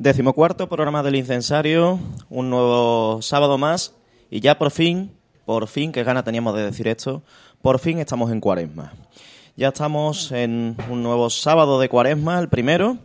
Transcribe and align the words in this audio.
Decimocuarto 0.00 0.66
programa 0.66 1.02
del 1.02 1.16
incensario, 1.16 2.00
un 2.30 2.48
nuevo 2.48 3.20
sábado 3.20 3.58
más 3.58 3.94
y 4.30 4.40
ya 4.40 4.56
por 4.56 4.70
fin, 4.70 5.12
por 5.44 5.68
fin, 5.68 5.92
qué 5.92 6.04
gana 6.04 6.24
teníamos 6.24 6.56
de 6.56 6.64
decir 6.64 6.88
esto, 6.88 7.22
por 7.60 7.78
fin 7.78 7.98
estamos 7.98 8.32
en 8.32 8.40
cuaresma. 8.40 8.94
Ya 9.56 9.68
estamos 9.68 10.32
en 10.32 10.74
un 10.88 11.02
nuevo 11.02 11.28
sábado 11.28 11.78
de 11.78 11.90
cuaresma, 11.90 12.38
el 12.38 12.48
primero, 12.48 12.96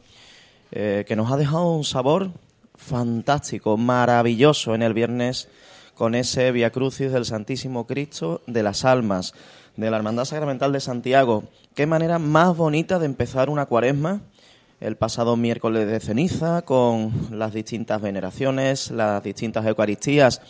eh, 0.71 1.03
que 1.05 1.17
nos 1.17 1.29
ha 1.33 1.35
dejado 1.35 1.69
un 1.73 1.83
sabor 1.83 2.29
fantástico, 2.75 3.75
maravilloso 3.75 4.73
en 4.73 4.81
el 4.81 4.93
viernes 4.93 5.49
con 5.95 6.15
ese 6.15 6.53
Via 6.53 6.71
Crucis 6.71 7.11
del 7.11 7.25
Santísimo 7.25 7.87
Cristo 7.87 8.41
de 8.47 8.63
las 8.63 8.85
Almas, 8.85 9.33
de 9.75 9.91
la 9.91 9.97
Hermandad 9.97 10.23
Sacramental 10.23 10.71
de 10.71 10.79
Santiago. 10.79 11.43
Qué 11.73 11.87
manera 11.87 12.19
más 12.19 12.55
bonita 12.55 12.99
de 12.99 13.05
empezar 13.05 13.49
una 13.49 13.65
cuaresma 13.65 14.21
el 14.79 14.97
pasado 14.97 15.35
miércoles 15.35 15.87
de 15.87 15.99
ceniza 15.99 16.63
con 16.63 17.11
las 17.31 17.53
distintas 17.53 18.01
veneraciones, 18.01 18.91
las 18.91 19.23
distintas 19.23 19.65
Eucaristías 19.65 20.41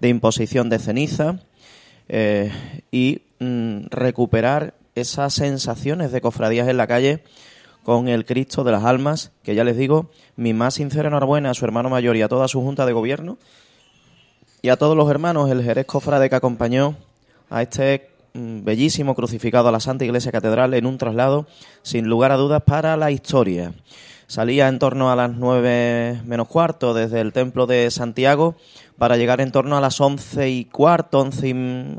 de 0.00 0.08
imposición 0.08 0.68
de 0.68 0.78
ceniza 0.78 1.40
eh, 2.08 2.52
y 2.90 3.22
mm, 3.40 3.86
recuperar 3.90 4.74
esas 4.94 5.34
sensaciones 5.34 6.12
de 6.12 6.20
cofradías 6.20 6.68
en 6.68 6.76
la 6.76 6.86
calle 6.86 7.22
con 7.82 8.08
el 8.08 8.24
Cristo 8.24 8.64
de 8.64 8.72
las 8.72 8.84
Almas, 8.84 9.32
que 9.42 9.54
ya 9.54 9.64
les 9.64 9.76
digo, 9.76 10.10
mi 10.36 10.54
más 10.54 10.74
sincera 10.74 11.08
enhorabuena 11.08 11.50
a 11.50 11.54
su 11.54 11.64
hermano 11.64 11.90
mayor 11.90 12.16
y 12.16 12.22
a 12.22 12.28
toda 12.28 12.48
su 12.48 12.62
junta 12.62 12.86
de 12.86 12.92
gobierno 12.92 13.38
y 14.62 14.70
a 14.70 14.76
todos 14.76 14.96
los 14.96 15.10
hermanos, 15.10 15.50
el 15.50 15.62
Jerez 15.62 15.84
Cofrade 15.84 16.30
que 16.30 16.36
acompañó 16.36 16.96
a 17.50 17.60
este 17.60 18.13
bellísimo 18.34 19.14
crucificado 19.14 19.68
a 19.68 19.72
la 19.72 19.78
Santa 19.78 20.04
Iglesia 20.04 20.32
Catedral 20.32 20.74
en 20.74 20.86
un 20.86 20.98
traslado, 20.98 21.46
sin 21.82 22.08
lugar 22.08 22.32
a 22.32 22.36
dudas, 22.36 22.62
para 22.64 22.96
la 22.96 23.12
historia. 23.12 23.72
Salía 24.26 24.66
en 24.66 24.80
torno 24.80 25.12
a 25.12 25.16
las 25.16 25.30
nueve 25.36 26.20
menos 26.24 26.48
cuarto 26.48 26.94
desde 26.94 27.20
el 27.20 27.32
Templo 27.32 27.66
de 27.66 27.90
Santiago 27.92 28.56
para 28.98 29.16
llegar 29.16 29.40
en 29.40 29.52
torno 29.52 29.76
a 29.76 29.80
las 29.80 30.00
once 30.00 30.50
y 30.50 30.64
cuarto, 30.64 31.20
once 31.20 31.48
y, 31.48 31.96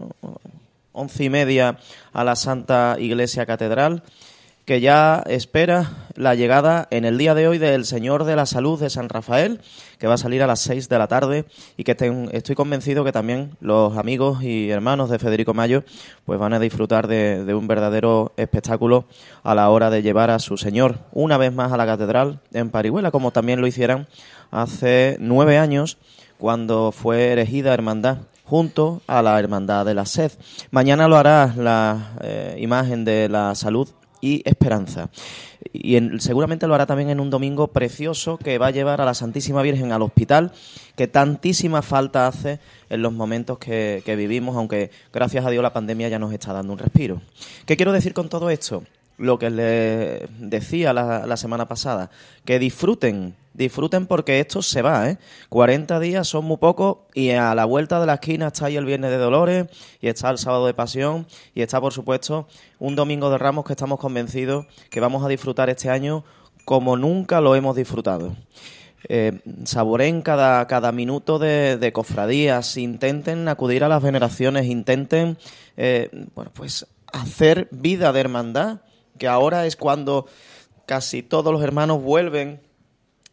once 0.91 1.23
y 1.23 1.29
media 1.29 1.77
a 2.11 2.23
la 2.25 2.35
Santa 2.35 2.97
Iglesia 2.99 3.45
Catedral 3.45 4.03
que 4.65 4.81
ya 4.81 5.23
espera 5.27 5.91
la 6.15 6.33
llegada 6.33 6.87
en 6.89 7.05
el 7.05 7.19
día 7.19 7.35
de 7.35 7.47
hoy 7.47 7.59
del 7.59 7.85
Señor 7.85 8.23
de 8.23 8.35
la 8.35 8.47
Salud 8.47 8.79
de 8.79 8.89
San 8.89 9.09
Rafael, 9.09 9.61
que 9.99 10.07
va 10.07 10.15
a 10.15 10.17
salir 10.17 10.41
a 10.41 10.47
las 10.47 10.59
seis 10.59 10.89
de 10.89 10.97
la 10.97 11.07
tarde 11.07 11.45
y 11.77 11.83
que 11.83 11.95
estoy 12.31 12.55
convencido 12.55 13.03
que 13.03 13.11
también 13.11 13.51
los 13.59 13.95
amigos 13.95 14.43
y 14.43 14.71
hermanos 14.71 15.11
de 15.11 15.19
Federico 15.19 15.53
Mayo 15.53 15.83
pues 16.25 16.39
van 16.39 16.53
a 16.53 16.59
disfrutar 16.59 17.07
de, 17.07 17.53
un 17.53 17.67
verdadero 17.67 18.33
espectáculo 18.37 19.05
a 19.43 19.53
la 19.53 19.69
hora 19.69 19.91
de 19.91 20.01
llevar 20.01 20.31
a 20.31 20.39
su 20.39 20.57
Señor 20.57 20.97
una 21.11 21.37
vez 21.37 21.53
más 21.53 21.71
a 21.71 21.77
la 21.77 21.85
catedral 21.85 22.39
en 22.51 22.71
Parihuela, 22.71 23.11
como 23.11 23.29
también 23.31 23.61
lo 23.61 23.67
hicieran 23.67 24.07
hace 24.49 25.17
nueve 25.19 25.59
años 25.59 25.99
cuando 26.39 26.91
fue 26.91 27.33
erigida 27.33 27.73
hermandad 27.73 28.17
junto 28.45 29.01
a 29.07 29.21
la 29.21 29.39
Hermandad 29.39 29.85
de 29.85 29.95
la 29.95 30.05
Sed. 30.05 30.31
Mañana 30.69 31.07
lo 31.07 31.17
hará 31.17 31.53
la 31.57 32.13
eh, 32.21 32.57
imagen 32.59 33.03
de 33.03 33.27
la 33.27 33.55
salud 33.55 33.89
y 34.25 34.41
esperanza. 34.45 35.09
Y 35.71 35.99
seguramente 36.19 36.65
lo 36.65 36.73
hará 36.73 36.85
también 36.85 37.09
en 37.11 37.19
un 37.19 37.29
domingo 37.29 37.67
precioso 37.67 38.37
que 38.37 38.57
va 38.57 38.67
a 38.67 38.71
llevar 38.71 39.01
a 39.01 39.05
la 39.05 39.13
Santísima 39.13 39.61
Virgen 39.61 39.91
al 39.91 40.01
hospital, 40.01 40.51
que 40.95 41.07
tantísima 41.07 41.81
falta 41.81 42.27
hace 42.27 42.59
en 42.89 43.01
los 43.01 43.13
momentos 43.13 43.59
que, 43.59 44.01
que 44.03 44.15
vivimos, 44.15 44.55
aunque 44.55 44.89
gracias 45.13 45.45
a 45.45 45.49
Dios 45.49 45.61
la 45.61 45.73
pandemia 45.73 46.09
ya 46.09 46.17
nos 46.17 46.33
está 46.33 46.53
dando 46.53 46.73
un 46.73 46.79
respiro. 46.79 47.21
¿Qué 47.65 47.75
quiero 47.77 47.91
decir 47.91 48.13
con 48.13 48.29
todo 48.29 48.49
esto? 48.49 48.83
lo 49.17 49.39
que 49.39 49.49
les 49.49 50.29
decía 50.39 50.93
la, 50.93 51.37
semana 51.37 51.67
pasada, 51.67 52.09
que 52.43 52.59
disfruten, 52.59 53.35
disfruten 53.55 54.05
porque 54.05 54.39
esto 54.39 54.61
se 54.61 54.81
va, 54.81 55.09
¿eh? 55.09 55.17
40 55.49 55.99
días 55.99 56.27
son 56.27 56.45
muy 56.45 56.57
pocos 56.57 56.97
y 57.13 57.31
a 57.31 57.55
la 57.55 57.65
vuelta 57.65 57.99
de 57.99 58.05
la 58.05 58.15
esquina 58.15 58.47
está 58.47 58.67
ahí 58.67 58.75
el 58.75 58.85
Viernes 58.85 59.11
de 59.11 59.17
Dolores 59.17 59.67
y 60.01 60.07
está 60.07 60.29
el 60.29 60.37
Sábado 60.37 60.65
de 60.67 60.73
Pasión 60.73 61.25
y 61.53 61.61
está, 61.61 61.79
por 61.79 61.93
supuesto, 61.93 62.47
un 62.79 62.95
Domingo 62.95 63.29
de 63.29 63.37
Ramos 63.37 63.65
que 63.65 63.73
estamos 63.73 63.99
convencidos 63.99 64.65
que 64.89 64.99
vamos 64.99 65.23
a 65.23 65.29
disfrutar 65.29 65.69
este 65.69 65.89
año 65.89 66.23
como 66.65 66.97
nunca 66.97 67.41
lo 67.41 67.55
hemos 67.55 67.75
disfrutado. 67.75 68.35
Eh, 69.07 69.39
saboren 69.65 70.21
cada, 70.21 70.65
cada 70.67 70.91
minuto 70.91 71.37
de, 71.37 71.91
cofradías, 71.93 72.75
intenten 72.77 73.47
acudir 73.47 73.83
a 73.83 73.87
las 73.87 74.01
veneraciones, 74.01 74.65
intenten 74.65 75.37
eh, 75.77 76.09
bueno, 76.33 76.51
pues 76.53 76.87
hacer 77.13 77.69
vida 77.71 78.11
de 78.11 78.19
hermandad 78.19 78.79
que 79.17 79.27
ahora 79.27 79.65
es 79.65 79.75
cuando 79.75 80.25
casi 80.85 81.23
todos 81.23 81.53
los 81.53 81.63
hermanos 81.63 82.01
vuelven 82.01 82.64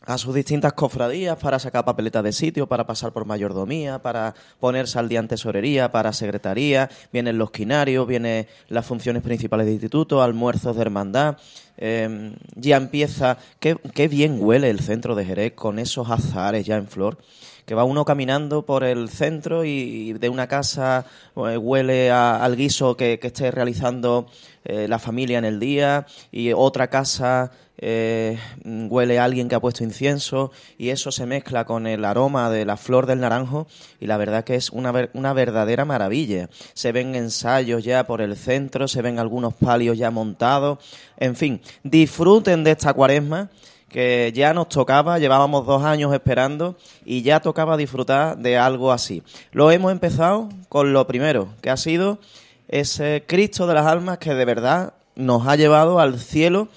a 0.05 0.19
sus 0.19 0.35
distintas 0.35 0.73
cofradías 0.73 1.39
para 1.39 1.59
sacar 1.59 1.85
papeletas 1.85 2.25
de 2.25 2.33
sitio, 2.33 2.67
para 2.67 2.87
pasar 2.87 3.13
por 3.13 3.25
mayordomía, 3.25 4.01
para 4.01 4.35
ponerse 4.61 4.99
al 4.99 5.09
día 5.09 5.21
en 5.21 5.29
tesorería, 5.29 5.91
para 5.91 6.13
secretaría, 6.13 6.91
vienen 7.13 7.39
los 7.39 7.51
quinarios, 7.51 8.07
vienen 8.07 8.47
las 8.69 8.87
funciones 8.87 9.23
principales 9.23 9.67
de 9.67 9.73
instituto, 9.73 10.23
almuerzos 10.23 10.77
de 10.77 10.83
hermandad. 10.83 11.37
Em, 11.77 12.35
ya 12.55 12.77
empieza, 12.77 13.39
qué, 13.59 13.77
qué 13.95 14.09
bien 14.09 14.39
huele 14.41 14.71
el 14.71 14.81
centro 14.81 15.15
de 15.15 15.25
Jerez 15.25 15.53
con 15.55 15.79
esos 15.79 16.11
azares 16.11 16.67
ya 16.67 16.77
en 16.77 16.87
flor 16.87 17.19
que 17.67 17.75
va 17.75 17.85
uno 17.85 18.05
caminando 18.05 18.63
por 18.67 18.85
el 18.85 19.09
centro 19.09 19.65
y, 19.65 20.13
de 20.15 20.29
una 20.29 20.47
casa 20.47 21.07
eh, 21.37 21.57
huele 21.57 22.11
al 22.11 22.57
guiso 22.57 22.97
que, 22.97 23.19
esté 23.23 23.51
realizando 23.51 24.27
eh, 24.65 24.89
la 24.89 24.99
familia 24.99 25.39
en 25.39 25.45
el 25.45 25.61
día 25.61 26.07
y 26.31 26.53
otra 26.53 26.89
casa 26.89 27.53
eh, 27.85 28.39
huele 28.65 29.19
a 29.19 29.25
alguien 29.25 29.49
que 29.49 29.57
ha 29.57 29.61
puesto 29.61 29.83
incienso 29.83 30.53
y 30.79 30.91
eso 30.91 31.11
se 31.11 31.27
mezcla 31.27 31.65
con 31.65 31.89
el 31.89 32.05
aroma 32.05 32.49
de 32.49 32.65
la 32.65 32.77
flor 32.77 33.07
del 33.07 33.19
naranjo 33.19 33.67
y 33.99 34.07
la 34.07 34.17
verdad 34.19 34.45
que 34.45 34.55
es 34.55 34.71
una, 34.71 35.11
una 35.15 35.33
verdadera 35.33 35.85
maravilla. 35.85 36.49
Se 36.75 36.93
ven 36.93 37.17
ensayos 37.17 37.83
ya 37.83 38.07
por 38.07 38.21
el 38.21 38.37
centro, 38.37 38.87
se 38.87 39.03
ven 39.03 39.19
algunos 39.19 39.55
palios 39.55 39.99
ya 39.99 40.13
montados, 40.13 40.79
en 41.17 41.35
fin, 41.35 41.61
disfruten 41.83 42.63
de 42.63 42.71
esta 42.71 42.95
cuaresma 42.95 43.51
que 43.89 44.31
ya 44.33 44.55
nos 44.55 44.69
tocaba, 44.69 45.19
llevábamos 45.19 45.67
dos 45.67 45.83
años 45.83 46.15
esperando 46.15 46.77
y 47.05 47.23
ya 47.23 47.41
tocaba 47.41 47.77
disfrutar 47.77 48.39
de 48.39 48.59
algo 48.59 48.93
así. 48.93 49.25
Lo 49.51 49.73
hemos 49.73 49.91
empezado 49.91 50.49
con 50.69 50.93
lo 50.93 51.05
primero, 51.09 51.49
que 51.61 51.71
ha 51.71 51.77
sido 51.77 52.21
ese 52.69 53.25
Cristo 53.27 53.67
de 53.67 53.75
las 53.75 53.87
almas 53.87 54.19
que 54.19 54.35
de 54.35 54.45
verdad 54.45 54.95
nos 55.17 55.49
ha 55.49 55.57
llevado 55.57 55.99
al 55.99 56.21
cielo 56.21 56.69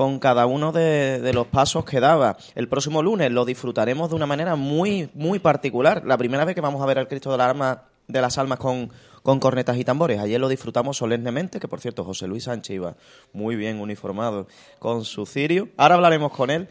con 0.00 0.18
cada 0.18 0.46
uno 0.46 0.72
de, 0.72 1.30
los 1.34 1.48
pasos 1.48 1.84
que 1.84 2.00
daba. 2.00 2.38
El 2.54 2.70
próximo 2.70 3.02
lunes 3.02 3.30
lo 3.30 3.44
disfrutaremos 3.44 4.08
de 4.08 4.16
una 4.16 4.24
manera 4.24 4.56
muy, 4.56 5.10
muy 5.12 5.40
particular. 5.40 6.06
La 6.06 6.16
primera 6.16 6.46
vez 6.46 6.54
que 6.54 6.62
vamos 6.62 6.80
a 6.80 6.86
ver 6.86 6.98
al 6.98 7.06
Cristo 7.06 7.36
de, 7.36 7.76
de 8.08 8.20
las 8.22 8.38
almas 8.38 8.58
con, 8.58 8.90
con 9.22 9.38
cornetas 9.40 9.76
y 9.76 9.84
tambores. 9.84 10.18
Ayer 10.18 10.40
lo 10.40 10.48
disfrutamos 10.48 10.96
solemnemente, 10.96 11.60
que 11.60 11.68
por 11.68 11.82
cierto 11.82 12.02
José 12.02 12.28
Luis 12.28 12.44
Sánchez 12.44 12.76
iba 12.76 12.96
muy 13.34 13.56
bien 13.56 13.78
uniformado 13.78 14.46
con 14.78 15.04
su 15.04 15.26
cirio. 15.26 15.68
Ahora 15.76 15.96
hablaremos 15.96 16.32
con 16.32 16.48
él, 16.48 16.68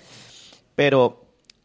pero 0.74 1.22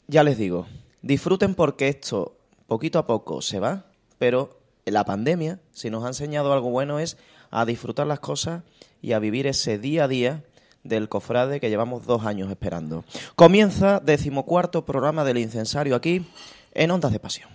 ya 0.06 0.22
les 0.22 0.36
digo, 0.36 0.66
disfruten 1.00 1.54
porque 1.54 1.88
esto 1.88 2.36
poquito 2.66 2.98
a 2.98 3.06
poco 3.06 3.40
se 3.40 3.58
va, 3.58 3.86
pero 4.18 4.60
la 4.84 5.06
pandemia, 5.06 5.60
si 5.72 5.88
nos 5.88 6.04
ha 6.04 6.08
enseñado 6.08 6.52
algo 6.52 6.68
bueno, 6.68 6.98
es 6.98 7.16
a 7.50 7.64
disfrutar 7.64 8.06
las 8.06 8.20
cosas 8.20 8.64
y 9.00 9.12
a 9.12 9.18
vivir 9.18 9.46
ese 9.46 9.78
día 9.78 10.04
a 10.04 10.08
día 10.08 10.44
del 10.84 11.08
cofrade 11.08 11.58
que 11.58 11.70
llevamos 11.70 12.06
dos 12.06 12.24
años 12.24 12.50
esperando. 12.50 13.04
Comienza 13.34 14.00
decimocuarto 14.00 14.84
programa 14.84 15.24
del 15.24 15.38
incensario 15.38 15.96
aquí 15.96 16.24
en 16.72 16.90
Ondas 16.90 17.12
de 17.12 17.18
Pasión. 17.18 17.48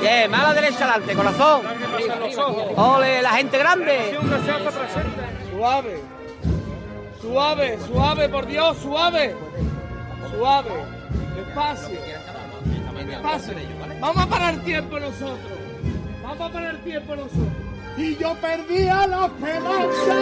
Bien, 0.00 0.30
mala 0.30 0.52
derecha 0.52 0.84
adelante, 0.84 1.14
corazón. 1.14 1.62
Ole, 2.76 3.22
la 3.22 3.30
gente 3.30 3.58
grande. 3.58 4.18
Suave. 5.50 6.00
Suave, 7.20 7.78
suave, 7.86 8.28
por 8.28 8.46
Dios, 8.46 8.76
suave. 8.78 9.34
Suave. 10.36 10.70
Despacio. 11.36 11.98
Despacio. 13.06 13.54
Vamos 14.00 14.24
a 14.24 14.26
parar 14.26 14.56
tiempo 14.64 14.98
nosotros. 14.98 15.52
Vamos 16.22 16.40
a 16.40 16.52
parar 16.52 16.76
tiempo 16.78 17.14
nosotros. 17.14 17.46
Y 17.96 18.16
yo 18.16 18.34
perdía 18.40 19.06
la 19.06 19.26
esperanza. 19.26 20.14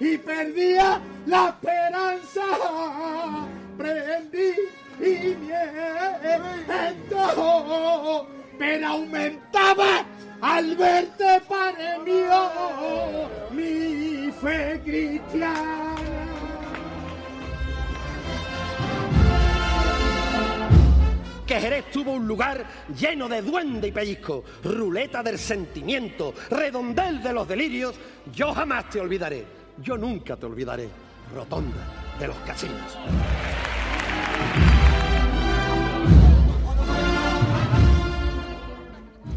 Y 0.00 0.18
perdía 0.18 1.00
la 1.26 1.48
esperanza. 1.48 2.42
Prendí 3.76 4.54
y 5.00 5.36
miedo, 5.36 6.46
pero 8.58 8.88
aumentaba 8.88 10.04
al 10.40 10.76
verte, 10.76 11.40
Padre 11.48 11.98
mío, 12.04 13.28
mi 13.50 14.30
fe 14.40 14.80
cristiana. 14.84 16.37
Que 21.48 21.58
Jerez 21.58 21.90
tuvo 21.90 22.12
un 22.12 22.28
lugar 22.28 22.66
lleno 22.94 23.26
de 23.26 23.40
duende 23.40 23.88
y 23.88 23.92
pellizco, 23.92 24.44
ruleta 24.62 25.22
del 25.22 25.38
sentimiento, 25.38 26.34
redondel 26.50 27.22
de 27.22 27.32
los 27.32 27.48
delirios, 27.48 27.94
yo 28.34 28.52
jamás 28.52 28.90
te 28.90 29.00
olvidaré, 29.00 29.46
yo 29.82 29.96
nunca 29.96 30.36
te 30.36 30.44
olvidaré, 30.44 30.90
rotonda 31.34 32.16
de 32.20 32.26
los 32.28 32.36
casinos. 32.40 32.98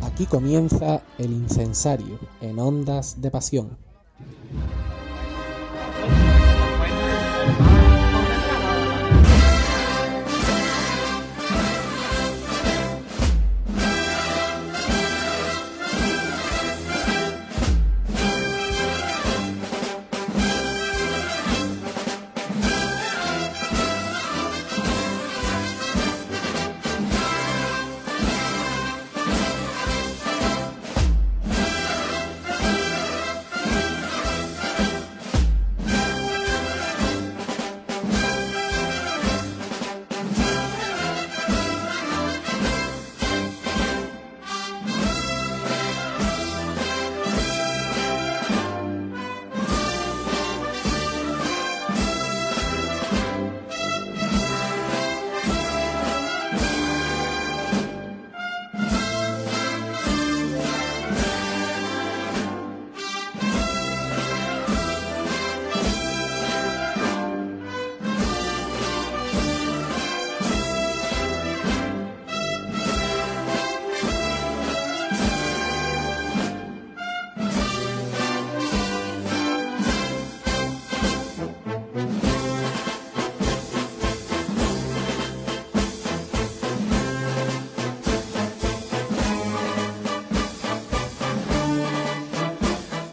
Aquí 0.02 0.26
comienza 0.26 1.02
el 1.18 1.32
incensario 1.32 2.20
en 2.42 2.60
ondas 2.60 3.22
de 3.22 3.32
pasión. 3.32 3.91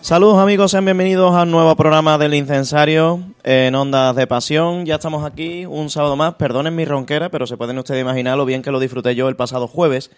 Saludos 0.09 0.39
amigos, 0.39 0.71
sean 0.71 0.87
bienvenidos 0.87 1.35
a 1.35 1.43
un 1.43 1.51
nuevo 1.51 1.77
programa 1.77 2.17
del 2.17 2.33
Incensario 2.33 3.23
en 3.45 3.75
Ondas 3.75 4.17
de 4.17 4.27
Pasión. 4.27 4.87
Ya 4.87 4.95
estamos 4.95 5.23
aquí 5.23 5.67
un 5.67 5.91
sábado 5.91 6.17
más. 6.17 6.37
Perdonen 6.37 6.75
mi 6.75 6.87
ronquera, 6.87 7.29
pero 7.29 7.47
se 7.47 7.59
pueden 7.59 7.77
ustedes 7.77 8.01
imaginar 8.01 8.39
lo 8.39 8.47
bien 8.47 8.63
que 8.63 8.71
lo 8.71 8.81
disfruté 8.81 9.15
yo 9.15 9.29
el 9.29 9.37
pasado 9.37 9.69
jueves 9.69 10.11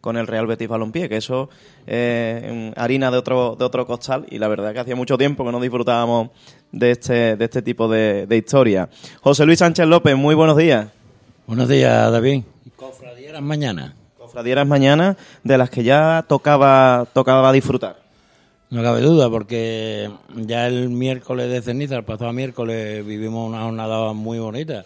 con 0.00 0.16
el 0.16 0.26
Real 0.28 0.46
Betis 0.46 0.66
Balompié, 0.66 1.10
que 1.10 1.18
eso 1.18 1.50
es 1.86 2.72
harina 2.74 3.10
de 3.10 3.18
otro, 3.18 3.54
de 3.54 3.66
otro 3.66 3.86
costal 3.86 4.24
y 4.30 4.38
la 4.38 4.48
verdad 4.48 4.72
que 4.72 4.80
hacía 4.80 4.96
mucho 4.96 5.18
tiempo 5.18 5.44
que 5.44 5.52
no 5.52 5.60
disfrutábamos 5.60 6.30
de 6.72 6.92
este, 6.92 7.36
de 7.36 7.44
este 7.44 7.60
tipo 7.60 7.86
de, 7.86 8.26
de 8.26 8.38
historia. 8.38 8.88
José 9.20 9.44
Luis 9.44 9.58
Sánchez 9.58 9.86
López, 9.86 10.16
muy 10.16 10.34
buenos 10.34 10.56
días. 10.56 10.88
Buenos 11.46 11.68
días, 11.68 12.10
David. 12.10 12.44
Cofradieras 12.76 13.42
mañana. 13.42 13.94
Cofradieras 14.16 14.66
mañana 14.66 15.18
de 15.42 15.58
las 15.58 15.68
que 15.68 15.84
ya 15.84 16.24
tocaba, 16.26 17.06
tocaba 17.12 17.52
disfrutar. 17.52 18.03
No 18.74 18.82
cabe 18.82 19.02
duda, 19.02 19.30
porque 19.30 20.10
ya 20.34 20.66
el 20.66 20.88
miércoles 20.90 21.48
de 21.48 21.62
ceniza, 21.62 21.94
el 21.94 22.02
pasado 22.02 22.32
miércoles, 22.32 23.06
vivimos 23.06 23.48
una 23.48 23.62
jornada 23.62 24.12
muy 24.14 24.40
bonita. 24.40 24.84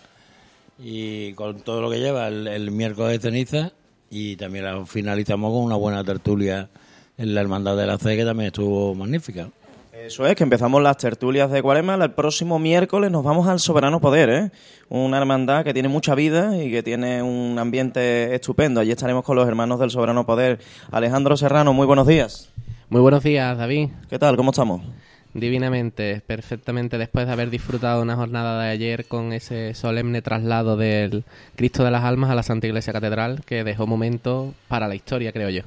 Y 0.79 1.33
con 1.33 1.61
todo 1.61 1.81
lo 1.81 1.89
que 1.89 1.99
lleva 1.99 2.29
el, 2.29 2.71
miércoles 2.71 3.13
de 3.13 3.31
ceniza, 3.31 3.73
y 4.11 4.37
también 4.37 4.67
la 4.67 4.85
finalizamos 4.85 5.55
con 5.55 5.63
una 5.63 5.77
buena 5.77 6.05
tertulia 6.05 6.69
en 7.17 7.35
la 7.35 7.41
Hermandad 7.41 7.79
de 7.79 7.87
la 7.87 7.97
C, 7.97 8.15
que 8.15 8.27
también 8.27 8.49
estuvo 8.49 8.95
magnífica. 8.95 9.49
Eso 9.95 10.27
es, 10.27 10.37
que 10.37 10.43
empezamos 10.43 10.83
las 10.83 10.99
tertulias 10.99 11.51
de 11.51 11.63
Cuarema. 11.63 11.95
El 11.95 12.11
próximo 12.11 12.59
miércoles 12.59 13.11
nos 13.11 13.25
vamos 13.25 13.49
al 13.49 13.59
Soberano 13.59 14.01
Poder, 14.01 14.29
¿eh? 14.29 14.51
Una 14.91 15.17
hermandad 15.17 15.65
que 15.65 15.73
tiene 15.73 15.89
mucha 15.89 16.15
vida 16.15 16.63
y 16.63 16.71
que 16.71 16.83
tiene 16.83 17.23
un 17.23 17.59
ambiente 17.59 18.35
estupendo. 18.35 18.81
Allí 18.81 18.91
estaremos 18.91 19.25
con 19.25 19.35
los 19.35 19.49
hermanos 19.49 19.81
del 19.81 19.91
Soberano 19.91 20.27
Poder. 20.27 20.59
Alejandro 20.91 21.39
Serrano, 21.39 21.73
muy 21.73 21.87
buenos 21.87 22.07
días. 22.07 22.53
Muy 22.91 23.03
buenos 23.03 23.23
días, 23.23 23.59
David. 23.59 23.91
¿Qué 24.09 24.19
tal? 24.19 24.35
¿Cómo 24.39 24.51
estamos? 24.51 24.81
Divinamente, 25.35 26.23
perfectamente, 26.27 26.97
después 26.97 27.27
de 27.27 27.33
haber 27.35 27.51
disfrutado 27.51 28.01
una 28.01 28.17
jornada 28.17 28.63
de 28.63 28.71
ayer 28.71 29.05
con 29.05 29.35
ese 29.35 29.75
solemne 29.75 30.23
traslado 30.23 30.79
del 30.79 31.25
Cristo 31.55 31.85
de 31.85 31.91
las 31.91 32.05
Almas 32.05 32.31
a 32.31 32.35
la 32.35 32.43
Santa 32.43 32.67
Iglesia 32.67 32.95
Catedral, 32.95 33.43
que 33.45 33.63
dejó 33.63 33.87
momento 33.87 34.55
para 34.69 34.89
la 34.89 34.95
historia, 34.95 35.33
creo 35.33 35.51
yo. 35.51 35.65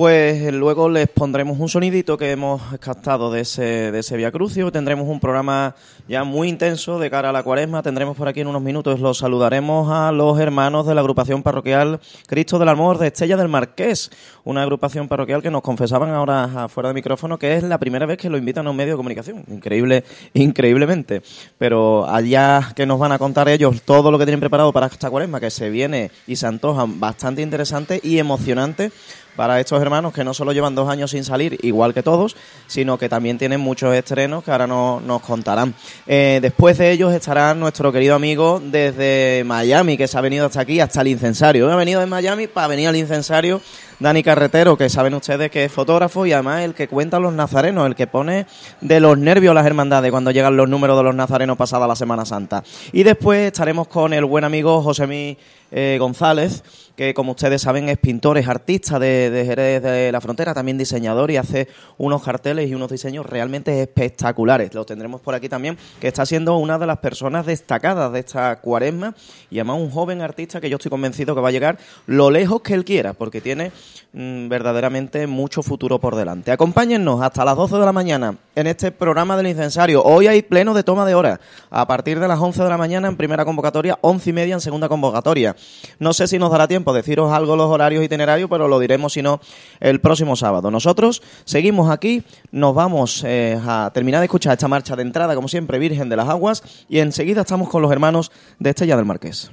Pues 0.00 0.50
luego 0.54 0.88
les 0.88 1.08
pondremos 1.08 1.60
un 1.60 1.68
sonidito 1.68 2.16
que 2.16 2.30
hemos 2.30 2.62
captado 2.78 3.30
de 3.30 3.42
ese, 3.42 3.92
de 3.92 3.98
ese 3.98 4.16
Via 4.16 4.32
Crucio. 4.32 4.72
Tendremos 4.72 5.06
un 5.06 5.20
programa 5.20 5.74
ya 6.08 6.24
muy 6.24 6.48
intenso 6.48 6.98
de 6.98 7.10
cara 7.10 7.28
a 7.28 7.32
la 7.32 7.42
cuaresma. 7.42 7.82
Tendremos 7.82 8.16
por 8.16 8.26
aquí 8.26 8.40
en 8.40 8.46
unos 8.46 8.62
minutos, 8.62 8.98
los 8.98 9.18
saludaremos 9.18 9.92
a 9.92 10.10
los 10.10 10.40
hermanos 10.40 10.86
de 10.86 10.94
la 10.94 11.02
agrupación 11.02 11.42
parroquial 11.42 12.00
Cristo 12.26 12.58
del 12.58 12.70
Amor 12.70 12.96
de 12.96 13.08
Estella 13.08 13.36
del 13.36 13.48
Marqués. 13.48 14.10
Una 14.44 14.62
agrupación 14.62 15.06
parroquial 15.06 15.42
que 15.42 15.50
nos 15.50 15.60
confesaban 15.60 16.08
ahora 16.08 16.64
afuera 16.64 16.88
de 16.88 16.94
micrófono 16.94 17.38
que 17.38 17.56
es 17.56 17.62
la 17.62 17.76
primera 17.76 18.06
vez 18.06 18.16
que 18.16 18.30
lo 18.30 18.38
invitan 18.38 18.66
a 18.66 18.70
un 18.70 18.76
medio 18.76 18.94
de 18.94 18.96
comunicación. 18.96 19.44
Increíble, 19.48 20.04
increíblemente. 20.32 21.20
Pero 21.58 22.08
allá 22.08 22.72
que 22.74 22.86
nos 22.86 22.98
van 22.98 23.12
a 23.12 23.18
contar 23.18 23.50
ellos 23.50 23.82
todo 23.82 24.10
lo 24.10 24.18
que 24.18 24.24
tienen 24.24 24.40
preparado 24.40 24.72
para 24.72 24.86
esta 24.86 25.10
cuaresma, 25.10 25.40
que 25.40 25.50
se 25.50 25.68
viene 25.68 26.10
y 26.26 26.36
se 26.36 26.46
antoja 26.46 26.86
bastante 26.88 27.42
interesante 27.42 28.00
y 28.02 28.16
emocionante 28.16 28.92
para 29.36 29.60
estos 29.60 29.80
hermanos 29.80 30.12
que 30.12 30.24
no 30.24 30.34
solo 30.34 30.52
llevan 30.52 30.74
dos 30.74 30.88
años 30.88 31.10
sin 31.10 31.24
salir, 31.24 31.58
igual 31.62 31.94
que 31.94 32.02
todos, 32.02 32.36
sino 32.66 32.98
que 32.98 33.08
también 33.08 33.38
tienen 33.38 33.60
muchos 33.60 33.94
estrenos 33.94 34.44
que 34.44 34.50
ahora 34.50 34.66
no, 34.66 35.00
nos 35.00 35.22
contarán. 35.22 35.74
Eh, 36.06 36.38
después 36.42 36.78
de 36.78 36.90
ellos 36.90 37.12
estará 37.12 37.54
nuestro 37.54 37.92
querido 37.92 38.14
amigo 38.14 38.60
desde 38.62 39.42
Miami, 39.44 39.96
que 39.96 40.08
se 40.08 40.18
ha 40.18 40.20
venido 40.20 40.46
hasta 40.46 40.60
aquí, 40.60 40.80
hasta 40.80 41.00
el 41.00 41.08
incensario. 41.08 41.70
Ha 41.70 41.76
venido 41.76 42.00
de 42.00 42.06
Miami 42.06 42.46
para 42.46 42.68
venir 42.68 42.88
al 42.88 42.96
incensario 42.96 43.60
Dani 44.00 44.22
Carretero, 44.22 44.78
que 44.78 44.88
saben 44.88 45.12
ustedes 45.12 45.50
que 45.50 45.66
es 45.66 45.70
fotógrafo 45.70 46.24
y 46.24 46.32
además 46.32 46.62
el 46.62 46.72
que 46.72 46.88
cuenta 46.88 47.20
los 47.20 47.34
nazarenos, 47.34 47.86
el 47.86 47.94
que 47.94 48.06
pone 48.06 48.46
de 48.80 48.98
los 48.98 49.18
nervios 49.18 49.54
las 49.54 49.66
hermandades 49.66 50.10
cuando 50.10 50.30
llegan 50.30 50.56
los 50.56 50.70
números 50.70 50.96
de 50.96 51.02
los 51.02 51.14
nazarenos 51.14 51.58
pasada 51.58 51.86
la 51.86 51.94
Semana 51.94 52.24
Santa. 52.24 52.64
Y 52.92 53.02
después 53.02 53.40
estaremos 53.46 53.88
con 53.88 54.14
el 54.14 54.24
buen 54.24 54.44
amigo 54.44 54.82
Josémi 54.82 55.36
eh, 55.70 55.98
González, 56.00 56.64
que 56.96 57.14
como 57.14 57.32
ustedes 57.32 57.62
saben 57.62 57.88
es 57.88 57.98
pintor, 57.98 58.38
es 58.38 58.48
artista 58.48 58.98
de, 58.98 59.30
de, 59.30 59.44
Jerez 59.44 59.82
de 59.82 60.12
la 60.12 60.20
Frontera, 60.20 60.54
también 60.54 60.78
diseñador 60.78 61.30
y 61.30 61.36
hace 61.36 61.68
unos 61.98 62.22
carteles 62.22 62.68
y 62.68 62.74
unos 62.74 62.90
diseños 62.90 63.26
realmente 63.26 63.80
espectaculares. 63.82 64.74
Lo 64.74 64.84
tendremos 64.84 65.20
por 65.20 65.34
aquí 65.34 65.48
también, 65.48 65.78
que 66.00 66.08
está 66.08 66.26
siendo 66.26 66.56
una 66.56 66.78
de 66.78 66.86
las 66.86 66.98
personas 66.98 67.46
destacadas 67.46 68.12
de 68.12 68.20
esta 68.20 68.60
cuaresma 68.60 69.14
y 69.50 69.58
además 69.58 69.78
un 69.78 69.90
joven 69.90 70.22
artista 70.22 70.60
que 70.60 70.70
yo 70.70 70.76
estoy 70.76 70.90
convencido 70.90 71.34
que 71.34 71.40
va 71.40 71.48
a 71.48 71.52
llegar 71.52 71.78
lo 72.06 72.30
lejos 72.30 72.62
que 72.62 72.74
él 72.74 72.84
quiera, 72.84 73.12
porque 73.12 73.40
tiene 73.40 73.72
mm, 74.12 74.48
verdaderamente 74.48 75.26
mucho 75.26 75.62
futuro 75.62 75.98
por 75.98 76.16
delante. 76.16 76.52
Acompáñennos 76.52 77.22
hasta 77.22 77.44
las 77.44 77.56
12 77.56 77.76
de 77.76 77.84
la 77.84 77.92
mañana 77.92 78.36
en 78.54 78.66
este 78.66 78.92
programa 78.92 79.36
del 79.36 79.48
incensario. 79.48 80.02
Hoy 80.02 80.26
hay 80.26 80.42
pleno 80.42 80.74
de 80.74 80.82
toma 80.82 81.06
de 81.06 81.14
hora. 81.14 81.40
A 81.70 81.86
partir 81.86 82.20
de 82.20 82.28
las 82.28 82.38
11 82.38 82.62
de 82.62 82.68
la 82.68 82.76
mañana 82.76 83.08
en 83.08 83.16
primera 83.16 83.44
convocatoria, 83.44 83.98
11 84.00 84.30
y 84.30 84.32
media 84.32 84.54
en 84.54 84.60
segunda 84.60 84.88
convocatoria. 84.88 85.56
No 85.98 86.12
sé 86.12 86.26
si 86.26 86.38
nos 86.38 86.50
dará 86.50 86.68
tiempo 86.68 86.89
deciros 86.92 87.32
algo 87.32 87.56
los 87.56 87.66
horarios 87.66 88.04
itinerarios, 88.04 88.48
pero 88.50 88.68
lo 88.68 88.78
diremos 88.78 89.12
si 89.12 89.22
no 89.22 89.40
el 89.80 90.00
próximo 90.00 90.36
sábado. 90.36 90.70
Nosotros 90.70 91.22
seguimos 91.44 91.90
aquí, 91.90 92.22
nos 92.52 92.74
vamos 92.74 93.24
eh, 93.24 93.58
a 93.66 93.90
terminar 93.92 94.20
de 94.20 94.26
escuchar 94.26 94.52
esta 94.52 94.68
marcha 94.68 94.96
de 94.96 95.02
entrada, 95.02 95.34
como 95.34 95.48
siempre, 95.48 95.78
Virgen 95.78 96.08
de 96.08 96.16
las 96.16 96.28
Aguas, 96.28 96.62
y 96.88 96.98
enseguida 96.98 97.42
estamos 97.42 97.68
con 97.68 97.82
los 97.82 97.92
hermanos 97.92 98.30
de 98.58 98.70
Estella 98.70 98.96
del 98.96 99.06
Marqués. 99.06 99.50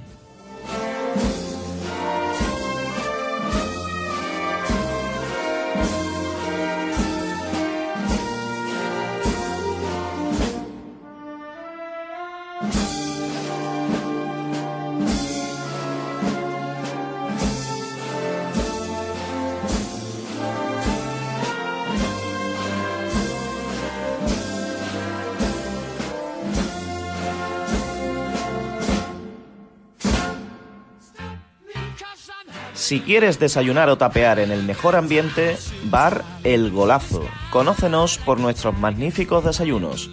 Si 32.87 33.01
quieres 33.01 33.37
desayunar 33.37 33.89
o 33.89 33.97
tapear 33.97 34.39
en 34.39 34.49
el 34.49 34.63
mejor 34.63 34.95
ambiente, 34.95 35.57
Bar 35.89 36.23
El 36.45 36.71
Golazo. 36.71 37.21
Conócenos 37.49 38.17
por 38.17 38.39
nuestros 38.39 38.79
magníficos 38.79 39.43
desayunos. 39.43 40.09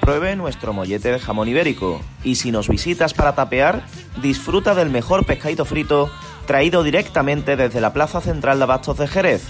Pruebe 0.00 0.34
nuestro 0.34 0.72
mollete 0.72 1.12
de 1.12 1.20
jamón 1.20 1.46
ibérico. 1.46 2.00
Y 2.24 2.34
si 2.34 2.50
nos 2.50 2.66
visitas 2.66 3.14
para 3.14 3.36
tapear, 3.36 3.86
disfruta 4.20 4.74
del 4.74 4.90
mejor 4.90 5.24
pescado 5.24 5.64
frito 5.64 6.10
traído 6.48 6.82
directamente 6.82 7.54
desde 7.54 7.80
la 7.80 7.92
Plaza 7.92 8.20
Central 8.20 8.58
de 8.58 8.64
Abastos 8.64 8.98
de 8.98 9.06
Jerez. 9.06 9.44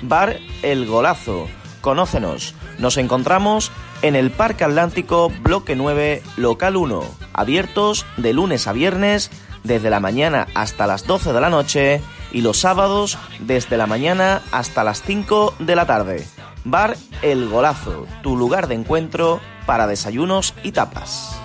Bar 0.00 0.36
El 0.62 0.86
Golazo. 0.86 1.48
Conócenos. 1.80 2.54
Nos 2.78 2.96
encontramos 2.96 3.72
en 4.02 4.14
el 4.14 4.30
Parque 4.30 4.62
Atlántico, 4.62 5.32
Bloque 5.42 5.74
9, 5.74 6.22
Local 6.36 6.76
1. 6.76 7.02
Abiertos 7.32 8.06
de 8.18 8.32
lunes 8.34 8.68
a 8.68 8.72
viernes, 8.72 9.32
desde 9.64 9.90
la 9.90 10.00
mañana 10.00 10.46
hasta 10.54 10.86
las 10.86 11.06
12 11.06 11.32
de 11.32 11.40
la 11.40 11.50
noche 11.50 12.00
y 12.32 12.42
los 12.42 12.58
sábados 12.58 13.18
desde 13.40 13.76
la 13.76 13.86
mañana 13.86 14.42
hasta 14.52 14.84
las 14.84 15.02
5 15.02 15.54
de 15.58 15.76
la 15.76 15.86
tarde. 15.86 16.24
Bar 16.64 16.96
El 17.22 17.48
Golazo, 17.48 18.06
tu 18.22 18.36
lugar 18.36 18.68
de 18.68 18.74
encuentro 18.74 19.40
para 19.66 19.86
desayunos 19.86 20.54
y 20.62 20.72
tapas. 20.72 21.40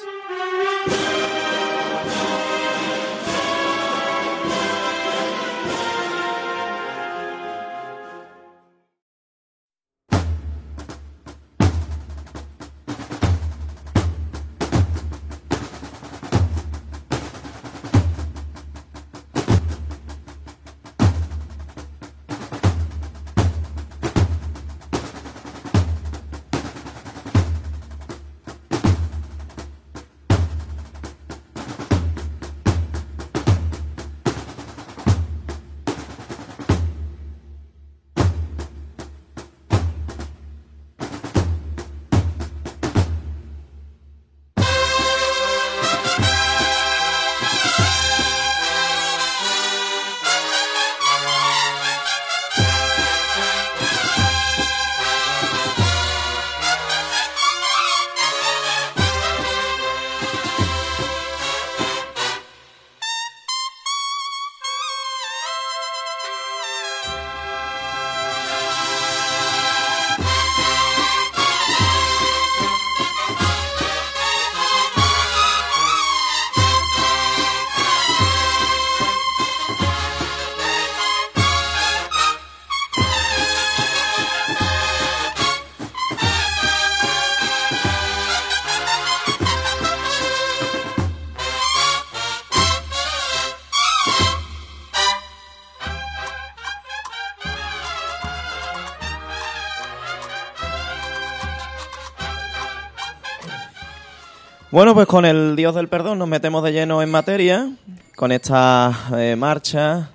Bueno, 104.77 104.93
pues 104.93 105.07
con 105.07 105.25
el 105.25 105.57
Dios 105.57 105.75
del 105.75 105.89
Perdón 105.89 106.19
nos 106.19 106.29
metemos 106.29 106.63
de 106.63 106.71
lleno 106.71 107.01
en 107.01 107.11
materia, 107.11 107.71
con 108.15 108.31
esta 108.31 109.09
eh, 109.17 109.35
marcha 109.35 110.11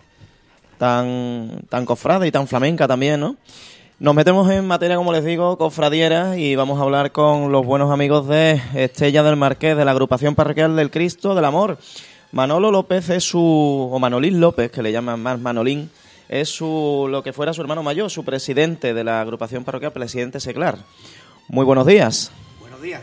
tan, 0.78 1.63
tan 1.67 1.84
cofrada 1.84 2.28
y 2.28 2.32
tan 2.32 2.47
flamenca 2.47 2.88
también, 2.88 3.19
¿no? 3.19 3.38
Nos 3.97 4.13
metemos 4.13 4.52
en 4.52 4.67
materia, 4.67 4.97
como 4.97 5.13
les 5.13 5.26
digo, 5.26 5.58
cofradiera 5.58 6.38
y 6.38 6.56
vamos 6.56 6.80
a 6.80 6.84
hablar 6.84 7.12
con 7.12 7.52
los 7.52 7.65
buenos 7.65 7.89
amigos 7.89 8.28
de 8.28 8.62
Estella 8.76 9.24
del 9.24 9.36
Marqués, 9.36 9.76
de 9.76 9.84
la 9.84 9.89
agrupación 9.89 10.36
parroquial 10.36 10.76
del 10.76 10.91
Cristo 10.91 11.34
del 11.34 11.45
Amor. 11.45 11.80
Manolo 12.32 12.69
López 12.69 13.10
es 13.10 13.24
su, 13.24 13.89
o 13.91 13.97
Manolín 13.97 14.39
López, 14.39 14.69
que 14.69 14.84
le 14.84 14.91
llaman 14.91 15.24
más 15.24 15.39
Manolín, 15.39 15.89
es 16.30 16.50
su, 16.50 17.08
lo 17.10 17.24
que 17.24 17.34
fuera 17.34 17.52
su 17.52 17.62
hermano 17.62 17.82
mayor, 17.82 18.12
su 18.12 18.24
presidente 18.24 18.93
de 18.93 19.04
la 19.04 19.21
agrupación 19.21 19.63
parroquial, 19.63 19.91
presidente 19.91 20.39
Seclar. 20.39 20.78
Muy 21.47 21.65
buenos 21.65 21.88
días. 21.88 22.32
Buenos 22.60 22.80
días. 22.80 23.02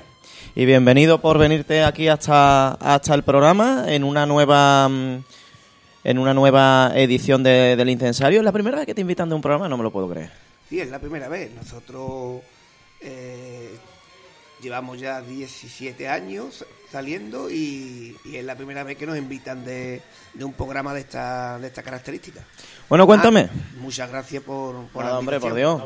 Y 0.59 0.67
bienvenido 0.67 1.21
por 1.21 1.39
venirte 1.39 1.85
aquí 1.85 2.09
hasta, 2.09 2.73
hasta 2.73 3.15
el 3.15 3.23
programa 3.23 3.85
en 3.87 4.03
una 4.03 4.27
nueva 4.27 4.89
mm, 4.89 5.23
en 6.03 6.19
una 6.19 6.35
nueva 6.35 6.91
edición 6.97 7.45
de- 7.45 7.77
del 7.77 7.89
Incensario. 7.91 8.41
Es 8.41 8.45
la 8.45 8.51
primera 8.51 8.79
vez 8.79 8.87
que 8.87 8.93
te 8.95 9.01
invitan 9.01 9.29
de 9.29 9.37
un 9.37 9.41
programa, 9.41 9.69
no 9.69 9.77
me 9.77 9.85
lo 9.85 9.93
puedo 9.93 10.09
creer. 10.11 10.33
Sí, 10.69 10.81
es 10.81 10.91
la 10.91 10.99
primera 10.99 11.29
vez. 11.29 11.53
Nosotros 11.55 12.41
eh, 13.01 13.79
llevamos 14.61 14.99
ya 14.99 15.21
17 15.21 16.09
años 16.09 16.65
saliendo 16.91 17.49
y, 17.51 18.17
y 18.25 18.35
es 18.35 18.45
la 18.45 18.57
primera 18.57 18.83
vez 18.83 18.97
que 18.99 19.07
nos 19.07 19.17
invitan 19.17 19.65
de, 19.65 20.03
de 20.35 20.45
un 20.45 20.55
programa 20.55 20.93
de 20.93 21.01
esta, 21.03 21.57
de 21.61 21.69
esta 21.69 21.85
característica. 21.85 22.41
Bueno, 22.89 23.07
cuéntame. 23.07 23.43
Ah, 23.49 23.77
muchas 23.81 24.11
gracias 24.11 24.43
por, 24.43 24.75
por 24.89 25.03
Nada, 25.05 25.13
la 25.15 25.19
hombre, 25.21 25.39
por. 25.39 25.55
Dios. 25.55 25.81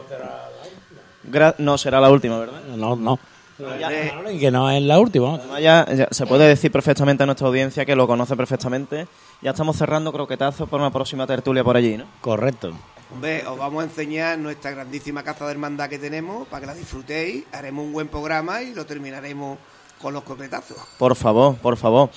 Gra- 1.30 1.56
no 1.58 1.76
será 1.76 2.00
la 2.00 2.08
última, 2.10 2.38
¿verdad? 2.38 2.62
No, 2.74 2.96
no. 2.96 3.18
Hombre, 3.62 4.34
Y 4.34 4.38
que 4.38 4.50
no 4.50 4.70
es 4.70 4.82
la 4.82 4.98
última. 4.98 5.34
Además, 5.34 5.60
ya, 5.60 5.86
ya 5.94 6.08
se 6.10 6.26
puede 6.26 6.48
decir 6.48 6.70
perfectamente 6.72 7.22
a 7.22 7.26
nuestra 7.26 7.46
audiencia 7.46 7.84
que 7.84 7.94
lo 7.96 8.06
conoce 8.06 8.36
perfectamente. 8.36 9.06
Ya 9.40 9.50
estamos 9.50 9.76
cerrando 9.76 10.12
croquetazos 10.12 10.68
por 10.68 10.80
una 10.80 10.90
próxima 10.90 11.26
tertulia 11.26 11.64
por 11.64 11.76
allí, 11.76 11.96
¿no? 11.96 12.06
Correcto. 12.20 12.72
hombre, 13.12 13.46
os 13.46 13.58
vamos 13.58 13.82
a 13.82 13.86
enseñar 13.86 14.38
nuestra 14.38 14.70
grandísima 14.70 15.22
caza 15.22 15.44
de 15.46 15.52
hermandad 15.52 15.88
que 15.88 15.98
tenemos 15.98 16.46
para 16.48 16.60
que 16.60 16.66
la 16.66 16.74
disfrutéis. 16.74 17.44
Haremos 17.52 17.84
un 17.84 17.92
buen 17.92 18.08
programa 18.08 18.62
y 18.62 18.74
lo 18.74 18.86
terminaremos 18.86 19.58
con 20.00 20.14
los 20.14 20.22
coquetazos. 20.24 20.78
Por 20.98 21.14
favor, 21.14 21.56
por 21.56 21.76
favor. 21.76 22.10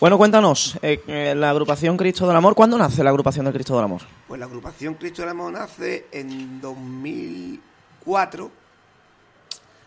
Bueno, 0.00 0.18
cuéntanos, 0.18 0.76
eh, 0.82 1.00
eh, 1.06 1.34
la 1.36 1.50
agrupación 1.50 1.96
Cristo 1.96 2.26
del 2.26 2.36
Amor, 2.36 2.54
¿cuándo 2.54 2.76
nace 2.76 3.02
la 3.02 3.10
agrupación 3.10 3.44
del 3.46 3.54
Cristo 3.54 3.74
del 3.76 3.84
Amor? 3.84 4.02
Pues 4.28 4.38
la 4.38 4.46
agrupación 4.46 4.94
Cristo 4.94 5.22
del 5.22 5.30
Amor 5.30 5.52
nace 5.52 6.06
en 6.12 6.60
2004. 6.60 8.50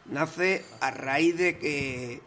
Nace 0.10 0.64
a 0.80 0.92
raíz 0.92 1.38
de 1.38 1.58
que 1.58 2.22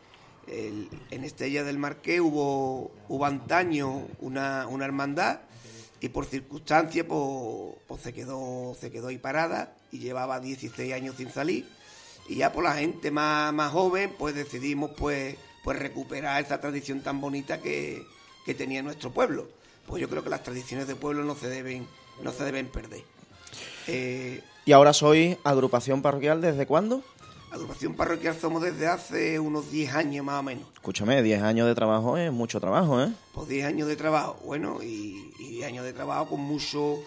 en 0.46 1.24
Estella 1.24 1.64
del 1.64 1.78
Marqués 1.78 2.20
hubo, 2.20 2.90
hubo 3.08 3.24
antaño 3.24 4.06
una, 4.20 4.66
una 4.66 4.84
hermandad 4.84 5.40
y 6.00 6.08
por 6.08 6.26
circunstancias 6.26 7.06
pues, 7.08 7.74
pues 7.86 8.02
se, 8.02 8.12
quedó, 8.12 8.76
se 8.78 8.90
quedó 8.90 9.08
ahí 9.08 9.18
parada 9.18 9.74
y 9.92 9.98
llevaba 9.98 10.40
16 10.40 10.92
años 10.92 11.16
sin 11.16 11.30
salir. 11.30 11.66
Y 12.28 12.36
ya 12.36 12.52
por 12.52 12.64
la 12.64 12.74
gente 12.74 13.10
más, 13.10 13.52
más 13.52 13.72
joven 13.72 14.12
pues 14.18 14.34
decidimos 14.34 14.90
pues, 14.96 15.36
pues 15.62 15.78
recuperar 15.78 16.42
esa 16.42 16.60
tradición 16.60 17.00
tan 17.02 17.20
bonita 17.20 17.60
que, 17.60 18.02
que 18.44 18.54
tenía 18.54 18.82
nuestro 18.82 19.10
pueblo. 19.12 19.48
Pues 19.86 20.00
yo 20.00 20.08
creo 20.08 20.22
que 20.22 20.30
las 20.30 20.42
tradiciones 20.42 20.86
de 20.86 20.96
pueblo 20.96 21.24
no 21.24 21.34
se 21.34 21.48
deben, 21.48 21.86
no 22.22 22.32
se 22.32 22.44
deben 22.44 22.68
perder. 22.68 23.02
Eh, 23.86 24.42
Y 24.64 24.72
ahora 24.72 24.92
soy 24.92 25.36
agrupación 25.44 26.02
parroquial, 26.02 26.40
¿desde 26.40 26.66
cuándo? 26.66 27.02
Agrupación 27.50 27.94
parroquial 27.94 28.36
somos 28.38 28.62
desde 28.62 28.86
hace 28.86 29.38
unos 29.38 29.70
10 29.70 29.94
años 29.94 30.24
más 30.24 30.40
o 30.40 30.42
menos. 30.42 30.64
Escúchame, 30.74 31.22
10 31.22 31.42
años 31.42 31.66
de 31.66 31.74
trabajo 31.74 32.16
es 32.16 32.32
mucho 32.32 32.60
trabajo, 32.60 33.02
¿eh? 33.02 33.12
Pues 33.32 33.48
10 33.48 33.66
años 33.66 33.88
de 33.88 33.96
trabajo, 33.96 34.38
bueno, 34.44 34.82
y, 34.82 35.32
y 35.38 35.48
10 35.50 35.66
años 35.66 35.84
de 35.84 35.92
trabajo 35.92 36.30
con 36.30 36.40
mucho 36.40 36.98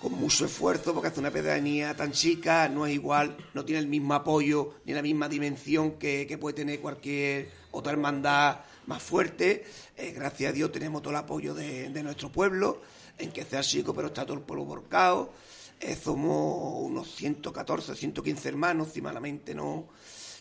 con 0.00 0.12
mucho 0.12 0.44
esfuerzo, 0.44 0.94
porque 0.94 1.08
hace 1.08 1.18
una 1.18 1.32
pedanía 1.32 1.96
tan 1.96 2.12
chica, 2.12 2.68
no 2.68 2.86
es 2.86 2.94
igual, 2.94 3.36
no 3.52 3.64
tiene 3.64 3.80
el 3.80 3.88
mismo 3.88 4.14
apoyo 4.14 4.74
ni 4.84 4.92
la 4.94 5.02
misma 5.02 5.28
dimensión 5.28 5.92
que, 5.98 6.24
que 6.28 6.38
puede 6.38 6.54
tener 6.54 6.78
cualquier 6.80 7.50
otra 7.72 7.92
hermandad 7.92 8.60
más 8.86 9.02
fuerte. 9.02 9.64
Eh, 9.96 10.12
gracias 10.12 10.50
a 10.50 10.52
Dios 10.52 10.70
tenemos 10.70 11.02
todo 11.02 11.10
el 11.10 11.16
apoyo 11.16 11.52
de, 11.52 11.90
de 11.90 12.02
nuestro 12.04 12.30
pueblo, 12.30 12.80
en 13.18 13.32
que 13.32 13.44
sea 13.44 13.60
chico, 13.62 13.92
pero 13.92 14.06
está 14.06 14.24
todo 14.24 14.34
el 14.34 14.44
pueblo 14.44 14.64
volcado. 14.64 15.32
Eh, 15.80 15.96
somos 15.96 16.82
unos 16.84 17.14
114, 17.14 17.94
115 17.94 18.48
hermanos, 18.48 18.88
si 18.92 19.00
malamente 19.00 19.54
no, 19.54 19.88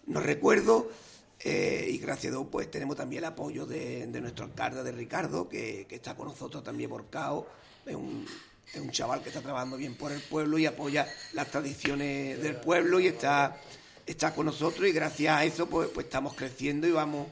no 0.08 0.20
recuerdo. 0.20 0.90
Eh, 1.40 1.90
y 1.92 1.98
gracias 2.00 2.34
a 2.34 2.38
Dios, 2.38 2.48
pues 2.52 2.72
tenemos 2.72 2.96
también 2.96 3.20
el 3.20 3.30
apoyo 3.30 3.66
de, 3.66 4.08
de 4.08 4.22
nuestro 4.22 4.46
alcalde, 4.46 4.84
de 4.84 4.92
Ricardo, 4.92 5.48
que, 5.48 5.86
que 5.88 5.96
está 5.96 6.16
con 6.16 6.28
nosotros 6.28 6.64
también 6.64 6.90
volcado. 6.90 7.48
Es 7.86 7.96
un, 7.96 8.26
es 8.74 8.82
un 8.82 8.92
chaval 8.92 9.22
que 9.22 9.30
está 9.30 9.42
trabajando 9.42 9.78
bien 9.78 9.96
por 9.96 10.12
el 10.12 10.22
pueblo 10.22 10.58
y 10.58 10.66
apoya 10.66 11.08
las 11.34 11.50
tradiciones 11.52 12.42
del 12.42 12.56
pueblo 12.58 13.00
y 13.00 13.08
está, 13.08 13.62
está 14.06 14.34
con 14.34 14.48
nosotros. 14.48 14.88
Y 14.88 14.92
gracias 14.92 15.36
a 15.36 15.46
eso, 15.46 15.68
pues, 15.68 15.90
pues 15.94 16.08
estamos 16.08 16.34
creciendo 16.34 16.88
y 16.88 16.92
vamos, 16.92 17.28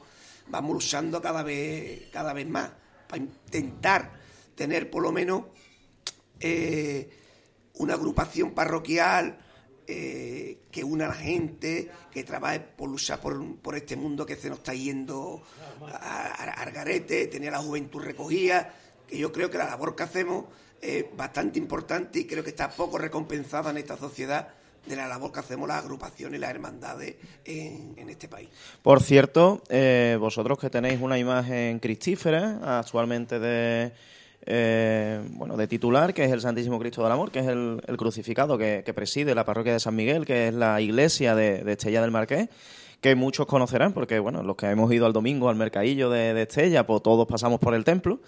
vamos 0.48 0.74
luchando 0.74 1.22
cada 1.22 1.44
vez, 1.44 2.04
cada 2.12 2.34
vez 2.34 2.48
más 2.48 2.70
para 3.08 3.22
intentar 3.22 4.12
tener 4.56 4.89
por 4.89 5.04
lo 5.04 5.12
menos 5.12 5.44
eh, 6.39 7.10
una 7.78 7.94
agrupación 7.94 8.52
parroquial 8.52 9.38
eh, 9.88 10.58
que 10.72 10.84
una 10.84 11.06
a 11.06 11.10
la 11.10 11.14
gente, 11.14 11.92
que 12.12 12.24
trabaje 12.24 12.60
por 12.60 12.90
luchar 12.90 13.20
por, 13.20 13.56
por 13.58 13.76
este 13.76 13.96
mundo 13.96 14.26
que 14.26 14.36
se 14.36 14.50
nos 14.50 14.58
está 14.58 14.74
yendo 14.74 15.44
al 15.80 16.72
garete, 16.72 17.28
tener 17.28 17.52
la 17.52 17.60
juventud 17.60 18.02
recogida, 18.02 18.74
que 19.08 19.18
yo 19.18 19.32
creo 19.32 19.52
que 19.52 19.60
la 19.60 19.66
labor 19.66 19.96
que 19.96 20.04
hacemos 20.04 20.46
es 20.82 21.06
bastante 21.16 21.60
importante 21.60 22.20
y 22.20 22.26
creo 22.26 22.44
que 22.44 22.50
está 22.50 22.70
poco 22.70 22.98
recompensada 22.98 23.70
en 23.70 23.78
esta 23.78 23.96
sociedad 23.96 24.48
de 24.88 24.96
la 24.96 25.08
labor 25.08 25.32
que 25.32 25.40
hacemos 25.40 25.68
las 25.68 25.84
agrupaciones 25.84 26.40
las 26.40 26.50
hermandades 26.50 27.16
en, 27.44 27.94
en 27.98 28.10
este 28.10 28.28
país. 28.28 28.50
Por 28.82 29.02
cierto, 29.02 29.62
eh, 29.70 30.18
vosotros 30.20 30.58
que 30.60 30.70
tenéis 30.70 31.00
una 31.02 31.18
imagen 31.18 31.80
cristífera 31.80 32.80
actualmente 32.80 33.40
de 33.40 33.94
eh, 34.46 35.22
bueno 35.32 35.58
de 35.58 35.68
titular, 35.68 36.14
que 36.14 36.24
es 36.24 36.32
el 36.32 36.42
Santísimo 36.42 36.80
Cristo 36.80 37.04
del 37.04 37.12
Amor, 37.12 37.32
que 37.32 37.40
es 37.40 37.48
el, 37.48 37.82
crucificado 37.98 38.58
que, 38.58 38.84
preside 38.96 39.36
la 39.36 39.46
parroquia 39.46 39.74
de 39.74 39.80
San 39.80 39.96
Miguel, 39.96 40.26
que 40.26 40.50
es 40.50 40.54
la 40.54 40.80
iglesia 40.82 41.36
de, 41.36 41.64
Estella 41.72 42.02
del 42.02 42.12
Marqués, 42.12 42.50
que 43.02 43.16
muchos 43.16 43.46
conocerán, 43.46 43.94
porque 43.94 44.20
bueno, 44.20 44.44
los 44.44 44.56
que 44.56 44.68
hemos 44.68 44.92
ido 44.92 45.06
al 45.06 45.14
domingo 45.14 45.50
al 45.50 45.56
mercadillo 45.56 46.10
de, 46.10 46.42
Estella, 46.42 46.86
pues 46.86 47.02
todos 47.02 47.28
pasamos 47.28 47.60
por 47.60 47.74
el 47.74 47.84
templo. 47.84 48.20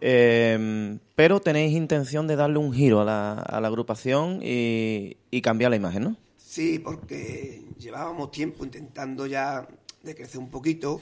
Eh, 0.00 0.96
pero 1.16 1.40
tenéis 1.40 1.76
intención 1.76 2.28
de 2.28 2.36
darle 2.36 2.58
un 2.58 2.72
giro 2.72 3.00
a 3.00 3.04
la, 3.04 3.66
agrupación 3.66 4.40
y, 4.42 5.16
y 5.30 5.42
cambiar 5.42 5.70
la 5.70 5.76
imagen, 5.76 6.04
¿no? 6.04 6.16
Sí, 6.36 6.78
porque 6.78 7.64
llevábamos 7.78 8.30
tiempo 8.30 8.64
intentando 8.64 9.26
ya 9.26 9.66
de 10.02 10.14
crecer 10.14 10.38
un 10.38 10.50
poquito. 10.50 11.00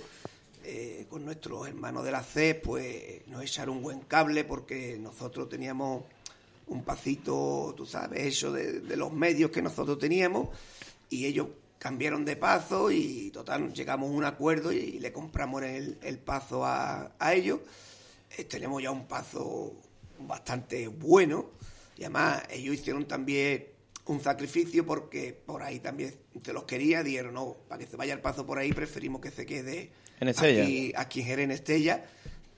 Eh, 0.69 1.07
con 1.09 1.25
nuestros 1.25 1.69
hermanos 1.69 2.05
de 2.05 2.11
la 2.11 2.25
C, 2.25 2.57
pues 2.57 3.25
nos 3.29 3.41
echaron 3.41 3.77
un 3.77 3.83
buen 3.85 4.01
cable 4.01 4.43
porque 4.43 4.99
nosotros 4.99 5.49
teníamos 5.49 6.03
un 6.67 6.83
pasito, 6.83 7.73
tú 7.77 7.87
sabes, 7.87 8.27
eso 8.27 8.51
de, 8.51 8.97
los 8.97 9.13
medios 9.13 9.53
que 9.53 9.63
nosotros 9.63 9.97
teníamos 9.97 10.49
y 11.09 11.27
ellos 11.27 11.47
cambiaron 11.79 12.25
de 12.25 12.35
paso 12.35 12.91
y 12.91 13.31
total 13.31 13.73
llegamos 13.73 14.11
a 14.11 14.13
un 14.13 14.25
acuerdo 14.25 14.73
y, 14.73 14.99
le 14.99 15.13
compramos 15.13 15.63
el, 15.63 15.99
el 16.03 16.19
paso 16.19 16.65
a, 16.65 17.13
a 17.17 17.35
ellos. 17.35 17.61
Eh, 18.37 18.43
tenemos 18.43 18.83
ya 18.83 18.91
un 18.91 19.07
paso 19.07 19.73
bastante 20.19 20.89
bueno 20.89 21.51
y 21.97 22.03
además 22.03 22.43
ellos 22.51 22.75
hicieron 22.75 23.07
también 23.07 23.69
un 24.07 24.21
sacrificio 24.21 24.85
porque 24.85 25.33
por 25.33 25.63
ahí 25.63 25.79
también 25.79 26.13
se 26.43 26.53
los 26.53 26.65
quería, 26.65 27.05
dijeron 27.05 27.35
no, 27.35 27.57
para 27.69 27.79
que 27.79 27.87
se 27.89 27.97
vaya 27.97 28.15
el 28.15 28.21
paso 28.21 28.45
por 28.45 28.59
ahí 28.59 28.73
preferimos 28.73 29.21
que 29.21 29.31
se 29.31 29.47
quede 29.47 29.93
En 30.21 30.29
Estella. 30.29 30.63
aquí, 30.63 30.93
aquí 30.97 31.21
en 31.21 31.27
Jerez, 31.27 31.45
en 31.45 31.51
Estella 31.51 32.05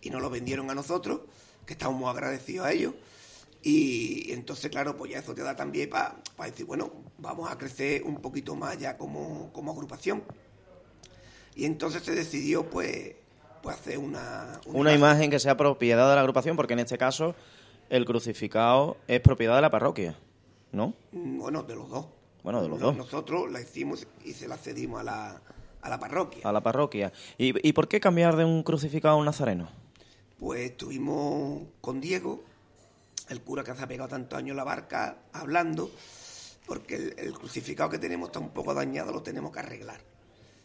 y 0.00 0.10
nos 0.10 0.22
lo 0.22 0.30
vendieron 0.30 0.70
a 0.70 0.74
nosotros, 0.74 1.20
que 1.66 1.72
estamos 1.74 1.98
muy 1.98 2.08
agradecidos 2.08 2.66
a 2.66 2.72
ellos. 2.72 2.94
Y 3.62 4.30
entonces, 4.32 4.70
claro, 4.70 4.96
pues 4.96 5.12
ya 5.12 5.18
eso 5.18 5.34
te 5.34 5.42
da 5.42 5.56
también 5.56 5.90
para 5.90 6.16
decir, 6.44 6.64
bueno, 6.64 6.92
vamos 7.18 7.50
a 7.50 7.58
crecer 7.58 8.04
un 8.04 8.20
poquito 8.20 8.54
más 8.54 8.78
ya 8.78 8.96
como, 8.96 9.52
como 9.52 9.72
agrupación. 9.72 10.22
Y 11.56 11.64
entonces 11.64 12.04
se 12.04 12.14
decidió, 12.14 12.70
pues, 12.70 13.16
pues 13.62 13.76
hacer 13.76 13.98
una... 13.98 14.60
Una 14.66 14.94
imagen 14.94 15.30
que 15.30 15.40
sea 15.40 15.56
propiedad 15.56 16.08
de 16.08 16.14
la 16.14 16.20
agrupación, 16.20 16.56
porque 16.56 16.74
en 16.74 16.78
este 16.78 16.96
caso 16.98 17.34
el 17.90 18.04
crucificado 18.04 18.96
es 19.08 19.20
propiedad 19.20 19.56
de 19.56 19.62
la 19.62 19.70
parroquia, 19.70 20.16
¿no? 20.70 20.94
Mm, 21.10 21.38
Bueno, 21.38 21.62
de 21.64 21.74
los 21.74 21.88
dos. 21.90 22.06
Bueno, 22.44 22.62
de 22.62 22.68
los 22.68 22.78
dos. 22.78 22.96
Nosotros 22.96 23.50
la 23.50 23.60
hicimos 23.60 24.06
y 24.24 24.34
se 24.34 24.46
la 24.46 24.56
cedimos 24.56 25.00
a 25.00 25.04
la, 25.04 25.42
a 25.82 25.88
la 25.88 25.98
parroquia. 25.98 26.40
A 26.44 26.52
la 26.52 26.60
parroquia. 26.62 27.12
¿Y, 27.36 27.66
y 27.68 27.72
por 27.72 27.88
qué 27.88 28.00
cambiar 28.00 28.36
de 28.36 28.44
un 28.44 28.62
crucificado 28.62 29.14
a 29.14 29.18
un 29.18 29.24
nazareno? 29.24 29.68
Pues 30.38 30.70
estuvimos 30.70 31.62
con 31.80 32.00
Diego, 32.00 32.42
el 33.28 33.40
cura 33.42 33.64
que 33.64 33.74
se 33.74 33.82
ha 33.82 33.86
pegado 33.88 34.08
tantos 34.08 34.38
años 34.38 34.50
en 34.50 34.56
la 34.56 34.64
barca, 34.64 35.18
hablando, 35.32 35.90
porque 36.66 36.94
el, 36.96 37.14
el 37.18 37.32
crucificado 37.32 37.90
que 37.90 37.98
tenemos 37.98 38.28
está 38.28 38.38
un 38.38 38.50
poco 38.50 38.72
dañado, 38.74 39.12
lo 39.12 39.22
tenemos 39.22 39.52
que 39.52 39.60
arreglar. 39.60 40.00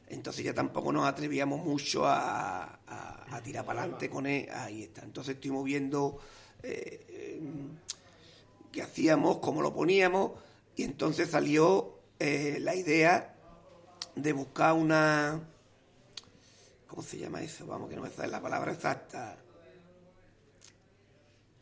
Entonces 0.09 0.45
ya 0.45 0.53
tampoco 0.53 0.91
nos 0.91 1.07
atrevíamos 1.07 1.63
mucho 1.65 2.05
a, 2.05 2.63
a- 2.87 3.25
a 3.35 3.41
tirar 3.41 3.65
para 3.65 3.81
adelante 3.81 4.09
con 4.09 4.27
él. 4.27 4.47
Ahí 4.53 4.83
está. 4.83 5.01
Entonces 5.01 5.35
estuvimos 5.35 5.63
viendo 5.63 6.19
eh, 6.61 7.05
eh, 7.09 7.41
qué 8.71 8.81
hacíamos, 8.83 9.37
cómo 9.37 9.61
lo 9.61 9.73
poníamos, 9.73 10.31
y 10.75 10.83
entonces 10.83 11.29
salió 11.31 11.97
eh, 12.19 12.57
la 12.59 12.75
idea 12.75 13.32
de 14.15 14.33
buscar 14.33 14.73
una... 14.73 15.39
¿Cómo 16.87 17.01
se 17.01 17.17
llama 17.17 17.41
eso? 17.41 17.65
Vamos, 17.65 17.89
que 17.89 17.95
no 17.95 18.03
me 18.03 18.09
sale 18.09 18.29
la 18.29 18.41
palabra 18.41 18.71
exacta. 18.71 19.37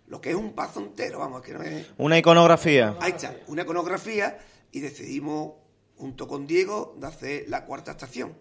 Lo 0.07 0.19
que 0.19 0.31
es 0.31 0.35
un 0.35 0.53
paso 0.53 0.81
entero, 0.81 1.19
vamos, 1.19 1.41
que 1.41 1.53
no 1.53 1.63
es... 1.63 1.87
Una 1.97 2.17
iconografía. 2.17 2.97
Ahí 2.99 3.11
está, 3.11 3.33
una 3.47 3.61
iconografía 3.61 4.39
y 4.71 4.81
decidimos, 4.81 5.53
junto 5.97 6.27
con 6.27 6.47
Diego, 6.47 6.97
de 6.99 7.07
hacer 7.07 7.45
la 7.47 7.65
cuarta 7.65 7.91
estación, 7.91 8.35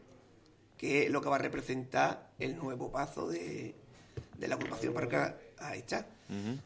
que 0.76 1.04
es 1.04 1.10
lo 1.10 1.20
que 1.20 1.28
va 1.28 1.36
a 1.36 1.38
representar 1.38 2.32
el 2.40 2.56
nuevo 2.56 2.90
paso 2.90 3.28
de, 3.28 3.76
de 4.36 4.48
la 4.48 4.56
agrupación 4.56 4.92
parroquial. 4.92 5.38
Ahí 5.58 5.80
está. 5.80 6.06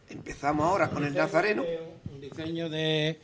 Empezamos 0.09 0.65
ahora 0.65 0.89
con 0.89 1.05
el 1.05 1.15
Nazareno. 1.15 1.65
Un 2.11 2.21
diseño 2.21 2.71
de, 2.71 3.19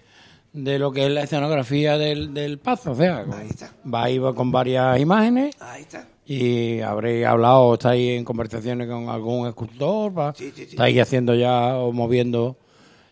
de 0.53 0.79
lo 0.79 0.91
que 0.93 1.07
es 1.07 1.11
la 1.13 1.23
escenografía 1.23 1.97
del, 1.99 2.35
del 2.35 2.59
paso, 2.59 2.93
o 2.93 2.95
sea, 2.95 3.25
Ahí 3.33 3.49
está. 3.51 3.73
va 3.93 4.05
a 4.05 4.11
ir 4.11 4.21
con 4.35 4.51
varias 4.51 4.99
imágenes 5.01 5.55
Ahí 5.61 5.83
está. 5.83 6.07
y 6.27 6.81
habréis 6.81 7.25
hablado, 7.27 7.75
estáis 7.75 8.19
en 8.19 8.25
conversaciones 8.25 8.89
con 8.89 9.09
algún 9.09 9.47
escultor, 9.49 10.19
va- 10.19 10.35
Sí, 10.35 10.47
sí, 10.55 10.65
sí. 10.65 10.71
estáis 10.71 11.01
haciendo 11.01 11.35
ya 11.35 11.77
o 11.77 11.93
moviendo 11.93 12.57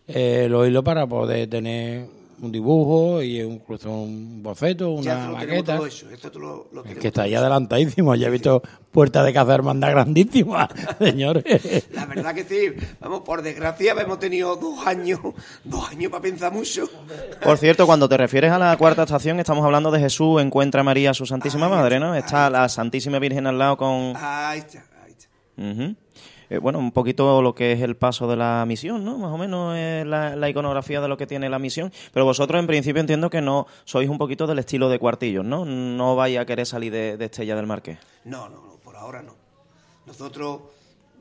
eh, 0.09 0.47
los 0.51 0.67
hilos 0.67 0.83
para 0.83 1.07
poder 1.07 1.49
tener 1.49 2.07
un 2.41 2.53
dibujo 2.53 3.23
y 3.23 3.41
incluso 3.41 3.91
un 3.91 4.43
boceto, 4.43 5.01
Ya 5.03 5.29
una 5.29 5.41
tenemos 5.41 5.57
maqueta. 5.57 5.77
todo 5.77 5.87
eso. 5.87 6.11
Esto 6.11 6.31
tú 6.31 6.39
lo, 6.41 6.69
lo 6.73 6.85
Es 6.85 6.97
que 6.99 7.09
está 7.09 7.23
ahí 7.23 7.35
adelantadísimo, 7.35 8.15
ya 8.15 8.29
he 8.29 8.31
visto 8.31 8.63
puertas 8.93 9.25
de 9.25 9.33
casa 9.33 9.55
hermandad 9.55 9.91
grandísimas, 9.91 10.69
señores. 10.99 11.45
La 11.93 12.07
verdad 12.07 12.35
que 12.35 12.45
sí. 12.45 12.75
Vamos, 13.01 13.21
por 13.23 13.43
desgracia, 13.43 13.93
hemos 13.99 14.19
tenido 14.19 14.57
dos 14.57 14.87
años, 14.87 15.21
dos 15.65 15.89
años 15.91 16.11
para 16.11 16.23
pensar 16.23 16.53
mucho. 16.53 16.89
Por 17.43 17.59
cierto, 17.59 17.87
cuando 17.87 18.09
te 18.09 18.17
refieres 18.17 18.51
a 18.53 18.59
la 18.59 18.77
cuarta 18.77 19.03
estación, 19.03 19.41
estamos 19.41 19.65
hablando 19.65 19.91
de 19.91 20.01
Jesús 20.01 20.41
encuentra 20.41 20.81
a 20.83 20.85
María, 20.85 21.15
su 21.15 21.27
Santísima 21.27 21.69
Madre, 21.69 21.99
¿no? 22.01 22.15
Está 22.15 22.49
la 22.51 22.69
Santísima 22.69 23.19
Virgen 23.19 23.47
al 23.47 23.59
lado 23.59 23.77
con... 23.77 24.15
Ahí 24.17 24.61
está, 24.61 24.85
ahí 25.05 25.13
está. 25.13 25.29
Ujú. 25.57 25.95
Eh, 26.51 26.59
bueno, 26.59 26.79
un 26.79 26.93
poquito 26.93 27.43
lo 27.43 27.55
que 27.55 27.73
es 27.73 27.81
el 27.83 27.97
paso 27.97 28.27
de 28.29 28.37
la 28.37 28.65
misión, 28.67 29.05
¿no? 29.05 29.19
Más 29.19 29.31
o 29.33 29.37
menos 29.39 29.77
es 29.77 30.07
la, 30.07 30.35
la 30.35 30.49
iconografía 30.49 31.01
de 31.01 31.09
lo 31.09 31.17
que 31.17 31.27
tiene 31.27 31.49
la 31.51 31.59
misión. 31.59 31.93
Pero 32.13 32.25
vosotros, 32.25 32.59
en 32.59 32.67
principio, 32.67 33.01
entiendo 33.01 33.29
que 33.29 33.41
no 33.43 33.67
sois 33.85 34.09
un 34.09 34.17
poquito 34.19 34.47
del 34.47 34.59
estilo 34.59 34.89
de 34.89 34.99
cuartillos, 34.99 35.45
¿no? 35.45 35.65
No 35.67 36.17
vais 36.17 36.39
a 36.39 36.47
querer 36.47 36.65
salir 36.67 36.91
de, 36.93 37.17
de 37.19 37.25
Estella 37.27 37.55
del 37.57 37.67
Marqués. 37.67 37.99
No, 38.25 38.49
no, 38.49 38.57
no, 38.57 38.73
por 38.83 38.97
ahora 38.97 39.21
no. 39.23 39.35
Nosotros, 40.07 40.61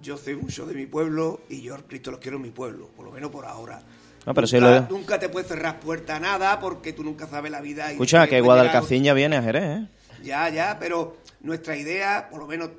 yo 0.01 0.17
soy 0.17 0.35
mucho 0.35 0.65
de 0.65 0.73
mi 0.75 0.85
pueblo 0.85 1.41
y 1.49 1.61
yo 1.61 1.75
al 1.75 1.83
Cristo 1.83 2.11
los 2.11 2.19
quiero 2.19 2.37
en 2.37 2.43
mi 2.43 2.51
pueblo, 2.51 2.87
por 2.95 3.05
lo 3.05 3.11
menos 3.11 3.29
por 3.31 3.45
ahora. 3.45 3.81
Ah, 4.25 4.33
pero 4.33 4.47
si 4.47 4.55
nunca, 4.59 4.87
lo- 4.89 4.97
nunca 4.97 5.19
te 5.19 5.29
puedes 5.29 5.47
cerrar 5.47 5.79
puerta 5.79 6.17
a 6.17 6.19
nada 6.19 6.59
porque 6.59 6.93
tú 6.93 7.03
nunca 7.03 7.27
sabes 7.27 7.51
la 7.51 7.61
vida. 7.61 7.89
y 7.89 7.93
Escucha, 7.93 8.23
que 8.27 8.41
puede 8.41 8.41
llegar 8.41 8.65
Guadalcacín 8.65 9.03
ya 9.03 9.13
viene 9.13 9.37
a 9.37 9.41
Jerez, 9.43 9.63
¿eh? 9.63 9.87
Ya, 10.23 10.49
ya, 10.49 10.77
pero 10.79 11.17
nuestra 11.41 11.75
idea, 11.77 12.27
por 12.31 12.39
lo 12.39 12.47
menos, 12.47 12.69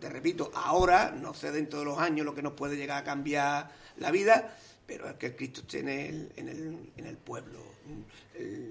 te 0.00 0.08
repito, 0.08 0.50
ahora, 0.54 1.10
no 1.10 1.34
sé 1.34 1.50
dentro 1.52 1.80
de 1.80 1.84
los 1.84 1.98
años 1.98 2.24
lo 2.24 2.34
que 2.34 2.42
nos 2.42 2.52
puede 2.54 2.76
llegar 2.76 2.98
a 2.98 3.04
cambiar 3.04 3.70
la 3.96 4.10
vida, 4.10 4.56
pero 4.86 5.08
es 5.08 5.16
que 5.16 5.36
Cristo 5.36 5.60
esté 5.60 5.80
en 5.80 5.88
el, 5.88 6.32
en 6.36 6.48
el, 6.48 6.92
en 6.96 7.06
el 7.06 7.16
pueblo. 7.16 7.60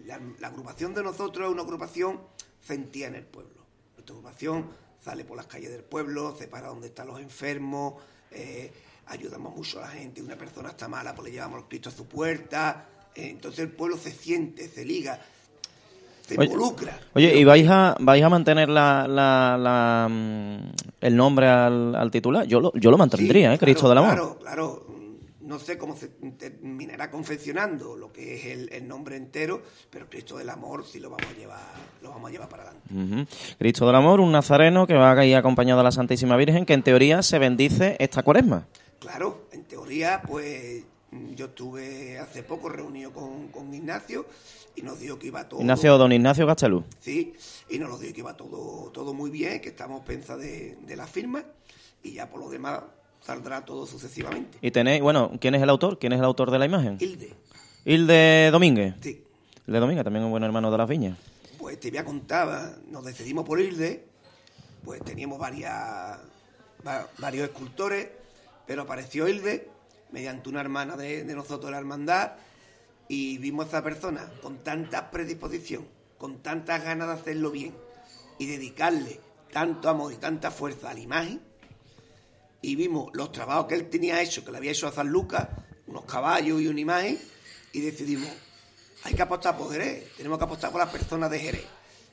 La, 0.05 0.47
agrupación 0.47 0.93
de 0.93 1.03
nosotros 1.03 1.47
es 1.47 1.53
una 1.53 1.63
agrupación 1.63 2.21
sentía 2.65 3.07
en 3.07 3.15
el 3.15 3.25
pueblo. 3.25 3.63
Nuestra 3.93 4.15
agrupación 4.15 4.69
sale 5.03 5.25
por 5.25 5.37
las 5.37 5.47
calles 5.47 5.71
del 5.71 5.83
pueblo, 5.83 6.35
se 6.37 6.47
para 6.47 6.67
donde 6.67 6.87
están 6.87 7.07
los 7.07 7.19
enfermos, 7.19 7.95
eh, 8.31 8.71
ayudamos 9.07 9.55
mucho 9.55 9.79
a 9.79 9.83
la 9.83 9.89
gente. 9.89 10.21
Una 10.21 10.37
persona 10.37 10.69
está 10.69 10.87
mala, 10.87 11.13
pues 11.13 11.27
le 11.27 11.31
llevamos 11.33 11.61
el 11.61 11.67
Cristo 11.67 11.89
a 11.89 11.91
su 11.91 12.07
puerta. 12.07 12.89
eh, 13.15 13.29
entonces 13.29 13.59
el 13.59 13.71
pueblo 13.71 13.97
se 13.97 14.11
siente, 14.11 14.67
se 14.67 14.85
liga, 14.85 15.21
se 16.27 16.37
Oye, 16.39 16.45
involucra. 16.51 16.99
Oye, 17.15 17.37
¿y 17.39 17.43
vais 17.43 17.67
a, 17.69 17.95
vais 17.99 18.23
a 18.23 18.29
mantener 18.29 18.69
la, 18.69 19.07
la- 19.07 19.57
la, 19.57 20.07
mm, 20.09 20.57
el 21.01 21.15
nombre 21.15 21.47
al, 21.47 21.95
al 21.95 22.11
titular? 22.11 22.45
Yo 22.45 22.59
lo, 22.59 22.73
yo 22.73 22.91
lo 22.91 22.97
mantendría, 22.97 23.49
Sí, 23.51 23.55
¿eh? 23.55 23.59
Cristo 23.59 23.87
del 23.89 23.97
Amor. 23.99 24.13
Claro, 24.13 24.37
claro. 24.39 24.87
No 25.41 25.59
sé 25.59 25.77
cómo 25.77 25.95
se 25.95 26.09
terminará 26.09 27.09
confeccionando 27.09 27.95
lo 27.95 28.11
que 28.11 28.35
es 28.35 28.45
el, 28.47 28.69
el 28.73 28.85
nombre 28.85 29.15
entero, 29.15 29.61
pero 29.89 30.09
Cristo 30.09 30.35
del 30.37 30.49
Amor 30.49 30.83
sí 30.85 30.99
lo 30.99 31.09
vamos 31.09 31.25
a 31.33 31.39
llevar, 31.39 31.59
lo 32.03 32.09
vamos 32.09 32.27
a 32.29 32.31
llevar 32.33 32.49
para 32.49 32.63
adelante. 32.63 33.27
Cristo 33.57 33.85
del 33.85 33.95
Amor, 33.95 34.19
un 34.19 34.33
nazareno 34.33 34.85
que 34.85 34.95
va 34.95 35.11
a 35.13 35.25
ir 35.25 35.37
acompañado 35.37 35.79
de 35.79 35.85
la 35.85 35.91
Santísima 35.93 36.35
Virgen, 36.35 36.65
que 36.65 36.73
en 36.73 36.83
teoría 36.83 37.21
se 37.21 37.39
bendice 37.39 37.95
esta 37.99 38.23
cuaresma. 38.23 38.67
Claro, 38.99 39.47
en 39.53 39.63
teoría, 39.63 40.21
pues 40.27 40.83
yo 41.35 41.45
estuve 41.47 42.17
hace 42.19 42.43
poco 42.43 42.69
reunido 42.69 43.11
con, 43.13 43.47
con 43.49 43.73
Ignacio 43.73 44.25
y 44.75 44.81
nos 44.81 44.99
dijo 44.99 45.17
que 45.19 45.27
iba 45.27 45.47
todo. 45.47 45.59
Ignacio, 45.61 45.97
don 45.97 46.11
Ignacio 46.11 46.45
Gastelú. 46.45 46.83
Sí, 46.99 47.33
y 47.69 47.79
nos 47.79 47.89
lo 47.89 47.97
dijo 47.97 48.13
que 48.13 48.19
iba 48.21 48.35
todo, 48.37 48.91
todo 48.91 49.13
muy 49.13 49.29
bien, 49.29 49.59
que 49.61 49.69
estamos 49.69 50.01
pensa 50.05 50.35
de, 50.37 50.75
de 50.81 50.95
la 50.95 51.07
firma 51.07 51.43
y 52.03 52.13
ya 52.13 52.29
por 52.29 52.39
lo 52.39 52.49
demás 52.49 52.81
saldrá 53.21 53.65
todo 53.65 53.85
sucesivamente. 53.85 54.57
Y 54.61 54.71
tenéis, 54.71 55.01
bueno, 55.01 55.31
¿quién 55.41 55.55
es 55.55 55.61
el 55.61 55.69
autor? 55.69 55.99
¿Quién 55.99 56.13
es 56.13 56.19
el 56.19 56.25
autor 56.25 56.51
de 56.51 56.59
la 56.59 56.65
imagen? 56.65 56.97
Hilde, 56.99 57.33
Hilde 57.85 58.49
Domínguez. 58.51 58.95
sí. 59.01 59.23
Hilde 59.67 59.79
Domínguez, 59.79 60.03
también 60.03 60.23
un 60.23 60.31
buen 60.31 60.43
hermano 60.43 60.71
de 60.71 60.77
las 60.77 60.87
viñas. 60.87 61.17
Pues 61.57 61.79
te 61.79 61.89
voy 61.89 61.97
a 61.99 62.05
contar, 62.05 62.77
nos 62.89 63.03
decidimos 63.03 63.43
por 63.45 63.59
Hilde, 63.59 64.05
pues 64.85 65.03
teníamos 65.03 65.37
varias, 65.39 65.71
va- 66.87 67.07
varios 67.17 67.49
escultores, 67.49 68.07
pero 68.65 68.83
apareció 68.83 69.27
Hilde 69.27 69.67
mediante 70.11 70.49
una 70.49 70.61
hermana 70.61 70.95
de, 70.95 71.23
de 71.23 71.35
nosotros, 71.35 71.71
la 71.71 71.77
hermandad, 71.77 72.33
y 73.07 73.37
vimos 73.37 73.65
a 73.65 73.69
esa 73.69 73.83
persona 73.83 74.31
con 74.41 74.63
tanta 74.63 75.11
predisposición, 75.11 75.87
con 76.17 76.41
tantas 76.41 76.83
ganas 76.83 77.07
de 77.07 77.13
hacerlo 77.13 77.51
bien 77.51 77.73
y 78.37 78.47
dedicarle 78.47 79.19
tanto 79.51 79.89
amor 79.89 80.13
y 80.13 80.17
tanta 80.17 80.51
fuerza 80.51 80.89
a 80.89 80.93
la 80.93 80.99
imagen, 80.99 81.41
y 82.61 82.75
vimos 82.75 83.09
los 83.13 83.31
trabajos 83.31 83.67
que 83.67 83.75
él 83.75 83.89
tenía 83.89 84.21
hecho, 84.21 84.43
que 84.43 84.51
le 84.51 84.57
había 84.57 84.71
hecho 84.71 84.87
a 84.87 84.91
San 84.91 85.07
Lucas, 85.07 85.47
unos 85.87 86.05
caballos 86.05 86.61
y 86.61 86.67
una 86.67 86.79
imagen, 86.79 87.19
y 87.71 87.81
decidimos, 87.81 88.29
hay 89.03 89.13
que 89.13 89.21
apostar 89.21 89.57
por 89.57 89.71
Jerez, 89.71 90.15
tenemos 90.17 90.37
que 90.37 90.43
apostar 90.43 90.71
por 90.71 90.81
las 90.81 90.89
personas 90.89 91.31
de 91.31 91.39
Jerez 91.39 91.65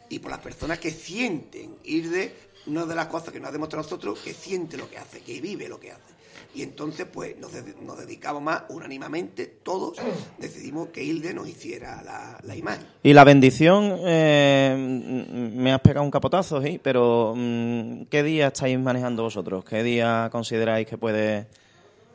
y 0.09 0.19
por 0.19 0.31
las 0.31 0.41
personas 0.41 0.79
que 0.79 0.91
sienten 0.91 1.77
ir 1.85 2.11
de 2.11 2.35
una 2.67 2.87
de 2.87 2.95
las 2.95 3.07
cosas 3.07 3.33
que 3.33 3.41
nos 3.41 3.49
ha 3.49 3.53
demostrado 3.53 3.83
nosotros, 3.83 4.21
que 4.21 4.33
siente 4.33 4.77
lo 4.77 4.89
que 4.89 4.99
hace, 4.99 5.21
que 5.21 5.41
vive 5.41 5.69
lo 5.69 5.81
que 5.81 5.93
hace. 5.93 6.14
Y 6.55 6.63
entonces, 6.63 7.07
pues, 7.13 7.37
nos, 7.39 7.53
de- 7.53 7.75
nos 7.83 7.99
dedicamos 7.99 8.41
más 8.43 8.63
unánimemente, 8.69 9.47
todos 9.47 9.97
decidimos 10.39 10.89
que 10.89 11.03
Hilde 11.03 11.35
nos 11.35 11.49
hiciera 11.49 12.03
la, 12.03 12.39
la 12.43 12.57
imagen. 12.57 12.87
Y 13.03 13.13
la 13.13 13.25
bendición, 13.25 13.97
eh, 14.05 15.51
me 15.55 15.73
has 15.73 15.81
pegado 15.81 16.05
un 16.05 16.11
capotazo, 16.11 16.63
sí, 16.63 16.81
pero 16.83 17.35
mm, 17.37 18.05
¿qué 18.05 18.23
día 18.23 18.49
estáis 18.49 18.79
manejando 18.79 19.25
vosotros? 19.25 19.65
¿Qué 19.65 19.83
día 19.83 20.29
consideráis 20.31 20.87
que 20.87 20.97
puede, 20.97 21.47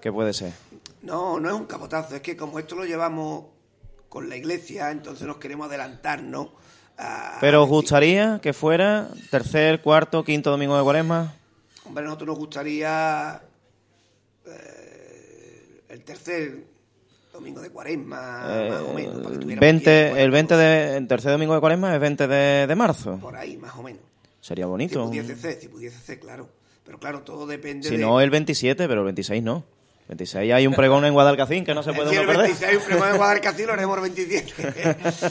que 0.02 0.12
puede 0.12 0.34
ser? 0.34 0.54
No, 1.02 1.40
no 1.40 1.50
es 1.50 1.56
un 1.56 1.66
capotazo, 1.66 2.16
es 2.16 2.22
que 2.22 2.36
como 2.38 2.60
esto 2.60 2.76
lo 2.76 2.86
llevamos 2.86 3.46
con 4.08 4.28
la 4.30 4.36
iglesia, 4.38 4.90
entonces 4.92 5.28
nos 5.28 5.38
queremos 5.38 5.68
adelantarnos 5.68 6.48
a... 6.98 7.38
¿Pero 7.42 7.60
a 7.60 7.64
os 7.64 7.70
gustaría 7.70 8.40
que 8.42 8.54
fuera 8.54 9.10
tercer, 9.30 9.82
cuarto, 9.82 10.24
quinto 10.24 10.50
domingo 10.50 10.76
de 10.78 10.84
cuaresma? 10.84 11.34
Hombre, 11.86 12.04
a 12.04 12.08
nosotros 12.08 12.28
nos 12.30 12.38
gustaría 12.38 13.42
eh, 14.52 15.82
el 15.90 16.04
tercer 16.04 16.64
domingo 17.34 17.62
de 17.62 17.70
cuaresma, 17.70 18.68
más 18.70 18.82
o 18.82 18.94
menos, 18.94 19.16
para 19.22 19.30
que 19.30 19.36
Eh, 19.36 19.40
tuviéramos 19.40 19.60
20, 19.62 19.80
tiempo, 19.84 20.16
el 20.18 20.30
bueno, 20.32 20.34
20 20.34 20.56
de, 20.58 20.98
el 20.98 21.08
tercer 21.08 21.32
domingo 21.32 21.54
de 21.54 21.60
cuaresma 21.60 21.94
es 21.96 22.02
20 22.02 22.28
de, 22.28 22.68
de 22.68 22.76
marzo. 22.76 23.18
Por 23.22 23.36
ahí, 23.36 23.56
más 23.58 23.76
o 23.76 23.84
menos. 23.84 24.02
Sería 24.42 24.66
Si 24.66 24.70
bonito. 24.70 25.06
pudiese 25.06 25.36
ser, 25.36 25.60
si 25.60 25.68
pudiese 25.68 26.00
ser, 26.00 26.20
claro. 26.20 26.50
Pero 26.86 26.98
claro, 27.00 27.22
todo 27.22 27.46
depende 27.46 27.88
Si 27.88 27.98
de... 27.98 28.02
no, 28.04 28.20
el 28.20 28.30
27, 28.30 28.88
pero 28.88 29.02
el 29.02 29.06
26 29.06 29.44
no. 29.44 29.64
26 30.08 30.52
hay 30.54 30.66
un 30.66 30.74
pregón 30.74 31.06
en 31.06 31.14
Guadalcacín 31.14 31.64
que 31.64 31.76
no 31.76 31.84
se 31.84 31.94
puede 31.94 32.10
uno 32.10 32.22
el 32.22 32.26
perder. 32.28 32.46
26 32.48 32.78
un 32.78 32.84
premio 32.84 33.06
de 33.06 33.12
Guadalcacín 33.18 33.68
lo 33.68 33.74
haremos 33.74 33.98
el 33.98 34.02
27. 34.12 34.54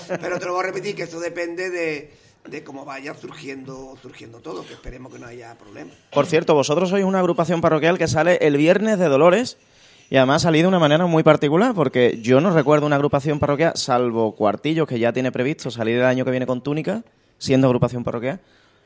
Pero 0.21 0.39
te 0.39 0.47
lo 0.47 0.53
voy 0.53 0.63
a 0.63 0.67
repetir, 0.69 0.95
que 0.95 1.03
eso 1.03 1.19
depende 1.19 1.69
de, 1.71 2.13
de 2.51 2.65
cómo 2.65 2.85
vaya 2.85 3.15
surgiendo, 3.15 3.97
surgiendo 4.01 4.41
todo, 4.41 4.67
que 4.67 4.75
esperemos 4.75 5.13
que 5.13 5.19
no 5.19 5.27
haya 5.27 5.57
problemas. 5.57 5.95
Por 6.13 6.27
cierto, 6.27 6.55
vosotros 6.55 6.89
sois 6.89 7.05
una 7.05 7.19
agrupación 7.21 7.61
parroquial 7.61 7.99
que 7.99 8.09
sale 8.09 8.39
el 8.41 8.57
viernes 8.57 8.99
de 8.99 9.09
Dolores 9.09 9.57
y 10.11 10.17
además 10.17 10.43
salido 10.43 10.65
de 10.65 10.69
una 10.69 10.79
manera 10.79 11.07
muy 11.07 11.23
particular 11.23 11.75
porque 11.75 12.19
yo 12.23 12.41
no 12.41 12.51
recuerdo 12.51 12.87
una 12.87 12.97
agrupación 12.97 13.39
parroquial, 13.39 13.73
salvo 13.77 14.35
Cuartillos, 14.35 14.89
que 14.89 14.99
ya 14.99 15.13
tiene 15.13 15.31
previsto 15.31 15.71
salir 15.71 15.97
el 15.97 16.05
año 16.05 16.25
que 16.25 16.31
viene 16.31 16.47
con 16.47 16.63
túnica, 16.63 17.03
siendo 17.39 17.67
agrupación 17.67 18.05
parroquial, 18.05 18.41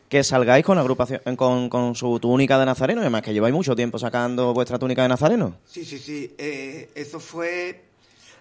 que 0.09 0.25
salgáis 0.25 0.65
con 0.65 0.77
la 0.77 0.83
agrupación 0.83 1.21
con, 1.37 1.69
con 1.69 1.95
su 1.95 2.19
túnica 2.21 2.59
de 2.59 2.67
nazareno, 2.67 3.01
y 3.01 3.05
además 3.05 3.23
que 3.23 3.33
lleváis 3.33 3.55
mucho 3.55 3.75
tiempo 3.77 3.99
sacando 3.99 4.53
vuestra 4.53 4.79
túnica 4.79 5.03
de 5.03 5.09
nazareno. 5.09 5.57
Sí, 5.65 5.85
sí, 5.85 5.99
sí. 5.99 6.35
eh, 6.37 6.91
eso 6.95 7.19
fue 7.19 7.85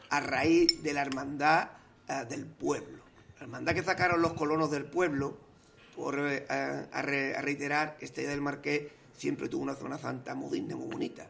a 0.09 0.19
raíz 0.19 0.83
de 0.83 0.93
la 0.93 1.01
hermandad 1.01 1.69
eh, 2.09 2.25
del 2.29 2.45
pueblo. 2.45 3.00
La 3.41 3.45
hermandad 3.45 3.73
que 3.73 3.81
sacaron 3.81 4.21
los 4.21 4.33
colonos 4.33 4.69
del 4.69 4.85
pueblo, 4.85 5.35
por 5.95 6.19
eh, 6.19 6.45
a, 6.47 6.85
a 6.95 7.01
re- 7.01 7.35
a 7.35 7.41
reiterar, 7.41 7.97
Estrella 7.99 8.29
del 8.29 8.39
Marqués 8.41 8.83
siempre 9.17 9.49
tuvo 9.49 9.63
una 9.63 9.73
Semana 9.73 9.97
Santa 9.97 10.35
muy 10.35 10.51
digna, 10.59 10.75
muy 10.75 10.85
bonita. 10.87 11.25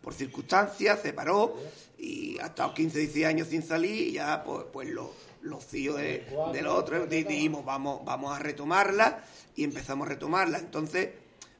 Por 0.00 0.14
circunstancias 0.14 1.00
se 1.02 1.12
paró 1.12 1.56
y 1.98 2.38
ha 2.38 2.46
estado 2.46 2.72
15, 2.74 2.98
16 3.00 3.26
años 3.26 3.48
sin 3.48 3.64
salir 3.64 4.06
y 4.06 4.12
ya 4.12 4.44
pues, 4.44 4.66
pues 4.72 4.88
los, 4.90 5.08
los 5.42 5.66
tíos 5.66 5.96
de, 5.96 6.24
de 6.52 6.62
los 6.62 6.74
otros 6.78 7.10
di- 7.10 7.24
dijimos 7.24 7.64
vamos, 7.64 8.04
vamos 8.04 8.36
a 8.36 8.38
retomarla 8.38 9.24
y 9.56 9.64
empezamos 9.64 10.06
a 10.06 10.10
retomarla. 10.10 10.58
Entonces 10.58 11.08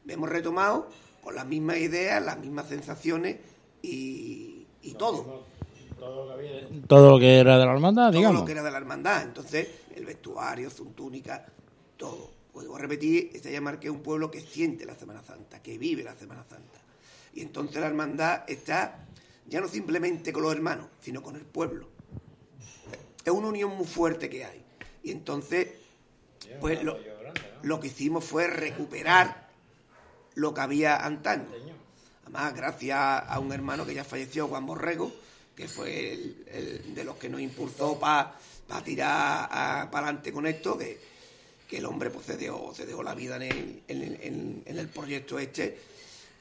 hemos 0.07 0.29
retomado 0.29 0.89
con 1.25 1.35
las 1.35 1.45
mismas 1.45 1.79
ideas, 1.79 2.25
las 2.25 2.39
mismas 2.39 2.69
sensaciones 2.69 3.39
y, 3.83 4.65
y 4.83 4.95
todo. 4.95 5.43
Todo 6.87 7.11
lo 7.11 7.19
que 7.19 7.39
era 7.41 7.59
de 7.59 7.67
la 7.67 7.73
hermandad, 7.73 8.11
todo 8.11 8.19
digamos. 8.19 8.41
lo 8.43 8.47
que 8.47 8.53
era 8.53 8.63
de 8.63 8.71
la 8.71 8.79
hermandad. 8.79 9.23
Entonces, 9.25 9.67
el 9.99 10.07
vestuario, 10.07 10.71
su 10.71 10.87
túnica, 10.87 11.47
todo. 11.97 12.33
Puedo 12.53 12.77
repetir, 12.79 13.31
Estrella 13.35 13.61
Marqués 13.61 13.91
es 13.91 13.97
un 13.97 14.03
pueblo 14.03 14.31
que 14.31 14.41
siente 14.41 14.85
la 14.85 14.97
Semana 14.97 15.23
Santa, 15.23 15.63
que 15.63 15.79
vive 15.79 16.03
la 16.03 16.17
Semana 16.17 16.45
Santa. 16.45 16.81
Y 17.35 17.43
entonces 17.43 17.81
la 17.81 17.87
hermandad 17.87 18.45
está 18.49 19.07
ya 19.49 19.61
no 19.61 19.69
simplemente 19.69 20.33
con 20.33 20.43
los 20.43 20.53
hermanos, 20.53 20.89
sino 21.01 21.23
con 21.23 21.37
el 21.37 21.43
pueblo. 21.43 21.89
Es 23.25 23.33
una 23.33 23.49
unión 23.49 23.77
muy 23.77 23.87
fuerte 23.87 24.29
que 24.29 24.45
hay. 24.45 24.63
Y 25.03 25.11
entonces, 25.11 25.69
pues 26.61 26.83
lo, 26.83 26.99
lo 27.63 27.81
que 27.81 27.89
hicimos 27.89 28.25
fue 28.25 28.47
recuperar 28.47 29.49
lo 30.35 30.53
que 30.53 30.61
había 30.61 31.05
antaño. 31.05 31.49
Además, 32.23 32.55
gracias 32.55 32.99
a 32.99 33.39
un 33.41 33.53
hermano 33.53 33.87
que 33.87 33.95
ya 33.95 34.05
falleció, 34.05 34.49
Juan 34.49 34.67
Borrego, 34.67 35.13
que 35.57 35.67
fue 35.67 36.13
el, 36.13 36.45
el 36.49 36.95
de 36.95 37.05
los 37.05 37.17
que 37.17 37.29
nos 37.29 37.41
impulsó 37.41 37.99
para 37.99 38.39
tirar 38.85 39.49
para 39.91 40.07
adelante 40.07 40.33
con 40.33 40.47
esto, 40.47 40.77
que, 40.79 40.99
que 41.69 41.79
el 41.79 41.87
hombre 41.87 42.11
pues, 42.11 42.27
se, 42.27 42.37
dejó, 42.37 42.75
se 42.75 42.87
dejó 42.87 43.03
la 43.03 43.15
vida 43.15 43.37
en 43.37 43.43
el, 43.43 43.83
en, 43.89 44.03
el- 44.03 44.19
en- 44.23 44.63
en 44.67 44.79
el 44.79 44.89
proyecto 44.89 45.39
este 45.39 45.79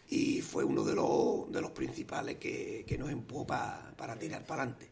y 0.09 0.41
fue 0.41 0.63
uno 0.63 0.83
de 0.83 0.95
los, 0.95 1.51
de 1.51 1.59
los 1.61 1.71
principales 1.71 2.37
que, 2.37 2.85
que 2.87 2.97
nos 2.97 3.09
empujó 3.09 3.45
pa- 3.47 3.91
para 3.97 4.15
tirar 4.17 4.43
para 4.45 4.63
adelante. 4.63 4.87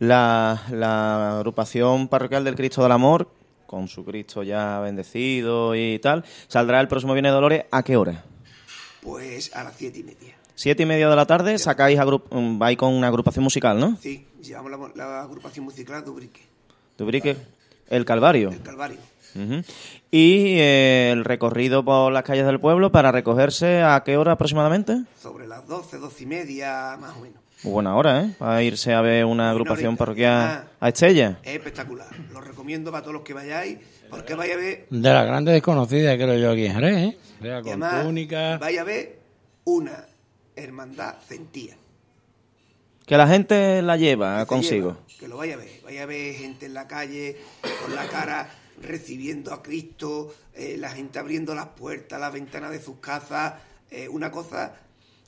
La, 0.00 0.62
la 0.70 1.38
agrupación 1.38 2.08
parroquial 2.08 2.44
del 2.44 2.54
Cristo 2.56 2.82
del 2.82 2.92
Amor, 2.92 3.30
con 3.66 3.88
su 3.88 4.04
Cristo 4.04 4.42
ya 4.42 4.80
bendecido 4.80 5.74
y 5.74 5.98
tal, 5.98 6.24
saldrá 6.46 6.80
el 6.80 6.88
próximo 6.88 7.14
Viernes 7.14 7.30
de 7.30 7.34
Dolores. 7.34 7.64
¿A 7.70 7.82
qué 7.82 7.96
hora? 7.96 8.22
Pues 9.02 9.54
a 9.56 9.64
las 9.64 9.76
siete 9.76 10.00
y 10.00 10.02
media. 10.02 10.36
Siete 10.54 10.84
y 10.84 10.86
media 10.86 11.08
de 11.08 11.16
la 11.16 11.26
tarde 11.26 11.58
sacáis 11.58 11.98
mm, 11.98 12.58
vais 12.58 12.76
con 12.76 12.92
una 12.92 13.08
agrupación 13.08 13.42
musical, 13.44 13.78
¿no? 13.78 13.96
Sí, 14.00 14.26
llevamos 14.42 14.70
la, 14.70 14.78
la 14.94 15.22
agrupación 15.22 15.64
musical 15.64 16.04
de 16.04 16.10
Ubrique, 16.10 16.40
Dubrique, 16.96 17.36
el 17.88 18.04
Calvario. 18.04 18.50
el 18.50 18.62
Calvario. 18.62 18.98
Y 20.12 20.58
eh, 20.60 21.10
el 21.12 21.24
recorrido 21.24 21.84
por 21.84 22.12
las 22.12 22.22
calles 22.22 22.46
del 22.46 22.60
pueblo 22.60 22.92
para 22.92 23.10
recogerse 23.10 23.82
a 23.82 24.00
qué 24.04 24.16
hora 24.16 24.32
aproximadamente? 24.32 25.02
Sobre 25.20 25.48
las 25.48 25.66
doce, 25.66 25.98
doce 25.98 26.22
y 26.22 26.26
media, 26.26 26.96
más 27.00 27.16
o 27.16 27.20
menos. 27.20 27.42
Muy 27.64 27.72
buena 27.72 27.96
hora, 27.96 28.22
¿eh? 28.22 28.34
Para 28.38 28.62
irse 28.62 28.92
a 28.92 29.00
ver 29.00 29.24
una 29.24 29.50
agrupación 29.50 29.96
parroquial 29.96 30.68
a 30.78 30.88
Estella. 30.88 31.38
Es 31.42 31.54
espectacular. 31.56 32.06
Lo 32.32 32.40
recomiendo 32.40 32.92
para 32.92 33.02
todos 33.02 33.14
los 33.14 33.22
que 33.22 33.32
vayáis, 33.32 33.78
porque 34.08 34.34
vaya 34.34 34.54
a 34.54 34.58
ver, 34.58 34.86
De 34.90 35.12
las 35.12 35.26
grandes 35.26 35.54
desconocidas, 35.54 36.14
creo 36.16 36.38
yo, 36.38 36.52
aquí 36.52 36.66
en 36.66 36.74
Jerez, 36.74 36.96
¿eh? 36.98 37.18
Con 37.40 37.50
además, 37.50 38.04
túnica. 38.04 38.58
vaya 38.58 38.82
a 38.82 38.84
ver 38.84 39.18
una 39.64 40.04
hermandad 40.56 41.16
sentía. 41.26 41.76
Que 43.06 43.16
la 43.18 43.28
gente 43.28 43.82
la 43.82 43.96
lleva 43.96 44.40
que 44.40 44.46
consigo. 44.46 44.92
lleva, 44.92 45.18
que 45.20 45.28
lo 45.28 45.36
vaya 45.36 45.54
a 45.54 45.58
ver. 45.58 45.68
Vaya 45.84 46.02
a 46.04 46.06
ver 46.06 46.34
gente 46.34 46.66
en 46.66 46.74
la 46.74 46.88
calle 46.88 47.36
con 47.82 47.94
la 47.94 48.06
cara 48.06 48.48
recibiendo 48.82 49.52
a 49.52 49.62
Cristo, 49.62 50.34
eh, 50.54 50.76
la 50.78 50.90
gente 50.90 51.18
abriendo 51.18 51.54
las 51.54 51.68
puertas, 51.68 52.18
las 52.20 52.32
ventanas 52.32 52.70
de 52.70 52.80
sus 52.82 52.96
casas. 52.96 53.54
eh, 53.90 54.08
una 54.08 54.30
cosa 54.30 54.74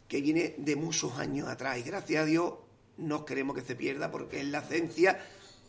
que 0.09 0.21
viene 0.21 0.55
de 0.59 0.77
muchos 0.77 1.19
años 1.19 1.49
atrás. 1.49 1.79
Y 1.79 1.83
gracias 1.83 2.23
a 2.23 2.27
Dios 2.27 2.55
no 2.97 3.25
queremos 3.25 3.55
que 3.55 3.63
se 3.63 3.75
pierda 3.77 4.11
porque 4.11 4.41
es 4.41 4.47
la 4.47 4.59
esencia 4.59 5.19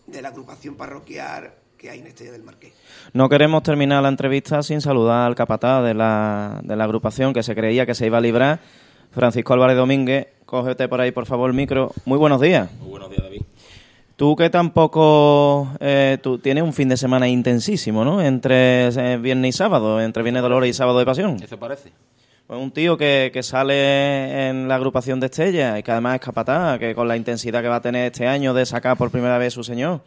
de 0.06 0.22
la 0.22 0.30
agrupación 0.30 0.76
parroquial 0.76 1.54
que 1.78 1.90
hay 1.92 2.00
en 2.00 2.08
Estrella 2.08 2.32
del 2.32 2.44
Marqués. 2.44 2.74
No 3.14 3.30
queremos 3.30 3.62
terminar 3.62 4.02
la 4.02 4.10
entrevista 4.10 4.64
sin 4.64 4.82
saludar 4.82 5.28
al 5.28 5.36
capataz 5.36 5.84
de 5.84 5.94
la, 5.94 6.60
de 6.64 6.76
la 6.76 6.84
agrupación 6.86 7.34
que 7.34 7.44
se 7.44 7.54
creía 7.54 7.86
que 7.86 7.94
se 7.94 8.08
iba 8.08 8.18
a 8.18 8.22
librar, 8.22 8.60
Francisco 9.18 9.54
Álvarez 9.54 9.76
Domínguez. 9.76 10.28
Cógete 10.46 10.88
por 10.88 11.02
ahí, 11.02 11.10
por 11.10 11.26
favor, 11.26 11.50
el 11.50 11.56
micro. 11.56 11.92
Muy 12.06 12.20
buenos 12.20 12.40
días. 12.40 12.70
Muy 12.80 12.92
buenos 12.92 13.10
días, 13.10 13.24
David. 13.24 13.42
Tú 14.16 14.36
que 14.36 14.52
tampoco... 14.52 15.70
eh, 15.80 16.20
tú 16.22 16.38
tienes 16.38 16.64
un 16.64 16.72
fin 16.72 16.88
de 16.88 16.98
semana 16.98 17.28
intensísimo, 17.28 18.06
¿no? 18.06 18.22
Entre 18.22 18.88
eh, 18.90 19.18
viernes 19.18 19.56
y 19.56 19.58
sábado, 19.58 20.00
entre 20.00 20.22
viernes 20.22 20.44
de 20.44 20.50
Dolores 20.50 20.70
y 20.70 20.74
sábado 20.74 21.00
de 21.00 21.06
Pasión. 21.06 21.38
¿Eso 21.42 21.58
parece? 21.58 21.92
Pues 22.46 22.60
un 22.60 22.70
tío 22.70 22.96
que, 22.96 23.32
que 23.34 23.42
sale 23.42 24.50
en 24.50 24.68
la 24.68 24.76
agrupación 24.76 25.20
de 25.20 25.26
Estella 25.26 25.80
y 25.80 25.84
que 25.84 25.92
además 25.92 26.16
es 26.16 26.22
capataz, 26.22 26.78
que 26.78 26.94
con 26.94 27.08
la 27.08 27.18
intensidad 27.18 27.64
que 27.64 27.70
va 27.70 27.78
a 27.78 27.82
tener 27.82 28.06
este 28.06 28.28
año 28.28 28.54
de 28.54 28.68
sacar 28.68 28.98
por 28.98 29.10
primera 29.10 29.40
vez 29.40 29.52
su 29.54 29.64
señor 29.64 30.02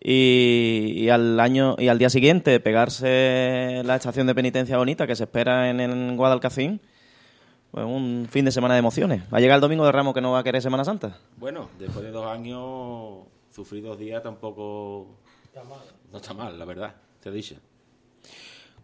y, 0.00 0.92
y 0.96 1.10
al 1.10 1.38
año 1.40 1.74
y 1.78 1.88
al 1.88 1.98
día 1.98 2.08
siguiente 2.10 2.60
pegarse 2.60 3.82
la 3.84 3.96
estación 3.96 4.28
de 4.28 4.36
penitencia 4.36 4.78
bonita 4.78 5.06
que 5.06 5.16
se 5.16 5.24
espera 5.24 5.68
en, 5.68 5.80
en 5.80 6.16
Guadalcacín, 6.16 6.80
un 7.72 8.26
fin 8.30 8.44
de 8.44 8.52
semana 8.52 8.74
de 8.74 8.80
emociones. 8.80 9.22
Va 9.32 9.38
a 9.38 9.40
llegar 9.40 9.56
el 9.56 9.60
domingo 9.60 9.84
de 9.84 9.92
Ramos 9.92 10.14
que 10.14 10.20
no 10.20 10.32
va 10.32 10.40
a 10.40 10.42
querer 10.42 10.62
Semana 10.62 10.84
Santa. 10.84 11.18
Bueno, 11.36 11.68
después 11.78 12.04
de 12.04 12.10
dos 12.10 12.26
años, 12.26 13.26
sufrir 13.50 13.82
dos 13.82 13.98
días 13.98 14.22
tampoco... 14.22 15.06
No 16.10 16.18
está 16.18 16.34
mal, 16.34 16.58
la 16.58 16.64
verdad, 16.64 16.94
te 17.22 17.30
dicho. 17.30 17.56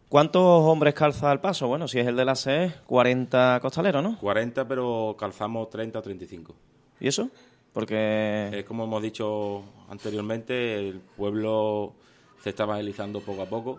¿Cuántos 0.09 0.43
hombres 0.43 0.95
calza 0.95 1.31
al 1.31 1.41
paso? 1.41 1.67
Bueno, 1.67 1.89
si 1.89 1.99
es 1.99 2.07
el 2.07 2.15
de 2.15 2.25
la 2.25 2.37
SE, 2.37 2.73
40 2.87 3.59
costaleros, 3.61 4.03
¿no? 4.03 4.19
40, 4.19 4.69
pero 4.69 5.17
calzamos 5.19 5.69
30 5.69 5.99
o 5.99 6.03
35. 6.03 6.55
¿Y 7.01 7.09
eso? 7.09 7.29
Porque 7.73 8.51
Es 8.53 8.65
como 8.65 8.85
hemos 8.85 9.03
dicho 9.03 9.65
anteriormente, 9.89 10.79
el 10.79 11.01
pueblo 11.01 11.95
se 12.41 12.51
está 12.51 12.63
evangelizando 12.63 13.21
poco 13.21 13.43
a 13.43 13.47
poco. 13.47 13.79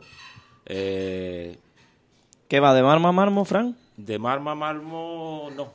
Eh, 0.65 1.57
¿qué 2.49 2.59
va 2.59 2.73
de 2.73 2.83
marmo 2.83 3.07
a 3.07 3.11
marmo, 3.13 3.45
Fran? 3.45 3.77
De 3.97 4.19
marmo 4.19 4.51
a 4.51 4.55
marmo, 4.55 5.49
no. 5.55 5.67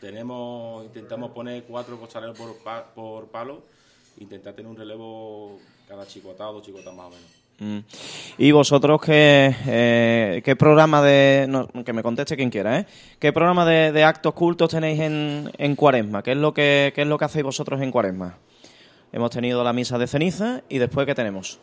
Tenemos, 0.00 0.84
intentamos 0.84 1.32
poner 1.32 1.64
cuatro 1.64 1.98
costaleros 1.98 2.38
por, 2.38 2.56
por 2.94 3.26
palo, 3.28 3.62
intentar 4.18 4.54
tener 4.54 4.70
un 4.70 4.76
relevo 4.76 5.58
cada 5.88 6.06
chicotado, 6.06 6.54
dos 6.54 6.62
chicotadas 6.64 6.96
más 6.96 7.06
o 7.06 7.10
menos. 7.10 7.40
Mm. 7.58 7.78
Y 8.38 8.52
vosotros, 8.52 9.02
¿qué, 9.02 9.54
eh, 9.66 10.40
qué 10.42 10.56
programa 10.56 11.02
de... 11.02 11.66
que 11.84 11.92
me 11.92 12.02
conteste 12.02 12.36
quien 12.36 12.48
quiera, 12.48 12.80
¿eh? 12.80 12.86
¿Qué 13.18 13.32
programa 13.32 13.66
de, 13.66 13.92
de 13.92 14.04
actos 14.04 14.32
cultos 14.32 14.70
tenéis 14.70 15.00
en, 15.00 15.50
en 15.58 15.76
Cuaresma? 15.76 16.22
¿Qué 16.22 16.32
es, 16.32 16.38
lo 16.38 16.54
que, 16.54 16.92
¿Qué 16.94 17.02
es 17.02 17.06
lo 17.06 17.18
que 17.18 17.24
hacéis 17.26 17.44
vosotros 17.44 17.82
en 17.82 17.90
Cuaresma? 17.90 18.38
Hemos 19.12 19.30
tenido 19.30 19.62
la 19.62 19.74
misa 19.74 19.98
de 19.98 20.06
ceniza 20.06 20.62
y 20.70 20.78
después, 20.78 21.06
¿qué 21.06 21.14
tenemos? 21.14 21.58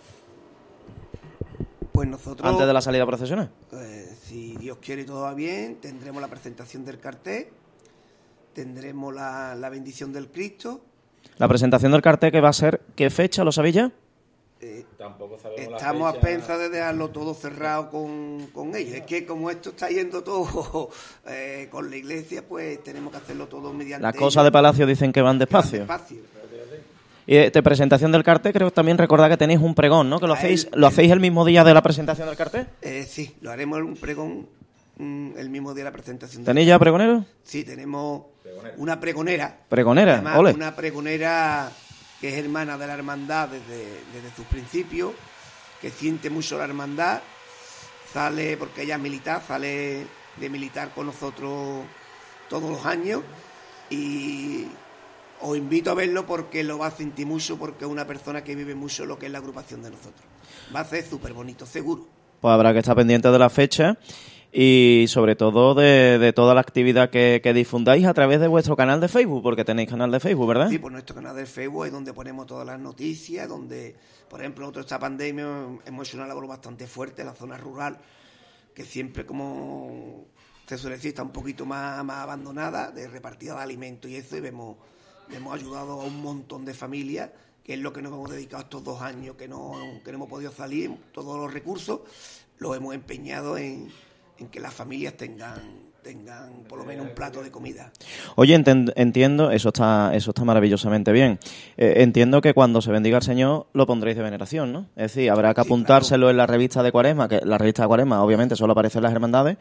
Pues 1.97 2.07
nosotros, 2.09 2.47
Antes 2.47 2.67
de 2.67 2.73
la 2.73 2.81
salida 2.81 3.07
procesional. 3.07 3.49
eh, 3.71 4.15
si 4.23 4.55
Dios 4.57 4.77
quiere 4.79 5.01
y 5.01 5.05
todo 5.05 5.21
va 5.21 5.33
bien, 5.33 5.77
tendremos 5.81 6.21
la 6.21 6.27
presentación 6.27 6.85
del 6.85 6.99
cartel, 6.99 7.47
tendremos 8.53 9.15
la, 9.15 9.55
la 9.55 9.67
bendición 9.69 10.13
del 10.13 10.27
Cristo, 10.27 10.81
La 11.39 11.47
presentación 11.47 11.91
del 11.91 12.03
cartel 12.03 12.31
que 12.31 12.39
va 12.39 12.49
a 12.49 12.53
ser... 12.53 12.81
¿Qué 12.95 13.09
fecha? 13.09 13.43
¿Lo 13.43 13.51
sabéis 13.51 13.73
ya? 13.77 13.91
eh, 14.61 14.85
Tampoco 14.95 15.39
sabemos 15.39 15.73
Estamos 15.73 16.15
a 16.15 16.19
pensar 16.19 16.59
de 16.59 16.69
dejarlo 16.69 17.09
todo 17.09 17.33
cerrado 17.33 17.89
con, 17.89 18.47
con 18.53 18.75
ellos. 18.75 18.93
Es 18.93 19.01
que 19.01 19.25
como 19.25 19.49
esto 19.49 19.69
está 19.71 19.89
yendo 19.89 20.23
todo 20.23 20.89
eh, 21.27 21.67
con 21.71 21.89
la 21.89 21.95
iglesia, 21.95 22.47
pues 22.47 22.83
tenemos 22.83 23.11
que 23.11 23.17
hacerlo 23.17 23.47
todo 23.47 23.73
mediante 23.73 24.03
Las 24.03 24.15
cosas 24.15 24.43
de. 24.43 24.51
Palacio 24.51 24.85
dicen 24.85 25.11
que 25.11 25.21
van 25.23 25.39
Que 25.39 25.45
van 25.55 25.63
despacio. 25.69 26.17
Y 27.27 27.35
de, 27.35 27.61
presentación 27.61 28.11
del 28.13 28.23
cartel 28.23 28.53
creo 28.53 28.69
que 28.69 28.75
también 28.75 28.97
recordad 28.97 29.27
que 29.29 29.35
tenéis 29.37 29.59
un 29.59 29.75
pregón, 29.75 30.09
¿no? 30.09 30.19
Que 30.19 30.27
lo 30.27 30.33
hacéis, 30.33 30.69
el- 30.71 30.79
¿lo 30.79 30.87
hacéis 30.87 31.11
el 31.11 31.19
mismo 31.19 31.43
día 31.45 31.63
de 31.65 31.73
la 31.73 31.81
presentación 31.83 32.25
del 32.27 32.37
cartel. 32.37 32.67
Eh, 32.81 33.05
sí, 33.07 33.35
lo 33.41 33.51
haremos 33.51 33.79
un 33.79 33.95
pregón 33.97 34.47
el 34.97 35.49
mismo 35.49 35.73
día 35.73 35.83
de 35.83 35.89
la 35.89 35.93
presentación. 35.93 36.43
del- 36.43 36.45
¿Tenéis 36.53 36.67
ya 36.69 36.79
pregonero? 36.79 37.25
Sí, 37.43 37.63
tenemos 37.65 38.23
una 38.77 38.99
pregonera. 38.99 39.57
Pregonera, 39.67 40.13
Además, 40.13 40.37
ole. 40.37 40.53
Una 40.53 40.73
pregonera 40.75 41.69
que 42.21 42.29
es 42.29 42.35
hermana 42.43 42.77
de 42.77 42.87
la 42.87 42.93
hermandad 42.93 43.49
desde, 43.49 43.83
desde 44.13 44.35
sus 44.35 44.45
principios, 44.45 45.11
que 45.81 45.89
siente 45.91 46.29
mucho 46.29 46.57
la 46.57 46.63
hermandad, 46.63 47.19
sale, 48.13 48.55
porque 48.57 48.83
ella 48.83 48.95
es 48.95 49.01
militar, 49.01 49.43
sale 49.45 50.07
de 50.37 50.49
militar 50.49 50.91
con 50.95 51.07
nosotros 51.07 51.83
todos 52.49 52.71
los 52.71 52.85
años 52.85 53.21
y 53.89 54.65
os 55.41 55.57
invito 55.57 55.91
a 55.91 55.93
verlo 55.93 56.25
porque 56.25 56.63
lo 56.63 56.77
va 56.77 56.87
a 56.87 56.91
sentir 56.91 57.25
mucho, 57.27 57.57
porque 57.57 57.85
es 57.85 57.91
una 57.91 58.05
persona 58.05 58.43
que 58.43 58.55
vive 58.55 58.75
mucho 58.75 59.05
lo 59.05 59.17
que 59.19 59.27
es 59.27 59.31
la 59.31 59.37
agrupación 59.39 59.81
de 59.83 59.91
nosotros. 59.91 60.23
Va 60.75 60.81
a 60.81 60.85
ser 60.85 61.05
súper 61.05 61.33
bonito, 61.33 61.65
seguro. 61.65 62.07
Pues 62.41 62.51
habrá 62.51 62.73
que 62.73 62.79
estar 62.79 62.95
pendiente 62.95 63.29
de 63.29 63.39
la 63.39 63.49
fecha. 63.49 63.97
y 64.51 65.05
sobre 65.07 65.35
todo 65.35 65.75
de, 65.75 66.17
de 66.19 66.33
toda 66.33 66.53
la 66.53 66.61
actividad 66.61 67.09
que, 67.09 67.41
que 67.43 67.53
difundáis 67.53 68.05
a 68.05 68.13
través 68.13 68.39
de 68.39 68.47
vuestro 68.47 68.75
canal 68.75 68.99
de 68.99 69.07
Facebook, 69.07 69.43
porque 69.43 69.65
tenéis 69.65 69.89
canal 69.89 70.09
de 70.09 70.19
Facebook, 70.19 70.47
¿verdad? 70.47 70.69
Sí, 70.69 70.79
por 70.79 70.91
nuestro 70.91 71.15
canal 71.15 71.35
de 71.35 71.45
Facebook 71.45 71.85
es 71.85 71.91
donde 71.91 72.13
ponemos 72.13 72.47
todas 72.47 72.65
las 72.65 72.79
noticias, 72.79 73.47
donde, 73.47 73.95
por 74.29 74.39
ejemplo, 74.39 74.63
nosotros 74.63 74.85
esta 74.85 74.99
pandemia 74.99 75.45
hemos 75.85 76.07
hecho 76.07 76.17
una 76.17 76.27
labor 76.27 76.47
bastante 76.47 76.87
fuerte 76.87 77.21
en 77.21 77.27
la 77.27 77.35
zona 77.35 77.57
rural, 77.57 77.97
que 78.73 78.83
siempre 78.83 79.25
como 79.25 80.25
se 80.65 80.77
suele 80.77 80.95
decir 80.95 81.09
está 81.09 81.23
un 81.23 81.31
poquito 81.31 81.65
más, 81.65 82.03
más 82.03 82.23
abandonada, 82.23 82.91
de 82.91 83.07
repartida 83.07 83.55
de 83.55 83.61
alimentos 83.61 84.09
y 84.09 84.15
eso, 84.15 84.37
y 84.37 84.41
vemos, 84.41 84.77
hemos 85.31 85.53
ayudado 85.53 86.01
a 86.01 86.05
un 86.05 86.21
montón 86.21 86.65
de 86.65 86.73
familias, 86.73 87.29
que 87.63 87.73
es 87.73 87.79
lo 87.79 87.91
que 87.91 88.01
nos 88.01 88.11
hemos 88.13 88.29
dedicado 88.29 88.63
estos 88.63 88.83
dos 88.83 89.01
años 89.01 89.35
que 89.35 89.47
no, 89.47 89.73
que 90.03 90.11
no 90.11 90.17
hemos 90.17 90.29
podido 90.29 90.51
salir, 90.51 90.95
todos 91.11 91.37
los 91.37 91.53
recursos 91.53 92.01
los 92.59 92.75
hemos 92.75 92.95
empeñado 92.95 93.57
en, 93.57 93.91
en 94.37 94.47
que 94.47 94.59
las 94.59 94.73
familias 94.73 95.15
tengan 95.15 95.87
tengan 96.07 96.63
por 96.69 96.79
lo 96.79 96.85
menos 96.85 97.05
un 97.05 97.13
plato 97.13 97.43
de 97.43 97.51
comida. 97.51 97.91
Oye, 98.37 98.55
entiendo, 98.55 99.51
eso 99.51 99.69
está, 99.69 100.11
eso 100.15 100.31
está 100.31 100.45
maravillosamente 100.45 101.11
bien. 101.11 101.37
Eh, 101.75 101.95
entiendo 101.97 102.39
que 102.39 102.53
cuando 102.53 102.81
se 102.81 102.91
bendiga 102.91 103.17
al 103.17 103.23
Señor 103.23 103.67
lo 103.73 103.85
pondréis 103.85 104.15
de 104.15 104.23
veneración, 104.23 104.71
¿no? 104.71 104.85
Es 104.95 105.13
decir, 105.13 105.29
habrá 105.29 105.53
que 105.53 105.63
Sí, 105.63 105.67
apuntárselo 105.67 106.29
en 106.29 106.37
la 106.37 106.47
revista 106.47 106.81
de 106.81 106.93
Cuaresma, 106.93 107.27
que 107.27 107.41
la 107.43 107.57
revista 107.57 107.81
de 107.81 107.89
Cuaresma 107.89 108.23
obviamente 108.23 108.55
solo 108.55 108.71
aparece 108.71 108.99
en 108.99 109.03
las 109.03 109.11
hermandades, 109.11 109.57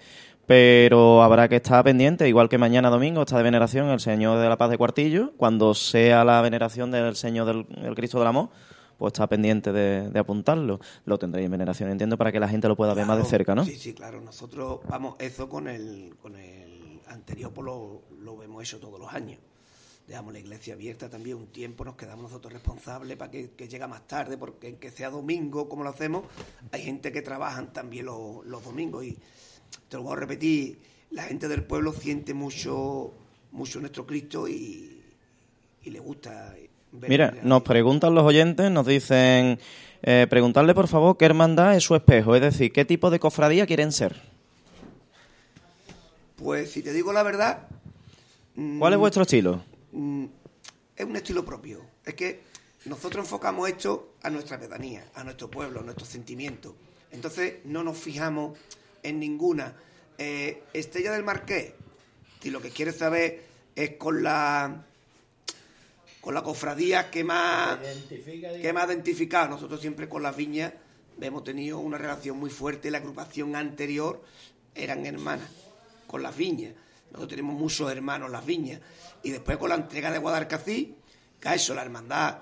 pero 0.46 1.22
habrá 1.22 1.48
que 1.48 1.56
estar 1.56 1.82
pendiente, 1.84 2.28
igual 2.28 2.48
que 2.48 2.56
mañana 2.58 2.88
domingo 2.88 3.22
está 3.22 3.36
de 3.36 3.42
veneración 3.42 3.88
el 3.90 4.00
Señor 4.00 4.38
de 4.38 4.48
la 4.48 4.56
Paz 4.56 4.70
de 4.70 4.78
Cuartillo, 4.78 5.32
cuando 5.36 5.74
sea 5.74 6.24
la 6.24 6.40
veneración 6.40 6.90
del 6.90 7.16
Señor 7.16 7.46
del 7.46 7.66
el 7.84 7.94
Cristo 7.94 8.18
del 8.18 8.28
Amor, 8.28 8.50
pues 8.96 9.12
está 9.12 9.26
pendiente 9.26 9.72
de, 9.72 10.08
de 10.08 10.18
apuntarlo. 10.18 10.80
Lo 11.04 11.18
tendréis 11.18 11.46
en 11.46 11.52
veneración, 11.52 11.90
entiendo, 11.90 12.16
para 12.16 12.32
que 12.32 12.40
la 12.40 12.48
gente 12.48 12.68
lo 12.68 12.76
pueda 12.76 12.94
ver 12.94 13.06
más 13.06 13.18
de 13.18 13.24
cerca, 13.24 13.54
¿no? 13.54 13.64
Sí, 13.64 13.76
sí, 13.76 13.92
claro. 13.92 14.20
Nosotros, 14.20 14.80
vamos, 14.88 15.16
eso 15.18 15.48
con 15.48 15.68
el, 15.68 16.14
con 16.22 16.36
el 16.36 17.00
anterior, 17.08 17.52
pues 17.52 17.66
lo, 17.66 18.02
lo 18.20 18.42
hemos 18.42 18.62
hecho 18.62 18.78
todos 18.78 18.98
los 18.98 19.12
años. 19.12 19.38
Dejamos 20.06 20.32
la 20.32 20.38
iglesia 20.38 20.74
abierta 20.74 21.10
también 21.10 21.36
un 21.36 21.48
tiempo, 21.48 21.84
nos 21.84 21.96
quedamos 21.96 22.22
nosotros 22.22 22.52
responsables 22.52 23.16
para 23.16 23.30
que, 23.30 23.50
que 23.50 23.66
llega 23.66 23.88
más 23.88 24.06
tarde, 24.06 24.38
porque 24.38 24.76
que 24.76 24.92
sea 24.92 25.10
domingo, 25.10 25.68
como 25.68 25.82
lo 25.82 25.90
hacemos, 25.90 26.22
hay 26.70 26.82
gente 26.82 27.10
que 27.10 27.22
trabajan 27.22 27.72
también 27.72 28.06
los, 28.06 28.46
los 28.46 28.64
domingos. 28.64 29.04
Y 29.04 29.18
te 29.88 29.96
lo 29.96 30.02
voy 30.04 30.12
a 30.14 30.20
repetir, 30.20 30.78
la 31.10 31.22
gente 31.24 31.48
del 31.48 31.64
pueblo 31.64 31.92
siente 31.92 32.34
mucho, 32.34 33.12
mucho 33.52 33.80
nuestro 33.80 34.06
Cristo 34.06 34.48
y, 34.48 35.02
y 35.82 35.90
le 35.90 35.98
gusta 36.00 36.54
ver 36.92 37.10
Mira, 37.10 37.34
nos 37.42 37.62
preguntan 37.62 38.14
los 38.14 38.24
oyentes, 38.24 38.70
nos 38.70 38.86
dicen, 38.86 39.58
eh, 40.02 40.26
preguntarle 40.30 40.74
por 40.74 40.88
favor 40.88 41.16
qué 41.16 41.26
hermandad 41.26 41.76
es 41.76 41.84
su 41.84 41.94
espejo, 41.94 42.34
es 42.34 42.40
decir, 42.40 42.72
qué 42.72 42.84
tipo 42.84 43.10
de 43.10 43.18
cofradía 43.18 43.66
quieren 43.66 43.92
ser. 43.92 44.20
Pues 46.36 46.70
si 46.70 46.82
te 46.82 46.92
digo 46.92 47.12
la 47.12 47.22
verdad, 47.22 47.68
¿Cuál 48.78 48.94
es 48.94 48.98
vuestro 48.98 49.22
estilo? 49.22 49.62
mm, 49.92 50.24
es 50.96 51.04
un 51.04 51.16
estilo 51.16 51.44
propio. 51.44 51.82
Es 52.04 52.14
que 52.14 52.42
nosotros 52.86 53.24
enfocamos 53.24 53.68
esto 53.68 54.14
a 54.22 54.30
nuestra 54.30 54.58
pedanía, 54.58 55.04
a 55.14 55.24
nuestro 55.24 55.50
pueblo, 55.50 55.80
a 55.80 55.82
nuestros 55.82 56.08
sentimientos. 56.08 56.72
Entonces 57.10 57.56
no 57.64 57.82
nos 57.82 57.98
fijamos 57.98 58.58
en 59.06 59.20
ninguna. 59.20 59.74
Eh, 60.18 60.64
Estrella 60.72 61.12
del 61.12 61.22
Marqués, 61.22 61.72
si 62.40 62.50
lo 62.50 62.60
que 62.60 62.70
quieres 62.70 62.96
saber 62.96 63.44
es 63.74 63.90
con 63.96 64.22
la 64.22 64.84
con 66.20 66.34
la 66.34 66.42
cofradía 66.42 67.08
que 67.08 67.22
más 67.22 67.78
que 68.60 68.72
más 68.72 68.86
identificado. 68.88 69.48
Nosotros 69.48 69.80
siempre 69.80 70.08
con 70.08 70.22
las 70.22 70.34
viñas 70.34 70.72
hemos 71.20 71.44
tenido 71.44 71.78
una 71.78 71.98
relación 71.98 72.38
muy 72.38 72.50
fuerte. 72.50 72.90
La 72.90 72.98
agrupación 72.98 73.54
anterior 73.54 74.22
eran 74.74 75.06
hermanas 75.06 75.48
con 76.06 76.22
las 76.22 76.36
viñas. 76.36 76.74
Nosotros 77.10 77.30
tenemos 77.30 77.54
muchos 77.54 77.90
hermanos 77.92 78.30
las 78.30 78.44
viñas. 78.44 78.80
Y 79.22 79.30
después 79.30 79.56
con 79.56 79.68
la 79.68 79.76
entrega 79.76 80.10
de 80.10 80.18
Guadalcací, 80.18 80.96
que 81.38 81.48
a 81.48 81.54
eso 81.54 81.74
la 81.74 81.82
hermandad 81.82 82.38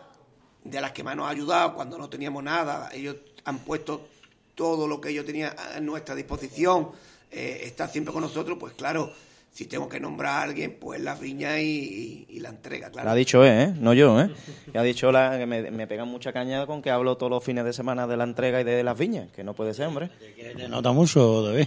de 0.62 0.80
las 0.80 0.92
que 0.92 1.04
más 1.04 1.14
nos 1.14 1.26
ha 1.26 1.30
ayudado 1.30 1.74
cuando 1.74 1.98
no 1.98 2.08
teníamos 2.08 2.42
nada, 2.42 2.88
ellos 2.92 3.16
han 3.44 3.58
puesto 3.58 4.08
todo 4.54 4.86
lo 4.86 5.00
que 5.00 5.10
ellos 5.10 5.24
tenían 5.24 5.52
a 5.76 5.80
nuestra 5.80 6.14
disposición, 6.14 6.88
eh, 7.30 7.60
está 7.64 7.88
siempre 7.88 8.12
con 8.12 8.22
nosotros, 8.22 8.56
pues 8.60 8.74
claro, 8.74 9.12
si 9.52 9.66
tengo 9.66 9.88
que 9.88 10.00
nombrar 10.00 10.32
a 10.32 10.42
alguien, 10.42 10.76
pues 10.80 11.00
las 11.00 11.20
viñas 11.20 11.58
y, 11.60 12.26
y- 12.28 12.36
y 12.36 12.40
la 12.40 12.48
entrega, 12.48 12.90
claro. 12.90 13.06
La 13.06 13.12
ha 13.12 13.14
dicho 13.16 13.44
él, 13.44 13.52
¿eh? 13.52 13.74
No 13.78 13.92
yo, 13.94 14.20
¿eh? 14.20 14.28
Ha 14.74 14.82
dicho 14.82 15.12
la, 15.12 15.38
que 15.38 15.46
me, 15.46 15.70
me 15.70 15.86
pegan 15.86 16.08
mucha 16.08 16.32
caña 16.32 16.66
con 16.66 16.82
que 16.82 16.90
hablo 16.90 17.16
todos 17.16 17.30
los 17.30 17.44
fines 17.44 17.64
de 17.64 17.72
semana 17.72 18.06
de 18.08 18.16
la 18.16 18.24
entrega 18.24 18.60
y 18.60 18.64
de 18.64 18.82
las 18.82 18.98
viñas, 18.98 19.30
que 19.30 19.44
no 19.44 19.54
puede 19.54 19.72
ser, 19.74 19.86
hombre. 19.86 20.10
Te 20.56 20.68
nota 20.68 20.90
mucho, 20.92 21.42
David. 21.42 21.66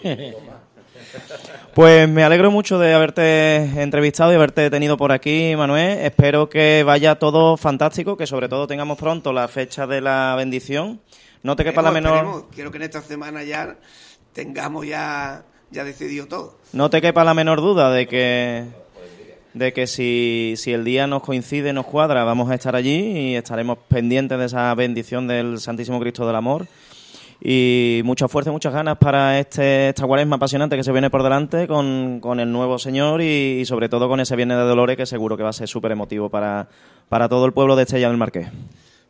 Pues 1.74 2.10
me 2.10 2.24
alegro 2.24 2.50
mucho 2.52 2.80
de 2.80 2.94
haberte 2.94 3.58
entrevistado 3.82 4.32
y 4.32 4.36
haberte 4.36 4.70
tenido 4.70 4.98
por 4.98 5.12
aquí, 5.12 5.54
Manuel. 5.56 6.00
Espero 6.00 6.50
que 6.50 6.84
vaya 6.84 7.16
todo 7.16 7.56
fantástico, 7.56 8.18
que 8.18 8.26
sobre 8.28 8.50
todo 8.50 8.68
tengamos 8.68 8.98
pronto 8.98 9.32
la 9.32 9.48
fecha 9.48 9.86
de 9.88 10.02
la 10.02 10.34
bendición. 10.38 11.00
No 11.44 11.56
te 11.56 11.64
quepa 11.64 11.82
la 11.82 11.92
menor... 11.92 12.46
Quiero 12.54 12.72
que 12.72 12.78
en 12.78 12.84
esta 12.84 13.02
semana 13.02 13.44
ya 13.44 13.78
tengamos 14.34 14.86
ya, 14.86 15.44
ya 15.72 15.84
decidido 15.84 16.28
todo. 16.28 16.58
No 16.74 16.90
te 16.90 17.02
quepa 17.02 17.24
la 17.24 17.34
menor 17.34 17.62
duda 17.62 17.92
de 17.92 18.08
que 18.08 18.66
de 19.54 19.74
que 19.74 19.88
si, 19.88 20.54
si 20.58 20.72
el 20.72 20.86
día 20.86 21.08
nos 21.08 21.24
coincide, 21.24 21.74
nos 21.74 21.86
cuadra, 21.86 22.24
vamos 22.24 22.50
a 22.50 22.56
estar 22.56 22.76
allí 22.76 23.32
y 23.32 23.36
estaremos 23.36 23.80
pendientes 23.88 24.38
de 24.38 24.46
esa 24.46 24.74
bendición 24.76 25.28
del 25.28 25.60
Santísimo 25.60 26.00
Cristo 26.00 26.26
del 26.28 26.36
Amor. 26.36 26.68
Y 27.40 28.02
mucha 28.04 28.28
fuerza 28.28 28.50
y 28.50 28.54
muchas 28.54 28.74
ganas 28.74 28.98
para 28.98 29.40
este, 29.40 29.90
esta 29.90 30.08
cuaresma 30.08 30.38
apasionante 30.38 30.76
que 30.76 30.84
se 30.84 30.92
viene 30.92 31.12
por 31.12 31.22
delante 31.22 31.68
con, 31.68 32.20
con 32.20 32.40
el 32.40 32.52
nuevo 32.52 32.80
Señor 32.80 33.22
y, 33.22 33.60
y 33.62 33.66
sobre 33.66 33.90
todo 33.90 34.10
con 34.10 34.20
ese 34.20 34.36
Viernes 34.36 34.58
de 34.58 34.64
Dolores 34.64 34.98
que 34.98 35.06
seguro 35.06 35.38
que 35.38 35.44
va 35.44 35.50
a 35.50 35.54
ser 35.54 35.68
súper 35.68 35.92
emotivo 35.92 36.30
para, 36.30 36.68
para 37.10 37.30
todo 37.30 37.46
el 37.46 37.54
pueblo 37.54 37.76
de 37.76 37.84
Estella 37.84 38.08
del 38.08 38.18
Marqués. 38.18 38.48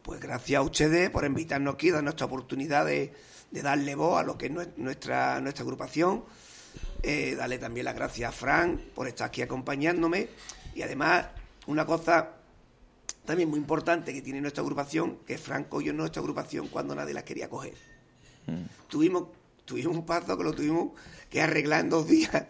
Pues 0.07 0.21
gracias 0.21 0.57
a 0.57 0.61
ustedes 0.61 1.09
por 1.09 1.25
invitarnos 1.25 1.73
aquí, 1.73 1.91
dar 1.91 2.01
nuestra 2.01 2.27
oportunidad 2.27 2.85
de, 2.85 3.13
de 3.51 3.61
darle 3.61 3.93
voz 3.93 4.17
a 4.21 4.23
lo 4.23 4.37
que 4.37 4.45
es 4.45 4.51
nue- 4.53 4.73
nuestra, 4.77 5.41
nuestra 5.41 5.63
agrupación. 5.63 6.23
Eh, 7.03 7.35
darle 7.35 7.57
también 7.59 7.83
las 7.83 7.93
gracias 7.93 8.29
a 8.29 8.31
Fran 8.31 8.81
por 8.95 9.09
estar 9.09 9.27
aquí 9.27 9.41
acompañándome. 9.41 10.29
Y 10.73 10.81
además, 10.81 11.25
una 11.65 11.85
cosa 11.85 12.29
también 13.25 13.49
muy 13.49 13.59
importante 13.59 14.13
que 14.13 14.21
tiene 14.21 14.39
nuestra 14.39 14.61
agrupación, 14.63 15.17
que 15.27 15.37
Fran 15.37 15.65
cogió 15.65 15.91
nuestra 15.91 16.21
agrupación 16.21 16.69
cuando 16.69 16.95
nadie 16.95 17.13
la 17.13 17.25
quería 17.25 17.49
coger. 17.49 17.73
Tuvimos, 18.87 19.25
tuvimos 19.65 19.93
un 19.97 20.05
paso 20.05 20.37
que 20.37 20.43
lo 20.45 20.53
tuvimos 20.53 20.91
que 21.29 21.41
arreglar 21.41 21.81
en 21.81 21.89
dos 21.89 22.07
días, 22.07 22.45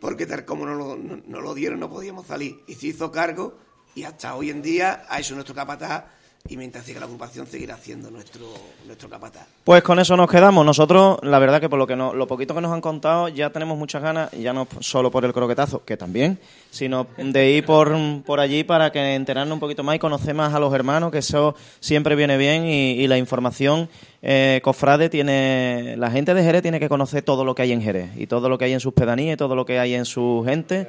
porque 0.00 0.24
tal 0.24 0.46
como 0.46 0.64
nos 0.64 0.78
lo, 0.78 0.96
no- 0.96 1.22
nos 1.26 1.42
lo 1.42 1.54
dieron 1.54 1.78
no 1.78 1.90
podíamos 1.90 2.26
salir. 2.26 2.58
Y 2.66 2.74
se 2.76 2.86
hizo 2.86 3.12
cargo 3.12 3.58
y 3.94 4.04
hasta 4.04 4.34
hoy 4.34 4.48
en 4.48 4.62
día 4.62 5.04
ha 5.10 5.20
hecho 5.20 5.34
nuestro 5.34 5.54
capataz 5.54 6.04
y 6.48 6.56
mientras 6.56 6.84
siga 6.84 7.00
la 7.00 7.06
agrupación 7.06 7.46
seguirá 7.46 7.74
haciendo 7.74 8.10
nuestro, 8.10 8.46
nuestro 8.86 9.08
capataz. 9.08 9.46
Pues 9.64 9.82
con 9.82 9.98
eso 9.98 10.16
nos 10.16 10.30
quedamos. 10.30 10.64
Nosotros, 10.64 11.18
la 11.22 11.38
verdad 11.38 11.60
que 11.60 11.68
por 11.68 11.78
lo 11.78 11.86
que 11.86 11.96
no, 11.96 12.14
lo 12.14 12.26
poquito 12.26 12.54
que 12.54 12.60
nos 12.60 12.72
han 12.72 12.80
contado, 12.80 13.28
ya 13.28 13.50
tenemos 13.50 13.76
muchas 13.78 14.02
ganas, 14.02 14.30
ya 14.32 14.52
no 14.52 14.66
solo 14.80 15.10
por 15.10 15.24
el 15.24 15.32
croquetazo, 15.32 15.84
que 15.84 15.96
también, 15.96 16.38
sino 16.70 17.06
de 17.16 17.50
ir 17.50 17.64
por, 17.64 17.94
por 18.24 18.40
allí 18.40 18.64
para 18.64 18.92
que 18.92 19.14
enterarnos 19.14 19.54
un 19.54 19.60
poquito 19.60 19.82
más 19.82 19.96
y 19.96 19.98
conocer 19.98 20.34
más 20.34 20.54
a 20.54 20.60
los 20.60 20.72
hermanos, 20.72 21.10
que 21.10 21.18
eso 21.18 21.54
siempre 21.80 22.14
viene 22.14 22.36
bien 22.36 22.66
y, 22.66 22.92
y 22.92 23.06
la 23.06 23.18
información 23.18 23.88
eh, 24.28 24.60
cofrade 24.64 25.08
tiene, 25.08 25.94
la 25.96 26.10
gente 26.10 26.34
de 26.34 26.42
Jerez 26.42 26.60
tiene 26.60 26.80
que 26.80 26.88
conocer 26.88 27.22
todo 27.22 27.44
lo 27.44 27.54
que 27.54 27.62
hay 27.62 27.70
en 27.70 27.80
Jerez 27.80 28.10
y 28.16 28.26
todo 28.26 28.48
lo 28.48 28.58
que 28.58 28.64
hay 28.64 28.72
en 28.72 28.80
sus 28.80 28.92
pedanías 28.92 29.34
y 29.34 29.36
todo 29.36 29.54
lo 29.54 29.64
que 29.64 29.78
hay 29.78 29.94
en 29.94 30.04
su 30.04 30.42
gente. 30.44 30.88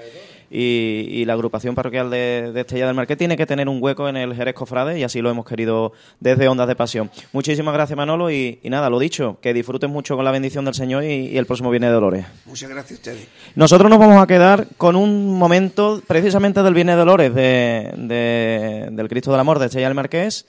Y, 0.49 1.07
y 1.11 1.25
la 1.25 1.33
agrupación 1.33 1.75
parroquial 1.75 2.09
de, 2.09 2.51
de 2.53 2.61
Estella 2.61 2.85
del 2.87 2.95
Marqués 2.95 3.17
tiene 3.17 3.35
que 3.35 3.45
tener 3.45 3.67
un 3.67 3.79
hueco 3.83 4.07
en 4.07 4.15
el 4.15 4.33
Jerez 4.33 4.53
Cofrade 4.55 4.97
y 4.97 5.03
así 5.03 5.21
lo 5.21 5.29
hemos 5.29 5.45
querido 5.45 5.91
desde 6.21 6.47
Ondas 6.47 6.67
de 6.69 6.75
Pasión. 6.75 7.11
Muchísimas 7.33 7.73
gracias 7.73 7.97
Manolo 7.97 8.31
y, 8.31 8.59
y 8.63 8.69
nada, 8.69 8.89
lo 8.89 8.97
dicho, 8.97 9.37
que 9.41 9.53
disfruten 9.53 9.91
mucho 9.91 10.15
con 10.15 10.23
la 10.23 10.31
bendición 10.31 10.63
del 10.63 10.73
Señor 10.73 11.03
y, 11.03 11.27
y 11.27 11.37
el 11.37 11.45
próximo 11.45 11.69
Viernes 11.69 11.89
de 11.89 11.93
Dolores. 11.95 12.25
Muchas 12.45 12.69
gracias 12.69 12.91
a 12.91 12.93
ustedes. 13.01 13.27
Nosotros 13.55 13.89
nos 13.89 13.99
vamos 13.99 14.23
a 14.23 14.27
quedar 14.27 14.67
con 14.77 14.95
un 14.95 15.37
momento 15.37 16.01
precisamente 16.07 16.63
del 16.63 16.73
Viernes 16.73 16.95
de 16.95 16.99
Dolores 16.99 17.35
de, 17.35 17.91
de- 17.97 18.87
del 18.91 19.09
Cristo 19.09 19.31
del 19.31 19.41
Amor 19.41 19.59
de 19.59 19.65
Estella 19.65 19.87
del 19.87 19.95
Marqués, 19.95 20.45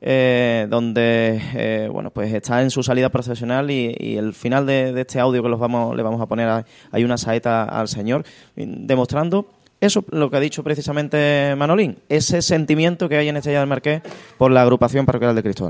eh, 0.00 0.66
donde 0.68 1.40
eh, 1.54 1.88
bueno 1.90 2.10
pues 2.10 2.32
está 2.32 2.62
en 2.62 2.70
su 2.70 2.82
salida 2.82 3.08
procesional 3.08 3.70
y, 3.70 4.16
el 4.16 4.34
final 4.34 4.66
de, 4.66 5.00
este 5.00 5.20
audio 5.20 5.42
que 5.42 5.48
los 5.48 5.58
vamos, 5.58 5.96
le 5.96 6.02
vamos 6.02 6.20
a 6.20 6.26
poner 6.26 6.64
hay 6.90 7.04
una 7.04 7.18
saeta 7.18 7.64
al 7.64 7.88
Señor, 7.88 8.24
demostrando 8.54 9.46
eso 9.80 10.04
lo 10.10 10.30
que 10.30 10.36
ha 10.36 10.40
dicho 10.40 10.64
precisamente 10.64 11.54
Manolín, 11.56 11.98
ese 12.08 12.42
sentimiento 12.42 13.08
que 13.08 13.16
hay 13.16 13.28
en 13.28 13.36
Estella 13.36 13.60
del 13.60 13.68
Marqués 13.68 14.02
por 14.38 14.50
la 14.50 14.62
agrupación 14.62 15.06
parroquial 15.06 15.34
de 15.34 15.42
Cristo 15.42 15.64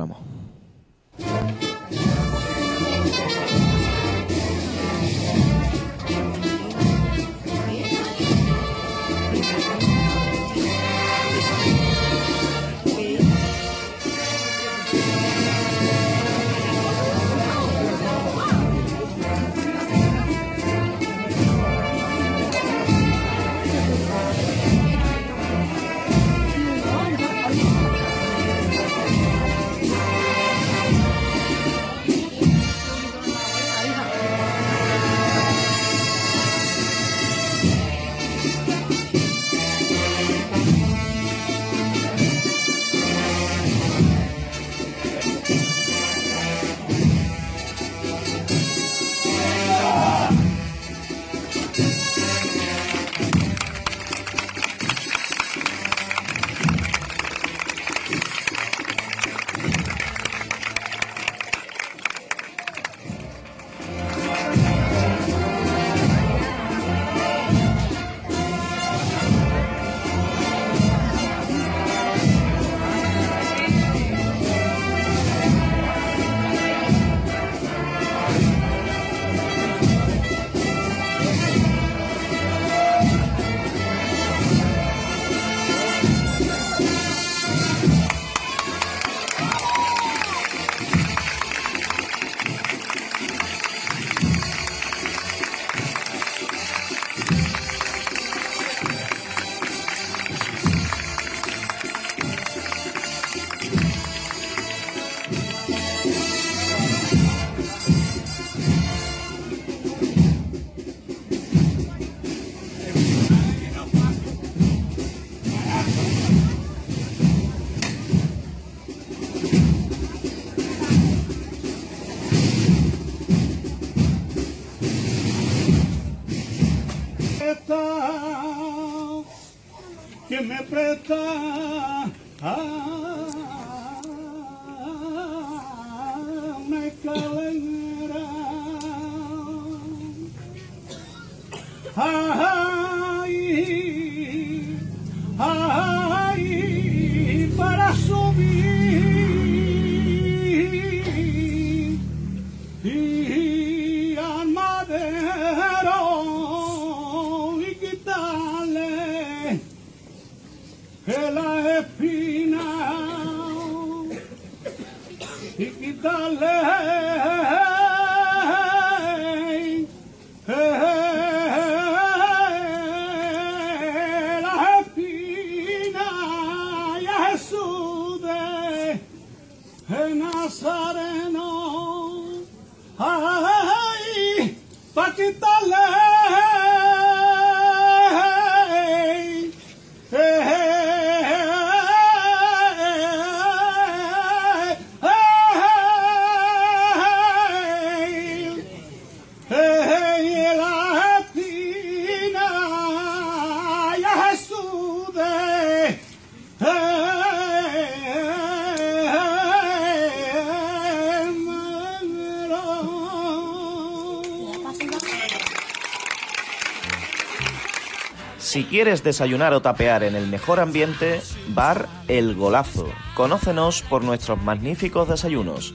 quieres 218.77 219.03
desayunar 219.03 219.55
o 219.55 219.63
tapear 219.63 220.03
en 220.03 220.15
el 220.15 220.27
mejor 220.27 220.61
ambiente, 220.61 221.23
Bar 221.49 221.89
El 222.09 222.35
Golazo. 222.35 222.87
Conócenos 223.15 223.81
por 223.81 224.05
nuestros 224.05 224.39
magníficos 224.43 225.09
desayunos. 225.09 225.75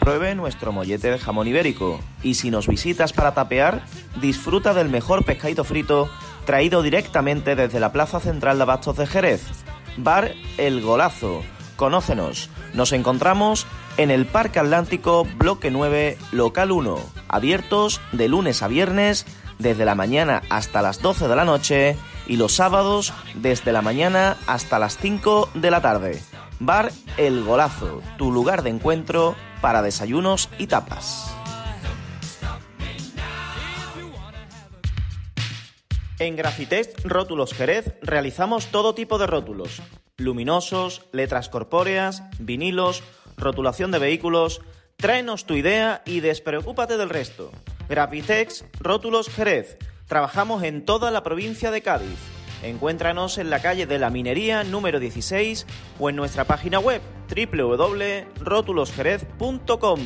Pruebe 0.00 0.34
nuestro 0.34 0.72
mollete 0.72 1.12
de 1.12 1.18
jamón 1.20 1.46
ibérico 1.46 2.00
y 2.24 2.34
si 2.34 2.50
nos 2.50 2.66
visitas 2.66 3.12
para 3.12 3.34
tapear, 3.34 3.84
disfruta 4.20 4.74
del 4.74 4.88
mejor 4.88 5.24
pescadito 5.24 5.62
frito 5.62 6.10
traído 6.44 6.82
directamente 6.82 7.54
desde 7.54 7.78
la 7.78 7.92
Plaza 7.92 8.18
Central 8.18 8.56
de 8.56 8.62
Abastos 8.64 8.96
de 8.96 9.06
Jerez. 9.06 9.42
Bar 9.96 10.32
El 10.58 10.80
Golazo. 10.80 11.42
Conócenos. 11.76 12.50
Nos 12.74 12.92
encontramos 12.92 13.68
en 13.96 14.10
el 14.10 14.26
Parque 14.26 14.58
Atlántico, 14.58 15.24
Bloque 15.36 15.70
9, 15.70 16.18
Local 16.32 16.72
1. 16.72 16.98
Abiertos 17.28 18.00
de 18.10 18.26
lunes 18.26 18.64
a 18.64 18.66
viernes 18.66 19.24
desde 19.60 19.84
la 19.84 19.94
mañana 19.94 20.42
hasta 20.50 20.82
las 20.82 21.00
12 21.00 21.28
de 21.28 21.36
la 21.36 21.44
noche 21.44 21.96
y 22.30 22.36
los 22.36 22.52
sábados 22.52 23.12
desde 23.34 23.72
la 23.72 23.82
mañana 23.82 24.36
hasta 24.46 24.78
las 24.78 24.96
5 24.98 25.50
de 25.54 25.70
la 25.72 25.82
tarde. 25.82 26.22
Bar 26.60 26.92
El 27.16 27.42
Golazo, 27.42 28.02
tu 28.18 28.30
lugar 28.30 28.62
de 28.62 28.70
encuentro 28.70 29.34
para 29.60 29.82
desayunos 29.82 30.48
y 30.56 30.68
tapas. 30.68 31.34
En 36.20 36.36
Grafitex 36.36 37.02
Rótulos 37.02 37.52
Jerez 37.52 37.94
realizamos 38.00 38.66
todo 38.66 38.94
tipo 38.94 39.18
de 39.18 39.26
rótulos. 39.26 39.82
Luminosos, 40.16 41.06
letras 41.10 41.48
corpóreas, 41.48 42.22
vinilos, 42.38 43.02
rotulación 43.38 43.90
de 43.90 43.98
vehículos. 43.98 44.60
Tráenos 44.96 45.46
tu 45.46 45.54
idea 45.54 46.02
y 46.06 46.20
despreocúpate 46.20 46.96
del 46.96 47.10
resto. 47.10 47.50
Grafitex 47.88 48.66
Rótulos 48.78 49.28
Jerez. 49.30 49.78
Trabajamos 50.10 50.62
en 50.64 50.84
toda 50.84 51.10
la 51.12 51.22
provincia 51.22 51.70
de 51.70 51.82
Cádiz. 51.82 52.18
Encuéntranos 52.64 53.38
en 53.38 53.48
la 53.48 53.62
calle 53.62 53.86
de 53.86 54.00
la 54.00 54.10
Minería 54.10 54.64
número 54.64 54.98
16 54.98 55.68
o 56.00 56.10
en 56.10 56.16
nuestra 56.16 56.46
página 56.46 56.80
web 56.80 57.00
www.rotulosjerez.com. 57.32 60.00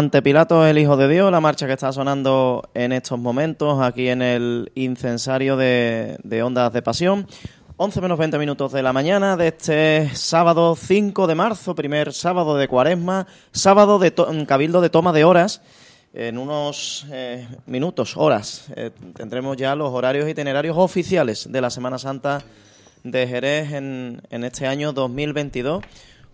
Ante 0.00 0.22
Pilato 0.22 0.66
el 0.66 0.78
Hijo 0.78 0.96
de 0.96 1.08
Dios, 1.08 1.30
la 1.30 1.42
marcha 1.42 1.66
que 1.66 1.74
está 1.74 1.92
sonando 1.92 2.70
en 2.72 2.92
estos 2.92 3.18
momentos 3.18 3.82
aquí 3.82 4.08
en 4.08 4.22
el 4.22 4.72
incensario 4.74 5.58
de, 5.58 6.40
Ondas 6.42 6.72
de 6.72 6.80
Pasión. 6.80 7.26
11 7.76 8.00
menos 8.00 8.18
20 8.18 8.38
minutos 8.38 8.72
de 8.72 8.82
la 8.82 8.94
mañana 8.94 9.36
de 9.36 9.48
este 9.48 10.08
sábado 10.14 10.74
5 10.74 11.26
de 11.26 11.34
marzo, 11.34 11.74
primer 11.74 12.14
sábado 12.14 12.56
de 12.56 12.66
cuaresma, 12.66 13.26
sábado 13.52 13.98
de 13.98 14.10
to- 14.10 14.26
cabildo 14.46 14.80
de 14.80 14.88
toma 14.88 15.12
de 15.12 15.24
horas. 15.24 15.60
En 16.14 16.38
unos 16.38 17.04
eh, 17.12 17.46
minutos, 17.66 18.16
horas, 18.16 18.68
eh, 18.76 18.92
tendremos 19.14 19.58
ya 19.58 19.74
los 19.74 19.90
horarios 19.92 20.26
itinerarios 20.30 20.78
oficiales 20.78 21.52
de 21.52 21.60
la 21.60 21.68
Semana 21.68 21.98
Santa 21.98 22.40
de 23.04 23.28
Jerez 23.28 23.70
en, 23.72 24.22
en 24.30 24.44
este 24.44 24.66
año 24.66 24.94
2022, 24.94 25.84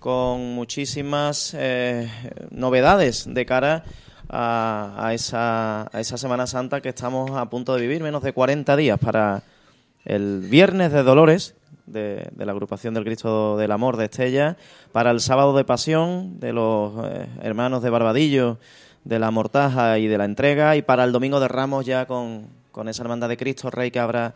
con 0.06 0.54
muchísimas 0.54 1.52
eh, 1.58 2.08
novedades 2.52 3.26
de 3.28 3.44
cara 3.44 3.82
a, 4.28 4.94
a 4.98 5.14
esa, 5.14 5.88
a 5.92 6.00
esa 6.00 6.16
Semana 6.16 6.46
Santa 6.46 6.80
que 6.80 6.90
estamos 6.90 7.32
a 7.32 7.46
punto 7.46 7.74
de 7.74 7.80
vivir, 7.80 8.04
menos 8.04 8.22
de 8.22 8.32
40 8.32 8.76
días 8.76 9.00
para 9.00 9.42
el 10.04 10.42
Viernes 10.48 10.92
de 10.92 11.02
Dolores 11.02 11.56
de, 11.86 12.30
la 12.36 12.52
agrupación 12.52 12.94
del 12.94 13.02
Cristo 13.02 13.56
del 13.56 13.72
Amor 13.72 13.96
de 13.96 14.04
Estella, 14.04 14.56
para 14.92 15.10
el 15.10 15.18
Sábado 15.18 15.56
de 15.56 15.64
Pasión 15.64 16.38
de 16.38 16.52
los 16.52 16.92
eh, 17.04 17.26
hermanos 17.42 17.82
de 17.82 17.90
Barbadillo, 17.90 18.58
de 19.02 19.18
la 19.18 19.32
Mortaja 19.32 19.98
y 19.98 20.06
de 20.06 20.18
la 20.18 20.24
Entrega, 20.24 20.76
y 20.76 20.82
para 20.82 21.02
el 21.02 21.10
Domingo 21.10 21.40
de 21.40 21.48
Ramos 21.48 21.84
ya 21.84 22.06
con, 22.06 22.46
con 22.70 22.88
esa 22.88 23.02
hermandad 23.02 23.28
de 23.28 23.36
Cristo 23.36 23.72
Rey 23.72 23.90
que 23.90 23.98
abra 23.98 24.34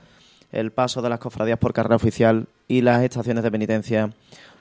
el 0.51 0.73
paso 0.73 1.01
de 1.01 1.11
las 1.11 1.21
cofradías 1.21 1.61
por 1.61 1.73
carrera 1.73 1.95
oficial 1.95 2.49
y 2.67 2.81
las 2.81 3.05
estaciones 3.05 3.45
de 3.45 3.53
penitencia 3.53 4.11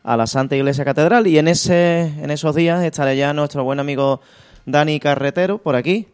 a 0.10 0.18
la 0.18 0.26
Santa 0.26 0.56
Iglesia 0.56 0.84
Catedral. 0.84 1.28
Y 1.28 1.38
en, 1.38 1.48
ese, 1.48 2.02
en 2.02 2.32
esos 2.32 2.56
días 2.56 2.84
estará 2.84 3.14
ya 3.14 3.32
nuestro 3.32 3.64
buen 3.64 3.80
amigo 3.80 4.22
Dani 4.66 5.00
Carretero 5.00 5.60
por 5.60 5.76
aquí. 5.76 6.08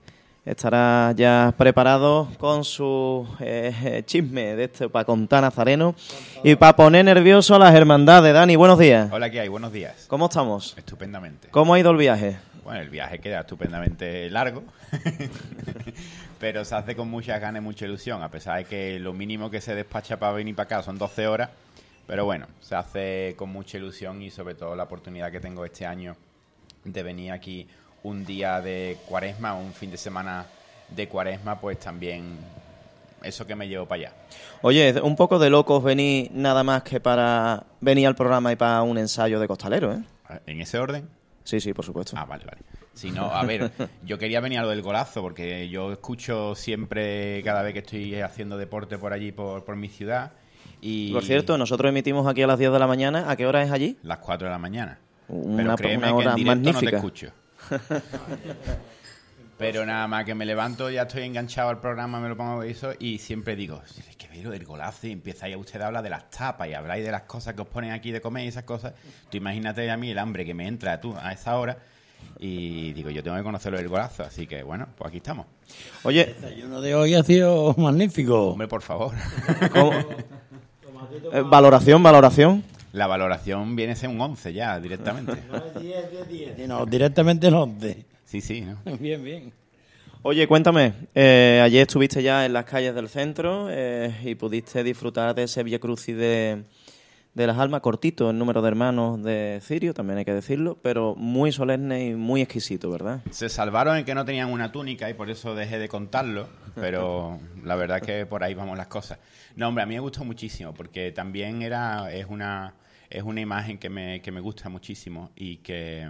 Estará 0.44 1.14
ya 1.16 1.54
preparado 1.58 2.28
con 2.38 2.66
su 2.66 3.26
eh, 3.40 4.04
chisme 4.06 4.58
de 4.58 4.66
este 4.66 4.90
para 4.90 5.06
contar 5.06 5.42
Nazareno 5.44 5.96
y 6.44 6.56
para 6.56 6.76
poner 6.76 7.06
nervioso 7.06 7.56
a 7.56 7.60
las 7.60 7.74
hermandades. 7.74 8.34
Dani, 8.34 8.58
buenos 8.58 8.78
días. 8.78 9.10
Hola, 9.14 9.30
¿qué 9.30 9.40
hay? 9.40 9.48
Buenos 9.48 9.72
días. 9.72 10.08
¿Cómo 10.10 10.26
estamos? 10.26 10.76
Estupendamente. 10.78 11.48
¿Cómo 11.48 11.74
ha 11.74 11.80
ido 11.80 11.92
el 11.92 11.98
viaje? 11.98 12.38
Bueno, 12.66 12.82
el 12.82 12.90
viaje 12.90 13.20
queda 13.20 13.42
estupendamente 13.42 14.30
largo, 14.30 14.64
pero 16.40 16.66
se 16.66 16.76
hace 16.76 16.98
con 16.98 17.10
muchas 17.10 17.40
ganas 17.40 17.62
y 17.62 17.64
mucha 17.64 17.86
ilusión, 17.86 18.22
a 18.24 18.30
pesar 18.30 18.58
de 18.58 18.66
que 18.66 19.00
lo 19.00 19.14
mínimo 19.14 19.50
que 19.50 19.62
se 19.62 19.74
despacha 19.74 20.18
para 20.18 20.34
venir 20.34 20.54
para 20.54 20.66
acá 20.66 20.84
son 20.84 20.98
12 20.98 21.28
horas, 21.28 21.50
pero 22.08 22.26
bueno, 22.26 22.48
se 22.60 22.76
hace 22.76 23.36
con 23.38 23.50
mucha 23.50 23.78
ilusión 23.78 24.22
y 24.22 24.32
sobre 24.32 24.56
todo 24.56 24.76
la 24.76 24.84
oportunidad 24.84 25.32
que 25.32 25.40
tengo 25.40 25.66
este 25.66 25.86
año 25.86 26.16
de 26.84 27.04
venir 27.04 27.32
aquí 27.32 27.68
un 28.04 28.26
día 28.26 28.62
de 28.62 28.98
cuaresma, 29.08 29.56
un 29.56 29.74
fin 29.74 29.92
de 29.92 29.98
semana 29.98 30.46
de 30.90 31.08
cuaresma, 31.08 31.60
pues 31.60 31.80
también 31.80 32.38
eso 33.24 33.48
que 33.48 33.56
me 33.56 33.68
llevo 33.68 33.88
para 33.88 34.02
allá. 34.02 34.14
Oye, 34.62 35.02
un 35.02 35.16
poco 35.16 35.40
de 35.40 35.50
locos 35.50 35.84
venir 35.84 36.30
nada 36.32 36.64
más 36.64 36.84
que 36.84 37.00
para 37.00 37.64
venir 37.82 38.08
al 38.08 38.16
programa 38.16 38.52
y 38.52 38.56
para 38.56 38.84
un 38.84 38.98
ensayo 38.98 39.40
de 39.40 39.48
costalero, 39.48 39.94
¿eh? 39.94 40.04
¿En 40.46 40.62
ese 40.62 40.78
orden? 40.78 41.10
Sí, 41.44 41.60
sí, 41.60 41.74
por 41.74 41.86
supuesto. 41.86 42.16
Ah, 42.18 42.26
vale, 42.26 42.46
vale. 42.46 42.62
Si 42.94 43.12
no, 43.12 43.26
a 43.26 43.44
ver, 43.44 43.72
yo 44.06 44.18
quería 44.18 44.40
venir 44.40 44.60
a 44.60 44.64
lo 44.64 44.70
del 44.70 44.82
golazo, 44.82 45.22
porque 45.22 45.68
yo 45.70 45.92
escucho 45.92 46.56
siempre, 46.56 47.42
cada 47.44 47.62
vez 47.62 47.74
que 47.74 47.80
estoy 47.80 48.22
haciendo 48.22 48.58
deporte 48.58 48.98
por 48.98 49.14
allí, 49.14 49.32
por, 49.32 49.66
por 49.66 49.76
mi 49.76 49.90
ciudad. 49.90 50.32
Y 50.88 51.12
Por 51.14 51.24
cierto, 51.24 51.58
nosotros 51.58 51.90
emitimos 51.90 52.28
aquí 52.28 52.44
a 52.44 52.48
las 52.48 52.60
10 52.60 52.72
de 52.72 52.78
la 52.78 52.86
mañana. 52.86 53.32
¿A 53.32 53.36
qué 53.36 53.48
hora 53.48 53.64
es 53.64 53.72
allí? 53.72 53.98
Las 54.04 54.20
4 54.20 54.46
de 54.48 54.52
la 54.52 54.60
mañana. 54.60 55.00
Una- 55.28 55.76
Pero 55.76 55.76
créeme 55.78 56.12
una 56.12 56.24
que 56.24 56.30
en 56.30 56.36
directo 56.36 56.56
no 56.56 56.62
te 56.62 56.72
magnífica. 56.72 56.98
escucho. 56.98 57.32
Pero 59.58 59.86
nada 59.86 60.06
más 60.08 60.26
que 60.26 60.36
me 60.36 60.46
levanto, 60.46 60.90
ya 60.90 61.04
estoy 61.04 61.24
enganchado 61.24 61.70
al 61.70 61.80
programa, 61.80 62.20
me 62.20 62.28
lo 62.28 62.36
pongo 62.36 62.62
eso 62.64 62.92
y 63.00 63.18
siempre 63.20 63.56
digo, 63.56 63.82
es 63.98 64.16
que 64.18 64.28
veo 64.28 64.52
del 64.52 64.66
golazo 64.66 65.08
y 65.08 65.12
empezáis 65.14 65.56
a 65.56 65.58
usted 65.58 65.80
a 65.80 65.88
hablar 65.88 66.04
de 66.04 66.10
las 66.10 66.30
tapas 66.30 66.68
y 66.68 66.74
habláis 66.74 67.06
de 67.06 67.12
las 67.12 67.22
cosas 67.22 67.54
que 67.54 67.62
os 67.62 67.68
ponen 67.70 67.92
aquí 67.92 68.12
de 68.12 68.20
comer 68.20 68.44
y 68.44 68.50
esas 68.50 68.66
cosas. 68.66 68.94
Tú 69.32 69.38
imagínate 69.38 69.90
a 69.90 69.96
mí 69.96 70.12
el 70.12 70.20
hambre 70.20 70.46
que 70.46 70.54
me 70.54 70.68
entra 70.68 71.00
tú 71.00 71.16
a 71.18 71.32
esa 71.32 71.58
hora 71.58 71.78
y 72.38 72.92
digo, 72.92 73.10
yo 73.12 73.24
tengo 73.24 73.38
que 73.38 73.44
conocerlo 73.44 73.78
del 73.78 73.88
golazo, 73.88 74.24
así 74.24 74.46
que 74.46 74.62
bueno, 74.62 74.88
pues 74.98 75.08
aquí 75.08 75.18
estamos. 75.18 75.46
Oye, 76.04 76.36
Uno 76.66 76.82
de 76.82 76.94
hoy 76.94 77.16
ha 77.16 77.24
sido 77.24 77.74
magnífico. 77.78 78.50
Hombre, 78.52 78.68
por 78.68 78.82
favor. 78.82 79.14
¿cómo? 79.72 79.92
Eh, 81.32 81.44
valoración, 81.46 82.02
valoración. 82.04 82.64
La 82.94 83.08
valoración 83.08 83.76
viene 83.76 83.94
a 83.94 83.96
ser 83.96 84.10
un 84.10 84.20
11 84.22 84.54
ya, 84.54 84.80
directamente. 84.80 85.34
No, 86.68 86.86
directamente 86.86 87.52
no. 87.52 87.66
de- 87.68 88.06
Sí, 88.26 88.42
sí, 88.42 88.62
¿no? 88.62 88.78
Bien, 89.00 89.24
bien. 89.24 89.52
Oye, 90.24 90.48
cuéntame, 90.48 90.94
eh, 91.14 91.62
ayer 91.64 91.84
estuviste 91.84 92.24
ya 92.24 92.46
en 92.48 92.54
las 92.54 92.66
calles 92.66 92.96
del 92.96 93.10
centro 93.10 93.68
eh, 93.70 94.12
y 94.24 94.34
pudiste 94.34 94.84
disfrutar 94.84 95.36
de 95.36 95.44
ese 95.44 95.62
Via 95.62 95.78
Crucis 95.78 96.18
de, 96.18 96.64
de 97.36 97.48
las 97.48 97.58
Almas, 97.58 97.82
cortito 97.82 98.30
el 98.30 98.38
número 98.38 98.62
de 98.62 98.70
hermanos 98.70 99.22
de 99.22 99.60
Cirio, 99.62 99.94
también 99.94 100.18
hay 100.18 100.26
que 100.26 100.34
decirlo, 100.34 100.80
pero 100.82 101.16
muy 101.16 101.52
solemne 101.52 102.06
y 102.06 102.16
muy 102.16 102.42
exquisito, 102.42 102.90
¿verdad? 102.90 103.22
Se 103.30 103.50
salvaron 103.50 103.98
en 103.98 104.06
que 104.06 104.16
no 104.16 104.24
tenían 104.24 104.52
una 104.52 104.72
túnica 104.72 105.10
y 105.10 105.14
por 105.14 105.30
eso 105.30 105.54
dejé 105.54 105.78
de 105.78 105.90
contarlo, 105.90 106.48
pero 106.76 107.38
la 107.64 107.76
verdad 107.76 108.02
que 108.02 108.26
por 108.26 108.42
ahí 108.42 108.54
vamos 108.54 108.78
las 108.78 108.88
cosas. 108.88 109.20
No, 109.58 109.68
hombre, 109.68 109.84
a 109.84 109.86
mí 109.86 109.96
me 109.96 110.00
gustó 110.00 110.24
muchísimo 110.24 110.74
porque 110.74 111.12
también 111.12 111.62
era 111.62 112.12
es 112.12 112.26
una 112.28 112.74
es 113.10 113.22
una 113.22 113.42
imagen 113.42 113.78
que 113.78 113.90
me, 113.90 114.22
que 114.22 114.32
me 114.32 114.40
gusta 114.40 114.70
muchísimo 114.70 115.32
y 115.36 115.58
que 115.58 116.10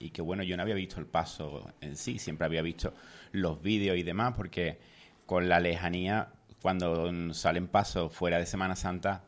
y 0.00 0.10
que 0.10 0.20
bueno, 0.20 0.42
yo 0.42 0.56
no 0.56 0.64
había 0.64 0.74
visto 0.74 0.98
el 0.98 1.06
paso 1.06 1.70
en 1.80 1.94
sí, 1.94 2.18
siempre 2.18 2.46
había 2.46 2.62
visto 2.62 2.92
los 3.30 3.62
vídeos 3.62 3.96
y 3.96 4.02
demás 4.02 4.34
porque 4.36 4.80
con 5.26 5.48
la 5.48 5.60
lejanía 5.60 6.30
cuando 6.60 7.32
salen 7.34 7.68
pasos 7.68 8.12
fuera 8.12 8.38
de 8.38 8.46
Semana 8.46 8.74
Santa 8.74 9.22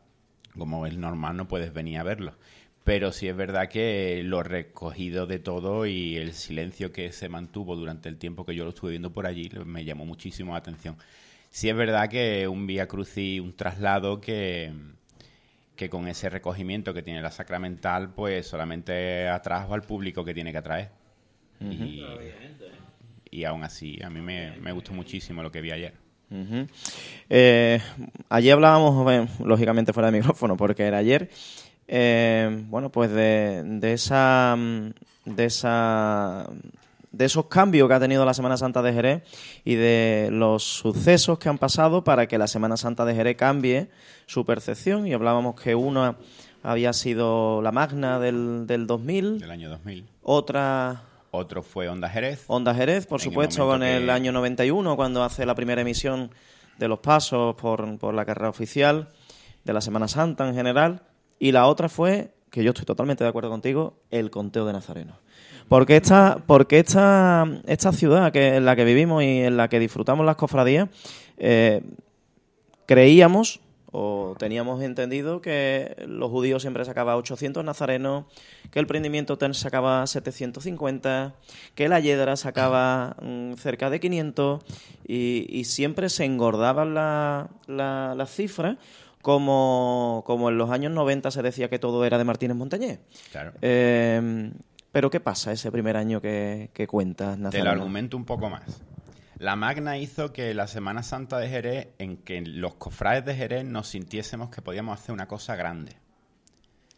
como 0.57 0.85
es 0.85 0.97
normal, 0.97 1.37
no 1.37 1.47
puedes 1.47 1.73
venir 1.73 1.97
a 1.99 2.03
verlo. 2.03 2.35
Pero 2.83 3.11
sí 3.13 3.27
es 3.29 3.35
verdad 3.35 3.69
que 3.69 4.21
lo 4.25 4.43
recogido 4.43 5.25
de 5.25 5.39
todo 5.39 5.85
y 5.85 6.17
el 6.17 6.33
silencio 6.33 6.91
que 6.91 7.11
se 7.13 7.29
mantuvo 7.29 7.75
durante 7.77 8.09
el 8.09 8.17
tiempo 8.17 8.45
que 8.45 8.55
yo 8.55 8.65
lo 8.65 8.71
estuve 8.71 8.91
viendo 8.91 9.13
por 9.13 9.25
allí 9.25 9.49
me 9.65 9.85
llamó 9.85 10.05
muchísimo 10.05 10.51
la 10.51 10.57
atención. 10.59 10.97
Sí 11.49 11.69
es 11.69 11.75
verdad 11.75 12.09
que 12.09 12.47
un 12.47 12.67
Vía 12.67 12.87
Crucis, 12.87 13.39
un 13.39 13.55
traslado 13.55 14.19
que, 14.19 14.73
que 15.77 15.89
con 15.89 16.07
ese 16.07 16.29
recogimiento 16.29 16.93
que 16.93 17.03
tiene 17.03 17.21
la 17.21 17.31
sacramental, 17.31 18.13
pues 18.13 18.47
solamente 18.47 19.29
atrajo 19.29 19.73
al 19.73 19.83
público 19.83 20.25
que 20.25 20.33
tiene 20.33 20.51
que 20.51 20.57
atraer. 20.57 20.89
y, 21.61 22.03
y 23.31 23.45
aún 23.45 23.63
así, 23.63 24.01
a 24.03 24.09
mí 24.09 24.19
me, 24.19 24.57
me 24.57 24.71
gustó 24.73 24.93
muchísimo 24.93 25.41
lo 25.41 25.51
que 25.51 25.61
vi 25.61 25.71
ayer. 25.71 26.02
Ujú. 26.33 26.67
Eh, 27.29 27.79
allí 28.29 28.49
hablábamos, 28.49 29.03
bueno, 29.03 29.27
lógicamente 29.43 29.93
fuera 29.93 30.09
de 30.11 30.17
micrófono, 30.17 30.57
porque 30.57 30.83
era 30.83 30.97
ayer, 30.97 31.29
eh, 31.87 32.63
bueno, 32.69 32.89
pues 32.91 33.11
de, 33.11 33.61
de 33.63 33.93
esa, 33.93 34.57
de 35.25 35.45
esa, 35.45 36.47
de 37.11 37.25
esos 37.25 37.45
cambios 37.45 37.87
que 37.87 37.93
ha 37.93 37.99
tenido 37.99 38.25
la 38.25 38.33
Semana 38.33 38.57
Santa 38.57 38.81
de 38.81 38.93
Jerez 38.93 39.23
y 39.63 39.75
de 39.75 40.29
los 40.31 40.63
sucesos 40.63 41.37
que 41.37 41.49
han 41.49 41.57
pasado 41.59 42.03
para 42.03 42.27
que 42.27 42.37
la 42.39 42.47
Semana 42.47 42.77
Santa 42.77 43.05
de 43.05 43.13
Jerez 43.13 43.37
cambie 43.37 43.89
su 44.25 44.43
percepción. 44.45 45.05
Y 45.05 45.13
hablábamos 45.13 45.59
que 45.61 45.75
una 45.75 46.15
había 46.63 46.93
sido 46.93 47.61
la 47.61 47.71
Magna 47.71 48.19
del, 48.19 48.65
del 48.65 48.87
2000, 48.87 49.39
Del 49.39 49.51
año 49.51 49.69
2000. 49.69 50.05
otra 50.23 51.03
Otro 51.35 51.63
fue 51.63 51.89
Onda 51.89 52.07
Jerez. 52.09 52.43
Onda 52.45 52.75
Jerez, 52.75 53.07
por 53.07 53.19
En 53.19 53.23
supuesto, 53.23 53.65
con 53.65 53.81
el 53.81 54.11
año 54.11 54.31
91, 54.31 54.95
cuando 54.95 55.23
hace 55.23 55.47
la 55.47 55.55
primera 55.55 55.81
emisión 55.81 56.29
de 56.77 56.87
los 56.87 56.99
pasos 56.99 57.55
por, 57.55 57.97
por 57.97 58.13
la 58.13 58.23
carrera 58.23 58.49
oficial, 58.49 59.09
de 59.63 59.73
la 59.73 59.81
Semana 59.81 60.07
Santa 60.07 60.47
en 60.47 60.53
general. 60.53 61.01
Y 61.39 61.51
la 61.51 61.65
otra 61.65 61.89
fue, 61.89 62.35
que 62.51 62.63
yo 62.63 62.69
estoy 62.69 62.85
totalmente 62.85 63.23
de 63.23 63.31
acuerdo 63.31 63.49
contigo, 63.49 63.95
el 64.11 64.29
conteo 64.29 64.67
de 64.67 64.73
Nazareno. 64.73 65.17
Porque 65.67 65.95
esta, 65.95 66.37
porque 66.45 66.77
esta, 66.77 67.47
esta 67.65 67.91
ciudad 67.93 68.31
que, 68.31 68.57
en 68.57 68.65
la 68.65 68.75
que 68.75 68.85
vivimos 68.85 69.23
y 69.23 69.39
en 69.41 69.57
la 69.57 69.69
que 69.69 69.79
disfrutamos 69.79 70.27
las 70.27 70.35
cofradías, 70.35 70.87
eh, 71.37 71.81
creíamos 72.85 73.59
o 73.95 74.35
teníamos 74.39 74.81
entendido 74.81 75.39
que 75.39 75.95
los 76.07 76.29
judíos 76.31 76.63
siempre 76.63 76.83
sacaban 76.83 77.15
800 77.15 77.63
nazarenos, 77.63 78.25
que 78.71 78.79
el 78.79 78.87
prendimiento 78.87 79.37
ten 79.37 79.53
sacaba 79.53 80.05
750, 80.07 81.35
que 81.75 81.87
la 81.87 81.99
yedra 81.99 82.35
sacaba 82.35 83.15
mm, 83.21 83.53
cerca 83.53 83.89
de 83.91 83.99
500 83.99 84.63
y, 85.07 85.45
y 85.49 85.65
siempre 85.65 86.09
se 86.09 86.25
engordaban 86.25 86.93
la- 86.95 87.49
la- 87.67 88.15
las 88.17 88.31
cifras 88.33 88.77
como, 89.21 90.23
como 90.25 90.49
en 90.49 90.57
los 90.57 90.69
años 90.71 90.91
90 90.91 91.31
se 91.31 91.41
decía 91.41 91.69
que 91.69 91.79
todo 91.79 92.03
era 92.03 92.17
de 92.17 92.23
Martínez 92.23 92.57
Montañés. 92.57 92.99
Claro. 93.31 93.51
Eh, 93.61 94.51
pero 94.91 95.09
¿qué 95.09 95.19
pasa 95.19 95.51
ese 95.51 95.71
primer 95.71 95.97
año 95.97 96.19
que, 96.21 96.69
que 96.73 96.87
cuentas, 96.87 97.35
Te 97.35 97.37
lo 97.37 97.43
Nazareno? 97.43 97.69
argumento 97.71 98.17
un 98.17 98.25
poco 98.25 98.49
más. 98.49 98.81
La 99.43 99.57
Magna 99.57 99.97
hizo 99.97 100.31
que 100.31 100.53
la 100.53 100.67
Semana 100.67 101.03
Santa 101.03 101.37
de 101.37 101.49
Jerez, 101.49 101.89
en 101.97 102.15
que 102.15 102.39
los 102.39 102.75
cofrades 102.75 103.25
de 103.25 103.35
Jerez 103.35 103.65
nos 103.65 103.89
sintiésemos 103.89 104.49
que 104.49 104.61
podíamos 104.61 104.97
hacer 104.97 105.11
una 105.11 105.27
cosa 105.27 105.57
grande. 105.57 105.97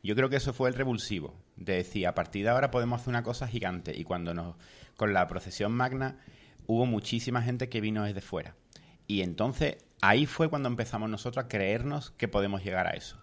Yo 0.04 0.16
creo 0.16 0.30
que 0.30 0.36
eso 0.36 0.54
fue 0.54 0.70
el 0.70 0.76
revulsivo. 0.76 1.34
De 1.56 1.78
decir, 1.78 2.06
a 2.06 2.14
partir 2.14 2.44
de 2.44 2.52
ahora 2.52 2.70
podemos 2.70 3.02
hacer 3.02 3.10
una 3.10 3.24
cosa 3.24 3.48
gigante. 3.48 3.98
Y 3.98 4.04
cuando 4.04 4.36
nos, 4.36 4.58
con 4.96 5.12
la 5.12 5.26
procesión 5.26 5.72
magna, 5.72 6.20
hubo 6.68 6.86
muchísima 6.86 7.42
gente 7.42 7.68
que 7.68 7.82
vino 7.82 8.04
desde 8.04 8.22
fuera. 8.22 8.56
Y 9.08 9.24
entonces 9.24 9.78
ahí 10.00 10.28
fue 10.28 10.48
cuando 10.48 10.70
empezamos 10.70 11.10
nosotros 11.10 11.46
a 11.46 11.48
creernos 11.48 12.12
que 12.12 12.28
podemos 12.28 12.64
llegar 12.64 12.86
a 12.86 12.92
eso. 12.92 13.20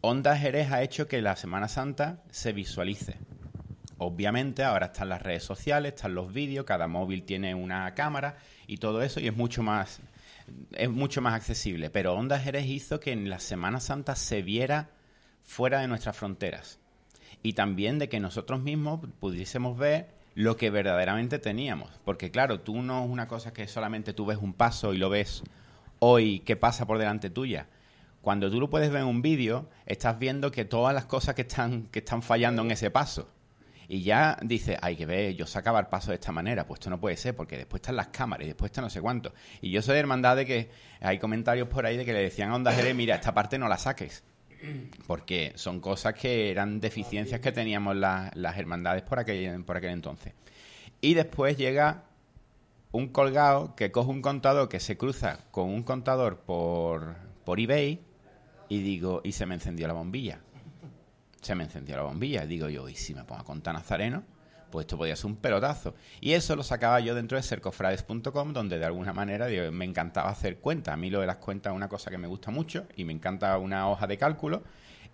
Onda 0.00 0.34
Jerez 0.34 0.72
ha 0.72 0.82
hecho 0.82 1.08
que 1.08 1.20
la 1.20 1.36
Semana 1.36 1.68
Santa 1.68 2.22
se 2.30 2.54
visualice. 2.54 3.18
Obviamente 3.98 4.62
ahora 4.62 4.86
están 4.86 5.08
las 5.08 5.22
redes 5.22 5.42
sociales, 5.42 5.94
están 5.94 6.14
los 6.14 6.32
vídeos, 6.32 6.64
cada 6.64 6.86
móvil 6.86 7.24
tiene 7.24 7.54
una 7.56 7.92
cámara 7.94 8.36
y 8.68 8.76
todo 8.76 9.02
eso 9.02 9.18
y 9.18 9.26
es 9.26 9.36
mucho 9.36 9.64
más 9.64 10.00
es 10.72 10.88
mucho 10.88 11.20
más 11.20 11.34
accesible, 11.34 11.90
pero 11.90 12.14
Onda 12.14 12.38
Jerez 12.38 12.66
hizo 12.66 13.00
que 13.00 13.12
en 13.12 13.28
la 13.28 13.40
Semana 13.40 13.80
Santa 13.80 14.14
se 14.14 14.40
viera 14.40 14.90
fuera 15.42 15.80
de 15.80 15.88
nuestras 15.88 16.16
fronteras. 16.16 16.78
Y 17.42 17.52
también 17.52 17.98
de 17.98 18.08
que 18.08 18.20
nosotros 18.20 18.62
mismos 18.62 19.00
pudiésemos 19.20 19.76
ver 19.76 20.08
lo 20.34 20.56
que 20.56 20.70
verdaderamente 20.70 21.38
teníamos, 21.38 21.90
porque 22.04 22.30
claro, 22.30 22.60
tú 22.60 22.80
no 22.80 23.04
es 23.04 23.10
una 23.10 23.26
cosa 23.28 23.52
que 23.52 23.66
solamente 23.66 24.12
tú 24.12 24.24
ves 24.24 24.38
un 24.38 24.54
paso 24.54 24.94
y 24.94 24.98
lo 24.98 25.10
ves 25.10 25.42
hoy 25.98 26.40
que 26.40 26.56
pasa 26.56 26.86
por 26.86 26.98
delante 26.98 27.28
tuya. 27.28 27.66
Cuando 28.22 28.50
tú 28.50 28.60
lo 28.60 28.70
puedes 28.70 28.90
ver 28.90 29.02
en 29.02 29.08
un 29.08 29.22
vídeo, 29.22 29.68
estás 29.86 30.18
viendo 30.18 30.50
que 30.50 30.64
todas 30.64 30.94
las 30.94 31.06
cosas 31.06 31.34
que 31.34 31.42
están 31.42 31.88
que 31.88 31.98
están 31.98 32.22
fallando 32.22 32.62
en 32.62 32.70
ese 32.70 32.90
paso 32.90 33.28
y 33.90 34.02
ya 34.02 34.36
dice, 34.42 34.76
hay 34.82 34.96
que 34.96 35.06
ver, 35.06 35.34
yo 35.34 35.46
sacaba 35.46 35.80
el 35.80 35.86
paso 35.86 36.10
de 36.10 36.16
esta 36.16 36.30
manera, 36.30 36.66
pues 36.66 36.78
esto 36.78 36.90
no 36.90 37.00
puede 37.00 37.16
ser, 37.16 37.34
porque 37.34 37.56
después 37.56 37.80
están 37.80 37.96
las 37.96 38.08
cámaras 38.08 38.44
y 38.44 38.48
después 38.48 38.70
está 38.70 38.82
no 38.82 38.90
sé 38.90 39.00
cuánto. 39.00 39.32
Y 39.62 39.70
yo 39.70 39.80
soy 39.80 39.94
de 39.94 40.00
hermandad 40.00 40.36
de 40.36 40.44
que 40.44 40.70
hay 41.00 41.18
comentarios 41.18 41.68
por 41.68 41.86
ahí 41.86 41.96
de 41.96 42.04
que 42.04 42.12
le 42.12 42.20
decían 42.20 42.50
a 42.50 42.56
Onda 42.56 42.72
Jerez, 42.72 42.94
mira, 42.94 43.14
esta 43.14 43.32
parte 43.32 43.58
no 43.58 43.66
la 43.66 43.78
saques. 43.78 44.22
Porque 45.06 45.52
son 45.54 45.80
cosas 45.80 46.14
que 46.14 46.50
eran 46.50 46.80
deficiencias 46.80 47.40
que 47.40 47.50
teníamos 47.50 47.96
las 47.96 48.58
hermandades 48.58 49.04
por 49.04 49.20
aquel, 49.20 49.64
por 49.64 49.78
aquel 49.78 49.90
entonces. 49.90 50.34
Y 51.00 51.14
después 51.14 51.56
llega 51.56 52.04
un 52.92 53.08
colgado 53.08 53.74
que 53.74 53.90
coge 53.90 54.10
un 54.10 54.20
contador 54.20 54.68
que 54.68 54.80
se 54.80 54.98
cruza 54.98 55.38
con 55.50 55.70
un 55.70 55.82
contador 55.82 56.40
por, 56.40 57.16
por 57.44 57.58
eBay 57.58 58.00
y 58.68 58.82
digo, 58.82 59.22
y 59.24 59.32
se 59.32 59.46
me 59.46 59.54
encendió 59.54 59.86
la 59.86 59.94
bombilla 59.94 60.40
se 61.40 61.54
me 61.54 61.64
encendió 61.64 61.96
la 61.96 62.02
bombilla. 62.02 62.46
Digo 62.46 62.68
yo, 62.68 62.88
y 62.88 62.94
si 62.94 63.14
me 63.14 63.24
pongo 63.24 63.40
a 63.40 63.44
contar 63.44 63.74
nazareno, 63.74 64.24
pues 64.70 64.84
esto 64.84 64.96
podía 64.96 65.16
ser 65.16 65.26
un 65.26 65.36
pelotazo. 65.36 65.94
Y 66.20 66.32
eso 66.32 66.56
lo 66.56 66.62
sacaba 66.62 67.00
yo 67.00 67.14
dentro 67.14 67.36
de 67.36 67.42
cercofrades.com, 67.42 68.52
donde 68.52 68.78
de 68.78 68.84
alguna 68.84 69.12
manera 69.12 69.48
me 69.70 69.84
encantaba 69.84 70.30
hacer 70.30 70.58
cuentas. 70.58 70.94
A 70.94 70.96
mí 70.96 71.10
lo 71.10 71.20
de 71.20 71.26
las 71.26 71.36
cuentas 71.36 71.72
es 71.72 71.76
una 71.76 71.88
cosa 71.88 72.10
que 72.10 72.18
me 72.18 72.28
gusta 72.28 72.50
mucho 72.50 72.86
y 72.96 73.04
me 73.04 73.12
encanta 73.12 73.56
una 73.58 73.88
hoja 73.88 74.06
de 74.06 74.18
cálculo. 74.18 74.62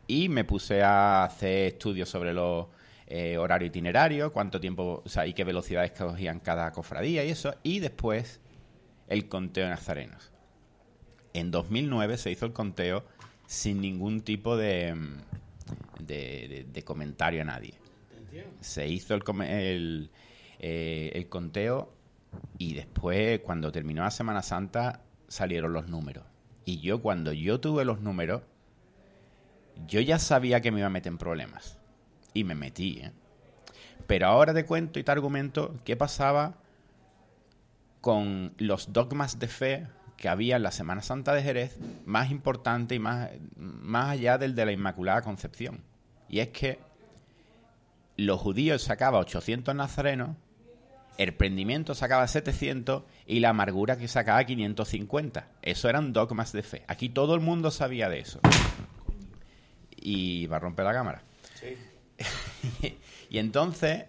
Y 0.07 0.29
me 0.29 0.45
puse 0.45 0.83
a 0.83 1.25
hacer 1.25 1.69
estudios 1.69 2.09
sobre 2.09 2.35
los 2.35 2.67
eh, 3.07 3.39
horarios 3.39 3.69
itinerarios, 3.69 4.33
cuánto 4.33 4.61
tiempo, 4.61 5.03
o 5.05 5.09
sea, 5.09 5.27
y 5.27 5.33
qué 5.33 5.45
velocidades 5.45 5.93
cogían 5.93 6.41
cada 6.41 6.71
cofradía 6.73 7.25
y 7.25 7.31
eso. 7.31 7.55
Y 7.63 7.81
después 7.81 8.41
el 9.09 9.29
conteo 9.29 9.65
de 9.65 9.71
nazarenos. 9.71 10.31
En 11.33 11.51
2009 11.51 12.17
se 12.17 12.31
hizo 12.31 12.47
el 12.47 12.53
conteo 12.53 13.05
sin 13.47 13.81
ningún 13.81 14.23
tipo 14.23 14.57
de 14.57 14.95
de, 15.99 16.83
comentario 16.85 17.43
a 17.43 17.45
nadie. 17.45 17.75
Se 18.61 18.89
hizo 18.89 19.15
el, 19.15 20.11
eh, 20.59 21.13
el, 21.15 21.29
conteo 21.29 21.93
y 22.59 22.75
después, 22.75 23.41
cuando 23.41 23.71
terminó 23.71 24.03
la 24.03 24.11
Semana 24.11 24.43
Santa, 24.43 25.03
salieron 25.29 25.73
los 25.73 25.89
números. 25.89 26.25
Y 26.65 26.81
yo, 26.81 27.01
cuando 27.01 27.33
yo 27.33 27.61
tuve 27.61 27.85
los 27.85 28.01
números, 28.01 28.43
yo 29.87 30.01
ya 30.01 30.19
sabía 30.19 30.61
que 30.61 30.73
me 30.73 30.79
iba 30.79 30.87
a 30.87 30.91
meter 30.91 31.13
en 31.13 31.19
problemas. 31.19 31.79
Y 32.33 32.45
me 32.45 32.55
metí, 32.55 33.01
¿eh? 33.03 33.13
Pero 34.07 34.27
ahora 34.27 34.53
te 34.53 34.67
cuento 34.67 34.99
y 34.99 35.05
te 35.05 35.13
argumento 35.13 35.77
qué 35.85 35.97
pasaba 35.97 36.55
con 38.01 38.55
los 38.59 38.93
dogmas 38.93 39.39
de 39.39 39.49
fe 39.49 39.87
que 40.17 40.29
había 40.29 40.57
en 40.57 40.63
la 40.63 40.71
Semana 40.71 41.03
Santa 41.03 41.35
de 41.35 41.43
Jerez 41.43 41.79
más 42.05 42.31
importante 42.31 42.95
y 42.95 42.99
más, 42.99 43.31
más 43.57 44.11
allá 44.11 44.39
del 44.39 44.55
de 44.55 44.67
la 44.67 44.73
Inmaculada 44.73 45.23
Concepción. 45.23 45.83
Y 46.29 46.41
es 46.41 46.49
que 46.49 46.79
los 48.17 48.41
judíos 48.41 48.83
sacaban 48.83 49.21
800 49.21 49.75
nazarenos, 49.75 50.37
el 51.19 51.35
prendimiento 51.35 51.95
sacaba 51.95 52.27
700 52.27 53.05
y 53.27 53.41
la 53.41 53.51
amargura 53.51 53.97
que 53.97 54.09
sacaba 54.09 54.43
550. 54.45 55.49
Eso 55.63 55.89
eran 55.89 56.13
dogmas 56.13 56.53
de 56.53 56.63
fe. 56.63 56.85
Aquí 56.89 57.09
todo 57.09 57.35
el 57.35 57.41
mundo 57.41 57.71
sabía 57.71 58.09
de 58.09 58.21
eso. 58.21 58.41
Y 59.97 60.47
va 60.47 60.57
a 60.57 60.61
romper 60.61 60.85
la 60.85 60.93
cámara. 60.93 61.23
Sí. 61.55 62.97
y 63.31 63.39
entonces, 63.39 64.05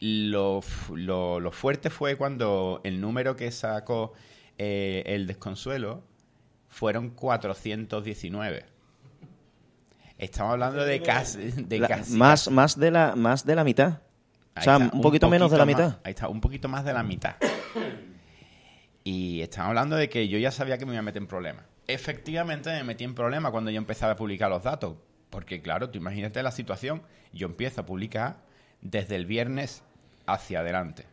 lo, 0.00 0.60
lo 0.90 1.52
fuerte 1.52 1.90
fue 1.90 2.16
cuando 2.16 2.80
el 2.84 3.00
número 3.00 3.34
que 3.36 3.50
sacó 3.50 4.12
eh, 4.58 5.04
el 5.06 5.28
desconsuelo 5.28 6.02
fueron 6.68 7.10
419. 7.10 8.64
Estamos 10.18 10.52
hablando 10.52 10.84
de 10.84 11.00
casi... 11.00 11.52
De 11.52 11.80
casi 11.80 12.14
más, 12.14 12.50
más, 12.50 12.78
de 12.78 12.90
la, 12.90 13.14
más 13.14 13.46
de 13.46 13.54
la 13.54 13.62
mitad. 13.62 14.00
o 14.56 14.60
sea, 14.60 14.78
un, 14.78 15.00
poquito 15.00 15.30
menos 15.30 15.52
de 15.52 15.58
la 15.58 15.64
mitad. 15.64 16.00
ahí 16.02 16.10
está, 16.10 16.28
un 16.28 16.40
poquito 16.40 16.68
más 16.68 16.84
de 16.84 16.92
la 16.92 17.04
mitad. 17.04 17.36
Y 19.04 19.40
estamos 19.42 19.68
hablando 19.68 19.94
de 19.94 20.08
que 20.08 20.28
yo 20.28 20.38
ya 20.38 20.50
sabía 20.50 20.76
que 20.76 20.84
me 20.84 20.92
iba 20.92 20.98
a 20.98 21.02
meter 21.02 21.22
en 21.22 21.28
problemas. 21.28 21.64
Efectivamente 21.86 22.70
me 22.70 22.82
metí 22.82 23.04
en 23.04 23.14
problemas 23.14 23.52
cuando 23.52 23.70
yo 23.70 23.78
empezaba 23.78 24.12
a 24.12 24.16
publicar 24.16 24.50
los 24.50 24.64
datos. 24.64 24.96
Porque 25.30 25.62
claro, 25.62 25.88
tú 25.88 25.98
imagínate 25.98 26.42
la 26.42 26.50
situación. 26.50 27.02
Yo 27.32 27.46
empiezo 27.46 27.82
a 27.82 27.86
publicar 27.86 28.42
desde 28.80 29.14
el 29.16 29.24
viernes 29.24 29.84
hacia 30.26 30.60
adelante. 30.60 31.06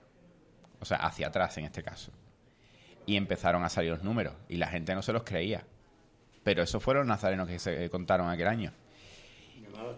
O 0.80 0.86
sea, 0.86 0.98
hacia 0.98 1.28
atrás 1.28 1.58
en 1.58 1.66
este 1.66 1.84
caso 1.84 2.12
y 3.06 3.16
empezaron 3.16 3.64
a 3.64 3.70
salir 3.70 3.92
los 3.92 4.04
números 4.04 4.34
y 4.50 4.58
la 4.58 4.68
gente 4.68 4.96
no 4.96 5.02
se 5.02 5.14
los 5.14 5.24
creía. 5.24 5.64
Pero 6.44 6.64
esos 6.64 6.82
fueron 6.82 7.08
los 7.08 7.16
nazarenos 7.16 7.48
que 7.48 7.60
se 7.60 7.90
contaron 7.90 8.30
aquel 8.30 8.48
año. 8.48 8.72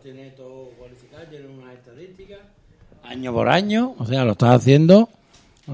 tiene 0.01 0.31
todo 0.31 0.69
cualificado, 0.77 1.23
tiene 1.25 1.47
unas 1.47 1.73
estadísticas. 1.75 2.39
Año 3.03 3.33
por 3.33 3.49
año, 3.49 3.95
o 3.97 4.05
sea, 4.05 4.25
lo 4.25 4.31
estás 4.31 4.55
haciendo, 4.55 5.09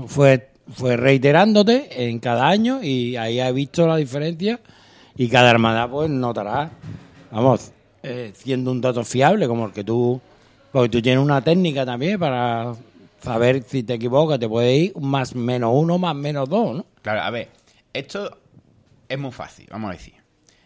fue, 0.07 0.49
fue 0.71 0.97
reiterándote 0.97 2.09
en 2.09 2.19
cada 2.19 2.47
año 2.47 2.83
y 2.83 3.15
ahí 3.15 3.39
has 3.39 3.53
visto 3.53 3.87
la 3.87 3.95
diferencia 3.97 4.59
y 5.15 5.29
cada 5.29 5.51
hermandad 5.51 5.89
pues 5.89 6.09
notará, 6.09 6.71
vamos, 7.31 7.71
eh, 8.03 8.31
siendo 8.35 8.71
un 8.71 8.81
dato 8.81 9.03
fiable 9.03 9.47
como 9.47 9.67
el 9.67 9.71
que 9.71 9.83
tú, 9.83 10.19
porque 10.71 10.89
tú 10.89 11.01
tienes 11.01 11.23
una 11.23 11.41
técnica 11.41 11.85
también 11.85 12.19
para 12.19 12.73
saber 13.23 13.63
si 13.63 13.83
te 13.83 13.95
equivocas, 13.95 14.39
te 14.39 14.47
puede 14.47 14.75
ir 14.75 14.97
más 14.99 15.35
menos 15.35 15.71
uno, 15.73 15.97
más 15.97 16.15
menos 16.15 16.49
dos, 16.49 16.77
¿no? 16.77 16.85
Claro, 17.01 17.21
a 17.21 17.29
ver, 17.29 17.49
esto 17.93 18.37
es 19.07 19.19
muy 19.19 19.31
fácil, 19.31 19.67
vamos 19.71 19.89
a 19.89 19.93
decir. 19.93 20.15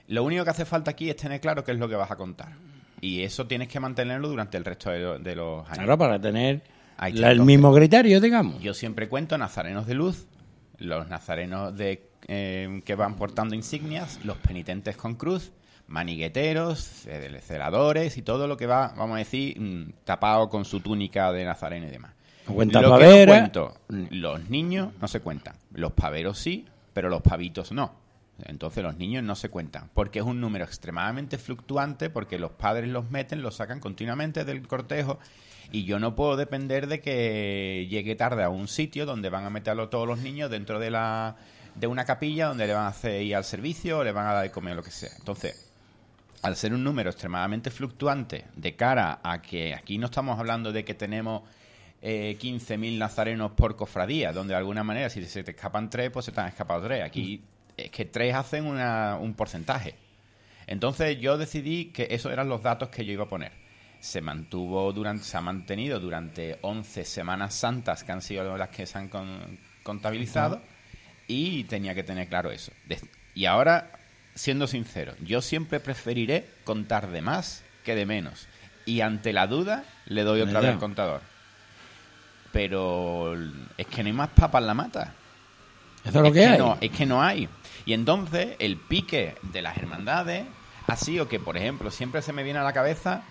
Lo 0.07 0.23
único 0.23 0.43
que 0.43 0.49
hace 0.49 0.65
falta 0.65 0.91
aquí 0.91 1.09
es 1.09 1.17
tener 1.17 1.41
claro 1.41 1.63
qué 1.63 1.71
es 1.71 1.79
lo 1.79 1.89
que 1.89 1.95
vas 1.95 2.11
a 2.11 2.15
contar. 2.15 2.53
Y 3.01 3.21
eso 3.21 3.45
tienes 3.45 3.67
que 3.67 3.79
mantenerlo 3.79 4.29
durante 4.29 4.57
el 4.57 4.65
resto 4.65 4.89
de, 4.89 5.35
los 5.35 5.65
años. 5.65 5.77
Claro, 5.77 5.97
para 5.97 6.19
tener 6.19 6.61
el 7.01 7.41
mismo 7.41 7.73
criterio, 7.73 8.19
digamos. 8.19 8.59
Yo 8.59 8.73
siempre 8.73 9.07
cuento 9.07 9.37
nazarenos 9.37 9.85
de 9.85 9.93
luz, 9.93 10.27
los 10.79 11.07
nazarenos 11.07 11.75
de, 11.77 12.09
eh, 12.27 12.81
que 12.85 12.95
van 12.95 13.15
portando 13.15 13.53
insignias, 13.53 14.23
los 14.23 14.37
penitentes 14.37 14.97
con 14.97 15.15
cruz, 15.15 15.51
manigueteros, 15.87 17.07
celadores 17.41 18.17
y 18.17 18.21
todo 18.21 18.47
lo 18.47 18.57
que 18.57 18.65
va, 18.65 18.93
vamos 18.97 19.15
a 19.15 19.19
decir, 19.19 19.59
mm, 19.59 19.93
tapado 20.03 20.49
con 20.49 20.65
su 20.65 20.79
túnica 20.79 21.31
de 21.31 21.45
nazareno 21.45 21.87
y 21.87 21.91
demás. 21.91 22.16
Cuenta 22.47 22.81
lo 22.81 22.97
que 22.97 23.25
no 23.25 23.31
cuento, 23.31 23.77
los 23.89 24.49
niños 24.49 24.89
no 25.01 25.07
se 25.07 25.19
cuentan. 25.19 25.55
Los 25.73 25.91
paveros 25.93 26.39
sí, 26.39 26.65
pero 26.93 27.09
los 27.09 27.21
pavitos 27.21 27.71
no. 27.71 27.93
Entonces 28.45 28.83
los 28.83 28.97
niños 28.97 29.23
no 29.23 29.35
se 29.35 29.49
cuentan, 29.49 29.89
porque 29.93 30.19
es 30.19 30.25
un 30.25 30.39
número 30.39 30.63
extremadamente 30.63 31.37
fluctuante, 31.37 32.09
porque 32.09 32.37
los 32.37 32.51
padres 32.51 32.89
los 32.89 33.09
meten, 33.09 33.41
los 33.41 33.55
sacan 33.55 33.79
continuamente 33.79 34.45
del 34.45 34.67
cortejo, 34.67 35.19
y 35.71 35.85
yo 35.85 35.99
no 35.99 36.15
puedo 36.15 36.37
depender 36.37 36.87
de 36.87 37.01
que 37.01 37.87
llegue 37.89 38.15
tarde 38.15 38.43
a 38.43 38.49
un 38.49 38.67
sitio 38.67 39.05
donde 39.05 39.29
van 39.29 39.45
a 39.45 39.49
meterlo 39.49 39.89
todos 39.89 40.07
los 40.07 40.19
niños 40.19 40.49
dentro 40.49 40.79
de 40.79 40.91
la 40.91 41.35
de 41.75 41.87
una 41.87 42.05
capilla 42.05 42.47
donde 42.47 42.65
le 42.65 42.73
van 42.73 42.85
a 42.85 42.87
hacer 42.87 43.21
ir 43.21 43.35
al 43.35 43.43
servicio 43.43 43.99
o 43.99 44.03
le 44.03 44.11
van 44.11 44.25
a 44.25 44.33
dar 44.33 44.43
de 44.43 44.51
comer 44.51 44.73
o 44.73 44.77
lo 44.77 44.83
que 44.83 44.91
sea. 44.91 45.11
Entonces, 45.17 45.71
al 46.41 46.55
ser 46.55 46.73
un 46.73 46.83
número 46.83 47.09
extremadamente 47.09 47.69
fluctuante 47.69 48.45
de 48.55 48.75
cara 48.75 49.19
a 49.21 49.41
que 49.41 49.75
aquí 49.75 49.97
no 49.97 50.05
estamos 50.05 50.39
hablando 50.39 50.71
de 50.71 50.83
que 50.83 50.95
tenemos 50.95 51.43
eh, 52.01 52.37
15.000 52.39 52.97
nazarenos 52.97 53.51
por 53.51 53.75
cofradía, 53.75 54.31
donde 54.31 54.53
de 54.53 54.57
alguna 54.57 54.83
manera 54.83 55.09
si 55.09 55.23
se 55.25 55.43
te 55.43 55.51
escapan 55.51 55.89
tres, 55.89 56.11
pues 56.11 56.25
se 56.25 56.31
te 56.31 56.39
han 56.41 56.47
escapado 56.47 56.83
tres. 56.83 57.03
Aquí 57.03 57.41
es 57.75 57.89
que 57.91 58.05
tres 58.05 58.35
hacen 58.35 58.65
un 58.65 59.33
porcentaje. 59.35 59.95
Entonces 60.67 61.19
yo 61.19 61.37
decidí 61.37 61.85
que 61.85 62.07
esos 62.11 62.31
eran 62.31 62.49
los 62.49 62.61
datos 62.61 62.89
que 62.89 63.05
yo 63.05 63.13
iba 63.13 63.23
a 63.23 63.29
poner. 63.29 63.51
Se 63.99 64.21
mantuvo 64.21 64.91
durante, 64.93 65.23
se 65.23 65.37
ha 65.37 65.41
mantenido 65.41 65.99
durante 65.99 66.59
11 66.61 67.03
semanas 67.05 67.55
santas 67.55 68.03
que 68.03 68.11
han 68.11 68.21
sido 68.21 68.57
las 68.57 68.69
que 68.69 68.85
se 68.85 68.97
han 68.97 69.09
contabilizado 69.83 70.61
y 71.27 71.63
tenía 71.63 71.95
que 71.95 72.03
tener 72.03 72.27
claro 72.27 72.51
eso. 72.51 72.71
y 73.33 73.45
ahora, 73.45 73.91
siendo 74.35 74.67
sincero, 74.67 75.13
yo 75.23 75.41
siempre 75.41 75.79
preferiré 75.79 76.45
contar 76.63 77.09
de 77.09 77.21
más 77.21 77.63
que 77.83 77.95
de 77.95 78.05
menos. 78.05 78.47
Y 78.85 79.01
ante 79.01 79.33
la 79.33 79.47
duda, 79.47 79.83
le 80.05 80.23
doy 80.23 80.41
otra 80.41 80.61
vez 80.61 80.71
al 80.71 80.79
contador. 80.79 81.21
Pero 82.51 83.33
es 83.77 83.87
que 83.87 84.03
no 84.03 84.07
hay 84.07 84.13
más 84.13 84.29
papas 84.29 84.61
en 84.61 84.67
la 84.67 84.73
mata. 84.73 85.13
Eso 86.03 86.19
es 86.19 86.23
lo 86.23 86.31
que 86.31 86.45
hay. 86.45 86.57
No, 86.57 86.77
es 86.79 86.91
que 86.91 87.05
no 87.05 87.21
hay. 87.21 87.49
Y 87.85 87.93
entonces 87.93 88.55
el 88.59 88.77
pique 88.77 89.35
de 89.41 89.61
las 89.61 89.77
hermandades 89.77 90.45
ha 90.87 90.95
sido 90.95 91.27
que, 91.27 91.39
por 91.39 91.57
ejemplo, 91.57 91.91
siempre 91.91 92.21
se 92.21 92.33
me 92.33 92.43
viene 92.43 92.59
a 92.59 92.63
la 92.63 92.73
cabeza 92.73 93.21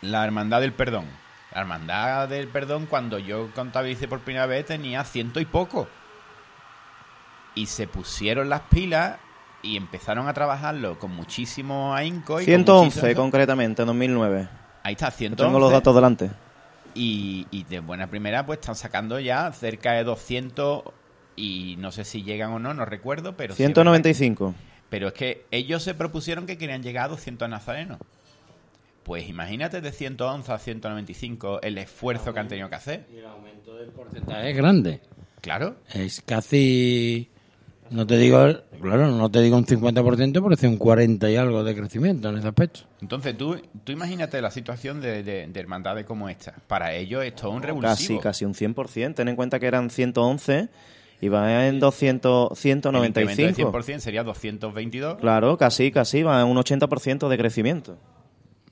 la 0.00 0.24
hermandad 0.24 0.60
del 0.60 0.72
perdón. 0.72 1.06
La 1.52 1.60
hermandad 1.62 2.28
del 2.28 2.46
perdón, 2.48 2.86
cuando 2.86 3.18
yo 3.18 3.50
contabilicé 3.54 4.06
por 4.06 4.20
primera 4.20 4.46
vez, 4.46 4.66
tenía 4.66 5.02
ciento 5.04 5.40
y 5.40 5.44
poco. 5.44 5.88
Y 7.54 7.66
se 7.66 7.88
pusieron 7.88 8.48
las 8.48 8.60
pilas 8.62 9.16
y 9.62 9.76
empezaron 9.76 10.28
a 10.28 10.34
trabajarlo 10.34 10.98
con 10.98 11.10
muchísimo 11.14 11.94
ahínco. 11.94 12.34
Y 12.40 12.44
con 12.44 12.54
111 12.54 13.00
muchísimo- 13.00 13.14
concretamente, 13.20 13.82
en 13.82 13.86
2009. 13.88 14.48
Ahí 14.84 14.92
está, 14.92 15.06
Yo 15.10 15.16
111. 15.16 15.44
Tengo 15.44 15.58
los 15.58 15.72
datos 15.72 15.94
delante. 15.94 16.30
Y, 16.94 17.46
y 17.50 17.64
de 17.64 17.80
buena 17.80 18.08
primera, 18.08 18.46
pues 18.46 18.60
están 18.60 18.74
sacando 18.74 19.20
ya 19.20 19.52
cerca 19.52 19.92
de 19.92 20.04
200 20.04 20.82
y 21.36 21.76
no 21.78 21.92
sé 21.92 22.04
si 22.04 22.22
llegan 22.22 22.50
o 22.52 22.58
no, 22.58 22.74
no 22.74 22.84
recuerdo, 22.84 23.36
pero... 23.36 23.54
sí 23.54 23.62
es 23.62 23.68
verdad 23.68 23.84
195. 23.84 24.54
pero 24.90 25.08
es 25.08 25.12
que 25.14 25.46
ellos 25.50 25.82
se 25.82 25.94
propusieron 25.94 26.46
que 26.46 26.58
querían 26.58 26.82
llegar 26.82 27.04
a 27.06 27.08
200 27.08 27.48
nazarenos. 27.48 27.98
Pues 29.04 29.28
imagínate 29.28 29.80
de 29.80 29.92
111 29.92 30.52
a 30.52 30.58
195 30.58 31.62
el 31.62 31.78
esfuerzo 31.78 32.34
que 32.34 32.40
han 32.40 32.48
tenido 32.48 32.68
que 32.68 32.74
hacer. 32.74 33.06
Y 33.10 33.18
el 33.18 33.26
aumento 33.26 33.74
del 33.76 33.90
porcentaje 33.90 34.50
es 34.50 34.56
grande. 34.56 35.00
Claro. 35.40 35.76
Es 35.94 36.20
casi. 36.20 37.30
No 37.90 38.06
te 38.06 38.16
digo, 38.18 38.38
claro, 38.82 39.08
no 39.10 39.30
te 39.30 39.40
digo 39.40 39.56
un 39.56 39.64
50%, 39.66 40.32
pero 40.32 40.52
es 40.54 40.62
un 40.62 40.76
40 40.76 41.30
y 41.30 41.36
algo 41.36 41.64
de 41.64 41.74
crecimiento 41.74 42.28
en 42.28 42.36
ese 42.38 42.48
aspecto. 42.48 42.80
Entonces 43.00 43.36
tú, 43.36 43.56
tú 43.84 43.92
imagínate 43.92 44.40
la 44.42 44.50
situación 44.50 45.00
de, 45.00 45.22
de- 45.22 45.46
de 45.46 45.60
hermandades 45.60 46.04
como 46.04 46.28
esta. 46.28 46.54
Para 46.66 46.92
ellos 46.94 47.24
es 47.24 47.34
todo 47.34 47.50
un 47.52 47.60
Casi, 47.60 47.66
revulsivo. 47.66 48.20
casi 48.20 48.44
un 48.44 48.54
100%. 48.54 49.14
Ten 49.14 49.28
en 49.28 49.36
cuenta 49.36 49.58
que 49.58 49.66
eran 49.66 49.90
111 49.90 50.68
y 51.20 51.28
va 51.28 51.66
en 51.66 51.80
200, 51.80 52.64
El 52.64 52.70
incremento 52.76 53.20
de 53.20 53.26
195. 53.34 53.72
100% 53.72 53.98
sería 54.00 54.22
222. 54.22 55.16
Claro, 55.18 55.56
casi, 55.56 55.90
casi, 55.90 56.22
va 56.22 56.40
en 56.40 56.46
un 56.46 56.56
80% 56.58 57.28
de 57.28 57.38
crecimiento. 57.38 57.98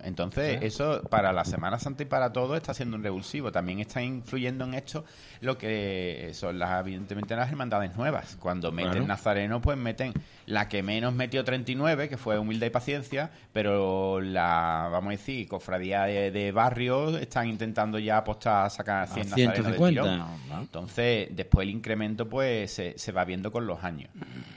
Entonces, 0.07 0.63
eso 0.63 1.03
para 1.11 1.33
la 1.33 1.45
Semana 1.45 1.79
Santa 1.79 2.05
y 2.05 2.07
para 2.07 2.33
todo 2.33 2.57
está 2.57 2.73
siendo 2.75 2.97
un 2.97 3.03
revulsivo. 3.03 3.51
También 3.51 3.81
está 3.81 4.03
influyendo 4.03 4.65
en 4.65 4.75
esto 4.75 5.05
lo 5.41 5.59
que 5.59 6.31
son 6.33 6.59
las, 6.59 6.81
evidentemente, 6.81 7.35
las 7.35 7.51
hermandades 7.51 7.97
nuevas. 7.97 8.37
Cuando 8.41 8.73
meten 8.73 8.87
Claro. 8.93 9.07
Nazareno, 9.09 9.61
pues 9.61 9.77
meten 9.77 10.13
la 10.47 10.69
que 10.69 10.83
menos 10.83 11.13
metió 11.13 11.45
39, 11.45 12.09
que 12.09 12.17
fue 12.17 12.39
Humildad 12.39 12.69
y 12.69 12.71
Paciencia, 12.71 13.31
pero 13.53 14.21
la, 14.21 14.89
vamos 14.93 15.09
a 15.09 15.11
decir, 15.13 15.49
cofradía 15.49 16.05
de, 16.05 16.31
de 16.31 16.53
barrio 16.53 17.19
están 17.19 17.49
intentando 17.49 17.99
ya 17.99 18.19
apostar 18.19 18.67
a 18.67 18.71
sacar 18.71 19.09
100 19.09 19.31
nazarenos 19.31 19.57
de 19.57 19.63
150, 19.63 20.03
tirón. 20.03 20.19
¿no? 20.49 20.61
Entonces, 20.61 21.29
después 21.33 21.65
el 21.67 21.75
incremento 21.75 22.29
pues 22.29 22.71
se, 22.71 22.97
se 22.97 23.11
va 23.13 23.25
viendo 23.25 23.51
con 23.51 23.67
los 23.67 23.83
años. 23.83 24.09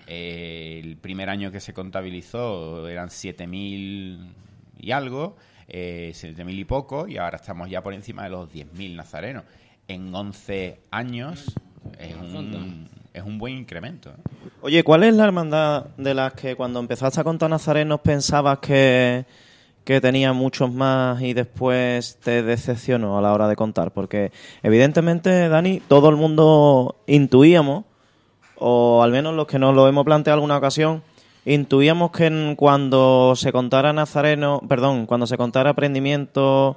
Eh, 0.06 0.82
el 0.84 0.98
primer 0.98 1.30
año 1.30 1.52
que 1.52 1.60
se 1.60 1.74
contabilizó 1.74 2.88
eran 2.88 3.10
7.000 3.10 4.20
y 4.80 4.92
algo, 4.92 5.36
eh, 5.68 6.12
7.000 6.16 6.60
y 6.60 6.66
poco, 6.66 7.08
y 7.08 7.18
ahora 7.18 7.38
estamos 7.38 7.70
ya 7.70 7.84
por 7.84 7.94
encima 7.94 8.24
de 8.24 8.30
los 8.30 8.52
10.000 8.52 8.96
nazarenos. 8.96 9.44
En 9.88 10.14
11 10.14 10.80
años 10.92 11.54
es 12.00 12.16
un, 12.16 12.88
es 13.14 13.24
un 13.24 13.38
buen 13.38 13.58
incremento. 13.58 14.10
¿eh? 14.10 14.50
Oye, 14.62 14.84
¿cuál 14.84 15.04
es 15.04 15.14
la 15.14 15.26
hermandad 15.26 15.86
de 15.98 16.14
las 16.14 16.34
que 16.34 16.56
cuando 16.56 16.80
empezaste 16.80 17.22
a 17.22 17.24
contar 17.24 17.50
nazarenos 17.50 18.02
pensabas 18.02 18.60
que, 18.60 19.26
que 19.84 20.02
tenía 20.02 20.34
muchos 20.34 20.72
más 20.74 21.22
y 21.22 21.34
después 21.34 22.18
te 22.24 22.44
decepcionó 22.44 23.18
a 23.18 23.22
la 23.22 23.34
hora 23.34 23.48
de 23.48 23.56
contar? 23.56 23.92
Porque 23.92 24.32
evidentemente, 24.64 25.50
Dani, 25.50 25.82
todo 25.88 26.10
el 26.10 26.16
mundo 26.16 26.98
intuíamos, 27.08 27.86
o 28.56 29.02
al 29.02 29.12
menos 29.12 29.34
los 29.36 29.48
que 29.48 29.60
nos 29.60 29.74
lo 29.74 29.88
hemos 29.88 30.06
planteado 30.06 30.36
alguna 30.36 30.58
ocasión, 30.58 31.04
intuíamos 31.46 32.12
que 32.12 32.54
cuando 32.58 33.34
se 33.36 33.52
contara 33.52 33.94
Nazareno, 33.94 34.62
perdón, 34.68 35.06
cuando 35.06 35.26
se 35.28 35.38
contara 35.38 35.72
aprendimiento, 35.72 36.76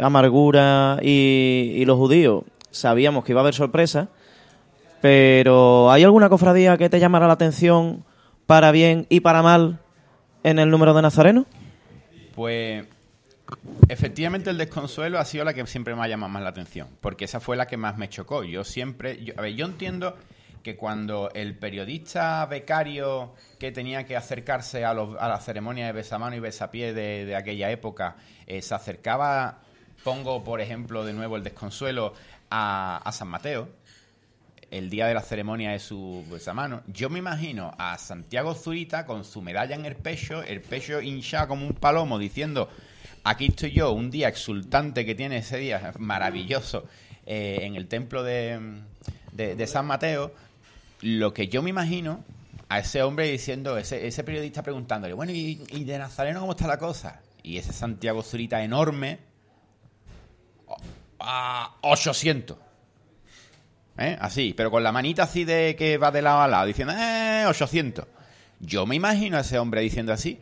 amargura 0.00 0.98
y, 1.02 1.72
y 1.76 1.84
los 1.84 1.96
judíos, 1.98 2.44
sabíamos 2.70 3.24
que 3.24 3.32
iba 3.32 3.40
a 3.40 3.42
haber 3.42 3.54
sorpresa. 3.54 4.08
Pero 5.00 5.90
¿hay 5.90 6.02
alguna 6.04 6.28
cofradía 6.28 6.78
que 6.78 6.88
te 6.88 6.98
llamara 6.98 7.26
la 7.26 7.34
atención 7.34 8.04
para 8.46 8.72
bien 8.72 9.06
y 9.10 9.20
para 9.20 9.42
mal 9.42 9.78
en 10.42 10.58
el 10.58 10.70
número 10.70 10.94
de 10.94 11.02
Nazareno? 11.02 11.44
Pues 12.34 12.84
efectivamente 13.88 14.48
el 14.50 14.56
desconsuelo 14.58 15.18
ha 15.18 15.24
sido 15.26 15.44
la 15.44 15.52
que 15.52 15.66
siempre 15.66 15.94
me 15.94 16.02
ha 16.02 16.08
llamado 16.08 16.30
más 16.32 16.42
la 16.42 16.48
atención, 16.48 16.88
porque 17.00 17.26
esa 17.26 17.38
fue 17.40 17.56
la 17.56 17.66
que 17.66 17.76
más 17.76 17.98
me 17.98 18.08
chocó. 18.08 18.44
Yo 18.44 18.64
siempre, 18.64 19.22
yo- 19.22 19.34
a 19.36 19.42
ver, 19.42 19.54
yo 19.54 19.66
entiendo 19.66 20.16
que 20.64 20.74
cuando 20.76 21.30
el 21.34 21.56
periodista 21.56 22.44
becario 22.46 23.34
que 23.60 23.70
tenía 23.70 24.04
que 24.04 24.16
acercarse 24.16 24.84
a, 24.84 24.94
los- 24.94 25.16
a 25.20 25.28
la 25.28 25.38
ceremonia 25.38 25.86
de 25.86 25.92
besamano 25.92 26.34
y 26.34 26.40
besapié 26.40 26.92
de, 26.92 27.26
de 27.26 27.36
aquella 27.36 27.70
época 27.70 28.16
eh, 28.48 28.60
se 28.62 28.74
acercaba, 28.74 29.60
pongo 30.02 30.42
por 30.42 30.60
ejemplo 30.60 31.04
de 31.04 31.12
nuevo 31.12 31.36
el 31.36 31.44
desconsuelo 31.44 32.14
a, 32.50 32.96
a 33.04 33.12
San 33.12 33.28
Mateo, 33.28 33.68
el 34.70 34.90
día 34.90 35.06
de 35.06 35.14
la 35.14 35.20
ceremonia 35.20 35.70
de 35.72 35.78
su 35.78 36.24
besamano, 36.30 36.82
yo 36.88 37.08
me 37.10 37.18
imagino 37.20 37.72
a 37.78 37.96
Santiago 37.98 38.54
Zurita 38.54 39.06
con 39.06 39.24
su 39.24 39.40
medalla 39.42 39.76
en 39.76 39.84
el 39.84 39.94
pecho, 39.94 40.42
el 40.42 40.60
pecho 40.62 41.00
hinchado 41.00 41.48
como 41.48 41.66
un 41.66 41.74
palomo, 41.74 42.18
diciendo, 42.18 42.68
aquí 43.22 43.46
estoy 43.46 43.70
yo, 43.72 43.92
un 43.92 44.10
día 44.10 44.28
exultante 44.28 45.04
que 45.04 45.14
tiene 45.14 45.36
ese 45.38 45.58
día 45.58 45.92
maravilloso 45.98 46.86
eh, 47.26 47.60
en 47.62 47.76
el 47.76 47.86
templo 47.86 48.22
de, 48.24 48.58
de- 49.32 49.54
de 49.54 49.66
San 49.66 49.86
Mateo, 49.86 50.32
lo 51.04 51.34
que 51.34 51.48
yo 51.48 51.62
me 51.62 51.68
imagino 51.68 52.24
a 52.70 52.78
ese 52.78 53.02
hombre 53.02 53.30
diciendo, 53.30 53.76
ese, 53.76 54.06
ese 54.06 54.24
periodista 54.24 54.62
preguntándole, 54.62 55.12
bueno, 55.12 55.32
¿y, 55.32 55.56
de 55.56 55.98
Nazareno 55.98 56.40
cómo 56.40 56.52
está 56.52 56.66
la 56.66 56.78
cosa? 56.78 57.20
Y 57.42 57.58
ese 57.58 57.74
Santiago 57.74 58.22
Zurita 58.22 58.64
enorme, 58.64 59.18
a 61.20 61.76
800. 61.82 62.56
¿Eh? 63.98 64.16
Así, 64.18 64.54
pero 64.56 64.70
con 64.70 64.82
la 64.82 64.92
manita 64.92 65.24
así 65.24 65.44
de 65.44 65.76
que 65.76 65.98
va 65.98 66.10
de 66.10 66.22
lado 66.22 66.40
a 66.40 66.48
lado, 66.48 66.66
diciendo, 66.66 66.94
¡eh! 66.96 67.44
800. 67.46 68.06
Yo 68.60 68.86
me 68.86 68.96
imagino 68.96 69.36
a 69.36 69.40
ese 69.40 69.58
hombre 69.58 69.82
diciendo 69.82 70.10
así, 70.12 70.40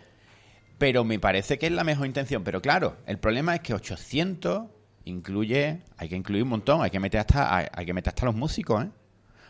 pero 0.79 1.03
me 1.03 1.19
parece 1.19 1.59
que 1.59 1.67
es 1.67 1.73
la 1.73 1.83
mejor 1.83 2.07
intención. 2.07 2.45
Pero 2.45 2.63
claro, 2.63 2.99
el 3.07 3.19
problema 3.19 3.57
es 3.57 3.63
que 3.63 3.75
800 3.75 4.67
incluye, 5.07 5.81
hay 5.97 6.09
que 6.09 6.15
incluir 6.15 6.45
un 6.45 6.51
montón, 6.51 6.83
hay 6.83 6.91
que 6.91 7.01
meter 7.01 7.19
hasta, 7.19 7.55
hay, 7.55 7.67
hay 7.73 7.85
que 7.85 7.93
meter 7.93 8.11
hasta 8.11 8.27
los 8.27 8.37
músicos, 8.37 8.85
¿eh? 8.85 8.89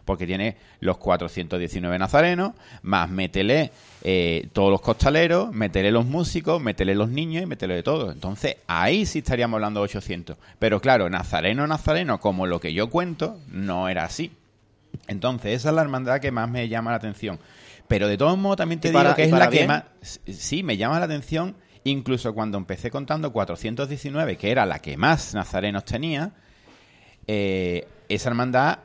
Porque 0.05 0.27
tiene 0.27 0.57
los 0.81 0.99
419 0.99 1.99
nazarenos, 1.99 2.53
más 2.83 3.09
métele 3.09 3.71
eh, 4.03 4.49
todos 4.53 4.71
los 4.71 4.81
costaleros, 4.81 5.53
métele 5.53 5.93
los 5.93 6.05
músicos, 6.07 6.61
métele 6.61 6.95
los 6.97 7.09
niños 7.09 7.43
y 7.45 7.47
métele 7.47 7.75
de 7.77 7.83
todo. 7.85 8.11
Entonces, 8.11 8.57
ahí 8.67 9.07
sí 9.07 9.21
estaríamos 9.21 9.59
hablando 9.59 9.81
de 9.81 9.85
800. 9.85 10.37
Pero 10.59 10.81
claro, 10.81 11.09
nazareno, 11.09 11.67
nazareno, 11.69 12.19
como 12.21 12.47
lo 12.47 12.59
que 12.61 12.73
yo 12.73 12.91
cuento, 12.91 13.39
no 13.49 13.89
era 13.89 14.05
así. 14.05 14.33
Entonces, 15.07 15.53
esa 15.55 15.69
es 15.69 15.75
la 15.77 15.83
hermandad 15.83 16.21
que 16.21 16.33
más 16.33 16.51
me 16.51 16.69
llama 16.69 16.91
la 16.91 16.97
atención. 16.97 17.39
Pero 17.87 18.09
de 18.09 18.17
todos 18.19 18.37
modos, 18.37 18.57
también 18.57 18.81
te 18.81 18.89
¿Y 18.89 18.91
digo 18.91 19.03
para- 19.03 19.15
que 19.15 19.25
es 19.25 19.31
la 19.31 19.49
que 19.51 19.67
más. 19.67 19.85
Sí, 20.01 20.63
me 20.65 20.77
llama 20.77 20.99
la 20.99 21.05
atención. 21.05 21.55
Incluso 21.85 22.35
cuando 22.35 22.59
empecé 22.59 22.91
contando 22.91 23.33
419, 23.33 24.37
que 24.37 24.51
era 24.51 24.67
la 24.67 24.81
que 24.81 24.97
más 24.97 25.35
nazarenos 25.35 25.85
tenía, 25.85 26.33
eh, 27.27 27.87
esa 28.09 28.29
hermandad 28.31 28.79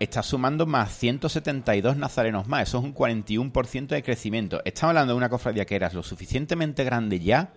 está 0.00 0.22
sumando 0.22 0.66
más 0.66 0.92
172 0.98 1.96
nazarenos 1.96 2.46
más. 2.48 2.68
Eso 2.68 2.78
es 2.78 2.84
un 2.84 2.94
41% 2.94 3.86
de 3.88 4.02
crecimiento. 4.02 4.60
Estamos 4.64 4.90
hablando 4.90 5.12
de 5.14 5.18
una 5.18 5.28
cofradía 5.28 5.64
que 5.64 5.76
era 5.76 5.90
lo 5.92 6.02
suficientemente 6.02 6.84
grande 6.84 7.20
ya 7.20 7.52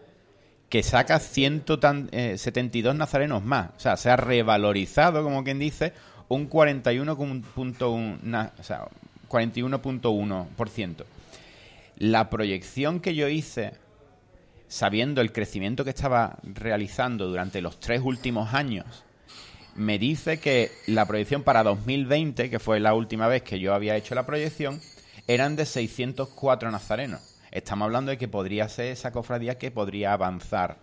que 0.70 0.84
saca 0.84 1.20
172 1.20 2.94
nazarenos 2.96 3.44
más. 3.44 3.70
O 3.78 3.80
sea, 3.80 3.96
se 3.98 4.10
ha 4.10 4.18
revalorizado, 4.18 5.24
como 5.24 5.44
quien 5.44 5.60
dice, 5.60 5.94
un 6.28 6.50
41,1 6.50 8.20
na- 8.24 8.52
o 8.60 8.64
sea, 8.64 8.88
41.1%. 9.30 11.06
La 11.98 12.30
proyección 12.30 13.00
que 13.00 13.16
yo 13.16 13.28
hice, 13.28 13.74
sabiendo 14.68 15.22
el 15.22 15.32
crecimiento 15.32 15.84
que 15.84 15.90
estaba 15.92 16.38
realizando 16.44 17.28
durante 17.28 17.62
los 17.62 17.80
tres 17.80 18.02
últimos 18.04 18.54
años, 18.54 19.06
me 19.78 19.98
dice 20.00 20.40
que 20.40 20.72
la 20.88 21.06
proyección 21.06 21.44
para 21.44 21.64
2020, 21.64 22.50
que 22.50 22.60
fue 22.60 22.80
la 22.80 22.94
última 22.94 23.28
vez 23.28 23.44
que 23.44 23.60
yo 23.60 23.74
había 23.74 23.96
hecho 23.96 24.16
la 24.16 24.26
proyección, 24.26 24.82
eran 25.28 25.56
de 25.56 25.66
604 25.66 26.72
nazarenos. 26.72 27.22
Estamos 27.52 27.86
hablando 27.86 28.12
de 28.12 28.18
que 28.18 28.28
podría 28.28 28.68
ser 28.70 28.88
esa 28.88 29.12
cofradía 29.12 29.58
que 29.58 29.72
podría 29.72 30.14
avanzar 30.14 30.78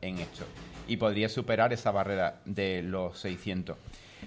en 0.00 0.18
esto 0.18 0.44
y 0.88 0.96
podría 0.96 1.28
superar 1.28 1.72
esa 1.72 1.90
barrera 1.90 2.40
de 2.44 2.82
los 2.82 3.18
600. 3.18 3.76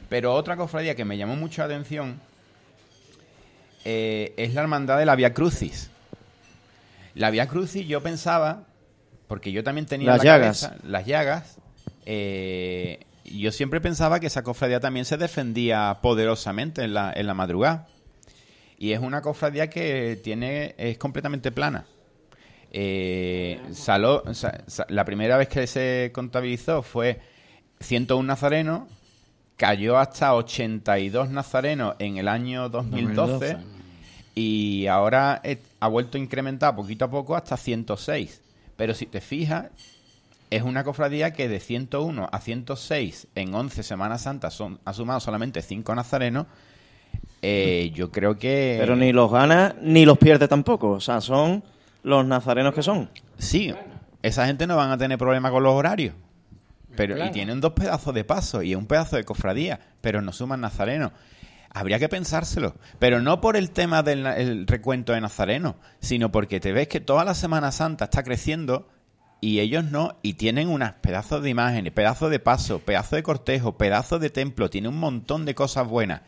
Pero 0.09 0.33
otra 0.33 0.55
cofradía 0.57 0.95
que 0.95 1.05
me 1.05 1.17
llamó 1.17 1.35
mucho 1.35 1.61
la 1.61 1.65
atención 1.65 2.19
eh, 3.85 4.33
es 4.37 4.53
la 4.53 4.61
hermandad 4.61 4.97
de 4.97 5.05
la 5.05 5.15
Via 5.15 5.33
Crucis. 5.33 5.89
La 7.15 7.29
Via 7.31 7.47
Crucis 7.47 7.87
yo 7.87 8.01
pensaba 8.01 8.63
porque 9.27 9.51
yo 9.51 9.63
también 9.63 9.85
tenía 9.85 10.07
Las 10.11 10.21
en 10.21 10.27
la 10.27 10.37
llagas. 10.37 10.61
cabeza 10.61 10.87
las 10.87 11.05
llagas. 11.05 11.57
eh, 12.05 12.99
yo 13.25 13.51
siempre 13.51 13.79
pensaba 13.81 14.19
que 14.19 14.27
esa 14.27 14.43
cofradía 14.43 14.79
también 14.79 15.05
se 15.05 15.17
defendía 15.17 15.99
poderosamente 16.01 16.83
en 16.83 16.93
la, 16.93 17.11
en 17.15 17.27
la 17.27 17.33
madrugada. 17.33 17.87
Y 18.77 18.91
es 18.91 18.99
una 18.99 19.21
cofradía 19.21 19.69
que 19.69 20.19
tiene 20.23 20.75
es 20.77 20.97
completamente 20.97 21.51
plana. 21.51 21.85
Eh, 22.71 23.61
saló- 23.73 24.23
sa- 24.33 24.63
sa- 24.67 24.85
la 24.89 25.05
primera 25.05 25.37
vez 25.37 25.47
que 25.47 25.67
se 25.67 26.11
contabilizó 26.13 26.81
fue 26.81 27.21
101 27.79 28.25
nazarenos, 28.27 28.89
cayó 29.57 29.97
hasta 29.97 30.33
82 30.33 31.29
nazarenos 31.29 31.95
en 31.99 32.17
el 32.17 32.27
año 32.27 32.69
2012, 32.69 33.53
2012. 33.53 33.57
y 34.35 34.87
ahora 34.87 35.39
eh, 35.43 35.59
ha 35.79 35.87
vuelto 35.87 36.17
a 36.17 36.21
incrementar 36.21 36.75
poquito 36.75 37.05
a 37.05 37.11
poco 37.11 37.35
hasta 37.35 37.55
106. 37.55 38.41
Pero 38.75 38.95
si 38.95 39.05
te 39.05 39.21
fijas, 39.21 39.67
es 40.55 40.61
una 40.61 40.83
cofradía 40.83 41.33
que 41.33 41.49
de 41.49 41.59
101 41.59 42.29
a 42.31 42.39
106 42.39 43.27
en 43.33 43.55
11 43.55 43.81
Semanas 43.81 44.21
Santas 44.21 44.53
son, 44.53 44.79
ha 44.85 44.93
sumado 44.93 45.19
solamente 45.19 45.63
5 45.63 45.95
nazarenos. 45.95 46.45
Eh, 47.41 47.91
yo 47.95 48.11
creo 48.11 48.37
que... 48.37 48.77
Pero 48.79 48.95
ni 48.95 49.11
los 49.11 49.31
gana 49.31 49.75
ni 49.81 50.05
los 50.05 50.19
pierde 50.19 50.47
tampoco. 50.47 50.91
O 50.91 50.99
sea, 50.99 51.21
son 51.21 51.63
los 52.03 52.25
nazarenos 52.25 52.75
que 52.75 52.83
son. 52.83 53.09
Sí, 53.39 53.73
esa 54.21 54.45
gente 54.45 54.67
no 54.67 54.75
van 54.77 54.91
a 54.91 54.97
tener 54.97 55.17
problema 55.17 55.49
con 55.49 55.63
los 55.63 55.73
horarios. 55.73 56.13
Pero, 56.95 57.15
Claro. 57.15 57.31
Y 57.31 57.33
tienen 57.33 57.59
dos 57.59 57.73
pedazos 57.73 58.13
de 58.13 58.23
paso 58.23 58.61
y 58.61 58.75
un 58.75 58.85
pedazo 58.85 59.15
de 59.15 59.23
cofradía, 59.23 59.79
pero 60.01 60.21
no 60.21 60.31
suman 60.31 60.61
nazarenos. 60.61 61.13
Habría 61.71 61.97
que 61.97 62.09
pensárselo. 62.09 62.75
Pero 62.99 63.19
no 63.21 63.41
por 63.41 63.57
el 63.57 63.71
tema 63.71 64.03
del 64.03 64.27
el 64.27 64.67
recuento 64.67 65.13
de 65.13 65.21
nazarenos, 65.21 65.73
sino 65.99 66.31
porque 66.31 66.59
te 66.59 66.71
ves 66.71 66.87
que 66.87 66.99
toda 66.99 67.25
la 67.25 67.33
Semana 67.33 67.71
Santa 67.71 68.05
está 68.05 68.21
creciendo 68.21 68.87
y 69.43 69.59
ellos 69.59 69.83
no, 69.83 70.15
y 70.21 70.35
tienen 70.35 70.69
unas 70.69 70.93
pedazos 70.93 71.43
de 71.43 71.49
imágenes, 71.49 71.91
pedazos 71.91 72.31
de 72.31 72.39
paso, 72.39 72.79
pedazos 72.79 73.17
de 73.17 73.23
cortejo, 73.23 73.77
pedazos 73.77 74.21
de 74.21 74.29
templo, 74.29 74.69
tiene 74.69 74.87
un 74.87 74.97
montón 74.97 75.43
de 75.43 75.53
cosas 75.53 75.85
buenas. 75.85 76.21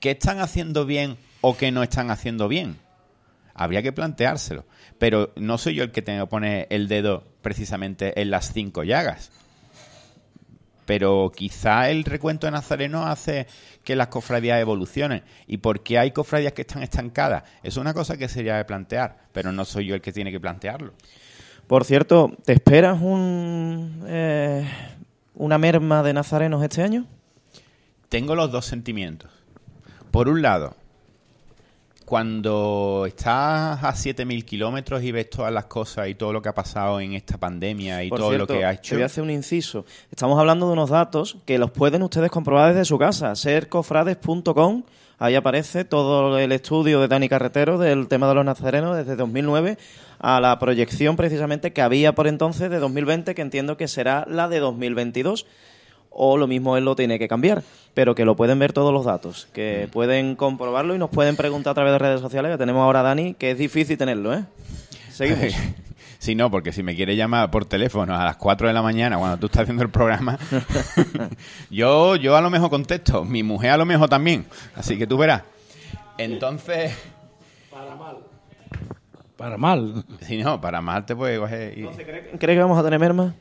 ¿Qué 0.00 0.12
están 0.12 0.40
haciendo 0.40 0.86
bien 0.86 1.18
o 1.42 1.54
qué 1.54 1.70
no 1.70 1.82
están 1.82 2.10
haciendo 2.10 2.48
bien? 2.48 2.78
Habría 3.52 3.82
que 3.82 3.92
planteárselo. 3.92 4.64
Pero 4.98 5.34
no 5.36 5.58
soy 5.58 5.74
yo 5.74 5.84
el 5.84 5.92
que 5.92 6.00
tengo 6.00 6.24
que 6.24 6.30
poner 6.30 6.66
el 6.70 6.88
dedo 6.88 7.24
precisamente 7.42 8.18
en 8.18 8.30
las 8.30 8.54
cinco 8.54 8.84
llagas. 8.84 9.32
Pero 10.86 11.30
quizá 11.36 11.90
el 11.90 12.04
recuento 12.04 12.46
de 12.46 12.52
Nazareno 12.52 13.06
hace 13.06 13.48
que 13.84 13.96
las 13.96 14.06
cofradías 14.06 14.58
evolucionen. 14.62 15.24
¿Y 15.46 15.58
por 15.58 15.82
qué 15.82 15.98
hay 15.98 16.12
cofradías 16.12 16.54
que 16.54 16.62
están 16.62 16.82
estancadas? 16.82 17.42
Es 17.62 17.76
una 17.76 17.92
cosa 17.92 18.16
que 18.16 18.28
sería 18.28 18.56
de 18.56 18.64
plantear, 18.64 19.26
pero 19.32 19.52
no 19.52 19.66
soy 19.66 19.88
yo 19.88 19.94
el 19.94 20.00
que 20.00 20.12
tiene 20.12 20.32
que 20.32 20.40
plantearlo. 20.40 20.94
Por 21.66 21.84
cierto, 21.84 22.32
¿te 22.44 22.52
esperas 22.52 23.00
un, 23.00 24.04
eh, 24.06 24.68
una 25.34 25.58
merma 25.58 26.02
de 26.02 26.12
nazarenos 26.12 26.62
este 26.62 26.82
año? 26.82 27.06
Tengo 28.08 28.34
los 28.34 28.50
dos 28.52 28.66
sentimientos. 28.66 29.30
Por 30.10 30.28
un 30.28 30.42
lado, 30.42 30.74
cuando 32.04 33.04
estás 33.06 33.82
a 33.82 33.94
7.000 33.94 34.44
kilómetros 34.44 35.02
y 35.02 35.12
ves 35.12 35.30
todas 35.30 35.50
las 35.50 35.64
cosas 35.64 36.08
y 36.08 36.14
todo 36.14 36.30
lo 36.30 36.42
que 36.42 36.50
ha 36.50 36.54
pasado 36.54 37.00
en 37.00 37.14
esta 37.14 37.38
pandemia 37.38 38.04
y 38.04 38.10
Por 38.10 38.18
todo 38.18 38.28
cierto, 38.28 38.52
lo 38.52 38.58
que 38.58 38.66
ha 38.66 38.74
te 38.74 38.74
hecho... 38.74 38.96
voy 38.96 39.02
a 39.04 39.06
hacer 39.06 39.24
un 39.24 39.30
inciso. 39.30 39.86
Estamos 40.10 40.38
hablando 40.38 40.66
de 40.66 40.74
unos 40.74 40.90
datos 40.90 41.38
que 41.46 41.56
los 41.56 41.70
pueden 41.70 42.02
ustedes 42.02 42.30
comprobar 42.30 42.74
desde 42.74 42.84
su 42.84 42.98
casa. 42.98 43.34
Sercofrades.com. 43.34 44.82
Ahí 45.18 45.36
aparece 45.36 45.86
todo 45.86 46.38
el 46.38 46.52
estudio 46.52 47.00
de 47.00 47.08
Dani 47.08 47.30
Carretero 47.30 47.78
del 47.78 48.08
tema 48.08 48.28
de 48.28 48.34
los 48.34 48.44
nazarenos 48.44 48.94
desde 48.94 49.16
2009 49.16 49.78
a 50.22 50.40
la 50.40 50.58
proyección 50.58 51.16
precisamente 51.16 51.72
que 51.72 51.82
había 51.82 52.14
por 52.14 52.28
entonces 52.28 52.70
de 52.70 52.78
2020, 52.78 53.34
que 53.34 53.42
entiendo 53.42 53.76
que 53.76 53.88
será 53.88 54.24
la 54.28 54.48
de 54.48 54.60
2022. 54.60 55.46
O 56.14 56.36
lo 56.36 56.46
mismo 56.46 56.76
él 56.76 56.84
lo 56.84 56.94
tiene 56.94 57.18
que 57.18 57.26
cambiar, 57.26 57.62
pero 57.94 58.14
que 58.14 58.26
lo 58.26 58.36
pueden 58.36 58.58
ver 58.58 58.74
todos 58.74 58.92
los 58.92 59.06
datos, 59.06 59.48
que 59.54 59.88
pueden 59.90 60.36
comprobarlo 60.36 60.94
y 60.94 60.98
nos 60.98 61.08
pueden 61.08 61.36
preguntar 61.36 61.72
a 61.72 61.74
través 61.74 61.92
de 61.94 61.98
redes 61.98 62.20
sociales, 62.20 62.52
que 62.52 62.58
tenemos 62.58 62.82
ahora 62.82 63.00
a 63.00 63.02
Dani, 63.02 63.32
que 63.32 63.52
es 63.52 63.58
difícil 63.58 63.96
tenerlo, 63.96 64.34
¿eh? 64.34 64.44
Seguimos. 65.10 65.54
Sí, 66.18 66.36
no, 66.36 66.52
porque 66.52 66.70
si 66.70 66.84
me 66.84 66.94
quiere 66.94 67.16
llamar 67.16 67.50
por 67.50 67.64
teléfono 67.64 68.14
a 68.14 68.24
las 68.24 68.36
4 68.36 68.68
de 68.68 68.72
la 68.72 68.80
mañana 68.80 69.18
cuando 69.18 69.38
tú 69.38 69.46
estás 69.46 69.62
haciendo 69.62 69.82
el 69.82 69.90
programa, 69.90 70.38
yo, 71.70 72.14
yo 72.14 72.36
a 72.36 72.40
lo 72.40 72.48
mejor 72.48 72.70
contesto, 72.70 73.24
mi 73.24 73.42
mujer 73.42 73.70
a 73.70 73.76
lo 73.76 73.86
mejor 73.86 74.08
también, 74.08 74.46
así 74.76 74.96
que 74.96 75.08
tú 75.08 75.18
verás. 75.18 75.42
Entonces... 76.18 76.96
Para 79.42 79.58
mal. 79.58 80.04
Si 80.20 80.38
no, 80.38 80.60
para 80.60 80.80
mal 80.80 81.04
te 81.04 81.16
puede 81.16 81.38
coger... 81.38 81.76
y- 81.78 81.86
¿Crees 82.38 82.38
que 82.38 82.58
vamos 82.60 82.78
a 82.78 82.82
tener 82.84 82.98
merma? 83.00 83.34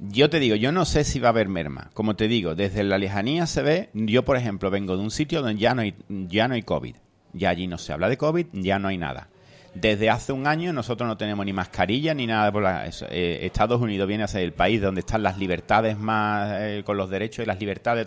Yo 0.00 0.28
te 0.30 0.38
digo, 0.40 0.54
yo 0.56 0.70
no 0.72 0.84
sé 0.84 1.04
si 1.04 1.18
va 1.20 1.28
a 1.28 1.30
haber 1.30 1.48
merma. 1.48 1.90
Como 1.94 2.14
te 2.16 2.28
digo, 2.28 2.54
desde 2.54 2.82
la 2.84 2.98
lejanía 2.98 3.46
se 3.46 3.62
ve. 3.62 3.90
Yo, 3.94 4.24
por 4.24 4.36
ejemplo, 4.36 4.70
vengo 4.70 4.96
de 4.96 5.02
un 5.02 5.10
sitio 5.10 5.40
donde 5.42 5.60
ya 5.60 5.74
no 5.74 5.82
hay, 5.82 5.94
ya 6.08 6.46
no 6.48 6.54
hay 6.54 6.62
COVID. 6.62 6.94
Ya 7.32 7.50
allí 7.50 7.66
no 7.66 7.78
se 7.78 7.92
habla 7.92 8.08
de 8.08 8.16
COVID, 8.16 8.46
ya 8.52 8.78
no 8.78 8.88
hay 8.88 8.98
nada. 8.98 9.28
Desde 9.74 10.08
hace 10.10 10.32
un 10.32 10.46
año 10.46 10.72
nosotros 10.72 11.06
no 11.06 11.16
tenemos 11.16 11.44
ni 11.46 11.52
mascarilla 11.52 12.14
ni 12.14 12.26
nada 12.26 12.50
por 12.50 12.62
la. 12.62 12.86
Eh, 13.10 13.40
Estados 13.42 13.80
Unidos 13.80 14.08
viene 14.08 14.24
a 14.24 14.28
ser 14.28 14.42
el 14.42 14.52
país 14.52 14.80
donde 14.80 15.00
están 15.00 15.22
las 15.22 15.36
libertades 15.38 15.96
más 15.98 16.48
eh, 16.60 16.82
con 16.84 16.96
los 16.96 17.10
derechos 17.10 17.44
y 17.44 17.46
las 17.46 17.60
libertades. 17.60 18.06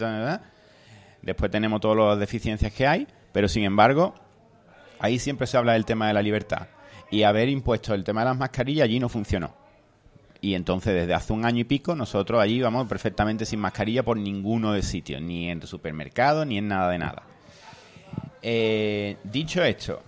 Después 1.21 1.51
tenemos 1.51 1.79
todas 1.79 1.97
las 1.97 2.19
deficiencias 2.19 2.73
que 2.73 2.87
hay, 2.87 3.07
pero 3.31 3.47
sin 3.47 3.63
embargo, 3.63 4.15
ahí 4.99 5.19
siempre 5.19 5.45
se 5.47 5.55
habla 5.57 5.73
del 5.73 5.85
tema 5.85 6.07
de 6.07 6.13
la 6.13 6.21
libertad. 6.21 6.67
Y 7.11 7.23
haber 7.23 7.49
impuesto 7.49 7.93
el 7.93 8.03
tema 8.03 8.21
de 8.21 8.25
las 8.25 8.37
mascarillas 8.37 8.85
allí 8.85 8.99
no 8.99 9.09
funcionó. 9.09 9.53
Y 10.39 10.55
entonces 10.55 10.95
desde 10.95 11.13
hace 11.13 11.33
un 11.33 11.45
año 11.45 11.59
y 11.59 11.65
pico 11.65 11.95
nosotros 11.95 12.41
allí 12.41 12.59
vamos 12.61 12.87
perfectamente 12.87 13.45
sin 13.45 13.59
mascarilla 13.59 14.03
por 14.03 14.17
ninguno 14.17 14.73
de 14.73 14.81
sitios, 14.81 15.21
ni 15.21 15.49
en 15.49 15.61
supermercado, 15.67 16.45
ni 16.45 16.57
en 16.57 16.67
nada 16.67 16.89
de 16.89 16.97
nada. 16.97 17.23
Eh, 18.41 19.17
dicho 19.23 19.63
esto, 19.63 20.01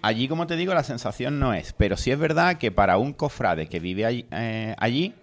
allí 0.00 0.28
como 0.28 0.46
te 0.46 0.56
digo 0.56 0.72
la 0.72 0.82
sensación 0.82 1.38
no 1.38 1.52
es, 1.52 1.74
pero 1.74 1.98
sí 1.98 2.10
es 2.10 2.18
verdad 2.18 2.56
que 2.56 2.72
para 2.72 2.96
un 2.96 3.12
cofrade 3.12 3.68
que 3.68 3.78
vive 3.78 4.06
allí, 4.06 4.26
eh, 4.30 4.74
allí 4.78 5.14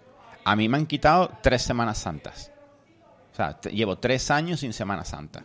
a 0.44 0.54
mí 0.54 0.68
me 0.68 0.76
han 0.76 0.86
quitado 0.86 1.32
tres 1.42 1.62
Semanas 1.62 1.98
Santas. 1.98 2.52
O 3.32 3.36
sea, 3.36 3.58
llevo 3.62 3.98
tres 3.98 4.30
años 4.30 4.60
sin 4.60 4.72
Semana 4.72 5.04
Santa. 5.04 5.44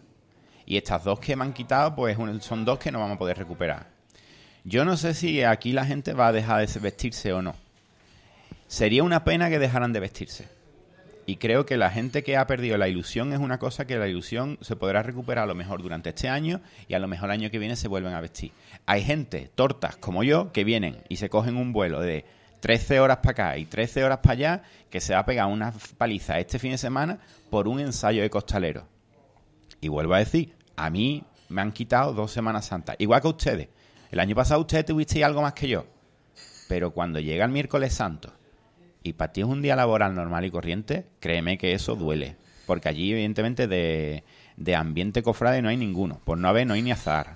Y 0.66 0.78
estas 0.78 1.04
dos 1.04 1.20
que 1.20 1.36
me 1.36 1.44
han 1.44 1.54
quitado, 1.54 1.96
pues 1.96 2.16
son 2.42 2.64
dos 2.64 2.78
que 2.78 2.92
no 2.92 3.00
vamos 3.00 3.16
a 3.16 3.20
poder 3.20 3.38
recuperar. 3.38 3.88
Yo 4.64 4.86
no 4.86 4.97
sé 4.97 5.14
si 5.14 5.43
aquí 5.43 5.72
la 5.72 5.86
gente 5.86 6.14
va 6.14 6.28
a 6.28 6.32
dejar 6.32 6.68
de 6.68 6.80
vestirse 6.80 7.34
o 7.34 7.41
no. 7.41 7.55
Sería 8.68 9.03
una 9.03 9.24
pena 9.24 9.49
que 9.49 9.60
dejaran 9.60 9.93
de 9.93 9.99
vestirse. 9.99 10.47
Y 11.26 11.36
creo 11.36 11.66
que 11.66 11.78
la 11.78 11.91
gente 11.91 12.24
que 12.24 12.38
ha 12.38 12.47
perdido 12.47 12.78
la 12.78 12.88
ilusión 12.88 13.34
es 13.34 13.39
una 13.39 13.60
cosa 13.60 13.86
que 13.86 13.97
la 13.97 14.07
ilusión 14.07 14.57
se 14.62 14.76
podrá 14.76 15.03
recuperar 15.03 15.43
a 15.43 15.47
lo 15.47 15.53
mejor 15.53 15.84
durante 15.84 16.10
este 16.10 16.28
año 16.28 16.60
y 16.88 16.95
a 16.95 16.99
lo 16.99 17.07
mejor 17.07 17.30
el 17.30 17.34
año 17.34 17.51
que 17.51 17.60
viene 17.60 17.76
se 17.76 17.88
vuelven 17.88 18.14
a 18.14 18.22
vestir. 18.22 18.51
Hay 18.88 19.03
gente, 19.03 19.51
tortas 19.53 19.95
como 19.97 20.24
yo, 20.24 20.51
que 20.51 20.64
vienen 20.64 20.97
y 21.07 21.18
se 21.18 21.30
cogen 21.30 21.55
un 21.55 21.72
vuelo 21.72 22.01
de 22.01 22.26
13 22.62 22.99
horas 22.99 23.18
para 23.18 23.32
acá 23.32 23.57
y 23.57 23.66
13 23.66 24.03
horas 24.03 24.20
para 24.24 24.34
allá, 24.34 24.64
que 24.89 24.99
se 24.99 25.14
va 25.14 25.20
a 25.20 25.26
pegar 25.26 25.45
una 25.47 25.72
paliza 25.97 26.39
este 26.39 26.57
fin 26.57 26.72
de 26.72 26.78
semana 26.80 27.20
por 27.51 27.68
un 27.68 27.80
ensayo 27.80 28.24
de 28.24 28.30
costalero. 28.32 28.88
Y 29.82 29.88
vuelvo 29.88 30.16
a 30.16 30.20
decir, 30.20 30.55
a 30.76 30.89
mí 30.89 31.24
me 31.49 31.62
han 31.62 31.72
quitado 31.72 32.14
dos 32.14 32.32
Semanas 32.32 32.66
Santas, 32.66 32.95
igual 32.99 33.22
que 33.22 33.28
ustedes. 33.28 33.70
El 34.12 34.20
año 34.20 34.36
pasado 34.36 34.62
ustedes 34.62 34.86
tuvisteis 34.86 35.24
algo 35.24 35.41
más 35.41 35.53
que 35.53 35.68
yo. 35.68 35.86
Pero 36.68 36.91
cuando 36.91 37.20
llega 37.20 37.45
el 37.45 37.51
miércoles 37.51 37.93
santo 37.93 38.32
y 39.03 39.14
para 39.14 39.32
ti 39.32 39.41
es 39.41 39.47
un 39.47 39.62
día 39.62 39.76
laboral 39.76 40.14
normal 40.14 40.45
y 40.45 40.51
corriente, 40.51 41.05
créeme 41.20 41.57
que 41.57 41.74
eso 41.74 41.95
duele. 41.95 42.36
Porque 42.66 42.89
allí, 42.89 43.12
evidentemente, 43.12 43.68
de, 43.68 44.24
de 44.57 44.76
ambiente 44.76 45.24
cofrade 45.24 45.62
no 45.62 45.70
hay 45.70 45.78
ninguno. 45.78 46.20
Por 46.24 46.38
no 46.38 46.47
haber, 46.47 46.68
no 46.68 46.74
hay 46.74 46.82
ni 46.82 46.91
azar. 46.91 47.34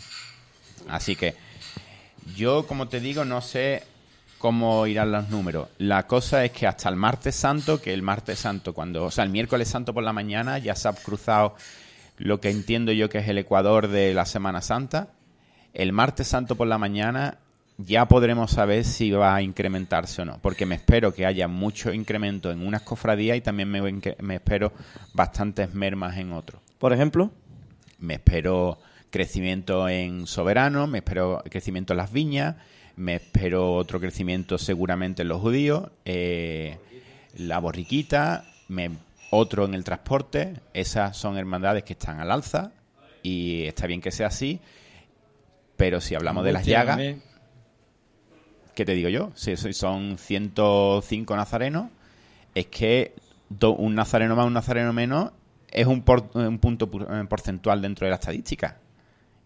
Así 0.87 1.15
que 1.15 1.35
yo, 2.35 2.67
como 2.67 2.87
te 2.87 2.99
digo, 2.99 3.25
no 3.25 3.41
sé 3.41 3.83
cómo 4.37 4.85
irán 4.87 5.11
los 5.11 5.29
números. 5.29 5.69
La 5.77 6.05
cosa 6.05 6.43
es 6.43 6.51
que 6.51 6.67
hasta 6.67 6.89
el 6.89 6.95
martes 6.95 7.35
santo, 7.35 7.81
que 7.81 7.93
el 7.93 8.01
martes 8.01 8.39
santo, 8.39 8.73
cuando, 8.73 9.05
o 9.05 9.11
sea, 9.11 9.23
el 9.23 9.29
miércoles 9.29 9.69
santo 9.69 9.93
por 9.93 10.03
la 10.03 10.13
mañana, 10.13 10.57
ya 10.57 10.75
se 10.75 10.89
ha 10.89 10.93
cruzado 10.93 11.55
lo 12.17 12.41
que 12.41 12.49
entiendo 12.49 12.91
yo 12.91 13.09
que 13.09 13.19
es 13.19 13.27
el 13.27 13.37
ecuador 13.37 13.87
de 13.87 14.13
la 14.13 14.25
Semana 14.25 14.61
Santa. 14.61 15.07
El 15.73 15.91
martes 15.91 16.27
santo 16.27 16.55
por 16.55 16.67
la 16.67 16.77
mañana 16.77 17.37
ya 17.77 18.07
podremos 18.07 18.51
saber 18.51 18.85
si 18.85 19.11
va 19.11 19.35
a 19.35 19.41
incrementarse 19.41 20.21
o 20.21 20.25
no, 20.25 20.39
porque 20.41 20.65
me 20.65 20.75
espero 20.75 21.13
que 21.13 21.25
haya 21.25 21.47
mucho 21.47 21.91
incremento 21.93 22.51
en 22.51 22.65
unas 22.65 22.83
cofradías 22.83 23.37
y 23.37 23.41
también 23.41 23.69
me, 23.69 23.81
me 23.81 24.35
espero 24.35 24.71
bastantes 25.13 25.73
mermas 25.73 26.17
en 26.17 26.33
otros. 26.33 26.61
Por 26.77 26.93
ejemplo, 26.93 27.31
Me 27.99 28.15
espero 28.15 28.77
crecimiento 29.09 29.87
en 29.87 30.27
Soberano, 30.27 30.87
me 30.87 30.97
espero 30.97 31.41
crecimiento 31.49 31.93
en 31.93 31.97
las 31.97 32.11
viñas, 32.11 32.55
me 32.95 33.15
espero 33.15 33.73
otro 33.75 33.99
crecimiento 33.99 34.57
seguramente 34.57 35.21
en 35.21 35.29
los 35.29 35.39
judíos, 35.39 35.89
eh, 36.03 36.77
la 37.37 37.59
borriquita, 37.59 38.45
me, 38.67 38.91
otro 39.29 39.65
en 39.65 39.73
el 39.73 39.83
transporte. 39.83 40.53
Esas 40.73 41.17
son 41.17 41.37
hermandades 41.37 41.83
que 41.83 41.93
están 41.93 42.19
al 42.19 42.31
alza 42.31 42.71
y 43.23 43.63
está 43.63 43.87
bien 43.87 44.01
que 44.01 44.11
sea 44.11 44.27
así, 44.27 44.59
pero 45.77 45.99
si 46.01 46.15
hablamos 46.15 46.43
de 46.45 46.53
las 46.53 46.65
llagas. 46.71 46.97
¿qué 48.75 48.85
te 48.85 48.93
digo 48.93 49.09
yo? 49.09 49.31
Si 49.35 49.55
so- 49.55 49.71
son 49.73 50.17
105 50.17 51.35
nazarenos, 51.35 51.89
es 52.55 52.67
que 52.67 53.13
un 53.61 53.93
nazareno 53.95 54.35
más, 54.35 54.45
un 54.47 54.53
nazareno 54.53 54.93
menos, 54.93 55.31
es 55.71 55.85
un, 55.87 56.01
por- 56.03 56.29
un 56.33 56.57
punto 56.59 56.89
pu- 56.89 57.05
eh, 57.23 57.25
porcentual 57.27 57.81
dentro 57.81 58.05
de 58.05 58.11
la 58.11 58.15
estadística. 58.15 58.77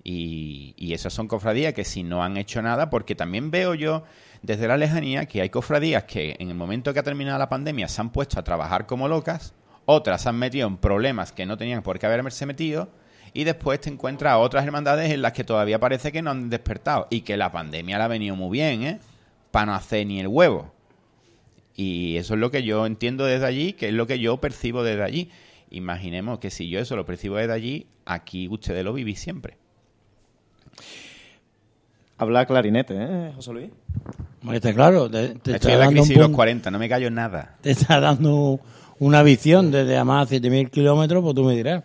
Y, 0.03 0.73
y 0.77 0.93
esas 0.93 1.13
son 1.13 1.27
cofradías 1.27 1.73
que 1.73 1.83
si 1.83 2.03
no 2.03 2.23
han 2.23 2.37
hecho 2.37 2.61
nada, 2.61 2.89
porque 2.89 3.15
también 3.15 3.51
veo 3.51 3.73
yo 3.73 4.03
desde 4.41 4.67
la 4.67 4.77
lejanía 4.77 5.25
que 5.25 5.41
hay 5.41 5.49
cofradías 5.49 6.05
que 6.05 6.37
en 6.39 6.49
el 6.49 6.55
momento 6.55 6.93
que 6.93 6.99
ha 6.99 7.03
terminado 7.03 7.37
la 7.37 7.49
pandemia 7.49 7.89
se 7.89 7.99
han 7.99 8.11
puesto 8.11 8.39
a 8.39 8.43
trabajar 8.43 8.85
como 8.85 9.09
locas, 9.09 9.53
otras 9.85 10.21
se 10.21 10.29
han 10.29 10.37
metido 10.37 10.67
en 10.67 10.77
problemas 10.77 11.33
que 11.33 11.45
no 11.45 11.57
tenían 11.57 11.83
por 11.83 11.99
qué 11.99 12.05
haberse 12.05 12.45
metido, 12.45 12.89
y 13.39 13.43
después 13.43 13.79
te 13.79 13.89
encuentras 13.89 14.33
a 14.33 14.37
otras 14.39 14.65
hermandades 14.65 15.11
en 15.11 15.21
las 15.21 15.31
que 15.33 15.43
todavía 15.43 15.79
parece 15.79 16.11
que 16.11 16.21
no 16.23 16.31
han 16.31 16.49
despertado, 16.49 17.05
y 17.11 17.21
que 17.21 17.37
la 17.37 17.51
pandemia 17.51 17.97
la 17.99 18.05
ha 18.05 18.07
venido 18.07 18.35
muy 18.35 18.49
bien, 18.57 18.81
¿eh? 18.83 18.99
Para 19.51 19.67
no 19.67 19.73
hacer 19.75 20.07
ni 20.07 20.19
el 20.19 20.27
huevo. 20.27 20.73
Y 21.75 22.17
eso 22.17 22.33
es 22.33 22.39
lo 22.39 22.49
que 22.49 22.63
yo 22.63 22.85
entiendo 22.87 23.25
desde 23.25 23.45
allí, 23.45 23.73
que 23.73 23.89
es 23.89 23.93
lo 23.93 24.07
que 24.07 24.17
yo 24.19 24.37
percibo 24.37 24.81
desde 24.83 25.03
allí. 25.03 25.29
Imaginemos 25.69 26.39
que 26.39 26.49
si 26.49 26.67
yo 26.69 26.79
eso 26.79 26.95
lo 26.95 27.05
percibo 27.05 27.35
desde 27.37 27.53
allí, 27.53 27.85
aquí 28.05 28.47
ustedes 28.47 28.83
lo 28.83 28.91
vivís 28.93 29.19
siempre. 29.19 29.57
Habla 32.17 32.45
clarinete, 32.47 32.95
¿eh, 32.97 33.31
José 33.35 33.53
Luis? 33.53 33.69
Está 34.51 34.73
claro, 34.73 35.09
te, 35.09 35.27
te 35.29 35.33
Estoy 35.35 35.53
está 35.53 35.73
en 35.73 35.79
la 35.79 35.85
dando 35.85 36.01
un 36.01 36.05
crisis 36.07 36.09
de 36.15 36.19
los 36.21 36.27
punto- 36.29 36.35
40, 36.37 36.71
no 36.71 36.79
me 36.79 36.89
callo 36.89 37.11
nada. 37.11 37.55
te 37.61 37.71
está 37.71 37.99
dando 37.99 38.59
una 38.97 39.21
visión 39.21 39.69
desde 39.71 39.95
a 39.97 40.03
más 40.03 40.29
de 40.29 40.41
7.000 40.41 40.69
kilómetros, 40.71 41.21
pues 41.23 41.35
tú 41.35 41.43
me 41.43 41.55
dirás. 41.55 41.83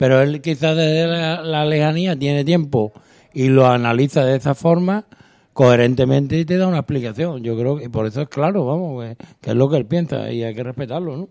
Pero 0.00 0.22
él 0.22 0.40
quizás 0.40 0.74
desde 0.74 1.06
la, 1.06 1.42
la 1.42 1.66
lejanía 1.66 2.18
tiene 2.18 2.42
tiempo 2.42 2.90
y 3.34 3.50
lo 3.50 3.66
analiza 3.66 4.24
de 4.24 4.36
esa 4.36 4.54
forma 4.54 5.04
coherentemente 5.52 6.38
y 6.38 6.46
te 6.46 6.56
da 6.56 6.68
una 6.68 6.78
explicación. 6.78 7.42
Yo 7.42 7.54
creo 7.54 7.76
que 7.76 7.90
por 7.90 8.06
eso 8.06 8.22
es 8.22 8.28
claro, 8.30 8.64
vamos, 8.64 9.04
que, 9.04 9.16
que 9.42 9.50
es 9.50 9.56
lo 9.56 9.68
que 9.68 9.76
él 9.76 9.84
piensa 9.84 10.32
y 10.32 10.42
hay 10.42 10.54
que 10.54 10.62
respetarlo, 10.62 11.18
¿no? 11.18 11.28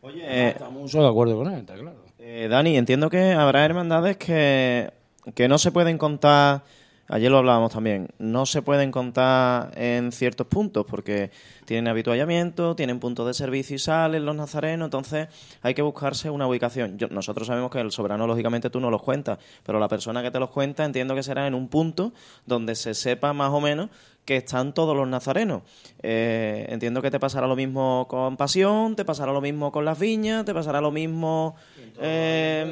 Oye, 0.00 0.48
estamos 0.48 0.90
de 0.90 1.06
acuerdo 1.06 1.36
con 1.36 1.52
él, 1.52 1.60
está 1.60 1.74
claro. 1.74 2.04
Eh, 2.18 2.48
Dani, 2.50 2.76
entiendo 2.76 3.08
que 3.08 3.34
habrá 3.34 3.64
hermandades 3.64 4.16
que, 4.16 4.90
que 5.36 5.46
no 5.46 5.58
se 5.58 5.70
pueden 5.70 5.96
contar, 5.96 6.64
ayer 7.08 7.30
lo 7.30 7.38
hablábamos 7.38 7.72
también, 7.72 8.08
no 8.18 8.46
se 8.46 8.62
pueden 8.62 8.90
contar 8.90 9.70
en 9.78 10.12
ciertos 10.12 10.46
puntos 10.46 10.86
porque 10.88 11.30
tienen 11.64 11.88
habituallamiento, 11.88 12.74
tienen 12.76 12.98
puntos 13.00 13.26
de 13.26 13.34
servicio 13.34 13.76
y 13.76 13.78
salen 13.78 14.24
los 14.24 14.34
nazarenos, 14.36 14.86
entonces 14.86 15.28
hay 15.62 15.74
que 15.74 15.82
buscarse 15.82 16.30
una 16.30 16.46
ubicación. 16.46 16.98
Yo- 16.98 17.08
nosotros 17.08 17.46
sabemos 17.46 17.70
que 17.70 17.80
el 17.80 17.92
soberano, 17.92 18.26
lógicamente, 18.26 18.70
tú 18.70 18.80
no 18.80 18.90
los 18.90 19.02
cuentas, 19.02 19.38
pero 19.64 19.78
la 19.78 19.88
persona 19.88 20.22
que 20.22 20.30
te 20.30 20.38
los 20.40 20.50
cuenta 20.50 20.84
entiendo 20.84 21.14
que 21.14 21.22
será 21.22 21.46
en 21.46 21.54
un 21.54 21.68
punto 21.68 22.12
donde 22.46 22.74
se 22.74 22.94
sepa 22.94 23.32
más 23.32 23.50
o 23.50 23.60
menos 23.60 23.90
que 24.24 24.36
están 24.36 24.72
todos 24.72 24.96
los 24.96 25.08
nazarenos. 25.08 25.62
Eh, 26.00 26.66
entiendo 26.68 27.02
que 27.02 27.10
te 27.10 27.18
pasará 27.18 27.46
lo 27.48 27.56
mismo 27.56 28.06
con 28.08 28.36
Pasión, 28.36 28.94
te 28.94 29.04
pasará 29.04 29.32
lo 29.32 29.40
mismo 29.40 29.72
con 29.72 29.84
las 29.84 29.98
viñas, 29.98 30.44
te 30.44 30.54
pasará 30.54 30.80
lo 30.80 30.92
mismo 30.92 31.56
eh, 32.00 32.64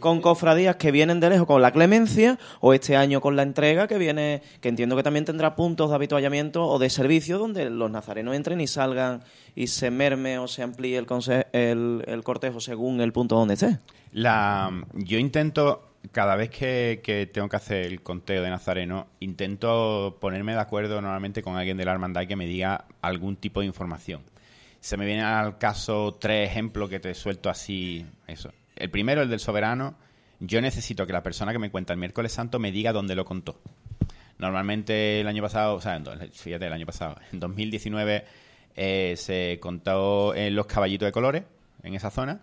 con 0.00 0.20
cofradías 0.20 0.76
que 0.76 0.90
vienen 0.90 1.20
de 1.20 1.30
lejos 1.30 1.46
con 1.46 1.62
la 1.62 1.72
clemencia 1.72 2.38
o 2.60 2.74
este 2.74 2.96
año 2.96 3.20
con 3.20 3.36
la 3.36 3.42
entrega 3.42 3.88
que 3.88 3.98
viene, 3.98 4.42
que 4.60 4.68
entiendo 4.68 4.96
que 4.96 5.02
también 5.02 5.24
tendrá 5.24 5.56
puntos 5.56 5.90
de 5.90 5.96
habituallamiento 5.96 6.66
o 6.66 6.78
de 6.78 6.90
servicio 6.90 7.38
donde 7.38 7.70
los 7.70 7.90
nazarenos 7.90 8.34
entren 8.34 8.60
y 8.60 8.66
salgan 8.66 9.22
y 9.54 9.68
se 9.68 9.90
merme 9.90 10.38
o 10.38 10.48
se 10.48 10.62
amplíe 10.62 10.98
el, 10.98 11.06
el, 11.52 12.04
el 12.06 12.22
cortejo 12.22 12.60
según 12.60 13.00
el 13.00 13.12
punto 13.12 13.36
donde 13.36 13.54
esté. 13.54 13.78
La, 14.12 14.70
yo 14.94 15.18
intento, 15.18 15.90
cada 16.12 16.36
vez 16.36 16.50
que, 16.50 17.00
que 17.02 17.26
tengo 17.26 17.48
que 17.48 17.56
hacer 17.56 17.86
el 17.86 18.02
conteo 18.02 18.42
de 18.42 18.50
Nazareno, 18.50 19.08
intento 19.20 20.16
ponerme 20.20 20.52
de 20.52 20.60
acuerdo 20.60 21.00
normalmente 21.00 21.42
con 21.42 21.56
alguien 21.56 21.76
de 21.76 21.84
la 21.84 21.92
hermandad 21.92 22.26
que 22.26 22.36
me 22.36 22.46
diga 22.46 22.84
algún 23.02 23.36
tipo 23.36 23.60
de 23.60 23.66
información. 23.66 24.22
Se 24.80 24.96
me 24.96 25.04
vienen 25.04 25.24
al 25.24 25.58
caso 25.58 26.16
tres 26.20 26.48
ejemplos 26.48 26.88
que 26.88 27.00
te 27.00 27.12
suelto 27.14 27.50
así, 27.50 28.06
eso. 28.26 28.52
El 28.76 28.90
primero, 28.90 29.22
el 29.22 29.30
del 29.30 29.40
soberano. 29.40 29.96
Yo 30.38 30.60
necesito 30.60 31.06
que 31.06 31.12
la 31.12 31.22
persona 31.22 31.52
que 31.52 31.58
me 31.58 31.70
cuenta 31.70 31.92
el 31.92 31.98
miércoles 31.98 32.32
santo 32.32 32.58
me 32.58 32.70
diga 32.70 32.92
dónde 32.92 33.14
lo 33.14 33.24
contó. 33.24 33.60
Normalmente 34.38 35.20
el 35.20 35.26
año 35.28 35.42
pasado, 35.42 35.74
o 35.74 35.80
sea, 35.80 35.98
fíjate, 36.32 36.66
el 36.66 36.72
año 36.72 36.84
pasado, 36.84 37.16
en 37.32 37.40
2019 37.40 38.24
eh, 38.76 39.14
se 39.16 39.58
contó 39.60 40.34
en 40.34 40.54
los 40.54 40.66
caballitos 40.66 41.06
de 41.06 41.12
colores, 41.12 41.44
en 41.82 41.94
esa 41.94 42.10
zona. 42.10 42.40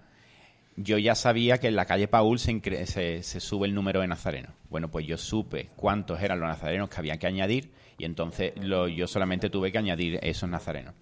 Yo 0.76 0.98
ya 0.98 1.14
sabía 1.14 1.60
que 1.60 1.68
en 1.68 1.76
la 1.76 1.86
calle 1.86 2.08
Paul 2.08 2.40
se, 2.40 3.22
sube 3.22 3.68
el 3.68 3.76
número 3.76 4.02
de 4.02 4.08
nazarenos. 4.08 4.54
Bueno, 4.70 4.90
pues 4.90 5.06
yo 5.06 5.18
supe 5.18 5.70
cuántos 5.76 6.20
eran 6.20 6.40
los 6.40 6.50
nazarenos 6.50 6.90
que 6.90 6.98
había 6.98 7.18
que 7.18 7.28
añadir 7.28 7.70
y 8.00 8.06
entonces 8.06 8.54
yo 8.56 9.08
solamente 9.08 9.52
tuve 9.52 9.72
que 9.72 9.78
añadir 9.78 10.20
esos 10.24 10.50
nazarenos. 10.50 10.96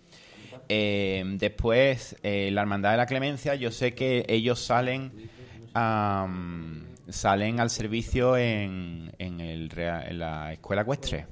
Eh, 0.73 1.21
después, 1.33 2.15
eh, 2.23 2.49
la 2.49 2.61
Hermandad 2.61 2.91
de 2.91 2.97
la 2.97 3.05
Clemencia, 3.05 3.55
yo 3.55 3.71
sé 3.71 3.93
que 3.93 4.23
ellos 4.29 4.57
salen 4.57 5.11
am, 5.73 6.85
salen 7.09 7.59
al 7.59 7.69
servicio 7.69 8.37
en, 8.37 9.11
en, 9.19 9.41
el 9.41 9.69
en 9.77 10.19
la 10.19 10.53
escuela 10.53 10.83
ecuestre. 10.83 11.27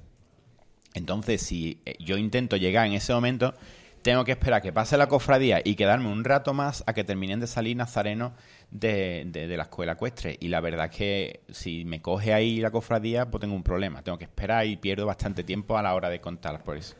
Entonces, 0.93 1.41
si 1.41 1.79
eh, 1.85 1.95
yo 2.01 2.17
intento 2.17 2.57
llegar 2.57 2.85
en 2.87 2.91
ese 2.91 3.13
momento, 3.13 3.53
tengo 4.01 4.25
que 4.25 4.33
esperar 4.33 4.61
que 4.61 4.73
pase 4.73 4.97
la 4.97 5.07
cofradía 5.07 5.61
y 5.63 5.75
quedarme 5.75 6.11
un 6.11 6.25
rato 6.25 6.53
más 6.53 6.83
a 6.85 6.91
que 6.91 7.05
terminen 7.05 7.39
de 7.39 7.47
salir 7.47 7.77
nazarenos 7.77 8.33
de 8.71 9.53
la 9.55 9.63
escuela 9.63 9.93
ecuestre. 9.93 10.35
Y 10.41 10.49
la 10.49 10.59
verdad 10.59 10.87
es 10.91 10.97
que 10.97 11.39
si 11.49 11.85
me 11.85 12.01
coge 12.01 12.33
ahí 12.33 12.59
la 12.59 12.71
cofradía, 12.71 13.31
pues 13.31 13.39
tengo 13.39 13.55
un 13.55 13.63
problema. 13.63 14.01
Tengo 14.01 14.17
que 14.17 14.25
esperar 14.25 14.65
y 14.65 14.75
pierdo 14.75 15.05
bastante 15.05 15.45
tiempo 15.45 15.77
a 15.77 15.81
la 15.81 15.95
hora 15.95 16.09
de 16.09 16.19
contar 16.19 16.61
por 16.61 16.75
eso. 16.75 16.97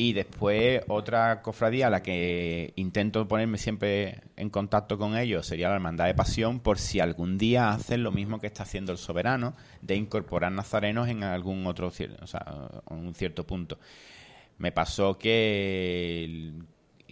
Y 0.00 0.12
después 0.12 0.82
otra 0.86 1.42
cofradía 1.42 1.88
a 1.88 1.90
la 1.90 2.04
que 2.04 2.72
intento 2.76 3.26
ponerme 3.26 3.58
siempre 3.58 4.20
en 4.36 4.48
contacto 4.48 4.96
con 4.96 5.16
ellos 5.16 5.44
sería 5.44 5.70
la 5.70 5.74
Hermandad 5.74 6.06
de 6.06 6.14
Pasión 6.14 6.60
por 6.60 6.78
si 6.78 7.00
algún 7.00 7.36
día 7.36 7.70
hacen 7.70 8.04
lo 8.04 8.12
mismo 8.12 8.38
que 8.38 8.46
está 8.46 8.62
haciendo 8.62 8.92
el 8.92 8.98
soberano 8.98 9.54
de 9.82 9.96
incorporar 9.96 10.52
nazarenos 10.52 11.08
en 11.08 11.24
algún 11.24 11.66
otro 11.66 11.88
o 11.88 11.90
sea, 11.90 12.46
en 12.88 12.96
un 12.96 13.12
cierto 13.12 13.44
punto. 13.44 13.80
Me 14.58 14.70
pasó 14.70 15.18
que 15.18 16.52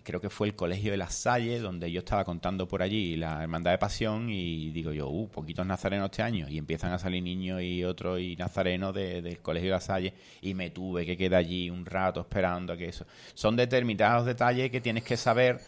creo 0.06 0.20
que 0.20 0.30
fue 0.30 0.46
el 0.46 0.54
Colegio 0.54 0.92
de 0.92 0.96
la 0.96 1.10
Salle 1.10 1.58
donde 1.58 1.90
yo 1.90 1.98
estaba 1.98 2.24
contando 2.24 2.68
por 2.68 2.80
allí 2.80 3.16
la 3.16 3.42
Hermandad 3.42 3.72
de 3.72 3.78
Pasión 3.78 4.30
y 4.30 4.70
digo 4.70 4.92
yo, 4.92 5.08
uh, 5.08 5.28
poquitos 5.28 5.66
nazarenos 5.66 6.06
este 6.12 6.22
año 6.22 6.48
y 6.48 6.58
empiezan 6.58 6.92
a 6.92 6.98
salir 7.00 7.24
niños 7.24 7.60
y 7.60 7.82
otros 7.82 8.20
y 8.20 8.36
nazarenos 8.36 8.94
de- 8.94 9.20
del 9.20 9.40
Colegio 9.40 9.70
de 9.70 9.74
la 9.74 9.80
Salle 9.80 10.14
y 10.40 10.54
me 10.54 10.70
tuve 10.70 11.04
que 11.04 11.16
quedar 11.16 11.40
allí 11.40 11.70
un 11.70 11.84
rato 11.84 12.20
esperando 12.20 12.72
a 12.72 12.76
que 12.76 12.88
eso. 12.88 13.04
Son 13.34 13.56
determinados 13.56 14.24
detalles 14.26 14.70
que 14.70 14.80
tienes 14.80 15.02
que 15.02 15.16
saber 15.16 15.58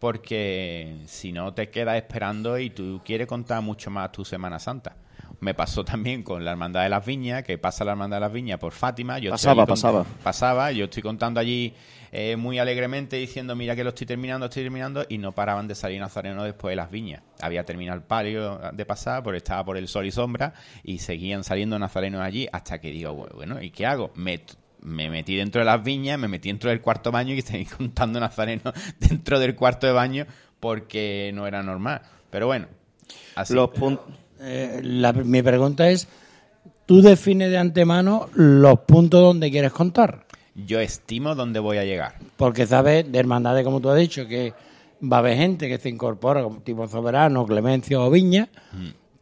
porque 0.00 0.96
si 1.06 1.30
no 1.30 1.54
te 1.54 1.70
quedas 1.70 1.96
esperando 1.96 2.58
y 2.58 2.70
tú 2.70 3.00
quieres 3.04 3.28
contar 3.28 3.62
mucho 3.62 3.88
más 3.90 4.10
tu 4.10 4.24
Semana 4.24 4.58
Santa. 4.58 4.96
Me 5.40 5.54
pasó 5.54 5.84
también 5.84 6.22
con 6.22 6.44
la 6.44 6.52
Hermandad 6.52 6.82
de 6.82 6.88
las 6.88 7.04
Viñas, 7.04 7.42
que 7.42 7.58
pasa 7.58 7.84
la 7.84 7.92
Hermandad 7.92 8.16
de 8.16 8.20
las 8.22 8.32
Viñas 8.32 8.58
por 8.58 8.72
Fátima. 8.72 9.18
Yo 9.18 9.30
Pasaba, 9.30 9.66
pasaba. 9.66 10.04
pasaba, 10.22 10.72
yo 10.72 10.84
estoy 10.84 11.02
contando 11.02 11.40
allí 11.40 11.74
eh, 12.12 12.36
muy 12.36 12.58
alegremente 12.58 13.16
diciendo, 13.16 13.54
mira 13.54 13.76
que 13.76 13.84
lo 13.84 13.90
estoy 13.90 14.06
terminando, 14.06 14.46
estoy 14.46 14.62
terminando, 14.62 15.04
y 15.08 15.18
no 15.18 15.32
paraban 15.32 15.68
de 15.68 15.74
salir 15.74 16.00
nazarenos 16.00 16.44
después 16.44 16.72
de 16.72 16.76
las 16.76 16.90
viñas. 16.90 17.22
Había 17.40 17.64
terminado 17.64 17.98
el 17.98 18.04
palio 18.04 18.58
de 18.72 18.86
pasar, 18.86 19.22
porque 19.22 19.38
estaba 19.38 19.64
por 19.64 19.76
el 19.76 19.88
sol 19.88 20.06
y 20.06 20.10
sombra, 20.10 20.54
y 20.82 20.98
seguían 20.98 21.44
saliendo 21.44 21.78
nazarenos 21.78 22.22
allí, 22.22 22.48
hasta 22.50 22.80
que 22.80 22.90
digo, 22.90 23.12
bueno, 23.34 23.60
¿y 23.60 23.70
qué 23.70 23.86
hago? 23.86 24.12
Me, 24.14 24.40
me 24.80 25.10
metí 25.10 25.36
dentro 25.36 25.60
de 25.60 25.66
las 25.66 25.82
viñas, 25.82 26.18
me 26.18 26.28
metí 26.28 26.48
dentro 26.48 26.70
del 26.70 26.80
cuarto 26.80 27.12
baño 27.12 27.34
y 27.34 27.38
estoy 27.40 27.64
contando 27.66 28.20
nazarenos 28.20 28.72
dentro 28.98 29.38
del 29.38 29.54
cuarto 29.54 29.86
de 29.86 29.92
baño, 29.92 30.26
porque 30.60 31.32
no 31.34 31.46
era 31.46 31.62
normal. 31.62 32.02
Pero 32.30 32.46
bueno, 32.46 32.68
así. 33.34 33.52
Los 33.52 33.70
puntos... 33.70 34.06
Eh, 34.40 34.80
la- 34.82 35.12
mi 35.12 35.42
pregunta 35.42 35.88
es, 35.88 36.08
¿tú 36.86 37.00
defines 37.02 37.50
de 37.50 37.58
antemano 37.58 38.28
los 38.34 38.80
puntos 38.80 39.20
donde 39.22 39.50
quieres 39.50 39.72
contar? 39.72 40.26
Yo 40.54 40.80
estimo 40.80 41.34
dónde 41.34 41.60
voy 41.60 41.78
a 41.78 41.84
llegar. 41.84 42.14
Porque 42.36 42.66
sabes 42.66 43.10
de 43.10 43.18
hermandades, 43.18 43.64
como 43.64 43.80
tú 43.80 43.90
has 43.90 43.98
dicho, 43.98 44.26
que 44.26 44.54
va 45.02 45.16
a 45.16 45.20
haber 45.20 45.36
gente 45.36 45.68
que 45.68 45.78
se 45.78 45.88
incorpora, 45.90 46.42
como 46.42 46.60
tipo 46.60 46.86
Soberano, 46.88 47.44
Clemencio 47.46 48.04
o 48.04 48.10
Viña, 48.10 48.48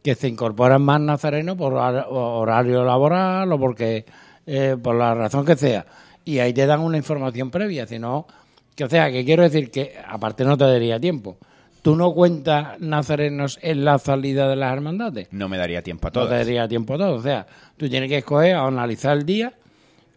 que 0.01 0.15
se 0.15 0.27
incorporan 0.27 0.81
más 0.81 1.01
nazarenos 1.01 1.57
por 1.57 1.73
hor- 1.73 2.05
horario 2.09 2.83
laboral 2.85 3.51
o 3.51 3.59
porque 3.59 4.05
eh, 4.45 4.77
por 4.81 4.95
la 4.95 5.13
razón 5.15 5.43
que 5.45 5.55
sea. 5.55 5.85
Y 6.23 6.39
ahí 6.39 6.53
te 6.53 6.65
dan 6.65 6.79
una 6.81 6.97
información 6.97 7.51
previa, 7.51 7.85
si 7.87 7.99
no, 7.99 8.25
que 8.75 8.83
o 8.85 8.89
sea, 8.89 9.11
que 9.11 9.25
quiero 9.25 9.43
decir 9.43 9.71
que 9.71 9.95
aparte 10.07 10.43
no 10.45 10.57
te 10.57 10.63
daría 10.65 10.99
tiempo. 10.99 11.37
¿Tú 11.85 11.95
no 11.95 12.15
cuentas 12.15 12.79
nazarenos 12.79 13.59
en 13.61 13.85
la 13.85 13.99
salida 13.99 14.49
de 14.49 14.55
las 14.55 14.73
hermandades? 14.73 15.27
No 15.29 15.47
me 15.47 15.55
daría 15.55 15.83
tiempo 15.83 16.07
a 16.07 16.09
No 16.09 16.13
todos. 16.13 16.29
te 16.29 16.35
daría 16.37 16.67
tiempo 16.67 16.95
a 16.95 16.97
todo. 16.97 17.13
O 17.13 17.21
sea, 17.21 17.45
tú 17.77 17.87
tienes 17.87 18.09
que 18.09 18.17
escoger, 18.17 18.55
analizar 18.55 19.15
el 19.15 19.23
día. 19.23 19.53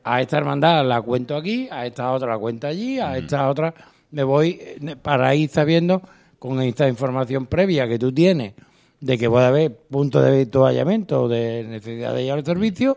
A 0.02 0.22
esta 0.22 0.38
hermandad 0.38 0.82
la 0.86 1.02
cuento 1.02 1.36
aquí, 1.36 1.68
a 1.70 1.84
esta 1.84 2.10
otra 2.10 2.28
la 2.28 2.38
cuento 2.38 2.66
allí, 2.66 2.98
a 2.98 3.18
esta 3.18 3.50
otra 3.50 3.74
me 4.12 4.22
voy 4.22 4.58
eh, 4.62 4.96
para 4.96 5.34
ir 5.34 5.50
sabiendo 5.50 6.00
con 6.38 6.58
esta 6.62 6.88
información 6.88 7.44
previa 7.44 7.86
que 7.86 7.98
tú 7.98 8.12
tienes 8.12 8.54
de 9.00 9.18
que 9.18 9.28
puede 9.28 9.44
haber 9.44 9.76
puntos 9.76 10.22
de 10.24 10.30
habituallamiento 10.30 11.24
o 11.24 11.28
de 11.28 11.64
necesidad 11.64 12.14
de 12.14 12.24
ir 12.24 12.32
al 12.32 12.46
servicio 12.46 12.96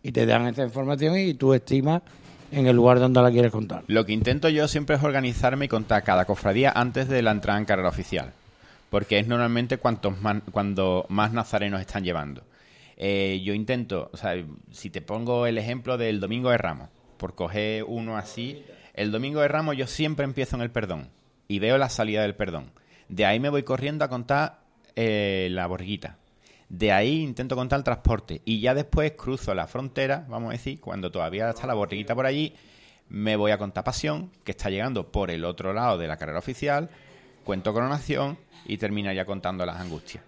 y 0.00 0.12
te 0.12 0.26
dan 0.26 0.46
esta 0.46 0.62
información 0.62 1.18
y 1.18 1.34
tú 1.34 1.54
estimas 1.54 2.02
en 2.52 2.66
el 2.66 2.76
lugar 2.76 3.00
donde 3.00 3.22
la 3.22 3.30
quieres 3.30 3.50
contar. 3.50 3.82
Lo 3.86 4.04
que 4.04 4.12
intento 4.12 4.48
yo 4.48 4.68
siempre 4.68 4.96
es 4.96 5.02
organizarme 5.02 5.64
y 5.64 5.68
contar 5.68 6.04
cada 6.04 6.26
cofradía 6.26 6.70
antes 6.70 7.08
de 7.08 7.22
la 7.22 7.32
entrada 7.32 7.58
en 7.58 7.64
carrera 7.64 7.88
oficial. 7.88 8.32
Porque 8.90 9.18
es 9.18 9.26
normalmente 9.26 9.78
cuantos 9.78 10.20
más, 10.20 10.42
cuando 10.52 11.06
más 11.08 11.32
nazarenos 11.32 11.80
están 11.80 12.04
llevando. 12.04 12.42
Eh, 12.98 13.40
yo 13.42 13.54
intento, 13.54 14.10
o 14.12 14.16
sea, 14.16 14.34
si 14.70 14.90
te 14.90 15.00
pongo 15.00 15.46
el 15.46 15.56
ejemplo 15.56 15.96
del 15.96 16.20
Domingo 16.20 16.50
de 16.50 16.58
Ramos, 16.58 16.90
por 17.16 17.34
coger 17.34 17.84
uno 17.84 18.16
así, 18.16 18.62
el 18.94 19.10
Domingo 19.10 19.40
de 19.40 19.48
Ramos 19.48 19.76
yo 19.76 19.86
siempre 19.86 20.24
empiezo 20.24 20.56
en 20.56 20.62
el 20.62 20.70
perdón 20.70 21.08
y 21.48 21.58
veo 21.58 21.78
la 21.78 21.88
salida 21.88 22.22
del 22.22 22.34
perdón. 22.34 22.70
De 23.08 23.24
ahí 23.24 23.40
me 23.40 23.48
voy 23.48 23.62
corriendo 23.62 24.04
a 24.04 24.08
contar 24.08 24.60
eh, 24.94 25.48
la 25.50 25.66
borguita. 25.66 26.18
De 26.72 26.90
ahí 26.90 27.20
intento 27.20 27.54
contar 27.54 27.80
el 27.80 27.84
transporte 27.84 28.40
y 28.46 28.62
ya 28.62 28.72
después 28.72 29.12
cruzo 29.12 29.54
la 29.54 29.66
frontera, 29.66 30.24
vamos 30.30 30.48
a 30.48 30.52
decir, 30.52 30.80
cuando 30.80 31.12
todavía 31.12 31.50
está 31.50 31.66
la 31.66 31.74
borriguita 31.74 32.14
por 32.14 32.24
allí, 32.24 32.54
me 33.10 33.36
voy 33.36 33.50
a 33.50 33.58
contar 33.58 33.84
pasión, 33.84 34.30
que 34.42 34.52
está 34.52 34.70
llegando 34.70 35.12
por 35.12 35.30
el 35.30 35.44
otro 35.44 35.74
lado 35.74 35.98
de 35.98 36.08
la 36.08 36.16
carrera 36.16 36.38
oficial, 36.38 36.88
cuento 37.44 37.74
coronación 37.74 38.38
y 38.64 38.78
terminaría 38.78 39.26
contando 39.26 39.66
las 39.66 39.78
angustias. 39.82 40.24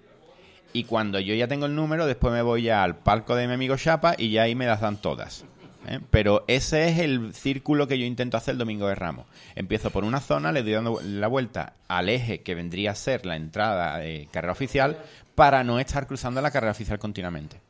Y 0.74 0.84
cuando 0.84 1.18
yo 1.18 1.34
ya 1.34 1.48
tengo 1.48 1.64
el 1.64 1.74
número, 1.74 2.04
después 2.04 2.30
me 2.30 2.42
voy 2.42 2.64
ya 2.64 2.82
al 2.82 2.96
palco 2.96 3.36
de 3.36 3.48
mi 3.48 3.54
amigo 3.54 3.78
Chapa 3.78 4.14
y 4.18 4.30
ya 4.30 4.42
ahí 4.42 4.54
me 4.54 4.66
las 4.66 4.82
dan 4.82 4.98
todas. 4.98 5.46
¿eh? 5.88 6.00
Pero 6.10 6.44
ese 6.46 6.88
es 6.88 6.98
el 6.98 7.32
círculo 7.32 7.88
que 7.88 7.98
yo 7.98 8.04
intento 8.04 8.36
hacer 8.36 8.52
el 8.52 8.58
domingo 8.58 8.86
de 8.86 8.96
Ramos. 8.96 9.24
Empiezo 9.54 9.88
por 9.90 10.04
una 10.04 10.20
zona, 10.20 10.52
le 10.52 10.62
doy 10.62 10.72
dando 10.72 11.00
la 11.02 11.28
vuelta 11.28 11.72
al 11.88 12.10
eje 12.10 12.42
que 12.42 12.54
vendría 12.54 12.90
a 12.90 12.94
ser 12.96 13.24
la 13.24 13.36
entrada 13.36 13.96
de 13.96 14.28
carrera 14.30 14.52
oficial 14.52 14.98
para 15.34 15.64
no 15.64 15.78
estar 15.80 16.06
cruzando 16.06 16.40
la 16.40 16.50
carrera 16.50 16.72
oficial 16.72 16.98
continuamente. 16.98 17.60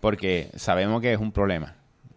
Porque 0.00 0.50
sabemos 0.56 1.00
que 1.02 1.12
es 1.12 1.18
un 1.18 1.32
problema. 1.32 1.74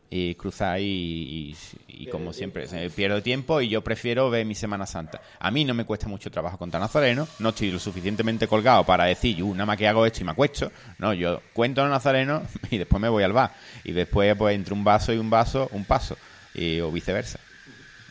Y 0.10 0.36
cruzar 0.36 0.80
y, 0.80 0.84
y- 0.84 1.56
y 1.88 2.08
como 2.08 2.34
siempre, 2.34 2.68
se 2.68 2.88
pierdo 2.92 3.24
tiempo 3.24 3.62
y 3.62 3.68
yo 3.70 3.84
prefiero 3.84 4.30
ver 4.30 4.46
mi 4.46 4.54
Semana 4.54 4.86
Santa. 4.86 5.20
A 5.40 5.50
mí 5.50 5.66
no 5.66 5.74
me 5.74 5.86
cuesta 5.86 6.08
mucho 6.08 6.30
trabajo 6.30 6.58
contar 6.60 6.80
Nazareno, 6.80 7.28
no 7.40 7.50
estoy 7.50 7.72
lo 7.72 7.80
suficientemente 7.80 8.48
colgado 8.48 8.84
para 8.86 9.06
decir, 9.06 9.36
yo 9.38 9.48
nada 9.48 9.66
más 9.66 9.76
que 9.78 9.88
hago 9.88 10.06
esto 10.06 10.22
y 10.22 10.24
me 10.26 10.32
acuesto. 10.32 10.72
No, 11.00 11.14
yo 11.14 11.42
cuento 11.54 11.82
los 11.82 11.90
Nazareno 11.90 12.44
y 12.70 12.78
después 12.78 13.02
me 13.02 13.10
voy 13.10 13.24
al 13.24 13.34
bar. 13.34 13.54
Y 13.84 13.92
después, 13.92 14.36
pues, 14.38 14.54
entre 14.56 14.76
un 14.76 14.84
vaso 14.84 15.12
y 15.14 15.18
un 15.18 15.32
vaso, 15.32 15.68
un 15.72 15.84
paso. 15.84 16.16
Y, 16.54 16.80
o 16.80 16.92
viceversa. 16.92 17.40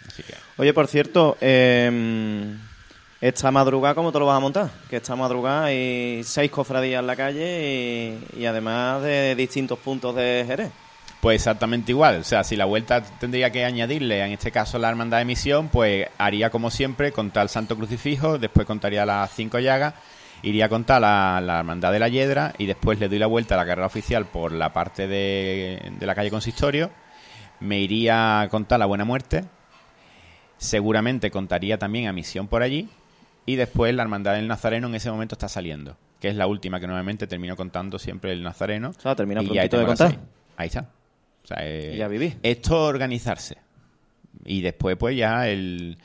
Así 0.09 0.25
que... 0.25 0.35
Oye, 0.59 0.75
por 0.75 0.89
cierto, 0.89 1.39
eh, 1.41 2.57
esta 3.23 3.53
madrugada, 3.53 3.95
¿cómo 3.95 4.11
te 4.11 4.19
lo 4.19 4.27
vas 4.27 4.37
a 4.37 4.41
montar? 4.41 4.71
Que 4.91 4.97
esta 4.97 5.15
madrugada 5.15 5.67
hay 5.67 6.23
seis 6.25 6.51
cofradías 6.51 6.99
en 6.99 7.07
la 7.07 7.15
calle 7.15 8.19
y, 8.37 8.45
además 8.45 9.01
de 9.01 9.37
distintos 9.37 9.79
puntos 9.79 10.17
de 10.17 10.45
Jerez. 10.45 10.73
Pues 11.21 11.37
exactamente 11.37 11.93
igual. 11.93 12.19
O 12.19 12.25
sea, 12.25 12.43
si 12.43 12.57
la 12.57 12.65
vuelta 12.65 13.01
tendría 13.01 13.51
que 13.51 13.65
añadirle, 13.65 14.25
en 14.25 14.33
este 14.33 14.51
caso, 14.51 14.77
la 14.77 14.89
hermandad 14.89 15.19
de 15.19 15.25
misión, 15.25 15.69
pues 15.69 16.09
haría 16.19 16.51
como 16.51 16.69
siempre, 16.69 17.13
contar 17.13 17.45
el 17.45 17.49
Santo 17.49 17.77
Crucifijo, 17.77 18.39
después 18.39 18.67
contaría 18.67 19.07
las 19.07 19.31
cinco 19.31 19.61
llagas, 19.61 19.95
iría 20.43 20.65
a 20.65 20.69
contar 20.69 21.01
la, 21.01 21.41
la 21.41 21.61
hermandad 21.61 21.93
de 21.93 22.01
la 22.01 22.09
Hiedra 22.09 22.55
y 22.59 22.67
después 22.67 22.99
le 22.99 23.09
doy 23.09 23.21
la 23.21 23.29
vuelta 23.29 23.55
a 23.55 23.59
la 23.59 23.67
carrera 23.67 23.87
oficial 23.87 24.27
por 24.27 24.51
la 24.51 24.73
parte 24.73 25.07
de, 25.07 25.93
de 25.97 26.07
la 26.07 26.17
calle 26.17 26.33
Consistorio. 26.33 26.91
Me 27.61 27.79
iría 27.79 28.41
a 28.41 28.49
contar 28.49 28.81
la 28.81 28.87
Buena 28.87 29.05
Muerte. 29.05 29.45
Seguramente 30.57 31.31
contaría 31.31 31.79
también 31.79 32.09
a 32.09 32.13
misión 32.13 32.49
por 32.49 32.65
allí. 32.65 32.89
Y 33.47 33.57
después 33.57 33.95
la 33.95 34.03
hermandad 34.03 34.35
del 34.35 34.47
Nazareno 34.47 34.87
en 34.89 34.95
ese 34.95 35.11
momento 35.11 35.35
está 35.35 35.49
saliendo, 35.49 35.97
que 36.21 36.29
es 36.29 36.37
la 36.37 36.47
última 36.47 36.79
que 36.79 36.87
nuevamente 36.87 37.27
termino 37.27 37.57
contando 37.57 37.99
siempre 37.99 38.33
el 38.33 38.43
Nazareno. 38.43 38.91
O 38.91 39.01
sea, 39.01 39.17
termina 39.17 39.43
y 39.43 39.59
ahí 39.59 39.69
de 39.69 39.85
contar. 39.85 40.19
Ahí 40.57 40.69
está. 40.69 40.89
O 41.43 41.47
sea, 41.47 41.57
eh, 41.61 41.93
Y 41.95 41.99
ya 41.99 42.09
viví. 42.09 42.35
Esto 42.43 42.85
organizarse. 42.85 43.57
Y 44.45 44.61
después, 44.61 44.97
pues 44.97 45.17
ya 45.17 45.49
el. 45.49 45.99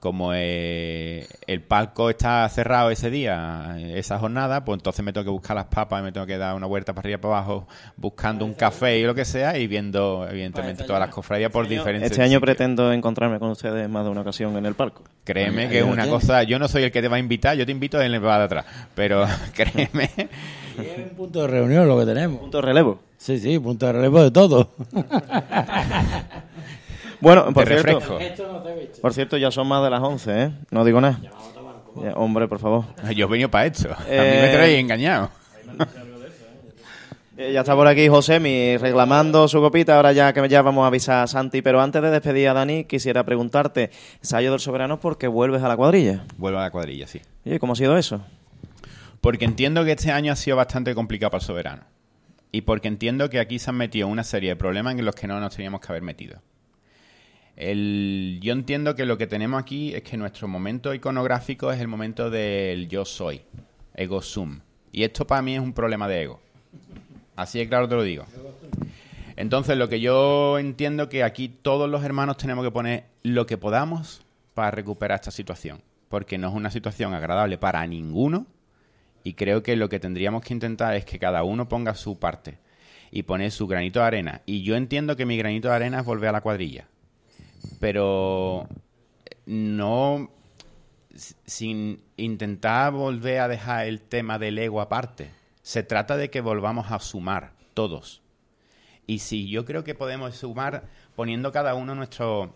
Como 0.00 0.30
eh, 0.32 1.26
el 1.48 1.60
palco 1.60 2.08
está 2.08 2.48
cerrado 2.48 2.90
ese 2.90 3.10
día, 3.10 3.76
esa 3.94 4.18
jornada, 4.18 4.64
pues 4.64 4.78
entonces 4.78 5.04
me 5.04 5.12
tengo 5.12 5.24
que 5.24 5.30
buscar 5.30 5.56
las 5.56 5.66
papas, 5.66 6.04
me 6.04 6.12
tengo 6.12 6.24
que 6.24 6.38
dar 6.38 6.54
una 6.54 6.66
vuelta 6.66 6.94
para 6.94 7.06
arriba 7.06 7.20
para 7.20 7.38
abajo, 7.38 7.66
buscando 7.96 8.44
un 8.44 8.54
café 8.54 8.98
y 8.98 9.02
lo 9.02 9.14
que 9.16 9.24
sea, 9.24 9.58
y 9.58 9.66
viendo, 9.66 10.24
evidentemente, 10.30 10.84
todas 10.84 11.00
las 11.00 11.10
cofradías 11.10 11.50
por 11.50 11.66
diferentes. 11.66 12.12
Este 12.12 12.22
año 12.22 12.38
sitios. 12.38 12.42
pretendo 12.42 12.92
encontrarme 12.92 13.40
con 13.40 13.50
ustedes 13.50 13.88
más 13.88 14.04
de 14.04 14.10
una 14.10 14.20
ocasión 14.20 14.56
en 14.56 14.66
el 14.66 14.74
palco. 14.74 15.02
Créeme 15.24 15.68
que 15.68 15.80
es 15.80 15.84
una 15.84 16.08
cosa. 16.08 16.44
Yo 16.44 16.58
no 16.58 16.68
soy 16.68 16.84
el 16.84 16.92
que 16.92 17.02
te 17.02 17.08
va 17.08 17.16
a 17.16 17.20
invitar, 17.20 17.56
yo 17.56 17.66
te 17.66 17.72
invito 17.72 18.00
en 18.00 18.14
el 18.14 18.24
va 18.24 18.38
de 18.38 18.44
atrás. 18.44 18.64
Pero 18.94 19.26
créeme. 19.54 20.10
Es 20.78 20.98
un 20.98 21.16
punto 21.16 21.42
de 21.42 21.48
reunión 21.48 21.88
lo 21.88 21.98
que 21.98 22.06
tenemos. 22.06 22.38
Punto 22.38 22.58
de 22.58 22.62
relevo. 22.62 23.00
Sí, 23.16 23.38
sí, 23.38 23.58
punto 23.58 23.86
de 23.86 23.92
relevo 23.92 24.22
de 24.22 24.30
todo. 24.30 24.70
Bueno, 27.20 27.52
por 27.52 27.64
Te 27.64 27.80
cierto, 27.80 27.98
refresco. 28.16 29.00
por 29.02 29.12
cierto, 29.12 29.36
ya 29.36 29.50
son 29.50 29.66
más 29.68 29.82
de 29.82 29.90
las 29.90 30.00
11, 30.00 30.42
¿eh? 30.42 30.50
No 30.70 30.84
digo 30.84 31.00
nada. 31.00 31.20
Ya, 32.02 32.12
hombre, 32.14 32.46
por 32.46 32.58
favor. 32.60 32.84
Yo 33.14 33.26
he 33.26 33.28
venido 33.28 33.50
para 33.50 33.66
esto. 33.66 33.88
A 33.92 33.98
mí 33.98 34.04
Eh, 34.08 34.38
me 34.42 34.48
traéis 34.56 34.78
engañado. 34.78 35.30
Eh, 37.36 37.52
ya 37.52 37.60
está 37.60 37.74
por 37.76 37.86
aquí 37.86 38.08
José, 38.08 38.40
mi 38.40 38.76
reclamando 38.76 39.46
su 39.46 39.60
copita. 39.60 39.94
Ahora 39.96 40.12
ya 40.12 40.32
que 40.32 40.48
ya 40.48 40.60
vamos 40.62 40.82
a 40.84 40.88
avisar 40.88 41.22
a 41.22 41.26
Santi. 41.28 41.62
Pero 41.62 41.80
antes 41.80 42.02
de 42.02 42.10
despedir 42.10 42.48
a 42.48 42.54
Dani, 42.54 42.84
quisiera 42.84 43.24
preguntarte, 43.24 43.90
ensayo 44.20 44.50
del 44.50 44.58
soberano 44.60 44.98
porque 44.98 45.28
vuelves 45.28 45.62
a 45.62 45.68
la 45.68 45.76
cuadrilla. 45.76 46.24
Vuelvo 46.36 46.58
a 46.58 46.62
la 46.62 46.70
cuadrilla, 46.70 47.06
sí. 47.06 47.20
Oye, 47.46 47.60
¿cómo 47.60 47.74
ha 47.74 47.76
sido 47.76 47.96
eso? 47.96 48.20
Porque 49.20 49.44
entiendo 49.44 49.84
que 49.84 49.92
este 49.92 50.10
año 50.10 50.32
ha 50.32 50.36
sido 50.36 50.56
bastante 50.56 50.94
complicado 50.94 51.30
para 51.30 51.40
el 51.40 51.46
soberano. 51.46 51.82
Y 52.50 52.62
porque 52.62 52.88
entiendo 52.88 53.28
que 53.30 53.38
aquí 53.38 53.58
se 53.58 53.70
han 53.70 53.76
metido 53.76 54.08
una 54.08 54.24
serie 54.24 54.50
de 54.50 54.56
problemas 54.56 54.94
en 54.96 55.04
los 55.04 55.14
que 55.14 55.26
no 55.28 55.38
nos 55.38 55.54
teníamos 55.54 55.80
que 55.80 55.92
haber 55.92 56.02
metido. 56.02 56.40
El, 57.60 58.38
yo 58.40 58.52
entiendo 58.52 58.94
que 58.94 59.04
lo 59.04 59.18
que 59.18 59.26
tenemos 59.26 59.60
aquí 59.60 59.92
es 59.92 60.04
que 60.04 60.16
nuestro 60.16 60.46
momento 60.46 60.94
iconográfico 60.94 61.72
es 61.72 61.80
el 61.80 61.88
momento 61.88 62.30
del 62.30 62.88
yo 62.88 63.04
soy, 63.04 63.42
ego 63.96 64.22
sum. 64.22 64.60
Y 64.92 65.02
esto 65.02 65.26
para 65.26 65.42
mí 65.42 65.56
es 65.56 65.60
un 65.60 65.72
problema 65.72 66.06
de 66.06 66.22
ego. 66.22 66.40
Así 67.34 67.58
de 67.58 67.68
claro 67.68 67.88
te 67.88 67.96
lo 67.96 68.04
digo. 68.04 68.26
Entonces 69.34 69.76
lo 69.76 69.88
que 69.88 69.98
yo 69.98 70.60
entiendo 70.60 71.08
que 71.08 71.24
aquí 71.24 71.48
todos 71.48 71.90
los 71.90 72.04
hermanos 72.04 72.36
tenemos 72.36 72.64
que 72.64 72.70
poner 72.70 73.06
lo 73.24 73.44
que 73.44 73.58
podamos 73.58 74.22
para 74.54 74.70
recuperar 74.70 75.16
esta 75.16 75.32
situación. 75.32 75.82
Porque 76.08 76.38
no 76.38 76.46
es 76.46 76.54
una 76.54 76.70
situación 76.70 77.12
agradable 77.12 77.58
para 77.58 77.84
ninguno 77.88 78.46
y 79.24 79.34
creo 79.34 79.64
que 79.64 79.74
lo 79.74 79.88
que 79.88 79.98
tendríamos 79.98 80.42
que 80.44 80.54
intentar 80.54 80.94
es 80.94 81.04
que 81.04 81.18
cada 81.18 81.42
uno 81.42 81.68
ponga 81.68 81.96
su 81.96 82.20
parte 82.20 82.58
y 83.10 83.24
poner 83.24 83.50
su 83.50 83.66
granito 83.66 83.98
de 83.98 84.06
arena. 84.06 84.42
Y 84.46 84.62
yo 84.62 84.76
entiendo 84.76 85.16
que 85.16 85.26
mi 85.26 85.36
granito 85.36 85.66
de 85.66 85.74
arena 85.74 85.98
es 85.98 86.04
volver 86.04 86.28
a 86.28 86.32
la 86.32 86.40
cuadrilla. 86.40 86.86
Pero 87.80 88.68
no 89.46 90.30
sin 91.18 92.02
intentar 92.16 92.92
volver 92.92 93.40
a 93.40 93.48
dejar 93.48 93.86
el 93.86 94.00
tema 94.00 94.38
del 94.38 94.58
ego 94.58 94.80
aparte. 94.80 95.30
Se 95.62 95.82
trata 95.82 96.16
de 96.16 96.30
que 96.30 96.40
volvamos 96.40 96.90
a 96.90 96.98
sumar 97.00 97.52
todos. 97.74 98.22
Y 99.06 99.20
si 99.20 99.48
yo 99.48 99.64
creo 99.64 99.84
que 99.84 99.94
podemos 99.94 100.36
sumar 100.36 100.84
poniendo 101.16 101.50
cada 101.50 101.74
uno 101.74 101.94
nuestro, 101.94 102.54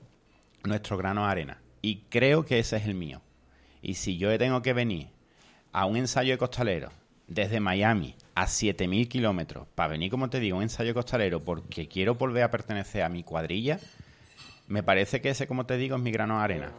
nuestro 0.64 0.96
grano 0.96 1.24
de 1.24 1.30
arena. 1.30 1.62
Y 1.80 2.02
creo 2.08 2.44
que 2.44 2.58
ese 2.58 2.76
es 2.76 2.86
el 2.86 2.94
mío. 2.94 3.20
Y 3.80 3.94
si 3.94 4.18
yo 4.18 4.36
tengo 4.38 4.62
que 4.62 4.72
venir 4.72 5.08
a 5.72 5.86
un 5.86 5.96
ensayo 5.96 6.32
de 6.32 6.38
costalero 6.38 6.90
desde 7.26 7.58
Miami 7.58 8.14
a 8.34 8.46
7.000 8.46 9.08
kilómetros 9.08 9.66
para 9.74 9.88
venir, 9.88 10.10
como 10.10 10.30
te 10.30 10.38
digo, 10.38 10.56
a 10.56 10.58
un 10.58 10.62
ensayo 10.64 10.94
costalero 10.94 11.42
porque 11.42 11.88
quiero 11.88 12.14
volver 12.14 12.44
a 12.44 12.50
pertenecer 12.50 13.02
a 13.02 13.08
mi 13.08 13.24
cuadrilla, 13.24 13.80
me 14.72 14.82
parece 14.82 15.20
que 15.20 15.28
ese, 15.28 15.46
como 15.46 15.66
te 15.66 15.76
digo, 15.76 15.96
es 15.96 16.02
mi 16.02 16.10
grano 16.10 16.38
de 16.38 16.44
arena. 16.44 16.72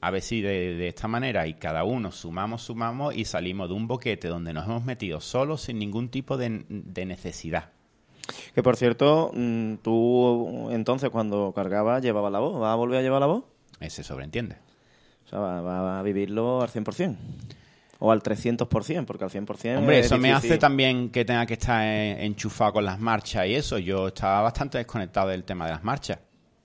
A 0.00 0.10
ver 0.10 0.20
si 0.20 0.40
de, 0.40 0.74
de 0.74 0.88
esta 0.88 1.06
manera 1.06 1.46
y 1.46 1.54
cada 1.54 1.84
uno 1.84 2.10
sumamos, 2.10 2.62
sumamos 2.62 3.14
y 3.14 3.24
salimos 3.24 3.68
de 3.68 3.74
un 3.74 3.86
boquete 3.86 4.26
donde 4.26 4.52
nos 4.52 4.66
hemos 4.66 4.84
metido 4.84 5.20
solos 5.20 5.62
sin 5.62 5.78
ningún 5.78 6.08
tipo 6.08 6.36
de, 6.36 6.64
de 6.68 7.06
necesidad. 7.06 7.70
Que 8.52 8.64
por 8.64 8.76
cierto, 8.76 9.30
mm, 9.32 9.76
tú 9.76 10.70
entonces 10.72 11.10
cuando 11.10 11.52
cargabas 11.54 12.02
llevabas 12.02 12.32
la 12.32 12.40
voz. 12.40 12.58
¿Vas 12.58 12.72
a 12.72 12.74
volver 12.74 12.98
a 12.98 13.02
llevar 13.02 13.20
la 13.20 13.26
voz? 13.26 13.44
Ese 13.78 14.02
sobreentiende. 14.02 14.56
O 15.24 15.28
sea, 15.28 15.38
va, 15.38 15.60
va 15.60 16.00
a 16.00 16.02
vivirlo 16.02 16.62
al 16.62 16.68
100%. 16.68 17.16
O 18.00 18.10
al 18.10 18.22
300%, 18.22 19.06
porque 19.06 19.24
al 19.24 19.30
100% 19.30 19.78
Hombre, 19.78 20.00
es 20.00 20.06
eso 20.06 20.18
me 20.18 20.32
hace 20.32 20.58
también 20.58 21.10
que 21.10 21.24
tenga 21.24 21.46
que 21.46 21.54
estar 21.54 21.82
eh, 21.82 22.26
enchufado 22.26 22.74
con 22.74 22.84
las 22.84 22.98
marchas 22.98 23.46
y 23.46 23.54
eso. 23.54 23.78
Yo 23.78 24.08
estaba 24.08 24.42
bastante 24.42 24.78
desconectado 24.78 25.28
del 25.28 25.44
tema 25.44 25.66
de 25.66 25.72
las 25.72 25.84
marchas. 25.84 26.18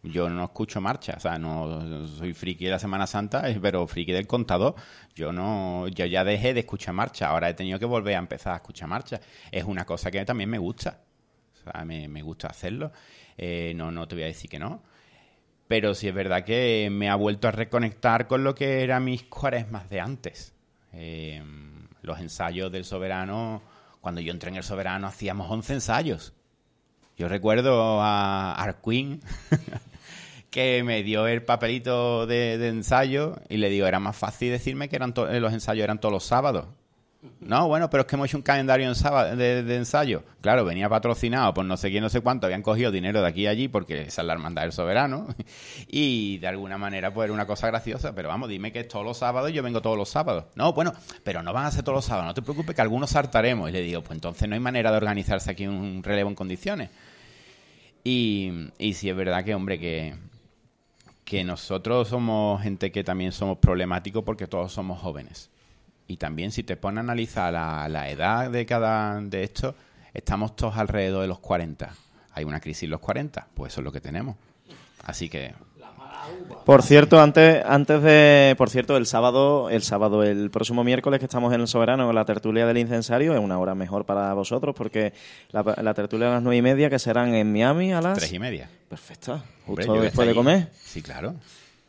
Yo 0.03 0.29
no 0.29 0.45
escucho 0.45 0.81
marchas, 0.81 1.17
o 1.17 1.19
sea, 1.19 1.37
no 1.37 2.07
soy 2.07 2.33
friki 2.33 2.65
de 2.65 2.71
la 2.71 2.79
Semana 2.79 3.05
Santa, 3.05 3.47
eh, 3.49 3.59
pero 3.61 3.85
friki 3.85 4.11
del 4.11 4.25
contador. 4.25 4.73
Yo 5.13 5.31
no, 5.31 5.87
yo 5.89 6.05
ya 6.05 6.23
dejé 6.23 6.55
de 6.55 6.61
escuchar 6.61 6.95
marchas, 6.95 7.29
ahora 7.29 7.49
he 7.49 7.53
tenido 7.53 7.77
que 7.77 7.85
volver 7.85 8.15
a 8.15 8.19
empezar 8.19 8.53
a 8.53 8.55
escuchar 8.57 8.87
marchas. 8.87 9.21
Es 9.51 9.63
una 9.63 9.85
cosa 9.85 10.09
que 10.09 10.25
también 10.25 10.49
me 10.49 10.57
gusta, 10.57 11.01
o 11.53 11.71
sea, 11.71 11.85
me, 11.85 12.07
me 12.07 12.23
gusta 12.23 12.47
hacerlo. 12.47 12.91
Eh, 13.37 13.73
no, 13.75 13.91
no 13.91 14.07
te 14.07 14.15
voy 14.15 14.23
a 14.23 14.27
decir 14.27 14.49
que 14.49 14.57
no. 14.57 14.81
Pero 15.67 15.93
sí 15.93 16.07
es 16.07 16.13
verdad 16.13 16.43
que 16.43 16.89
me 16.91 17.09
ha 17.09 17.15
vuelto 17.15 17.47
a 17.47 17.51
reconectar 17.51 18.27
con 18.27 18.43
lo 18.43 18.55
que 18.55 18.83
eran 18.83 19.03
mis 19.03 19.23
cuaresmas 19.23 19.89
de 19.89 19.99
antes. 19.99 20.55
Eh, 20.93 21.43
los 22.01 22.19
ensayos 22.19 22.71
del 22.71 22.85
soberano, 22.85 23.61
cuando 24.01 24.19
yo 24.19 24.31
entré 24.31 24.49
en 24.49 24.57
el 24.57 24.63
soberano 24.63 25.07
hacíamos 25.07 25.49
11 25.49 25.73
ensayos. 25.73 26.33
Yo 27.17 27.27
recuerdo 27.27 28.01
a 28.01 28.53
Arquín 28.55 29.21
que 30.51 30.83
me 30.83 31.01
dio 31.01 31.27
el 31.27 31.43
papelito 31.43 32.27
de, 32.27 32.67
ensayo 32.67 33.37
y 33.49 33.57
le 33.57 33.69
digo, 33.69 33.87
era 33.87 33.99
más 33.99 34.17
fácil 34.17 34.51
decirme 34.51 34.89
que 34.89 34.97
eran 34.97 35.13
eh, 35.29 35.39
los 35.39 35.53
ensayos 35.53 35.83
eran 35.83 35.99
todos 35.99 36.11
los 36.11 36.25
sábados. 36.25 36.65
No, 37.39 37.67
bueno, 37.67 37.89
pero 37.89 38.01
es 38.01 38.07
que 38.07 38.15
hemos 38.15 38.27
hecho 38.27 38.37
un 38.37 38.43
calendario 38.43 38.91
de, 38.91 39.75
ensayo. 39.75 40.23
Claro, 40.41 40.65
venía 40.65 40.89
patrocinado 40.89 41.53
por 41.53 41.63
no 41.63 41.77
sé 41.77 41.91
quién, 41.91 42.01
no 42.03 42.09
sé 42.09 42.21
cuánto. 42.21 42.47
Habían 42.47 42.63
cogido 42.63 42.91
dinero 42.91 43.21
de 43.21 43.27
aquí 43.27 43.41
y 43.41 43.47
allí 43.47 43.67
porque 43.67 44.01
esa 44.01 44.21
es 44.21 44.27
la 44.27 44.33
hermandad 44.33 44.63
del 44.63 44.71
soberano. 44.71 45.27
Y 45.87 46.39
de 46.39 46.47
alguna 46.47 46.77
manera, 46.77 47.13
pues 47.13 47.25
era 47.25 47.33
una 47.33 47.45
cosa 47.45 47.67
graciosa. 47.67 48.15
Pero 48.15 48.29
vamos, 48.29 48.49
dime 48.49 48.71
que 48.71 48.79
es 48.79 48.87
todos 48.87 49.05
los 49.05 49.17
sábados 49.17 49.51
y 49.51 49.53
yo 49.53 49.61
vengo 49.61 49.81
todos 49.81 49.97
los 49.97 50.09
sábados. 50.09 50.45
No, 50.55 50.73
bueno, 50.73 50.93
pero 51.23 51.43
no 51.43 51.53
van 51.53 51.65
a 51.67 51.71
ser 51.71 51.83
todos 51.83 51.97
los 51.97 52.05
sábados. 52.05 52.27
No 52.27 52.33
te 52.33 52.41
preocupes 52.41 52.75
que 52.75 52.81
algunos 52.81 53.11
saltaremos. 53.11 53.69
Y 53.69 53.73
le 53.73 53.81
digo, 53.81 54.01
pues 54.01 54.17
entonces 54.17 54.49
no 54.49 54.55
hay 54.55 54.61
manera 54.61 54.89
de 54.89 54.97
organizarse 54.97 55.51
aquí 55.51 55.67
un 55.67 56.01
relevo 56.01 56.29
en 56.29 56.35
condiciones. 56.35 56.89
Y, 58.03 58.71
y 58.79 58.93
sí 58.93 59.09
es 59.09 59.15
verdad 59.15 59.43
que, 59.45 59.53
hombre, 59.53 59.79
que, 59.79 60.15
que 61.31 61.45
nosotros 61.45 62.09
somos 62.09 62.61
gente 62.61 62.91
que 62.91 63.05
también 63.05 63.31
somos 63.31 63.57
problemáticos 63.59 64.21
porque 64.25 64.47
todos 64.47 64.73
somos 64.73 64.99
jóvenes. 64.99 65.49
Y 66.05 66.17
también 66.17 66.51
si 66.51 66.61
te 66.61 66.75
pones 66.75 66.97
a 66.97 66.99
analizar 66.99 67.53
la, 67.53 68.09
edad 68.09 68.51
de 68.51 68.65
cada 68.65 69.21
de 69.21 69.45
estos, 69.45 69.73
estamos 70.13 70.57
todos 70.57 70.75
alrededor 70.75 71.21
de 71.21 71.29
los 71.29 71.39
40. 71.39 71.95
Hay 72.33 72.43
una 72.43 72.59
crisis 72.59 72.83
en 72.83 72.89
los 72.89 72.99
40, 72.99 73.47
pues 73.53 73.71
eso 73.71 73.79
es 73.79 73.85
lo 73.85 73.93
que 73.93 74.01
tenemos. 74.01 74.35
Así 75.05 75.29
que 75.29 75.53
Por 76.65 76.83
cierto, 76.83 77.19
antes, 77.19 77.63
antes 77.65 78.01
de, 78.03 78.55
por 78.57 78.69
cierto, 78.69 78.95
el 78.97 79.05
sábado, 79.05 79.69
el 79.69 79.81
sábado, 79.81 80.23
el 80.23 80.51
próximo 80.51 80.83
miércoles 80.83 81.19
que 81.19 81.25
estamos 81.25 81.53
en 81.53 81.61
el 81.61 81.67
Soberano 81.67 82.05
con 82.05 82.15
la 82.15 82.25
tertulia 82.25 82.65
del 82.67 82.77
incensario 82.77 83.33
es 83.33 83.39
una 83.39 83.57
hora 83.59 83.73
mejor 83.75 84.05
para 84.05 84.33
vosotros 84.33 84.75
porque 84.75 85.13
la, 85.51 85.63
la 85.81 85.93
tertulia 85.93 86.27
a 86.29 86.33
las 86.35 86.43
nueve 86.43 86.57
y 86.57 86.61
media 86.61 86.89
que 86.89 86.99
serán 86.99 87.33
en 87.33 87.51
Miami 87.51 87.93
a 87.93 88.01
las 88.01 88.19
tres 88.19 88.31
y 88.33 88.39
media. 88.39 88.69
Perfecto, 88.89 89.41
justo 89.65 89.93
después 90.01 90.27
de 90.27 90.33
comer. 90.35 90.69
Sí, 90.83 91.01
claro. 91.01 91.33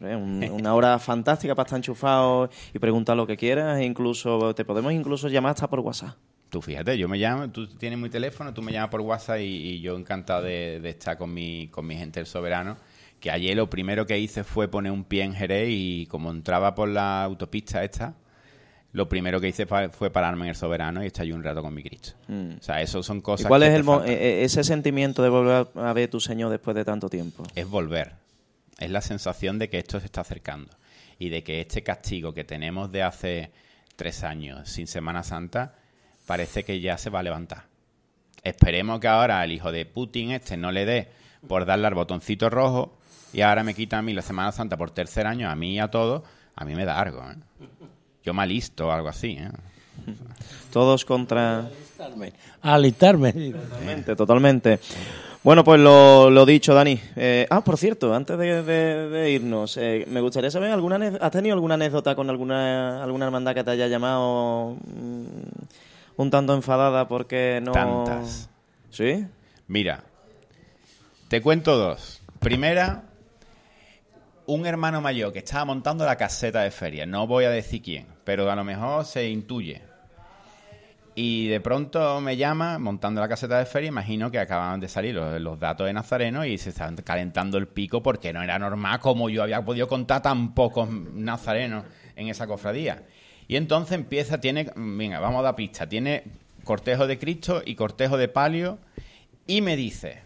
Un- 0.00 0.48
una 0.52 0.74
hora 0.74 0.98
fantástica 0.98 1.54
para 1.54 1.66
estar 1.66 1.76
enchufado 1.78 2.48
y 2.72 2.78
preguntar 2.78 3.16
lo 3.16 3.26
que 3.26 3.36
quieras 3.36 3.78
e 3.78 3.84
incluso 3.84 4.54
te 4.54 4.64
podemos 4.64 4.92
incluso 4.92 5.28
llamar 5.28 5.50
hasta 5.50 5.68
por 5.68 5.80
WhatsApp. 5.80 6.16
Tú 6.48 6.60
fíjate, 6.60 6.98
yo 6.98 7.08
me 7.08 7.16
llamo, 7.18 7.48
tú 7.50 7.66
tienes 7.66 7.98
mi 7.98 8.10
teléfono, 8.10 8.52
tú 8.52 8.60
me 8.62 8.72
llamas 8.72 8.90
por 8.90 9.00
WhatsApp 9.00 9.38
y, 9.38 9.42
y 9.44 9.80
yo 9.80 9.96
encantado 9.96 10.42
de, 10.42 10.80
de 10.80 10.90
estar 10.90 11.16
con 11.16 11.32
mi, 11.32 11.68
con 11.68 11.86
mi 11.86 11.96
gente 11.96 12.20
del 12.20 12.26
soberano. 12.26 12.76
Que 13.22 13.30
ayer 13.30 13.56
lo 13.56 13.70
primero 13.70 14.04
que 14.04 14.18
hice 14.18 14.42
fue 14.42 14.66
poner 14.66 14.90
un 14.90 15.04
pie 15.04 15.22
en 15.22 15.32
Jerez 15.32 15.68
y 15.70 16.06
como 16.06 16.32
entraba 16.32 16.74
por 16.74 16.88
la 16.88 17.22
autopista 17.22 17.84
esta, 17.84 18.14
lo 18.92 19.08
primero 19.08 19.40
que 19.40 19.46
hice 19.46 19.64
fue 19.64 20.10
pararme 20.10 20.46
en 20.46 20.48
el 20.50 20.56
soberano 20.56 21.04
y 21.04 21.06
estar 21.06 21.24
un 21.32 21.44
rato 21.44 21.62
con 21.62 21.72
mi 21.72 21.84
Cristo. 21.84 22.14
Mm. 22.26 22.54
O 22.58 22.62
sea, 22.62 22.82
eso 22.82 23.00
son 23.00 23.20
cosas 23.20 23.44
¿Y 23.44 23.48
cuál 23.48 23.60
que 23.60 23.68
es 23.68 23.72
te 23.74 23.78
el 23.78 23.84
faltan. 23.84 24.08
eh, 24.08 24.12
eh, 24.40 24.44
ese 24.44 24.64
sentimiento 24.64 25.22
de 25.22 25.28
volver 25.28 25.68
a 25.76 25.92
ver 25.92 26.10
tu 26.10 26.18
Señor 26.18 26.50
después 26.50 26.74
de 26.74 26.84
tanto 26.84 27.08
tiempo? 27.08 27.44
es 27.54 27.68
volver. 27.68 28.14
Es 28.80 28.90
la 28.90 29.00
sensación 29.00 29.60
de 29.60 29.68
que 29.68 29.78
esto 29.78 30.00
se 30.00 30.06
está 30.06 30.22
acercando 30.22 30.72
y 31.20 31.28
de 31.28 31.44
que 31.44 31.60
este 31.60 31.84
castigo 31.84 32.34
que 32.34 32.42
tenemos 32.42 32.90
de 32.90 33.04
hace 33.04 33.52
tres 33.94 34.24
años 34.24 34.68
sin 34.68 34.88
Semana 34.88 35.22
Santa 35.22 35.76
parece 36.26 36.64
que 36.64 36.80
ya 36.80 36.98
se 36.98 37.08
va 37.08 37.20
a 37.20 37.22
levantar. 37.22 37.66
Esperemos 38.42 38.98
que 38.98 39.06
ahora 39.06 39.44
el 39.44 39.52
hijo 39.52 39.70
de 39.70 39.86
Putin 39.86 40.32
este 40.32 40.56
no 40.56 40.72
le 40.72 40.84
dé 40.84 41.08
por 41.46 41.64
darle 41.66 41.86
al 41.86 41.94
botoncito 41.94 42.50
rojo 42.50 42.98
y 43.32 43.40
ahora 43.40 43.62
me 43.64 43.74
quita 43.74 43.98
a 43.98 44.02
mí 44.02 44.12
la 44.12 44.22
Semana 44.22 44.52
Santa 44.52 44.76
por 44.76 44.90
tercer 44.90 45.26
año, 45.26 45.48
a 45.50 45.54
mí 45.54 45.74
y 45.74 45.78
a 45.78 45.88
todos, 45.88 46.22
a 46.56 46.64
mí 46.64 46.74
me 46.74 46.84
da 46.84 46.98
algo. 47.00 47.22
¿eh? 47.30 47.36
Yo 48.24 48.34
me 48.34 48.42
alisto 48.42 48.88
o 48.88 48.90
algo 48.90 49.08
así. 49.08 49.38
¿eh? 49.40 49.50
Todos 50.72 51.04
contra... 51.04 51.68
Alistarme. 52.62 53.32
Totalmente, 53.32 54.16
totalmente. 54.16 54.80
Bueno, 55.44 55.64
pues 55.64 55.80
lo, 55.80 56.30
lo 56.30 56.46
dicho, 56.46 56.72
Dani. 56.72 57.00
Eh, 57.16 57.46
ah, 57.50 57.62
por 57.64 57.76
cierto, 57.76 58.14
antes 58.14 58.38
de, 58.38 58.62
de- 58.62 59.08
de 59.08 59.30
irnos, 59.32 59.76
eh, 59.76 60.04
me 60.08 60.20
gustaría 60.20 60.50
saber, 60.50 60.70
¿alguna 60.70 60.96
¿has 61.20 61.30
tenido 61.32 61.54
alguna 61.54 61.74
anécdota 61.74 62.14
con 62.14 62.30
alguna, 62.30 63.02
alguna 63.02 63.24
hermandad 63.26 63.54
que 63.54 63.64
te 63.64 63.70
haya 63.72 63.88
llamado 63.88 64.76
mm, 64.86 65.24
un 66.16 66.30
tanto 66.30 66.54
enfadada 66.54 67.08
porque 67.08 67.60
no... 67.62 67.72
Tantas. 67.72 68.48
¿Sí? 68.90 69.26
Mira, 69.66 70.04
te 71.28 71.40
cuento 71.42 71.76
dos. 71.76 72.20
Primera, 72.38 73.02
un 74.46 74.66
hermano 74.66 75.00
mayor 75.00 75.32
que 75.32 75.40
estaba 75.40 75.64
montando 75.64 76.04
la 76.04 76.16
caseta 76.16 76.62
de 76.62 76.70
feria. 76.70 77.06
No 77.06 77.26
voy 77.26 77.44
a 77.44 77.50
decir 77.50 77.82
quién, 77.82 78.06
pero 78.24 78.50
a 78.50 78.56
lo 78.56 78.64
mejor 78.64 79.04
se 79.04 79.28
intuye. 79.28 79.82
Y 81.14 81.48
de 81.48 81.60
pronto 81.60 82.20
me 82.22 82.38
llama 82.38 82.78
montando 82.78 83.20
la 83.20 83.28
caseta 83.28 83.58
de 83.58 83.66
feria. 83.66 83.88
Imagino 83.88 84.30
que 84.30 84.38
acaban 84.38 84.80
de 84.80 84.88
salir 84.88 85.14
los, 85.14 85.60
datos 85.60 85.86
de 85.86 85.92
Nazareno 85.92 86.44
y 86.44 86.56
se 86.56 86.70
están 86.70 86.96
calentando 86.96 87.58
el 87.58 87.68
pico 87.68 88.02
porque 88.02 88.32
no 88.32 88.42
era 88.42 88.58
normal 88.58 88.98
como 89.00 89.28
yo 89.28 89.42
había 89.42 89.62
podido 89.62 89.86
contar 89.88 90.22
tan 90.22 90.54
pocos 90.54 90.88
nazarenos 90.90 91.84
en 92.16 92.28
esa 92.28 92.46
cofradía. 92.46 93.02
Y 93.46 93.56
entonces 93.56 93.92
empieza, 93.92 94.40
tiene, 94.40 94.70
venga, 94.74 95.20
vamos 95.20 95.40
a 95.40 95.42
dar 95.42 95.56
pista, 95.56 95.86
tiene 95.86 96.24
cortejo 96.64 97.06
de 97.06 97.18
Cristo 97.18 97.62
y 97.64 97.74
cortejo 97.74 98.16
de 98.16 98.28
palio 98.28 98.78
y 99.46 99.60
me 99.60 99.76
dice, 99.76 100.20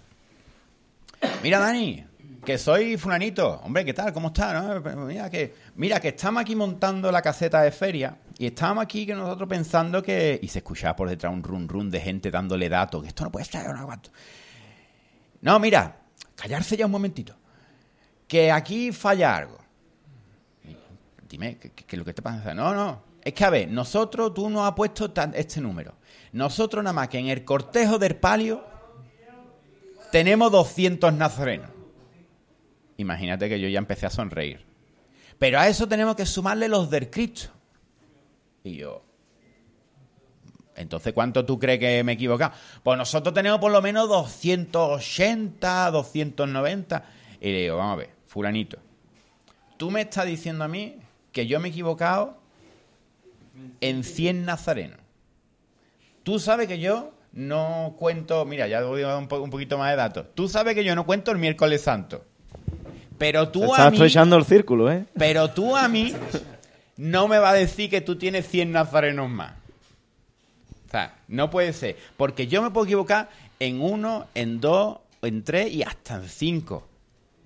mira 1.42 1.58
Dani, 1.58 2.04
que 2.46 2.58
soy 2.58 2.96
fulanito, 2.96 3.60
hombre, 3.64 3.84
¿qué 3.84 3.92
tal? 3.92 4.12
¿Cómo 4.12 4.28
está? 4.28 4.54
no? 4.54 4.80
Mira 5.04 5.28
que, 5.28 5.52
mira 5.74 5.98
que 5.98 6.08
estamos 6.08 6.40
aquí 6.40 6.54
montando 6.54 7.10
la 7.10 7.20
caseta 7.20 7.60
de 7.60 7.72
feria 7.72 8.18
y 8.38 8.46
estamos 8.46 8.84
aquí 8.84 9.04
que 9.04 9.14
nosotros 9.14 9.48
pensando 9.48 10.00
que... 10.00 10.38
Y 10.40 10.46
se 10.46 10.60
escuchaba 10.60 10.94
por 10.94 11.10
detrás 11.10 11.32
un 11.32 11.42
run 11.42 11.68
run 11.68 11.90
de 11.90 12.00
gente 12.00 12.30
dándole 12.30 12.68
datos, 12.68 13.02
que 13.02 13.08
esto 13.08 13.24
no 13.24 13.32
puede 13.32 13.44
ser, 13.44 13.66
no 13.66 13.80
aguanto. 13.80 14.10
No, 15.40 15.58
mira, 15.58 15.96
callarse 16.36 16.76
ya 16.76 16.86
un 16.86 16.92
momentito, 16.92 17.34
que 18.28 18.52
aquí 18.52 18.92
falla 18.92 19.36
algo. 19.36 19.58
Dime, 21.28 21.58
¿qué, 21.58 21.72
es 21.88 21.98
lo 21.98 22.04
que 22.04 22.14
te 22.14 22.22
pasa? 22.22 22.54
No, 22.54 22.72
no. 22.72 23.02
Es 23.22 23.34
que, 23.34 23.44
a 23.44 23.50
ver, 23.50 23.68
nosotros, 23.68 24.32
tú 24.32 24.48
nos 24.48 24.68
has 24.68 24.74
puesto 24.74 25.12
este 25.34 25.60
número. 25.60 25.96
Nosotros 26.30 26.84
nada 26.84 26.94
más 26.94 27.08
que 27.08 27.18
en 27.18 27.26
el 27.26 27.44
cortejo 27.44 27.98
del 27.98 28.14
palio 28.14 28.64
tenemos 30.12 30.52
200 30.52 31.12
nazarenos. 31.12 31.75
Imagínate 32.98 33.48
que 33.48 33.60
yo 33.60 33.68
ya 33.68 33.78
empecé 33.78 34.06
a 34.06 34.10
sonreír. 34.10 34.64
Pero 35.38 35.58
a 35.58 35.68
eso 35.68 35.86
tenemos 35.86 36.16
que 36.16 36.24
sumarle 36.26 36.68
los 36.68 36.88
del 36.90 37.10
Cristo. 37.10 37.50
Y 38.64 38.76
yo... 38.76 39.02
Entonces, 40.76 41.14
¿cuánto 41.14 41.44
tú 41.46 41.58
crees 41.58 41.78
que 41.78 42.04
me 42.04 42.12
he 42.12 42.14
equivocado? 42.16 42.52
Pues 42.82 42.98
nosotros 42.98 43.32
tenemos 43.34 43.58
por 43.60 43.72
lo 43.72 43.80
menos 43.80 44.08
280, 44.10 45.90
290. 45.90 47.04
Y 47.40 47.50
le 47.52 47.62
digo, 47.62 47.76
vamos 47.78 47.94
a 47.94 47.96
ver, 47.96 48.10
fulanito. 48.26 48.78
Tú 49.78 49.90
me 49.90 50.02
estás 50.02 50.26
diciendo 50.26 50.64
a 50.64 50.68
mí 50.68 50.96
que 51.32 51.46
yo 51.46 51.60
me 51.60 51.68
he 51.68 51.70
equivocado 51.70 52.36
en 53.80 54.04
100 54.04 54.44
nazarenos. 54.44 54.98
Tú 56.22 56.38
sabes 56.38 56.68
que 56.68 56.78
yo 56.78 57.12
no 57.32 57.94
cuento, 57.98 58.44
mira, 58.44 58.66
ya 58.68 58.82
voy 58.82 59.02
a 59.02 59.08
dar 59.08 59.18
un, 59.18 59.28
po- 59.28 59.40
un 59.40 59.50
poquito 59.50 59.78
más 59.78 59.90
de 59.90 59.96
datos. 59.96 60.26
Tú 60.34 60.46
sabes 60.48 60.74
que 60.74 60.84
yo 60.84 60.94
no 60.94 61.06
cuento 61.06 61.30
el 61.30 61.38
miércoles 61.38 61.82
santo. 61.82 62.24
Pero 63.18 63.48
tú 63.48 63.64
Estás 63.64 63.80
a 63.80 63.90
mí, 63.90 63.96
estrechando 63.96 64.36
el 64.36 64.44
círculo, 64.44 64.90
¿eh? 64.90 65.06
pero 65.16 65.50
tú 65.50 65.76
a 65.76 65.88
mí 65.88 66.12
no 66.96 67.28
me 67.28 67.38
va 67.38 67.50
a 67.50 67.54
decir 67.54 67.90
que 67.90 68.00
tú 68.00 68.16
tienes 68.16 68.46
100 68.48 68.72
nazarenos 68.72 69.30
más. 69.30 69.52
O 70.86 70.90
sea, 70.90 71.14
no 71.28 71.50
puede 71.50 71.72
ser. 71.72 71.96
Porque 72.16 72.46
yo 72.46 72.62
me 72.62 72.70
puedo 72.70 72.86
equivocar 72.86 73.28
en 73.58 73.80
uno, 73.80 74.26
en 74.34 74.60
dos, 74.60 74.98
en 75.22 75.42
tres 75.44 75.72
y 75.72 75.82
hasta 75.82 76.16
en 76.16 76.28
cinco. 76.28 76.86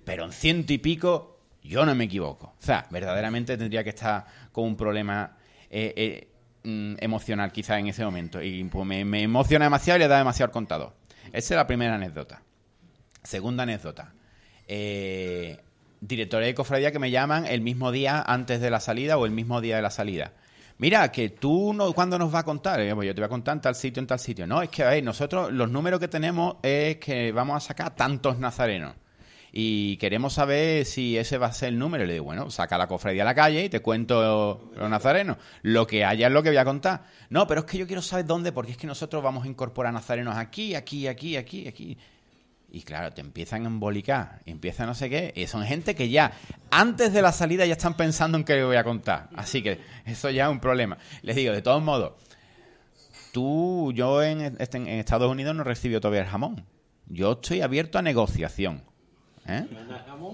Pero 0.03 0.25
en 0.25 0.31
ciento 0.31 0.73
y 0.73 0.77
pico 0.77 1.37
yo 1.63 1.85
no 1.85 1.95
me 1.95 2.05
equivoco. 2.05 2.47
O 2.59 2.63
sea, 2.63 2.85
verdaderamente 2.89 3.57
tendría 3.57 3.83
que 3.83 3.91
estar 3.91 4.25
con 4.51 4.65
un 4.65 4.75
problema 4.75 5.37
eh, 5.69 5.93
eh, 5.95 6.27
mm, 6.63 6.95
emocional 6.99 7.51
quizás 7.51 7.79
en 7.79 7.87
ese 7.87 8.03
momento. 8.03 8.41
Y 8.41 8.63
pues, 8.65 8.85
me, 8.85 9.05
me 9.05 9.23
emociona 9.23 9.65
demasiado 9.65 9.97
y 9.97 10.01
le 10.01 10.07
da 10.07 10.17
demasiado 10.17 10.49
al 10.49 10.53
contador. 10.53 10.93
Esa 11.27 11.53
es 11.53 11.57
la 11.57 11.67
primera 11.67 11.95
anécdota. 11.95 12.41
Segunda 13.23 13.63
anécdota. 13.63 14.13
Eh, 14.73 15.57
directores 15.99 16.47
de 16.47 16.55
cofradía 16.55 16.93
que 16.93 16.99
me 16.99 17.11
llaman 17.11 17.45
el 17.45 17.59
mismo 17.59 17.91
día 17.91 18.23
antes 18.25 18.61
de 18.61 18.69
la 18.69 18.79
salida 18.79 19.17
o 19.17 19.25
el 19.25 19.31
mismo 19.33 19.59
día 19.59 19.75
de 19.75 19.81
la 19.81 19.89
salida. 19.89 20.31
Mira, 20.77 21.11
que 21.11 21.27
tú 21.27 21.73
no, 21.73 21.91
¿cuándo 21.91 22.17
nos 22.17 22.31
vas 22.31 22.43
a 22.43 22.45
contar? 22.45 22.79
Eh, 22.79 22.95
pues 22.95 23.05
yo 23.05 23.13
te 23.13 23.19
voy 23.19 23.25
a 23.25 23.29
contar 23.29 23.55
en 23.55 23.61
tal 23.61 23.75
sitio, 23.75 23.99
en 23.99 24.07
tal 24.07 24.19
sitio. 24.19 24.47
No, 24.47 24.61
es 24.61 24.69
que, 24.69 25.01
nosotros 25.01 25.51
los 25.51 25.69
números 25.69 25.99
que 25.99 26.07
tenemos 26.07 26.55
es 26.63 26.95
que 26.99 27.33
vamos 27.33 27.57
a 27.57 27.59
sacar 27.67 27.93
tantos 27.97 28.39
nazarenos. 28.39 28.95
Y 29.51 29.97
queremos 29.97 30.31
saber 30.31 30.85
si 30.85 31.17
ese 31.17 31.37
va 31.37 31.47
a 31.47 31.53
ser 31.53 31.69
el 31.69 31.77
número. 31.77 32.05
Le 32.05 32.13
digo, 32.13 32.25
bueno, 32.25 32.49
saca 32.49 32.77
la 32.77 32.87
cofradía 32.87 33.23
a 33.23 33.25
la 33.25 33.35
calle 33.35 33.65
y 33.65 33.69
te 33.69 33.81
cuento 33.81 34.71
los 34.73 34.89
nazarenos. 34.89 35.35
Lo 35.63 35.85
que 35.85 36.05
haya 36.05 36.27
es 36.27 36.33
lo 36.33 36.41
que 36.41 36.49
voy 36.49 36.57
a 36.57 36.63
contar. 36.63 37.03
No, 37.29 37.45
pero 37.45 37.59
es 37.59 37.65
que 37.65 37.77
yo 37.77 37.87
quiero 37.87 38.01
saber 38.01 38.25
dónde, 38.25 38.53
porque 38.53 38.71
es 38.71 38.77
que 38.77 38.87
nosotros 38.87 39.21
vamos 39.21 39.43
a 39.43 39.49
incorporar 39.49 39.91
nazarenos 39.91 40.37
aquí, 40.37 40.75
aquí, 40.75 41.07
aquí, 41.07 41.35
aquí, 41.35 41.67
aquí. 41.67 41.97
Y 42.73 42.83
claro, 42.83 43.11
te 43.11 43.19
empiezan 43.19 43.63
a 43.65 43.67
embolicar, 43.67 44.39
empieza 44.45 44.85
no 44.85 44.95
sé 44.95 45.09
qué. 45.09 45.33
Y 45.35 45.45
son 45.47 45.65
gente 45.65 45.93
que 45.93 46.09
ya, 46.09 46.31
antes 46.71 47.11
de 47.11 47.21
la 47.21 47.33
salida, 47.33 47.65
ya 47.65 47.73
están 47.73 47.97
pensando 47.97 48.37
en 48.37 48.45
qué 48.45 48.55
le 48.55 48.63
voy 48.63 48.77
a 48.77 48.83
contar. 48.85 49.27
Así 49.35 49.61
que 49.61 49.81
eso 50.05 50.29
ya 50.29 50.45
es 50.45 50.51
un 50.51 50.61
problema. 50.61 50.97
Les 51.21 51.35
digo, 51.35 51.51
de 51.51 51.61
todos 51.61 51.83
modos, 51.83 52.13
tú, 53.33 53.91
yo 53.93 54.23
en, 54.23 54.55
este- 54.59 54.77
en 54.77 54.87
Estados 54.87 55.29
Unidos 55.29 55.53
no 55.55 55.63
recibo 55.65 55.99
todavía 55.99 56.21
el 56.21 56.27
jamón. 56.27 56.63
Yo 57.07 57.33
estoy 57.33 57.61
abierto 57.61 57.97
a 57.99 58.01
negociación. 58.01 58.83
¿eh? 59.47 59.65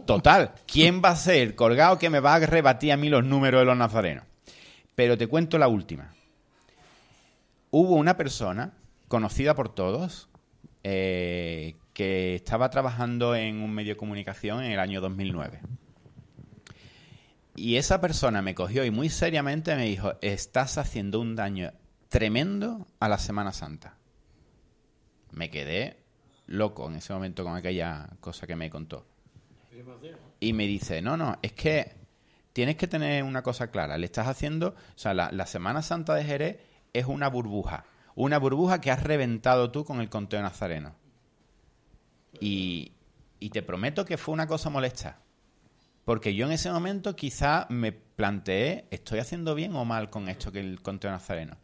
Total, 0.05 0.51
¿quién 0.68 1.01
va 1.03 1.09
a 1.09 1.15
ser 1.15 1.38
el 1.41 1.55
colgado 1.55 1.97
que 1.97 2.09
me 2.11 2.19
va 2.19 2.35
a 2.35 2.39
rebatir 2.39 2.91
a 2.91 2.97
mí 2.97 3.09
los 3.09 3.23
números 3.23 3.61
de 3.61 3.65
los 3.65 3.77
nazarenos? 3.77 4.26
Pero 4.93 5.18
te 5.18 5.26
cuento 5.26 5.57
la 5.57 5.68
última. 5.68 6.14
Hubo 7.72 7.95
una 7.95 8.15
persona 8.15 8.73
conocida 9.07 9.55
por 9.55 9.73
todos 9.73 10.30
eh, 10.84 11.76
que 11.97 12.35
estaba 12.35 12.69
trabajando 12.69 13.33
en 13.33 13.59
un 13.59 13.73
medio 13.73 13.93
de 13.93 13.97
comunicación 13.97 14.63
en 14.63 14.71
el 14.71 14.79
año 14.79 15.01
2009. 15.01 15.61
Y 17.55 17.77
esa 17.77 17.99
persona 17.99 18.43
me 18.43 18.53
cogió 18.53 18.85
y 18.85 18.91
muy 18.91 19.09
seriamente 19.09 19.75
me 19.75 19.85
dijo, 19.85 20.13
estás 20.21 20.77
haciendo 20.77 21.19
un 21.19 21.35
daño 21.35 21.73
tremendo 22.07 22.85
a 22.99 23.09
la 23.09 23.17
Semana 23.17 23.51
Santa. 23.51 23.97
Me 25.31 25.49
quedé 25.49 25.97
loco 26.45 26.87
en 26.87 26.97
ese 26.97 27.13
momento 27.13 27.43
con 27.43 27.55
aquella 27.55 28.07
cosa 28.19 28.45
que 28.45 28.55
me 28.55 28.69
contó. 28.69 29.07
Y 30.39 30.53
me 30.53 30.67
dice, 30.67 31.01
no, 31.01 31.17
no, 31.17 31.39
es 31.41 31.53
que 31.53 31.95
tienes 32.53 32.75
que 32.75 32.85
tener 32.85 33.23
una 33.23 33.41
cosa 33.41 33.71
clara. 33.71 33.97
Le 33.97 34.05
estás 34.05 34.27
haciendo, 34.27 34.67
o 34.67 34.97
sea, 34.99 35.15
la, 35.15 35.31
la 35.31 35.47
Semana 35.47 35.81
Santa 35.81 36.13
de 36.13 36.25
Jerez 36.25 36.57
es 36.93 37.07
una 37.07 37.27
burbuja. 37.27 37.85
Una 38.13 38.37
burbuja 38.37 38.81
que 38.81 38.91
has 38.91 39.01
reventado 39.01 39.71
tú 39.71 39.83
con 39.83 39.99
el 39.99 40.11
conteo 40.11 40.43
nazareno. 40.43 41.06
Y, 42.39 42.93
te 43.51 43.61
prometo 43.61 44.05
que 44.05 44.18
fue 44.18 44.34
una 44.34 44.47
cosa 44.47 44.69
molesta. 44.69 45.19
Porque 46.05 46.35
yo 46.35 46.45
en 46.45 46.53
ese 46.53 46.72
momento 46.72 47.15
quizá 47.15 47.68
me 47.69 47.91
planteé, 47.91 48.88
¿estoy 48.91 49.19
haciendo 49.19 49.55
bien 49.55 49.76
o 49.76 49.85
mal 49.85 50.09
con 50.09 50.30
esto 50.30 50.51
que 50.51 50.59
el 50.59 50.81
conteo 50.81 51.11
nazareno? 51.11 51.57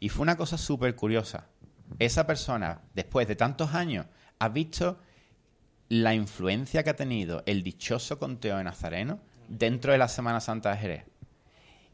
Y 0.00 0.10
fue 0.10 0.22
una 0.22 0.36
cosa 0.36 0.58
súper 0.58 0.94
curiosa. 0.94 1.46
Esa 1.98 2.26
persona, 2.26 2.82
después 2.94 3.26
de 3.26 3.36
tantos 3.36 3.74
años, 3.74 4.06
ha 4.38 4.48
visto 4.48 4.98
la 5.88 6.14
influencia 6.14 6.82
que 6.82 6.90
ha 6.90 6.96
tenido 6.96 7.42
el 7.46 7.62
dichoso 7.62 8.18
conteo 8.18 8.58
de 8.58 8.64
nazareno 8.64 9.20
dentro 9.48 9.92
de 9.92 9.98
la 9.98 10.08
Semana 10.08 10.40
Santa 10.40 10.70
de 10.70 10.76
Jerez. 10.76 11.04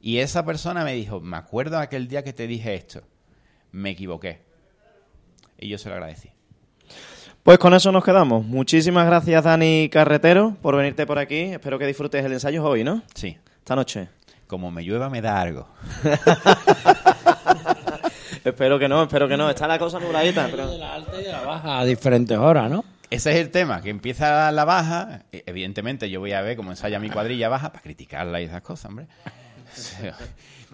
Y 0.01 0.19
esa 0.19 0.45
persona 0.45 0.85
me 0.85 0.95
dijo, 0.95 1.21
me 1.21 1.37
acuerdo 1.37 1.79
aquel 1.79 2.09
día 2.09 2.25
que 2.25 2.33
te 2.33 2.47
dije 2.47 2.75
esto, 2.75 3.03
me 3.71 3.91
equivoqué. 3.91 4.45
Y 5.59 5.69
yo 5.69 5.79
se 5.79 5.89
lo 5.89 5.95
agradecí. 5.95 6.34
Pues 7.45 7.59
con 7.59 7.75
eso 7.75 7.93
nos 7.93 8.03
quedamos. 8.03 8.45
Muchísimas 8.47 9.05
gracias, 9.07 9.45
Dani 9.45 9.91
Carretero, 9.91 10.57
por 10.63 10.77
venirte 10.77 11.07
por 11.07 11.19
aquí. 11.19 11.41
Espero 11.53 11.79
que 11.79 11.87
disfrutes 11.87 12.25
el 12.25 12.33
ensayo 12.33 12.65
hoy, 12.65 12.85
¿no? 12.85 13.03
Sí. 13.15 13.37
Esta 13.59 13.77
noche. 13.77 14.09
Como 14.47 14.71
me 14.71 14.83
llueva 14.83 15.11
me 15.11 15.21
da 15.21 15.41
algo. 15.43 15.69
espero 18.45 18.79
que 18.79 18.89
no, 18.89 19.03
espero 19.03 19.29
que 19.29 19.37
no. 19.37 19.51
Está 19.51 19.69
la 19.69 19.79
cosa 19.79 20.01
nubladita. 20.01 20.49
Pero... 20.51 20.71
De 20.71 20.79
la 20.79 20.95
alta 20.95 21.21
y 21.21 21.25
de 21.25 21.33
la 21.33 21.43
baja 21.43 21.81
a 21.81 21.85
diferentes 21.85 22.39
horas, 22.39 22.71
¿no? 22.71 22.83
Ese 23.11 23.33
es 23.33 23.37
el 23.37 23.51
tema, 23.51 23.83
que 23.83 23.91
empieza 23.91 24.51
la 24.51 24.65
baja. 24.65 25.25
e- 25.31 25.43
Evidentemente, 25.47 26.09
yo 26.09 26.21
voy 26.21 26.33
a 26.33 26.41
ver 26.41 26.57
cómo 26.57 26.71
ensaya 26.71 26.99
mi 26.99 27.11
cuadrilla 27.11 27.51
baja 27.51 27.71
para 27.71 27.83
criticarla 27.83 28.41
y 28.41 28.45
esas 28.45 28.63
cosas, 28.63 28.87
hombre. 28.87 29.07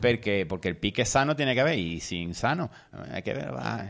Porque, 0.01 0.47
porque 0.49 0.69
el 0.69 0.79
pique 0.79 1.05
sano 1.05 1.37
tiene 1.37 1.53
que 1.55 1.61
haber 1.61 1.79
y 1.79 2.01
sin 2.01 2.35
sano 2.35 2.71
hay 3.13 3.21
que 3.21 3.35
ver. 3.35 3.55
va. 3.55 3.85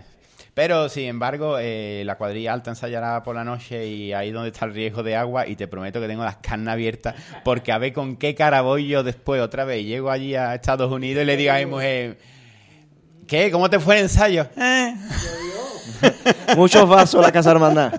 Pero, 0.60 0.90
sin 0.90 1.04
embargo, 1.06 1.56
eh, 1.58 2.02
la 2.04 2.18
cuadrilla 2.18 2.52
alta 2.52 2.68
ensayará 2.68 3.22
por 3.22 3.34
la 3.34 3.44
noche 3.44 3.86
y 3.86 4.12
ahí 4.12 4.30
donde 4.30 4.50
está 4.50 4.66
el 4.66 4.74
riesgo 4.74 5.02
de 5.02 5.16
agua 5.16 5.48
y 5.48 5.56
te 5.56 5.66
prometo 5.66 6.02
que 6.02 6.06
tengo 6.06 6.22
las 6.22 6.36
carnes 6.36 6.68
abiertas 6.68 7.14
porque 7.44 7.72
a 7.72 7.78
ver 7.78 7.94
con 7.94 8.16
qué 8.18 8.34
cara 8.34 8.60
voy 8.60 8.86
yo 8.86 9.02
después 9.02 9.40
otra 9.40 9.64
vez. 9.64 9.86
Llego 9.86 10.10
allí 10.10 10.34
a 10.34 10.54
Estados 10.54 10.92
Unidos 10.92 11.22
y 11.22 11.24
le 11.24 11.38
digo 11.38 11.54
a 11.54 11.56
mi 11.56 11.64
mujer, 11.64 12.18
¿qué? 13.26 13.50
¿Cómo 13.50 13.70
te 13.70 13.80
fue 13.80 13.96
el 13.96 14.02
ensayo? 14.02 14.48
"Eh". 14.58 14.94
Muchos 16.58 16.86
vasos 16.86 17.22
la 17.22 17.32
Casa 17.32 17.52
Hermandad. 17.52 17.98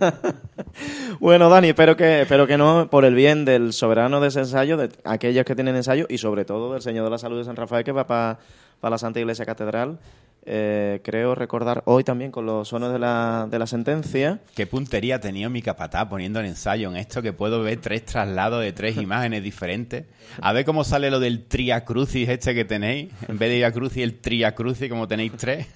bueno, 1.20 1.48
Dani, 1.48 1.68
espero 1.68 1.96
que, 1.96 2.22
espero 2.22 2.44
que 2.48 2.58
no, 2.58 2.90
por 2.90 3.04
el 3.04 3.14
bien 3.14 3.44
del 3.44 3.72
soberano 3.72 4.20
de 4.20 4.26
ese 4.26 4.40
ensayo, 4.40 4.76
de 4.76 4.88
aquellos 5.04 5.44
que 5.44 5.54
tienen 5.54 5.76
ensayo 5.76 6.06
y 6.08 6.18
sobre 6.18 6.44
todo 6.44 6.72
del 6.72 6.82
Señor 6.82 7.04
de 7.04 7.10
la 7.12 7.18
Salud 7.18 7.38
de 7.38 7.44
San 7.44 7.54
Rafael 7.54 7.84
que 7.84 7.92
va 7.92 8.08
para 8.08 8.36
la 8.82 8.98
Santa 8.98 9.20
Iglesia 9.20 9.46
Catedral. 9.46 10.00
Eh, 10.46 11.00
creo 11.04 11.34
recordar 11.34 11.82
hoy 11.84 12.02
también 12.02 12.30
con 12.30 12.46
los 12.46 12.68
sonos 12.68 12.92
de 12.92 12.98
la, 12.98 13.46
de 13.50 13.58
la 13.58 13.66
sentencia. 13.66 14.40
Qué 14.54 14.66
puntería 14.66 15.16
ha 15.16 15.20
tenido 15.20 15.50
mi 15.50 15.60
capataz 15.60 16.08
poniendo 16.08 16.40
el 16.40 16.46
ensayo 16.46 16.88
en 16.88 16.96
esto 16.96 17.20
que 17.20 17.32
puedo 17.32 17.62
ver 17.62 17.78
tres 17.80 18.06
traslados 18.06 18.62
de 18.62 18.72
tres 18.72 18.96
imágenes 19.00 19.42
diferentes. 19.42 20.06
A 20.40 20.52
ver 20.52 20.64
cómo 20.64 20.84
sale 20.84 21.10
lo 21.10 21.20
del 21.20 21.44
Tria 21.44 21.84
Crucis 21.84 22.28
este 22.28 22.54
que 22.54 22.64
tenéis. 22.64 23.12
En 23.28 23.38
vez 23.38 23.50
de 23.50 23.56
Via 23.56 23.72
Crucis, 23.72 24.02
el 24.02 24.18
Tria 24.20 24.54
Crucis, 24.54 24.88
como 24.88 25.06
tenéis 25.06 25.32
tres. 25.36 25.66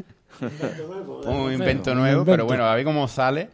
Un 1.27 1.53
invento 1.53 1.95
nuevo, 1.95 2.25
pero 2.25 2.45
bueno, 2.47 2.65
a 2.65 2.75
ver 2.75 2.85
cómo 2.85 3.07
sale. 3.07 3.51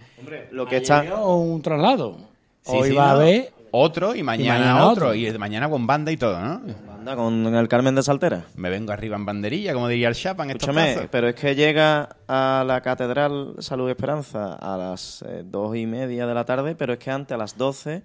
Lo 0.53 0.67
que 0.67 0.79
está... 0.79 1.03
un 1.25 1.61
traslado. 1.61 2.17
Sí, 2.63 2.73
Hoy 2.75 2.89
sí, 2.91 2.95
va 2.95 3.11
a 3.11 3.13
haber... 3.13 3.60
Otro 3.73 4.15
y 4.15 4.23
mañana, 4.23 4.59
mañana 4.59 4.87
otro. 4.87 5.07
otro. 5.09 5.15
Y 5.15 5.31
mañana 5.39 5.69
con 5.69 5.87
banda 5.87 6.11
y 6.13 6.17
todo, 6.17 6.41
¿no? 6.41 6.61
Anda, 6.99 7.17
con 7.17 7.55
el 7.55 7.69
Carmen 7.69 7.95
de 7.95 8.03
Saltera. 8.03 8.45
Me 8.57 8.69
vengo 8.69 8.93
arriba 8.93 9.17
en 9.17 9.25
banderilla, 9.25 9.73
como 9.73 9.89
diría 9.89 10.09
el 10.09 10.15
Chapa 10.15 10.45
en 10.45 10.51
estos 10.51 10.69
Escúchame, 10.69 10.95
casos. 10.95 11.09
pero 11.11 11.29
es 11.29 11.35
que 11.35 11.55
llega 11.55 12.17
a 12.29 12.65
la 12.67 12.81
Catedral 12.83 13.55
Salud 13.61 13.89
y 13.89 13.93
Esperanza 13.93 14.55
a 14.55 14.77
las 14.77 15.23
eh, 15.27 15.43
dos 15.45 15.77
y 15.77 15.87
media 15.87 16.27
de 16.27 16.35
la 16.35 16.45
tarde, 16.45 16.75
pero 16.75 16.93
es 16.95 16.99
que 16.99 17.11
antes, 17.11 17.35
a 17.35 17.39
las 17.39 17.57
doce, 17.57 18.03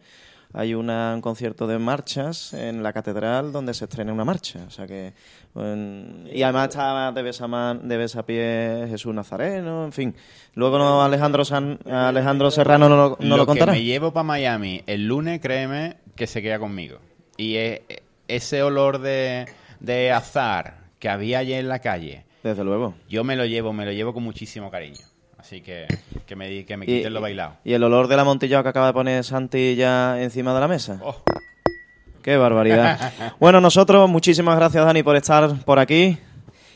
hay 0.54 0.74
una- 0.74 1.14
un 1.16 1.22
concierto 1.22 1.68
de 1.68 1.78
marchas 1.80 2.54
en 2.54 2.82
la 2.84 2.94
Catedral 2.94 3.52
donde 3.52 3.74
se 3.74 3.86
estrena 3.86 4.14
una 4.14 4.26
marcha. 4.26 4.64
O 4.68 4.70
sea 4.72 4.88
que... 4.88 5.14
y 6.34 6.42
además 6.44 6.70
está 6.70 7.12
de 7.12 7.22
Besamán, 7.24 7.88
de 7.88 7.98
Besapié 7.98 8.86
Jesús 8.90 9.14
Nazareno, 9.14 9.86
en 9.86 9.92
fin. 9.92 10.16
Luego 10.54 10.78
no, 10.78 11.04
Alejandro, 11.04 11.46
San- 11.46 11.80
Alejandro 11.90 12.52
Serrano 12.52 12.90
no 12.90 12.96
lo, 12.96 13.10
no 13.20 13.28
lo 13.30 13.38
lo 13.38 13.46
contará. 13.46 13.74
que 13.74 13.80
me 13.80 13.86
llevo 13.86 14.12
para 14.14 14.24
Miami 14.24 14.82
el 14.88 15.08
lunes, 15.08 15.40
créeme 15.42 15.98
que 16.16 16.28
se 16.28 16.42
queda 16.42 16.60
conmigo. 16.60 17.00
Y 17.38 17.58
ese 18.28 18.64
olor 18.64 19.00
de, 19.00 19.46
de 19.80 20.12
azar 20.12 20.86
que 21.00 21.10
había 21.10 21.40
allí 21.40 21.54
en 21.54 21.68
la 21.68 21.80
calle, 21.80 22.26
Desde 22.44 22.64
luego. 22.64 22.96
yo 23.10 23.24
me 23.24 23.36
lo 23.36 23.46
llevo, 23.46 23.74
me 23.74 23.86
lo 23.86 23.92
llevo 23.92 24.14
con 24.14 24.24
muchísimo 24.24 24.72
cariño. 24.72 25.06
Así 25.46 25.62
que 25.62 25.86
que 26.26 26.36
me, 26.36 26.66
que 26.66 26.76
me 26.76 26.86
Y- 26.86 26.88
quiten 26.88 27.14
lo 27.14 27.22
bailado. 27.22 27.58
Y 27.64 27.74
el 27.74 27.84
olor 27.84 28.08
de 28.08 28.16
la 28.16 28.24
montilla 28.24 28.64
que 28.64 28.70
acaba 28.70 28.88
de 28.88 28.94
poner 28.94 29.24
Santi 29.24 29.76
ya 29.76 30.20
encima 30.20 30.56
de 30.56 30.60
la 30.60 30.68
mesa. 30.68 31.00
Oh. 31.04 31.22
Qué 32.24 32.36
barbaridad. 32.36 33.14
bueno, 33.40 33.62
nosotros, 33.62 34.10
muchísimas 34.10 34.56
gracias, 34.56 34.84
Dani, 34.84 35.04
por 35.04 35.16
estar 35.16 35.64
por 35.64 35.78
aquí 35.78 36.18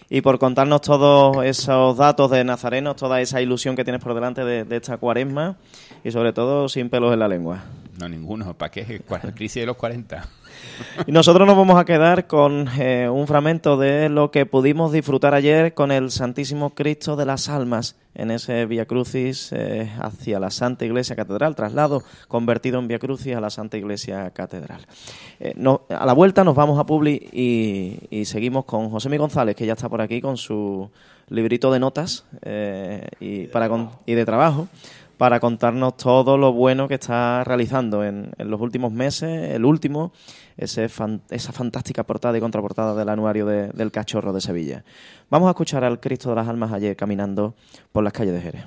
y 0.08 0.22
por 0.22 0.38
contarnos 0.38 0.82
todos 0.82 1.44
esos 1.44 1.98
datos 1.98 2.30
de 2.30 2.44
Nazareno, 2.44 2.96
toda 2.96 3.20
esa 3.22 3.42
ilusión 3.42 3.76
que 3.76 3.84
tienes 3.84 4.04
por 4.04 4.14
delante 4.14 4.46
de, 4.46 4.66
de 4.66 4.76
esta 4.76 4.98
cuaresma 4.98 5.58
y 6.04 6.12
sobre 6.12 6.32
todo 6.32 6.70
sin 6.70 6.92
pelos 6.92 7.12
en 7.12 7.18
la 7.22 7.28
lengua. 7.28 7.64
No, 8.00 8.08
ninguno. 8.08 8.54
¿Para 8.54 8.70
qué? 8.70 9.02
Crisis 9.34 9.64
de 9.64 9.66
los 9.66 9.78
40. 9.78 10.28
Y 11.08 11.12
nosotros 11.12 11.48
nos 11.48 11.58
vamos 11.58 11.80
a 11.80 11.86
quedar 11.86 12.28
con 12.28 12.68
eh, 12.80 13.10
un 13.10 13.28
fragmento 13.28 13.78
de 13.78 14.10
lo 14.10 14.32
que 14.32 14.46
pudimos 14.46 14.92
disfrutar 14.92 15.34
ayer 15.34 15.74
con 15.74 15.92
el 15.92 16.12
Santísimo 16.12 16.72
Cristo 16.72 17.16
de 17.16 17.26
las 17.26 17.50
Almas 17.50 17.96
en 18.16 18.32
ese 18.32 18.66
Via 18.66 18.86
Crucis 18.86 19.52
eh, 19.52 19.92
hacia 20.00 20.40
la 20.40 20.50
Santa 20.52 20.86
Iglesia 20.86 21.16
Catedral, 21.16 21.56
traslado 21.56 22.04
convertido 22.28 22.80
en 22.80 22.88
Via 22.88 23.00
Crucis 23.00 23.36
a 23.36 23.42
la 23.42 23.50
Santa 23.50 23.78
Iglesia 23.78 24.32
Catedral. 24.32 24.82
Eh, 25.40 25.54
a 25.90 26.06
la 26.06 26.14
vuelta 26.14 26.44
nos 26.44 26.56
vamos 26.56 26.80
a 26.80 26.86
Publi 26.86 27.30
y, 27.32 28.26
seguimos 28.26 28.66
con 28.66 28.90
José 28.90 29.10
Mi 29.10 29.18
González, 29.18 29.56
que 29.56 29.66
ya 29.66 29.74
está 29.74 29.90
por 29.90 30.02
aquí 30.02 30.22
con 30.22 30.38
su 30.38 30.90
librito 31.30 31.72
de 31.72 31.80
notas 31.80 32.26
y, 33.20 33.48
para 33.48 33.70
con- 33.70 33.92
y 34.06 34.14
de 34.14 34.26
trabajo 34.26 34.68
para 35.18 35.42
contarnos 35.42 35.98
todo 35.98 36.38
lo 36.38 36.54
bueno 36.54 36.88
que 36.88 36.94
está 36.94 37.44
realizando 37.44 38.06
en, 38.06 38.32
en 38.38 38.50
los 38.50 38.62
últimos 38.62 38.94
meses, 38.94 39.52
el 39.54 39.66
último, 39.66 40.14
ese 40.60 40.86
esa 41.30 41.52
fantástica 41.54 42.04
portada 42.04 42.38
y 42.38 42.42
contraportada 42.42 42.94
del 42.96 43.10
anuario 43.10 43.46
de- 43.46 43.70
del 43.70 43.92
Cachorro 43.92 44.34
de 44.34 44.42
Sevilla. 44.42 44.84
Vamos 45.30 45.48
a 45.48 45.52
escuchar 45.52 45.84
al 45.84 46.00
Cristo 46.00 46.30
de 46.30 46.36
las 46.36 46.48
Almas 46.48 46.72
ayer 46.74 46.96
caminando 46.96 47.56
por 47.92 48.04
las 48.04 48.14
calles 48.14 48.34
de 48.34 48.42
Jerez. 48.42 48.64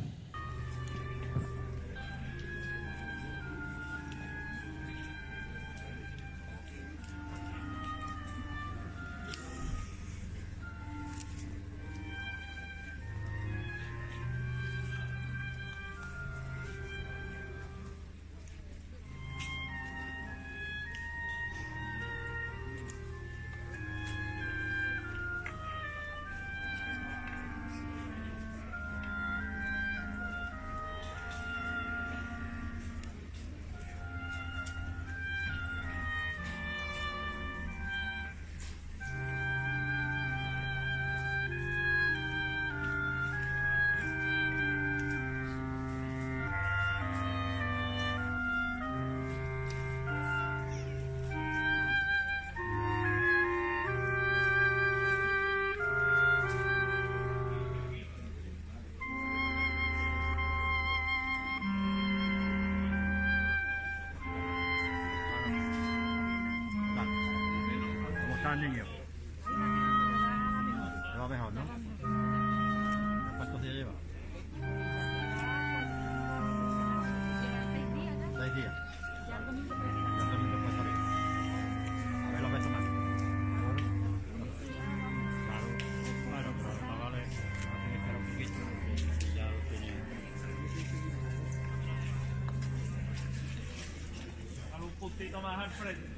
Dale 95.23 95.36
un 95.36 95.39
puntito 95.39 95.40
más 95.40 95.59
al 95.59 95.70
frente. 95.70 96.09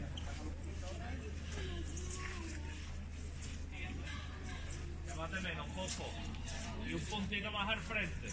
Llévate 5.06 5.40
menos, 5.40 5.66
poco. 5.68 6.10
Y 6.88 6.94
un 6.94 7.00
puntito 7.00 7.50
más 7.50 7.68
al 7.68 7.80
frente. 7.80 8.28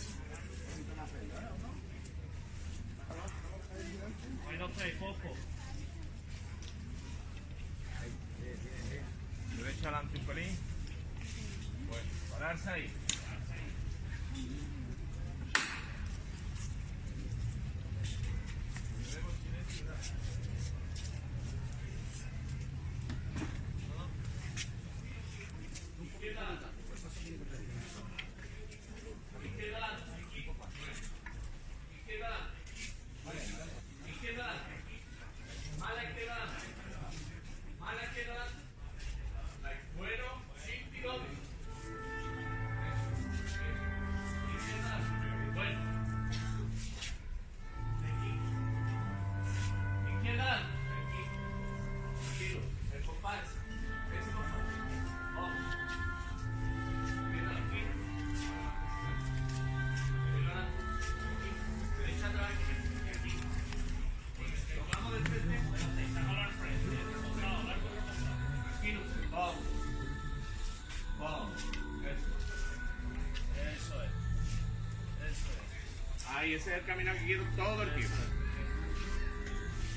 Ahí, 76.41 76.55
ese 76.55 76.72
es 76.72 76.80
el 76.80 76.85
camino 76.85 77.13
que 77.13 77.19
quiero 77.19 77.43
todo 77.55 77.84
el 77.84 77.93
tiempo. 77.93 78.15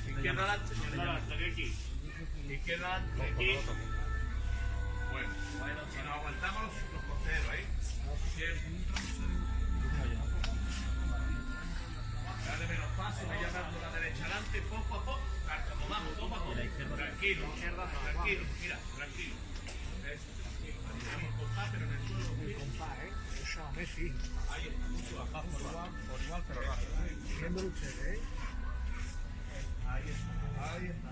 Izquierda 0.09 0.43
adelante, 0.43 0.75
izquierda 0.75 1.15
aquí. 1.51 1.73
Izquierda 2.53 2.95
aquí. 2.97 3.57
Bueno, 5.09 5.29
si 5.89 5.97
nos 6.05 6.13
aguantamos 6.13 6.61
los, 6.93 7.03
costeros 7.05 7.49
ahí. 7.49 7.65
Dale 12.45 12.67
menos 12.67 12.91
paso, 12.95 13.27
vaya 13.27 13.49
dando 13.49 13.79
la 13.81 13.91
derecha 13.99 14.25
adelante, 14.25 14.61
poco 14.69 14.95
a 14.97 15.03
poco. 15.03 15.19
Cárcamo, 15.47 15.89
vamos, 15.89 16.13
poco 16.13 16.35
a 16.35 16.39
poco. 16.43 16.53
Tranquilo, 16.53 16.95
tranquilo, 16.95 17.47
mira, 18.61 18.77
tranquilo. 18.95 19.35
Eso, 20.13 20.29
tranquilo. 20.37 20.77
Compás, 21.39 21.69
pero 21.71 21.85
en 21.85 21.91
el 21.91 22.07
suelo. 22.07 22.59
Compás, 22.59 22.99
¿eh? 22.99 23.15
Ahí 23.65 24.67
está, 24.67 24.87
mucho 24.87 25.21
abajo, 25.21 25.47
Ahí 26.35 26.41
está, 30.09 30.73
ahí 30.73 30.87
está. 30.87 31.04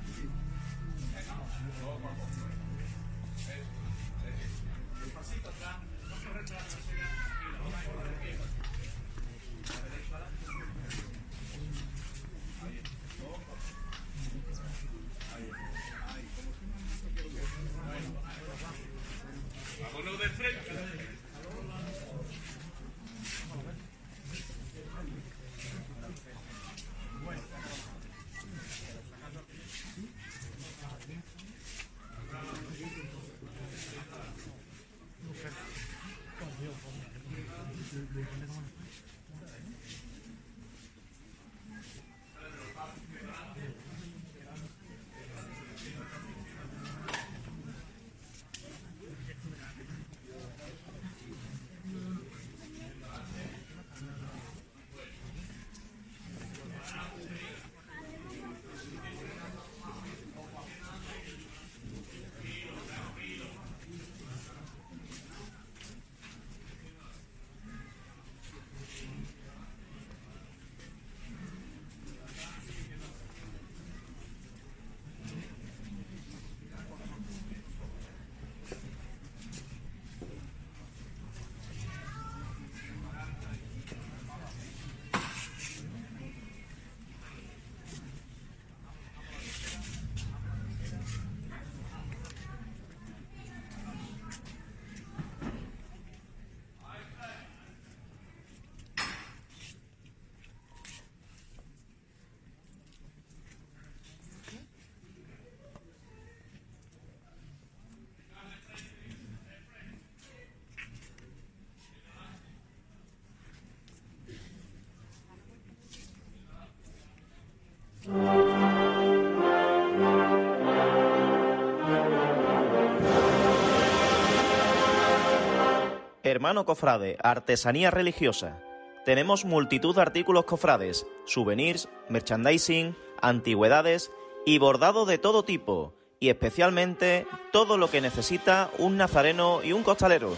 Hermano 126.33 126.65
Cofrade, 126.65 127.15
artesanía 127.21 127.91
religiosa. 127.91 128.59
Tenemos 129.05 129.45
multitud 129.45 129.93
de 129.93 130.01
artículos 130.01 130.45
cofrades, 130.45 131.05
souvenirs, 131.25 131.89
merchandising, 132.09 132.97
antigüedades 133.21 134.11
y 134.43 134.57
bordado 134.57 135.05
de 135.05 135.19
todo 135.19 135.43
tipo, 135.43 135.93
y 136.19 136.29
especialmente 136.29 137.27
todo 137.51 137.77
lo 137.77 137.91
que 137.91 138.01
necesita 138.01 138.71
un 138.79 138.97
nazareno 138.97 139.59
y 139.63 139.73
un 139.73 139.83
costalero. 139.83 140.35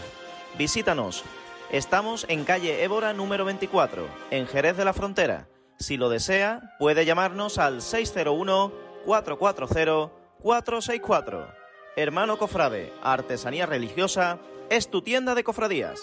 Visítanos. 0.58 1.24
Estamos 1.70 2.26
en 2.28 2.44
calle 2.44 2.84
Évora 2.84 3.14
número 3.14 3.46
24, 3.46 4.06
en 4.30 4.46
Jerez 4.46 4.76
de 4.76 4.84
la 4.84 4.92
Frontera. 4.92 5.48
Si 5.78 5.96
lo 5.96 6.10
desea, 6.10 6.74
puede 6.78 7.06
llamarnos 7.06 7.56
al 7.56 7.80
601 7.80 8.70
440 9.06 10.12
464. 10.42 11.65
Hermano 11.98 12.36
Cofrade, 12.36 12.92
Artesanía 13.02 13.64
Religiosa, 13.64 14.38
es 14.68 14.90
tu 14.90 15.00
tienda 15.00 15.34
de 15.34 15.42
cofradías. 15.42 15.98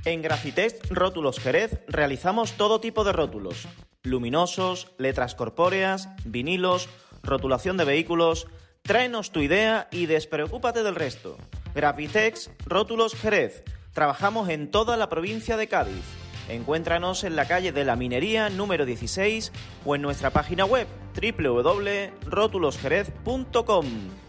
En 0.06 0.23
Grafitex 0.23 0.90
Rótulos 0.90 1.40
Jerez 1.40 1.81
realizamos 1.88 2.53
todo 2.53 2.80
tipo 2.80 3.03
de 3.03 3.11
rótulos, 3.11 3.68
luminosos, 4.03 4.91
letras 4.97 5.35
corpóreas, 5.35 6.09
vinilos, 6.26 6.89
rotulación 7.23 7.77
de 7.77 7.85
vehículos. 7.85 8.47
Tráenos 8.81 9.31
tu 9.31 9.39
idea 9.41 9.88
y 9.91 10.05
despreocúpate 10.05 10.84
del 10.84 10.95
resto. 10.95 11.38
Grafitex 11.76 12.51
Rótulos 12.65 13.15
Jerez. 13.15 13.63
Trabajamos 13.93 14.49
en 14.49 14.71
toda 14.71 14.97
la 14.97 15.07
provincia 15.09 15.55
de 15.57 15.67
Cádiz. 15.67 16.03
Encuéntranos 16.47 17.23
en 17.23 17.35
la 17.35 17.47
calle 17.47 17.71
de 17.71 17.85
la 17.85 17.95
Minería 17.95 18.49
número 18.49 18.85
16 18.85 19.51
o 19.85 19.95
en 19.95 20.01
nuestra 20.01 20.31
página 20.31 20.65
web 20.65 20.88
www.rotulosjerez.com. 21.13 23.85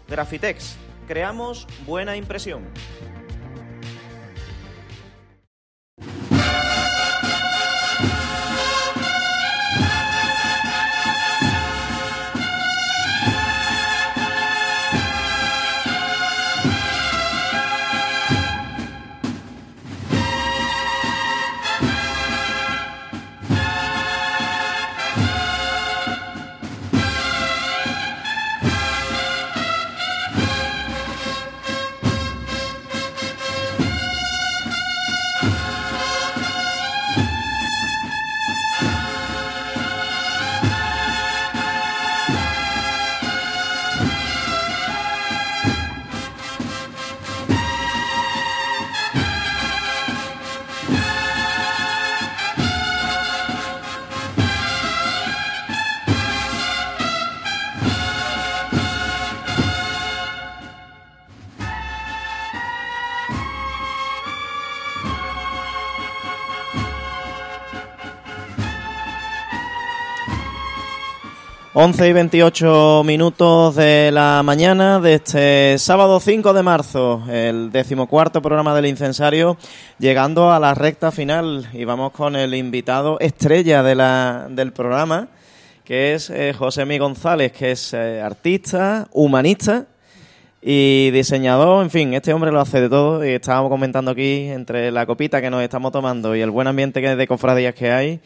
Grafitex. 0.07 0.77
Creamos 1.07 1.65
buena 1.85 2.15
impresión. 2.15 2.69
Once 71.83 72.07
y 72.07 72.13
28 72.13 73.01
minutos 73.03 73.75
de 73.75 74.11
la 74.11 74.43
mañana 74.43 74.99
de 74.99 75.15
este 75.15 75.79
sábado 75.79 76.19
5 76.19 76.53
de 76.53 76.61
marzo, 76.61 77.23
el 77.27 77.71
decimocuarto 77.71 78.39
programa 78.39 78.75
del 78.75 78.85
incensario, 78.85 79.57
llegando 79.97 80.51
a 80.51 80.59
la 80.59 80.75
recta 80.75 81.11
final 81.11 81.67
y 81.73 81.83
vamos 81.85 82.11
con 82.11 82.35
el 82.35 82.53
invitado 82.53 83.19
estrella 83.19 83.81
de 83.81 83.95
la, 83.95 84.45
del 84.51 84.73
programa, 84.73 85.29
que 85.83 86.13
es 86.13 86.29
eh, 86.29 86.53
José 86.55 86.85
Mi 86.85 86.99
González, 86.99 87.51
que 87.51 87.71
es 87.71 87.95
eh, 87.95 88.21
artista, 88.21 89.07
humanista 89.11 89.87
y 90.61 91.09
diseñador, 91.09 91.81
en 91.81 91.89
fin, 91.89 92.13
este 92.13 92.31
hombre 92.31 92.51
lo 92.51 92.61
hace 92.61 92.79
de 92.79 92.89
todo 92.89 93.25
y 93.25 93.29
estábamos 93.29 93.71
comentando 93.71 94.11
aquí 94.11 94.49
entre 94.49 94.91
la 94.91 95.07
copita 95.07 95.41
que 95.41 95.49
nos 95.49 95.63
estamos 95.63 95.91
tomando 95.91 96.35
y 96.35 96.41
el 96.41 96.51
buen 96.51 96.67
ambiente 96.67 97.01
de 97.15 97.27
cofradías 97.27 97.73
que 97.73 97.89
hay, 97.89 98.19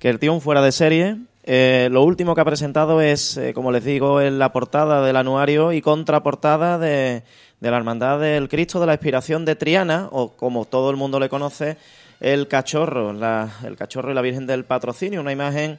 que 0.00 0.08
el 0.08 0.18
tío 0.18 0.40
fuera 0.40 0.60
de 0.60 0.72
serie. 0.72 1.18
Eh, 1.48 1.88
lo 1.92 2.02
último 2.02 2.34
que 2.34 2.40
ha 2.40 2.44
presentado 2.44 3.00
es, 3.00 3.36
eh, 3.36 3.54
como 3.54 3.70
les 3.70 3.84
digo, 3.84 4.20
en 4.20 4.40
la 4.40 4.52
portada 4.52 5.00
del 5.06 5.14
anuario 5.14 5.72
y 5.72 5.80
contraportada 5.80 6.76
de, 6.76 7.22
la 7.60 7.76
Hermandad 7.76 8.18
del 8.18 8.48
Cristo 8.48 8.80
de 8.80 8.86
la 8.86 8.94
Inspiración 8.94 9.44
de 9.44 9.54
Triana, 9.54 10.08
o 10.10 10.32
como 10.32 10.64
todo 10.64 10.90
el 10.90 10.96
mundo 10.96 11.20
le 11.20 11.28
conoce, 11.28 11.76
el 12.20 12.48
cachorro, 12.48 13.12
la- 13.12 13.48
el 13.64 13.76
cachorro 13.76 14.10
y 14.10 14.14
la 14.14 14.22
Virgen 14.22 14.46
del 14.46 14.64
Patrocinio, 14.64 15.20
una 15.20 15.32
imagen 15.32 15.78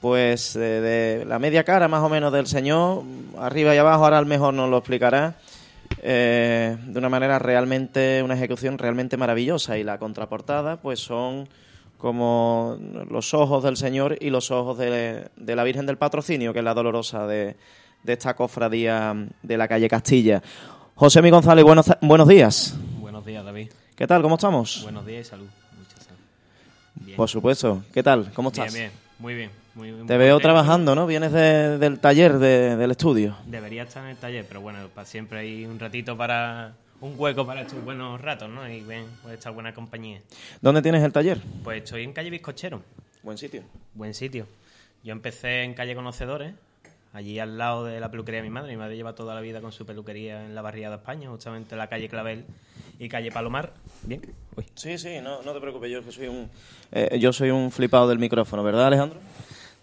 pues 0.00 0.54
de 0.54 1.24
la 1.28 1.38
media 1.38 1.62
cara 1.62 1.86
más 1.86 2.02
o 2.02 2.08
menos 2.08 2.32
del 2.32 2.46
Señor, 2.48 3.04
arriba 3.38 3.72
y 3.74 3.78
abajo, 3.78 4.04
ahora 4.04 4.18
el 4.18 4.26
mejor 4.26 4.52
nos 4.54 4.68
lo 4.68 4.78
explicará, 4.78 5.36
eh, 6.02 6.76
de 6.86 6.98
una 6.98 7.08
manera 7.08 7.38
realmente, 7.38 8.20
una 8.24 8.34
ejecución 8.34 8.78
realmente 8.78 9.16
maravillosa. 9.16 9.78
Y 9.78 9.84
la 9.84 9.98
contraportada, 9.98 10.78
pues 10.78 10.98
son 10.98 11.48
como 12.02 12.76
los 13.08 13.32
ojos 13.32 13.62
del 13.62 13.76
Señor 13.76 14.18
y 14.20 14.30
los 14.30 14.50
ojos 14.50 14.76
de, 14.76 15.28
de 15.36 15.56
la 15.56 15.62
Virgen 15.62 15.86
del 15.86 15.96
Patrocinio, 15.98 16.52
que 16.52 16.58
es 16.58 16.64
la 16.64 16.74
dolorosa 16.74 17.28
de, 17.28 17.54
de 18.02 18.12
esta 18.12 18.34
cofradía 18.34 19.14
de 19.40 19.56
la 19.56 19.68
calle 19.68 19.88
Castilla. 19.88 20.42
José 20.96 21.22
Mi 21.22 21.30
González, 21.30 21.64
buenos, 21.64 21.86
buenos 22.00 22.26
días. 22.26 22.74
Buenos 22.98 23.24
días, 23.24 23.44
David. 23.44 23.70
¿Qué 23.94 24.06
tal? 24.08 24.20
¿Cómo 24.20 24.34
estamos? 24.34 24.80
Buenos 24.82 25.06
días 25.06 25.28
y 25.28 25.30
salud. 25.30 25.46
Mucha 25.78 25.96
salud. 26.04 26.18
Bien. 26.96 27.16
Por 27.16 27.28
supuesto. 27.28 27.84
¿Qué 27.94 28.02
tal? 28.02 28.32
¿Cómo 28.34 28.48
estás? 28.48 28.74
Bien, 28.74 28.90
bien. 28.90 29.00
Muy 29.20 29.34
bien. 29.34 29.50
Muy, 29.76 29.92
muy 29.92 30.06
Te 30.08 30.16
veo 30.18 30.34
contento. 30.34 30.40
trabajando, 30.48 30.94
¿no? 30.96 31.06
Vienes 31.06 31.30
de- 31.30 31.78
del 31.78 32.00
taller, 32.00 32.38
de- 32.38 32.74
del 32.76 32.90
estudio. 32.90 33.36
Debería 33.46 33.84
estar 33.84 34.02
en 34.02 34.10
el 34.10 34.16
taller, 34.16 34.44
pero 34.48 34.60
bueno, 34.60 34.80
para 34.92 35.06
siempre 35.06 35.38
hay 35.38 35.64
un 35.66 35.78
ratito 35.78 36.16
para... 36.16 36.72
Un 37.02 37.14
hueco 37.18 37.44
para 37.44 37.62
estos 37.62 37.84
buenos 37.84 38.20
ratos, 38.20 38.48
¿no? 38.48 38.68
Y 38.70 38.80
ven, 38.80 39.06
pues 39.22 39.34
esta 39.34 39.50
buena 39.50 39.74
compañía. 39.74 40.20
¿Dónde 40.60 40.82
tienes 40.82 41.02
el 41.02 41.12
taller? 41.12 41.40
Pues 41.64 41.82
estoy 41.82 42.04
en 42.04 42.12
calle 42.12 42.30
Bizcochero. 42.30 42.80
Buen 43.24 43.36
sitio. 43.36 43.64
Buen 43.92 44.14
sitio. 44.14 44.46
Yo 45.02 45.10
empecé 45.10 45.64
en 45.64 45.74
calle 45.74 45.96
Conocedores, 45.96 46.54
allí 47.12 47.40
al 47.40 47.58
lado 47.58 47.84
de 47.84 47.98
la 47.98 48.08
peluquería 48.08 48.40
de 48.40 48.48
mi 48.48 48.54
madre. 48.54 48.70
Mi 48.70 48.76
madre 48.76 48.94
lleva 48.94 49.16
toda 49.16 49.34
la 49.34 49.40
vida 49.40 49.60
con 49.60 49.72
su 49.72 49.84
peluquería 49.84 50.44
en 50.44 50.54
la 50.54 50.62
barriada 50.62 50.94
de 50.94 51.00
España, 51.00 51.28
justamente 51.28 51.74
en 51.74 51.78
la 51.78 51.88
calle 51.88 52.08
Clavel 52.08 52.44
y 53.00 53.08
calle 53.08 53.32
Palomar. 53.32 53.72
Bien. 54.04 54.22
Uy. 54.54 54.64
Sí, 54.76 54.96
sí, 54.96 55.18
no, 55.20 55.42
no 55.42 55.52
te 55.52 55.60
preocupes, 55.60 55.90
yo 55.90 56.04
que 56.04 56.12
soy 56.12 56.28
un 56.28 56.48
eh, 56.92 57.18
yo 57.18 57.32
soy 57.32 57.50
un 57.50 57.72
flipado 57.72 58.06
del 58.06 58.20
micrófono, 58.20 58.62
¿verdad, 58.62 58.86
Alejandro? 58.86 59.18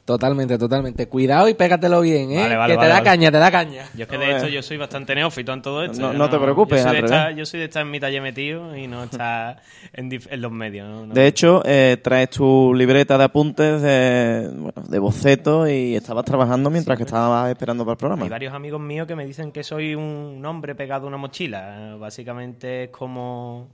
Totalmente, 0.09 0.57
totalmente. 0.57 1.07
Cuidado 1.07 1.47
y 1.49 1.53
pégatelo 1.53 2.01
bien, 2.01 2.31
¿eh? 2.31 2.37
Vale, 2.41 2.55
vale, 2.55 2.73
que 2.73 2.77
te 2.77 2.77
vale, 2.77 2.89
da 2.89 2.95
vale. 2.95 3.05
caña, 3.05 3.31
te 3.31 3.37
da 3.37 3.51
caña. 3.51 3.85
Yo 3.93 4.05
es 4.05 4.09
que 4.09 4.17
de 4.17 4.37
hecho 4.37 4.47
yo 4.47 4.63
soy 4.63 4.77
bastante 4.77 5.13
neófito 5.13 5.53
en 5.53 5.61
todo 5.61 5.83
esto. 5.83 6.13
No- 6.13 6.27
te 6.27 6.39
preocupes, 6.39 6.83
Yo 6.83 6.89
soy, 6.89 6.97
de 6.97 7.05
estar, 7.05 7.35
yo 7.35 7.45
soy 7.45 7.59
de 7.59 7.65
estar 7.67 7.83
en 7.83 7.91
mi 7.91 7.99
taller 7.99 8.19
metido 8.19 8.75
y 8.75 8.87
no 8.87 9.03
estar 9.03 9.61
en, 9.93 10.09
los 10.41 10.51
medios. 10.51 10.89
¿no? 10.89 11.05
No. 11.05 11.13
De 11.13 11.27
hecho, 11.27 11.61
eh, 11.63 11.97
traes 12.01 12.31
tu 12.31 12.73
libreta 12.73 13.19
de 13.19 13.23
apuntes, 13.23 13.83
de, 13.83 14.49
bueno, 14.51 14.81
de 14.89 14.97
boceto 14.97 15.67
y 15.69 15.95
estabas 15.95 16.25
trabajando 16.25 16.71
mientras 16.71 16.97
que 16.97 17.03
estabas 17.03 17.47
esperando 17.51 17.85
para 17.85 17.93
el 17.93 17.97
programa. 17.99 18.23
Hay 18.23 18.29
varios 18.29 18.55
amigos 18.55 18.81
míos 18.81 19.05
que 19.05 19.15
me 19.15 19.27
dicen 19.27 19.51
que 19.51 19.63
soy 19.63 19.93
un 19.93 20.43
hombre 20.43 20.73
pegado 20.73 21.05
a 21.05 21.07
una 21.07 21.17
mochila. 21.17 21.97
Básicamente 21.99 22.85
es 22.85 22.89
como 22.89 23.67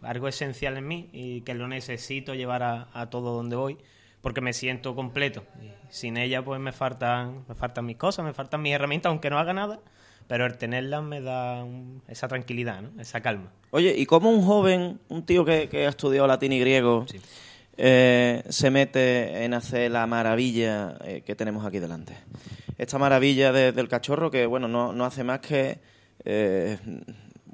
algo 0.00 0.26
esencial 0.26 0.78
en 0.78 0.88
mí 0.88 1.10
y 1.12 1.42
que 1.42 1.52
lo 1.52 1.68
necesito 1.68 2.32
llevar 2.34 2.62
a, 2.62 2.88
a 2.94 3.10
todo 3.10 3.36
donde 3.36 3.56
voy 3.56 3.76
porque 4.26 4.40
me 4.40 4.52
siento 4.52 4.96
completo. 4.96 5.44
Y 5.62 5.70
sin 5.88 6.16
ella 6.16 6.44
pues 6.44 6.60
me 6.60 6.72
faltan, 6.72 7.44
me 7.48 7.54
faltan 7.54 7.86
mis 7.86 7.96
cosas, 7.96 8.24
me 8.24 8.32
faltan 8.32 8.60
mis 8.60 8.72
herramientas, 8.72 9.10
aunque 9.10 9.30
no 9.30 9.38
haga 9.38 9.52
nada, 9.52 9.78
pero 10.26 10.44
el 10.46 10.58
tenerlas 10.58 11.04
me 11.04 11.20
da 11.20 11.62
un- 11.62 12.02
esa 12.08 12.26
tranquilidad, 12.26 12.82
¿no? 12.82 13.00
esa 13.00 13.20
calma. 13.20 13.52
Oye, 13.70 13.94
¿y 13.96 14.04
cómo 14.04 14.30
un 14.30 14.42
joven, 14.44 14.98
un 15.10 15.24
tío 15.24 15.44
que, 15.44 15.68
que 15.68 15.86
ha 15.86 15.90
estudiado 15.90 16.26
latín 16.26 16.50
y 16.50 16.58
griego, 16.58 17.06
eh, 17.76 18.42
se 18.48 18.68
mete 18.72 19.44
en 19.44 19.54
hacer 19.54 19.92
la 19.92 20.04
maravilla 20.08 20.98
eh, 21.04 21.22
que 21.24 21.36
tenemos 21.36 21.64
aquí 21.64 21.78
delante? 21.78 22.16
esta 22.78 22.98
maravilla 22.98 23.52
de- 23.52 23.70
del 23.70 23.86
cachorro 23.86 24.32
que, 24.32 24.44
bueno, 24.46 24.66
no, 24.66 24.92
no 24.92 25.04
hace 25.04 25.22
más 25.22 25.38
que, 25.38 25.78
eh, 26.24 26.78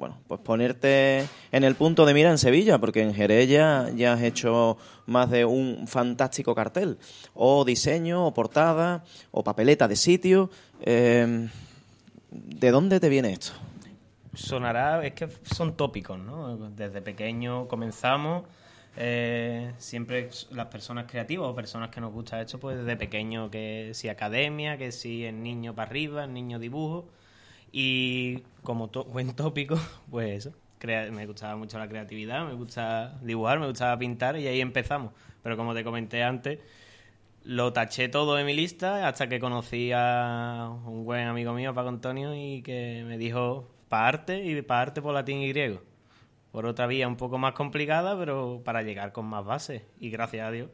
bueno, 0.02 0.18
pues 0.26 0.40
ponerte 0.40 1.28
en 1.52 1.62
el 1.62 1.76
punto 1.76 2.04
de 2.04 2.12
mira 2.12 2.28
en 2.28 2.36
Sevilla, 2.36 2.78
porque 2.78 3.02
en 3.02 3.14
Jerez 3.14 3.48
ya, 3.48 3.88
ya 3.94 4.14
has 4.14 4.22
hecho 4.22 4.76
más 5.06 5.30
de 5.30 5.44
un 5.44 5.86
fantástico 5.86 6.56
cartel, 6.56 6.98
o 7.34 7.64
diseño, 7.64 8.26
o 8.26 8.34
portada, 8.34 9.04
o 9.30 9.44
papeleta 9.44 9.86
de 9.86 9.94
sitio. 9.94 10.50
Eh, 10.80 11.48
¿De 12.32 12.70
dónde 12.72 12.98
te 12.98 13.08
viene 13.08 13.32
esto? 13.32 13.52
Sonará, 14.34 15.06
es 15.06 15.12
que 15.12 15.28
son 15.44 15.76
tópicos, 15.76 16.18
¿no? 16.18 16.56
Desde 16.70 17.00
pequeño 17.00 17.68
comenzamos, 17.68 18.42
eh, 18.96 19.72
siempre 19.78 20.30
las 20.50 20.66
personas 20.66 21.08
creativas 21.08 21.46
o 21.46 21.54
personas 21.54 21.90
que 21.90 22.00
nos 22.00 22.12
gusta 22.12 22.40
esto, 22.40 22.58
pues 22.58 22.76
desde 22.76 22.96
pequeño 22.96 23.52
que 23.52 23.92
si 23.94 24.08
academia, 24.08 24.76
que 24.76 24.90
si 24.90 25.24
el 25.26 25.44
niño 25.44 25.76
para 25.76 25.88
arriba, 25.88 26.24
el 26.24 26.34
niño 26.34 26.58
dibujo. 26.58 27.06
Y 27.72 28.40
como 28.62 28.88
buen 29.12 29.34
tópico, 29.34 29.76
pues 30.10 30.46
eso, 30.46 30.56
me 30.86 31.26
gustaba 31.26 31.56
mucho 31.56 31.78
la 31.78 31.88
creatividad, 31.88 32.46
me 32.46 32.54
gusta 32.54 33.18
dibujar, 33.22 33.58
me 33.58 33.66
gustaba 33.66 33.98
pintar 33.98 34.38
y 34.38 34.46
ahí 34.46 34.60
empezamos. 34.60 35.12
Pero 35.42 35.56
como 35.56 35.74
te 35.74 35.82
comenté 35.82 36.22
antes, 36.22 36.58
lo 37.44 37.72
taché 37.72 38.08
todo 38.08 38.34
de 38.36 38.44
mi 38.44 38.54
lista 38.54 39.08
hasta 39.08 39.28
que 39.28 39.40
conocí 39.40 39.90
a 39.94 40.70
un 40.86 41.04
buen 41.04 41.26
amigo 41.26 41.52
mío, 41.52 41.74
Paco 41.74 41.88
Antonio, 41.88 42.34
y 42.34 42.62
que 42.62 43.04
me 43.06 43.18
dijo 43.18 43.68
para 43.88 44.08
arte 44.08 44.44
y 44.44 44.62
para 44.62 44.82
arte 44.82 45.02
por 45.02 45.14
latín 45.14 45.38
y 45.38 45.48
griego. 45.48 45.82
Por 46.52 46.66
otra 46.66 46.86
vía 46.86 47.08
un 47.08 47.16
poco 47.16 47.38
más 47.38 47.54
complicada, 47.54 48.16
pero 48.18 48.62
para 48.64 48.82
llegar 48.82 49.12
con 49.12 49.26
más 49.26 49.44
bases. 49.44 49.82
Y 49.98 50.10
gracias 50.10 50.46
a 50.46 50.50
Dios, 50.50 50.70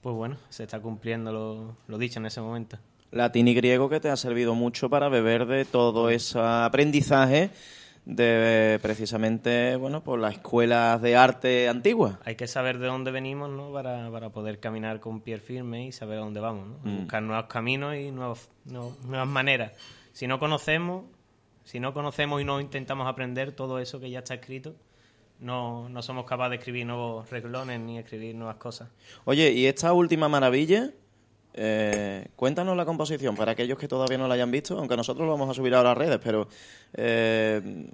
pues 0.00 0.14
bueno, 0.14 0.36
se 0.48 0.64
está 0.64 0.80
cumpliendo 0.80 1.32
lo, 1.32 1.76
lo 1.86 1.98
dicho 1.98 2.18
en 2.18 2.26
ese 2.26 2.40
momento. 2.40 2.78
Latín 3.12 3.48
y 3.48 3.54
griego 3.54 3.88
que 3.88 3.98
te 4.00 4.08
ha 4.08 4.16
servido 4.16 4.54
mucho 4.54 4.88
para 4.88 5.08
beber 5.08 5.46
de 5.46 5.64
todo 5.64 6.10
ese 6.10 6.38
aprendizaje 6.40 7.50
de 8.06 8.78
precisamente, 8.82 9.76
bueno, 9.76 10.02
por 10.02 10.18
las 10.18 10.34
escuelas 10.34 11.00
de 11.02 11.16
arte 11.16 11.68
antiguas. 11.68 12.16
Hay 12.24 12.34
que 12.34 12.46
saber 12.46 12.78
de 12.78 12.86
dónde 12.86 13.10
venimos, 13.10 13.50
¿no? 13.50 13.72
Para, 13.72 14.10
para 14.10 14.30
poder 14.30 14.58
caminar 14.58 15.00
con 15.00 15.20
pie 15.20 15.38
firme 15.38 15.86
y 15.86 15.92
saber 15.92 16.18
a 16.18 16.20
dónde 16.22 16.40
vamos, 16.40 16.68
¿no? 16.68 16.78
Mm. 16.90 16.96
Buscar 17.00 17.22
nuevos 17.22 17.46
caminos 17.46 17.94
y 17.96 18.10
nuevos, 18.10 18.48
no- 18.64 18.96
nuevas 19.04 19.28
maneras. 19.28 19.72
Si 20.12 20.26
no 20.26 20.38
conocemos, 20.38 21.04
si 21.64 21.78
no 21.78 21.92
conocemos 21.92 22.40
y 22.40 22.44
no 22.44 22.60
intentamos 22.60 23.06
aprender 23.06 23.52
todo 23.52 23.78
eso 23.78 24.00
que 24.00 24.10
ya 24.10 24.20
está 24.20 24.34
escrito, 24.34 24.74
no, 25.38 25.88
no 25.88 26.02
somos 26.02 26.24
capaces 26.26 26.50
de 26.50 26.56
escribir 26.56 26.86
nuevos 26.86 27.28
reglones 27.30 27.80
ni 27.80 27.98
escribir 27.98 28.34
nuevas 28.34 28.56
cosas. 28.56 28.88
Oye, 29.24 29.52
y 29.52 29.66
esta 29.66 29.92
última 29.92 30.28
maravilla, 30.28 30.90
eh, 31.54 32.28
cuéntanos 32.36 32.76
la 32.76 32.84
composición 32.84 33.34
para 33.36 33.52
aquellos 33.52 33.78
que 33.78 33.88
todavía 33.88 34.18
no 34.18 34.28
la 34.28 34.34
hayan 34.34 34.50
visto, 34.50 34.78
aunque 34.78 34.96
nosotros 34.96 35.26
lo 35.26 35.32
vamos 35.32 35.50
a 35.50 35.54
subir 35.54 35.74
ahora 35.74 35.90
a 35.90 35.94
las 35.94 35.98
redes, 36.06 36.20
pero 36.22 36.48
eh, 36.94 37.86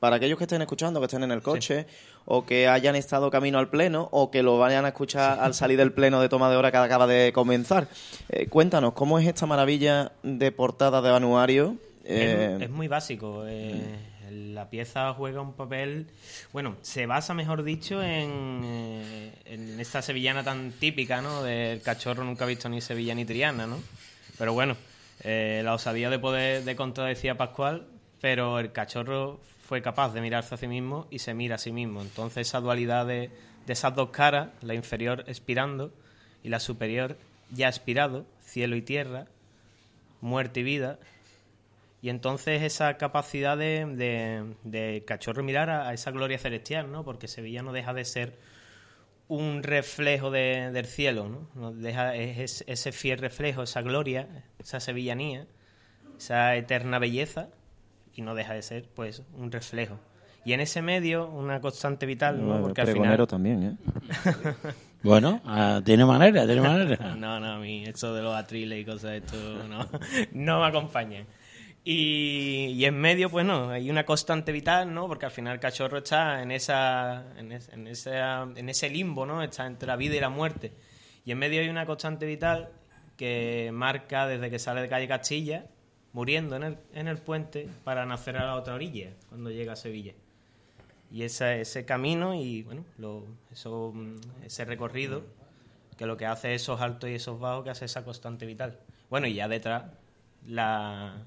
para 0.00 0.16
aquellos 0.16 0.36
que 0.38 0.44
estén 0.44 0.60
escuchando, 0.62 1.00
que 1.00 1.06
estén 1.06 1.22
en 1.22 1.30
el 1.30 1.42
coche, 1.42 1.86
o 2.24 2.44
que 2.44 2.68
hayan 2.68 2.96
estado 2.96 3.30
camino 3.30 3.58
al 3.58 3.68
pleno, 3.70 4.08
o 4.12 4.30
que 4.30 4.42
lo 4.42 4.58
vayan 4.58 4.84
a 4.84 4.88
escuchar 4.88 5.38
al 5.40 5.54
salir 5.54 5.78
del 5.78 5.92
pleno 5.92 6.20
de 6.20 6.28
toma 6.28 6.50
de 6.50 6.56
hora 6.56 6.70
que 6.70 6.76
acaba 6.78 7.06
de 7.06 7.32
comenzar, 7.32 7.88
eh, 8.28 8.46
cuéntanos, 8.48 8.92
¿cómo 8.94 9.18
es 9.18 9.26
esta 9.26 9.46
maravilla 9.46 10.12
de 10.22 10.52
portada 10.52 11.00
de 11.02 11.10
anuario? 11.10 11.76
Eh, 12.04 12.56
Es, 12.56 12.62
es 12.62 12.70
muy 12.70 12.88
básico. 12.88 13.44
eh, 13.46 13.80
La 14.32 14.70
pieza 14.70 15.12
juega 15.12 15.42
un 15.42 15.52
papel. 15.52 16.06
Bueno, 16.52 16.76
se 16.80 17.06
basa, 17.06 17.34
mejor 17.34 17.62
dicho, 17.62 18.02
en, 18.02 18.62
eh, 18.64 19.32
en 19.44 19.78
esta 19.78 20.00
sevillana 20.00 20.42
tan 20.42 20.72
típica, 20.72 21.20
¿no? 21.20 21.42
Del 21.42 21.82
cachorro 21.82 22.24
nunca 22.24 22.46
visto 22.46 22.68
ni 22.68 22.80
Sevilla 22.80 23.14
ni 23.14 23.24
Triana, 23.26 23.66
¿no? 23.66 23.78
Pero 24.38 24.54
bueno, 24.54 24.76
eh, 25.22 25.60
la 25.64 25.74
osadía 25.74 26.08
de 26.08 26.18
poder 26.18 26.64
de 26.64 26.76
contradecir 26.76 27.30
a 27.30 27.36
Pascual, 27.36 27.86
pero 28.20 28.58
el 28.58 28.72
cachorro 28.72 29.38
fue 29.66 29.82
capaz 29.82 30.14
de 30.14 30.22
mirarse 30.22 30.54
a 30.54 30.58
sí 30.58 30.66
mismo 30.66 31.06
y 31.10 31.18
se 31.18 31.34
mira 31.34 31.56
a 31.56 31.58
sí 31.58 31.72
mismo. 31.72 32.00
Entonces, 32.00 32.48
esa 32.48 32.60
dualidad 32.60 33.06
de, 33.06 33.30
de 33.66 33.72
esas 33.72 33.94
dos 33.94 34.10
caras, 34.10 34.48
la 34.62 34.74
inferior 34.74 35.24
expirando 35.26 35.92
y 36.42 36.48
la 36.48 36.58
superior 36.58 37.18
ya 37.50 37.68
expirado, 37.68 38.24
cielo 38.40 38.76
y 38.76 38.82
tierra, 38.82 39.26
muerte 40.20 40.60
y 40.60 40.62
vida, 40.62 40.98
y 42.02 42.08
entonces 42.10 42.62
esa 42.62 42.98
capacidad 42.98 43.56
de, 43.56 43.86
de, 43.86 44.54
de 44.64 45.04
cachorro 45.06 45.42
mirar 45.42 45.70
a, 45.70 45.88
a 45.88 45.94
esa 45.94 46.10
gloria 46.10 46.36
celestial, 46.38 46.90
¿no? 46.92 47.04
Porque 47.04 47.28
Sevilla 47.28 47.62
no 47.62 47.72
deja 47.72 47.94
de 47.94 48.04
ser 48.04 48.38
un 49.28 49.62
reflejo 49.62 50.30
de- 50.30 50.70
del 50.72 50.84
cielo, 50.86 51.28
¿no? 51.28 51.48
No 51.54 51.72
deja, 51.72 52.14
es, 52.16 52.38
es- 52.38 52.64
ese 52.66 52.92
fiel 52.92 53.18
reflejo, 53.18 53.62
esa 53.62 53.80
gloria, 53.80 54.28
esa 54.58 54.80
sevillanía, 54.80 55.46
esa 56.18 56.56
eterna 56.56 56.98
belleza, 56.98 57.48
y 58.14 58.20
no 58.22 58.34
deja 58.34 58.52
de 58.52 58.62
ser, 58.62 58.84
pues, 58.94 59.22
un 59.38 59.50
reflejo. 59.50 59.98
Y 60.44 60.52
en 60.54 60.60
ese 60.60 60.82
medio, 60.82 61.28
una 61.28 61.60
constante 61.60 62.04
vital, 62.04 62.40
¿no? 62.40 62.46
bueno, 62.48 62.62
Porque 62.64 62.80
al 62.82 62.86
pregonero 62.88 63.26
final... 63.26 63.28
también, 63.28 63.62
¿eh? 63.62 63.76
Bueno, 65.04 65.40
ah, 65.44 65.80
tiene 65.84 66.04
manera, 66.04 66.44
tiene 66.46 66.60
manera. 66.60 67.14
no, 67.16 67.40
no, 67.40 67.52
a 67.52 67.58
mí 67.58 67.84
esto 67.84 68.14
de 68.14 68.22
los 68.22 68.34
atriles 68.34 68.80
y 68.80 68.84
cosas 68.84 69.02
de 69.12 69.16
esto 69.18 69.36
no, 69.68 69.88
no 70.32 70.60
me 70.60 70.66
acompaña. 70.66 71.24
Y, 71.84 72.66
y 72.76 72.84
en 72.84 72.94
medio, 72.96 73.28
pues 73.28 73.44
no, 73.44 73.70
hay 73.70 73.90
una 73.90 74.06
constante 74.06 74.52
vital, 74.52 74.94
¿no? 74.94 75.08
Porque 75.08 75.26
al 75.26 75.32
final 75.32 75.54
el 75.54 75.60
cachorro 75.60 75.98
está 75.98 76.40
en 76.42 76.52
esa, 76.52 77.24
en, 77.36 77.50
es- 77.52 77.68
en 77.70 77.88
esa- 77.88 78.42
en 78.54 78.68
ese 78.68 78.88
limbo, 78.88 79.26
¿no? 79.26 79.42
Está 79.42 79.66
entre 79.66 79.88
la 79.88 79.96
vida 79.96 80.14
y 80.16 80.20
la 80.20 80.28
muerte. 80.28 80.72
Y 81.24 81.32
en 81.32 81.38
medio 81.38 81.60
hay 81.60 81.68
una 81.68 81.84
constante 81.86 82.24
vital 82.24 82.68
que 83.16 83.70
marca 83.72 84.26
desde 84.28 84.48
que 84.48 84.58
sale 84.60 84.80
de 84.80 84.88
calle 84.88 85.08
Castilla, 85.08 85.66
muriendo 86.12 86.54
en 86.56 86.62
el, 86.62 86.78
en 86.94 87.08
el 87.08 87.18
puente 87.18 87.68
para 87.84 88.06
nacer 88.06 88.36
a 88.36 88.46
la 88.46 88.54
otra 88.54 88.74
orilla, 88.74 89.10
cuando 89.28 89.50
llega 89.50 89.72
a 89.72 89.76
Sevilla. 89.76 90.12
Y 91.10 91.24
esa- 91.24 91.56
ese 91.56 91.84
camino 91.84 92.34
y, 92.34 92.62
bueno, 92.62 92.84
lo, 92.96 93.24
eso, 93.50 93.92
ese 94.44 94.64
recorrido 94.64 95.24
que 95.98 96.06
lo 96.06 96.16
que 96.16 96.26
hace 96.26 96.54
esos 96.54 96.80
altos 96.80 97.10
y 97.10 97.14
esos 97.14 97.40
bajos, 97.40 97.64
que 97.64 97.70
hace 97.70 97.86
esa 97.86 98.04
constante 98.04 98.46
vital. 98.46 98.78
Bueno, 99.10 99.26
y 99.26 99.34
ya 99.34 99.46
detrás, 99.48 99.84
la, 100.46 101.22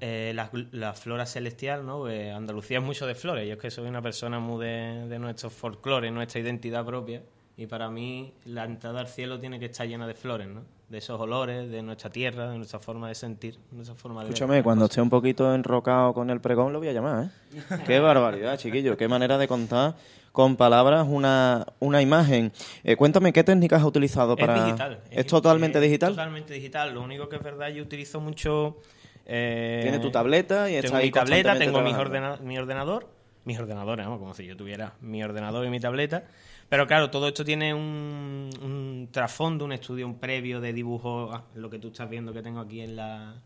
eh, 0.00 0.32
la, 0.34 0.50
la 0.72 0.92
flora 0.94 1.26
celestial, 1.26 1.84
¿no? 1.84 2.00
Pues 2.00 2.32
Andalucía 2.34 2.78
es 2.78 2.84
mucho 2.84 3.06
de 3.06 3.14
flores. 3.14 3.46
Yo 3.46 3.54
es 3.54 3.60
que 3.60 3.70
soy 3.70 3.86
una 3.86 4.00
persona 4.00 4.38
muy 4.38 4.64
de, 4.64 5.06
de 5.08 5.18
nuestro 5.18 5.50
folclore, 5.50 6.10
nuestra 6.10 6.40
identidad 6.40 6.84
propia. 6.84 7.22
Y 7.56 7.66
para 7.66 7.90
mí, 7.90 8.32
la 8.46 8.64
entrada 8.64 9.00
al 9.00 9.08
cielo 9.08 9.38
tiene 9.38 9.58
que 9.60 9.66
estar 9.66 9.86
llena 9.86 10.06
de 10.06 10.14
flores, 10.14 10.48
¿no? 10.48 10.62
De 10.88 10.98
esos 10.98 11.20
olores, 11.20 11.70
de 11.70 11.82
nuestra 11.82 12.08
tierra, 12.08 12.50
de 12.50 12.56
nuestra 12.56 12.78
forma 12.78 13.08
de 13.08 13.14
sentir, 13.14 13.58
de 13.70 13.76
nuestra 13.76 13.94
forma 13.94 14.22
de 14.22 14.28
ver. 14.28 14.34
Escúchame, 14.34 14.62
cuando 14.62 14.86
esté 14.86 15.02
un 15.02 15.10
poquito 15.10 15.54
enrocado 15.54 16.14
con 16.14 16.30
el 16.30 16.40
pregón 16.40 16.72
lo 16.72 16.78
voy 16.78 16.88
a 16.88 16.92
llamar, 16.92 17.24
¿eh? 17.26 17.60
Qué 17.86 18.00
barbaridad, 18.00 18.56
chiquillo. 18.56 18.96
Qué 18.96 19.06
manera 19.08 19.36
de 19.36 19.46
contar 19.46 19.94
con 20.32 20.56
palabras 20.56 21.06
una, 21.08 21.66
una 21.80 22.00
imagen. 22.00 22.52
Eh, 22.82 22.96
cuéntame, 22.96 23.32
¿qué 23.32 23.44
técnicas 23.44 23.80
has 23.80 23.86
utilizado 23.86 24.36
para...? 24.36 24.56
Es 24.56 24.64
digital. 24.64 25.00
¿Es 25.10 25.26
totalmente 25.26 25.78
es 25.78 25.84
digital? 25.84 26.12
Totalmente 26.12 26.54
digital. 26.54 26.94
Lo 26.94 27.02
único 27.02 27.28
que 27.28 27.36
es 27.36 27.42
verdad, 27.42 27.68
yo 27.68 27.82
utilizo 27.82 28.20
mucho... 28.20 28.78
eh, 29.26 29.80
Tiene 29.82 29.98
tu 29.98 30.10
tableta 30.10 30.70
y 30.70 30.80
tengo 30.80 30.96
ahí 30.96 31.06
mi 31.06 31.10
tableta, 31.12 31.58
tengo 31.58 31.78
mi, 31.80 31.90
trabajando. 31.92 32.02
ordena- 32.02 32.36
mi 32.42 32.58
ordenador, 32.58 33.08
mis 33.44 33.58
ordenadores, 33.58 34.04
vamos, 34.06 34.18
como 34.20 34.34
si 34.34 34.44
yo 34.46 34.56
tuviera 34.56 34.94
mi 35.00 35.22
ordenador 35.22 35.64
y 35.66 35.70
mi 35.70 35.80
tableta. 35.80 36.24
Pero 36.68 36.86
claro, 36.86 37.10
todo 37.10 37.28
esto 37.28 37.44
tiene 37.44 37.74
un, 37.74 38.50
un 38.62 39.08
trasfondo, 39.10 39.64
un 39.64 39.72
estudio, 39.72 40.06
un 40.06 40.18
previo 40.20 40.60
de 40.60 40.72
dibujo, 40.72 41.30
ah, 41.32 41.44
lo 41.54 41.68
que 41.70 41.78
tú 41.78 41.88
estás 41.88 42.08
viendo 42.08 42.32
que 42.32 42.42
tengo 42.42 42.60
aquí 42.60 42.80
en 42.80 42.94
la, 42.96 43.42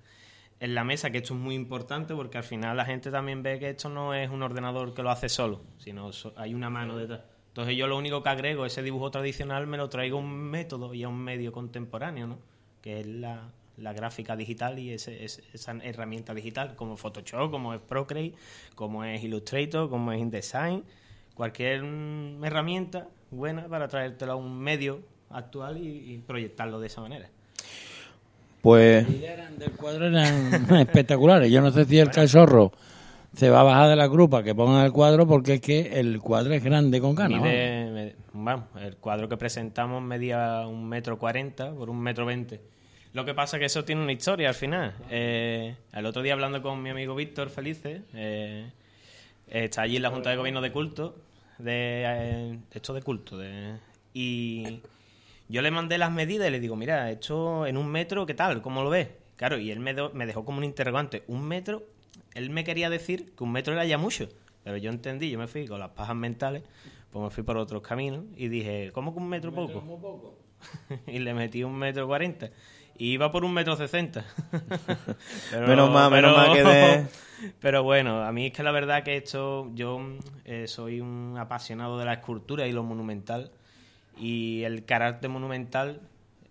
en 0.61 0.75
la 0.75 0.85
mesa, 0.85 1.11
que 1.11 1.19
esto 1.19 1.33
es 1.35 1.41
muy 1.41 1.55
importante 1.55 2.15
porque 2.15 2.37
al 2.39 2.45
final 2.45 2.77
la 2.77 2.85
gente 2.85 3.11
también 3.11 3.43
ve 3.43 3.59
que 3.59 3.71
esto 3.71 3.89
no 3.89 4.13
es 4.15 4.29
un 4.29 4.43
ordenador 4.43 4.93
que 4.95 5.03
lo 5.03 5.11
hace 5.11 5.29
solo, 5.31 5.63
sino 5.79 6.11
hay 6.37 6.55
una 6.55 6.69
mano 6.69 6.97
detrás. 6.97 7.21
Entonces 7.49 7.77
yo 7.77 7.87
lo 7.87 7.97
único 7.97 8.23
que 8.23 8.29
agrego, 8.31 8.67
ese 8.67 8.83
dibujo 8.83 9.11
tradicional, 9.11 9.67
me 9.69 9.77
lo 9.79 9.89
traigo 9.89 10.19
a 10.19 10.21
un 10.21 10.35
método 10.51 10.93
y 10.93 11.05
a 11.05 11.09
un 11.09 11.19
medio 11.23 11.53
contemporáneo, 11.53 12.27
¿no? 12.27 12.39
Que 12.83 13.01
es 13.01 13.07
la, 13.07 13.53
la 13.77 13.93
gráfica 13.93 14.37
digital 14.37 14.79
y 14.79 14.91
ese, 14.93 15.25
ese- 15.25 15.43
esa 15.53 15.73
herramienta 15.83 16.35
digital, 16.35 16.77
como 16.77 16.97
Photoshop, 16.97 17.51
como 17.51 17.75
es 17.75 17.81
Procreate, 17.81 18.35
como 18.75 19.05
es 19.05 19.23
Illustrator, 19.25 19.89
como 19.91 20.13
es 20.13 20.21
InDesign, 20.21 20.85
cualquier 21.35 21.83
mm, 21.83 22.45
herramienta 22.45 23.09
buena 23.31 23.67
para 23.67 23.89
traértelo 23.89 24.33
a 24.33 24.37
un 24.37 24.59
medio 24.59 25.01
actual 25.31 25.79
y, 25.79 26.15
y 26.15 26.19
proyectarlo 26.19 26.79
de 26.79 26.87
esa 26.87 27.01
manera. 27.01 27.29
Pues... 28.63 29.07
del 29.59 29.71
cuadro 29.73 30.07
eran 30.07 30.67
espectaculares. 30.81 31.51
Yo 31.51 31.61
no 31.61 31.71
sé 31.71 31.85
si 31.85 31.99
el 31.99 32.11
cachorro 32.11 32.73
se 33.35 33.51
va 33.51 33.61
a 33.61 33.65
bajar 33.65 33.89
de 33.91 33.97
la 33.97 34.07
grupa 34.07 34.43
que 34.43 34.55
ponga 34.55 34.85
el 34.87 34.93
cuadro 34.93 35.27
porque 35.27 35.55
es 35.55 35.61
que 35.61 35.99
el 36.01 36.21
cuadro 36.21 36.55
es 36.55 36.63
grande 36.63 37.01
con 37.01 37.15
ganas. 37.15 37.41
Mide- 37.43 37.91
me- 37.93 38.15
vamos, 38.33 38.67
el 38.81 38.97
cuadro 38.97 39.29
que 39.29 39.37
presentamos 39.37 40.03
medía 40.03 40.67
un 40.67 40.89
metro 40.89 41.19
cuarenta 41.19 41.73
por 41.73 41.91
un 41.91 42.01
metro 42.01 42.25
veinte. 42.27 42.61
Lo 43.15 43.24
que 43.24 43.32
pasa 43.32 43.57
es 43.57 43.61
que 43.61 43.66
eso 43.66 43.85
tiene 43.85 44.03
una 44.03 44.12
historia 44.12 44.49
al 44.49 44.55
final. 44.55 44.93
Eh, 45.09 45.77
el 45.93 46.05
otro 46.07 46.20
día 46.23 46.32
hablando 46.35 46.61
con 46.61 46.82
mi 46.82 46.91
amigo 46.91 47.15
Víctor 47.15 47.49
Felices, 47.49 48.03
eh, 48.12 48.70
está 49.49 49.82
allí 49.82 49.97
en 49.97 50.03
la 50.03 50.11
Junta 50.11 50.31
de 50.31 50.36
Gobierno 50.36 50.61
de 50.61 50.73
Culto, 50.73 51.16
de 51.59 52.03
eh, 52.07 52.59
esto 52.73 52.93
de 52.93 53.03
culto, 53.03 53.39
de, 53.39 53.77
y 54.12 54.81
Yo 55.49 55.62
le 55.62 55.70
mandé 55.70 55.97
las 55.97 56.11
medidas 56.11 56.49
y 56.49 56.51
le 56.51 56.59
digo, 56.59 56.74
mira, 56.74 57.09
esto 57.11 57.66
en 57.66 57.77
un 57.77 57.86
metro, 57.89 58.27
¿qué 58.27 58.35
tal? 58.35 58.61
¿Cómo 58.62 58.82
lo 58.82 58.91
ves? 58.91 59.09
Claro, 59.36 59.59
y 59.59 59.70
él 59.70 59.78
me, 59.78 59.95
do- 59.95 60.11
me 60.12 60.27
dejó 60.27 60.45
como 60.45 60.59
un 60.59 60.65
interrogante. 60.65 61.23
¿Un 61.28 61.45
metro? 61.47 61.85
Él 62.35 62.51
me 62.51 62.65
quería 62.65 62.91
decir 62.91 63.32
que 63.36 63.45
un 63.45 63.53
metro 63.53 63.74
era 63.74 63.85
ya 63.85 63.97
mucho. 63.99 64.28
Pero 64.65 64.77
yo 64.78 64.91
entendí, 64.91 65.31
yo 65.31 65.39
me 65.39 65.47
fui 65.47 65.66
con 65.66 65.78
las 65.78 65.91
pajas 65.91 66.16
mentales, 66.16 66.62
pues 67.11 67.23
me 67.23 67.31
fui 67.31 67.45
por 67.45 67.59
otros 67.59 67.82
caminos 67.82 68.24
y 68.36 68.49
dije, 68.49 68.91
¿cómo 68.93 69.12
que 69.12 69.20
un 69.20 69.28
metro 69.28 69.53
poco? 69.69 69.85
y 71.07 71.19
le 71.20 71.35
metí 71.35 71.62
un 71.62 71.77
metro 71.77 72.07
cuarenta. 72.09 72.51
Y 72.97 73.12
iba 73.12 73.33
por 73.33 73.45
un 73.45 73.53
metro 73.53 73.77
sesenta. 73.77 74.25
Pero- 75.51 75.66
Menos 75.66 75.91
mal, 75.91 76.11
menos 76.11 76.37
mal 76.37 76.53
que 76.53 76.62
de- 76.62 77.07
Pero 77.61 77.83
bueno, 77.83 78.23
a 78.23 78.33
mí 78.33 78.47
es 78.47 78.53
que 78.53 78.62
la 78.62 78.71
verdad 78.71 79.03
que 79.03 79.16
esto, 79.16 79.71
yo 79.75 80.01
eh, 80.45 80.66
soy 80.69 81.01
un 81.01 81.37
apasionado 81.39 81.99
de 81.99 82.05
la 82.05 82.15
escultura 82.15 82.66
y 82.66 82.73
lo 82.73 82.83
monumental. 82.85 83.51
Y 84.16 84.62
el 84.62 84.85
carácter 84.85 85.29
monumental 85.29 86.01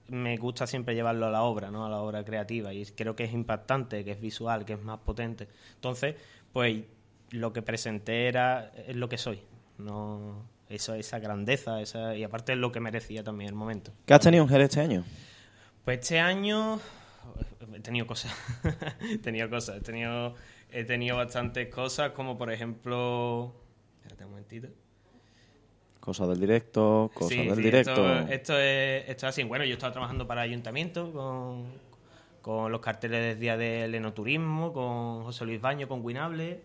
me 0.10 0.36
gusta 0.38 0.68
siempre 0.68 0.94
llevarlo 0.96 1.26
a 1.28 1.32
la 1.32 1.44
obra, 1.44 1.72
¿no? 1.72 1.86
A 1.86 1.90
la 1.90 2.00
obra 2.00 2.24
creativa. 2.26 2.74
Y 2.74 2.86
creo 2.88 3.16
que 3.16 3.24
es 3.24 3.34
impactante, 3.34 4.04
que 4.04 4.12
es 4.12 4.20
visual, 4.22 4.66
que 4.66 4.74
es 4.74 4.82
más 4.84 5.00
potente. 5.00 5.48
Entonces, 5.76 6.16
pues 6.52 6.84
lo 7.32 7.54
que 7.54 7.62
presenté 7.62 8.28
era 8.28 8.70
es 8.86 8.96
lo 8.98 9.08
que 9.10 9.18
soy. 9.18 9.40
No 9.78 10.44
eso, 10.70 10.94
esa 10.96 11.20
grandeza, 11.20 11.82
esa, 11.82 12.16
y 12.16 12.24
aparte 12.24 12.52
es 12.54 12.58
lo 12.60 12.72
que 12.72 12.80
merecía 12.82 13.24
también 13.24 13.48
el 13.50 13.56
momento. 13.56 13.92
¿Qué 14.06 14.14
has 14.14 14.20
tenido 14.20 14.44
en 14.44 14.50
Jerez 14.50 14.70
este 14.70 14.82
año? 14.82 15.04
Pues 15.86 16.00
este 16.00 16.20
año 16.20 16.80
he 17.74 17.80
tenido 17.80 18.08
cosas. 18.08 18.34
he 19.02 19.18
tenido 19.18 19.50
cosas. 19.50 19.78
He 19.78 19.82
tenido, 19.82 20.36
he 20.72 20.84
tenido 20.84 21.18
bastantes 21.18 21.68
cosas, 21.68 22.12
como 22.12 22.38
por 22.38 22.52
ejemplo. 22.52 23.54
Espérate 23.98 24.26
un 24.26 24.32
momentito. 24.32 24.68
Cosas 26.00 26.28
del 26.30 26.40
directo, 26.40 27.12
cosas 27.14 27.30
Sí, 27.30 27.46
del 27.46 27.56
sí, 27.56 27.62
directo. 27.62 27.92
Esto, 27.92 28.34
esto 28.34 28.60
es, 28.60 29.10
esto 29.10 29.26
es 29.26 29.30
así. 29.30 29.44
Bueno, 29.44 29.64
yo 29.64 29.74
estaba 29.74 29.94
trabajando 29.94 30.28
para 30.28 30.44
el 30.44 30.50
ayuntamiento 30.52 31.12
con, 31.14 31.66
con 32.42 32.72
los 32.72 32.82
carteles 32.82 33.22
del 33.22 33.40
Día 33.40 33.56
del 33.56 33.96
Enoturismo, 33.96 34.74
con 34.74 35.24
José 35.24 35.46
Luis 35.46 35.62
Baño, 35.62 35.88
con 35.88 36.04
Winable. 36.04 36.62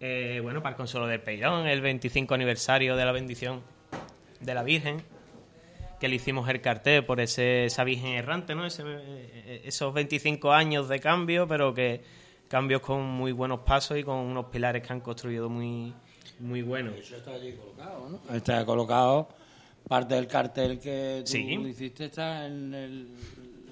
Eh, 0.00 0.40
bueno, 0.42 0.60
para 0.60 0.72
el 0.72 0.76
Consuelo 0.76 1.06
del 1.06 1.20
Peirón, 1.20 1.68
el 1.68 1.80
25 1.80 2.34
aniversario 2.34 2.96
de 2.96 3.04
la 3.04 3.12
bendición 3.12 3.62
de 4.40 4.54
la 4.54 4.64
Virgen, 4.64 5.02
que 6.00 6.08
le 6.08 6.16
hicimos 6.16 6.48
el 6.48 6.60
cartel 6.60 7.04
por 7.04 7.20
ese, 7.20 7.66
esa 7.66 7.84
Virgen 7.84 8.12
errante, 8.12 8.54
¿no? 8.54 8.66
Ese- 8.66 8.82
eh, 8.86 9.62
esos 9.64 9.92
25 9.94 10.52
años 10.52 10.88
de 10.88 11.00
cambio, 11.00 11.46
pero 11.48 11.72
que 11.74 12.02
cambios 12.48 12.80
con 12.82 13.02
muy 13.04 13.32
buenos 13.32 13.60
pasos 13.60 13.96
y 13.98 14.02
con 14.04 14.16
unos 14.16 14.46
pilares 14.46 14.86
que 14.86 14.92
han 14.92 15.00
construido 15.00 15.48
muy, 15.48 15.94
muy 16.40 16.62
buenos. 16.62 16.94
Eso 16.98 17.16
está 17.16 17.32
allí 17.32 17.52
colocado, 17.52 18.08
¿no? 18.08 18.34
Está 18.34 18.64
colocado. 18.66 19.28
Parte 19.88 20.14
del 20.14 20.26
cartel 20.26 20.78
que 20.78 21.22
tú 21.24 21.30
Sí. 21.32 21.40
hiciste 21.68 22.06
está 22.06 22.46
en 22.46 22.72
el- 22.74 23.08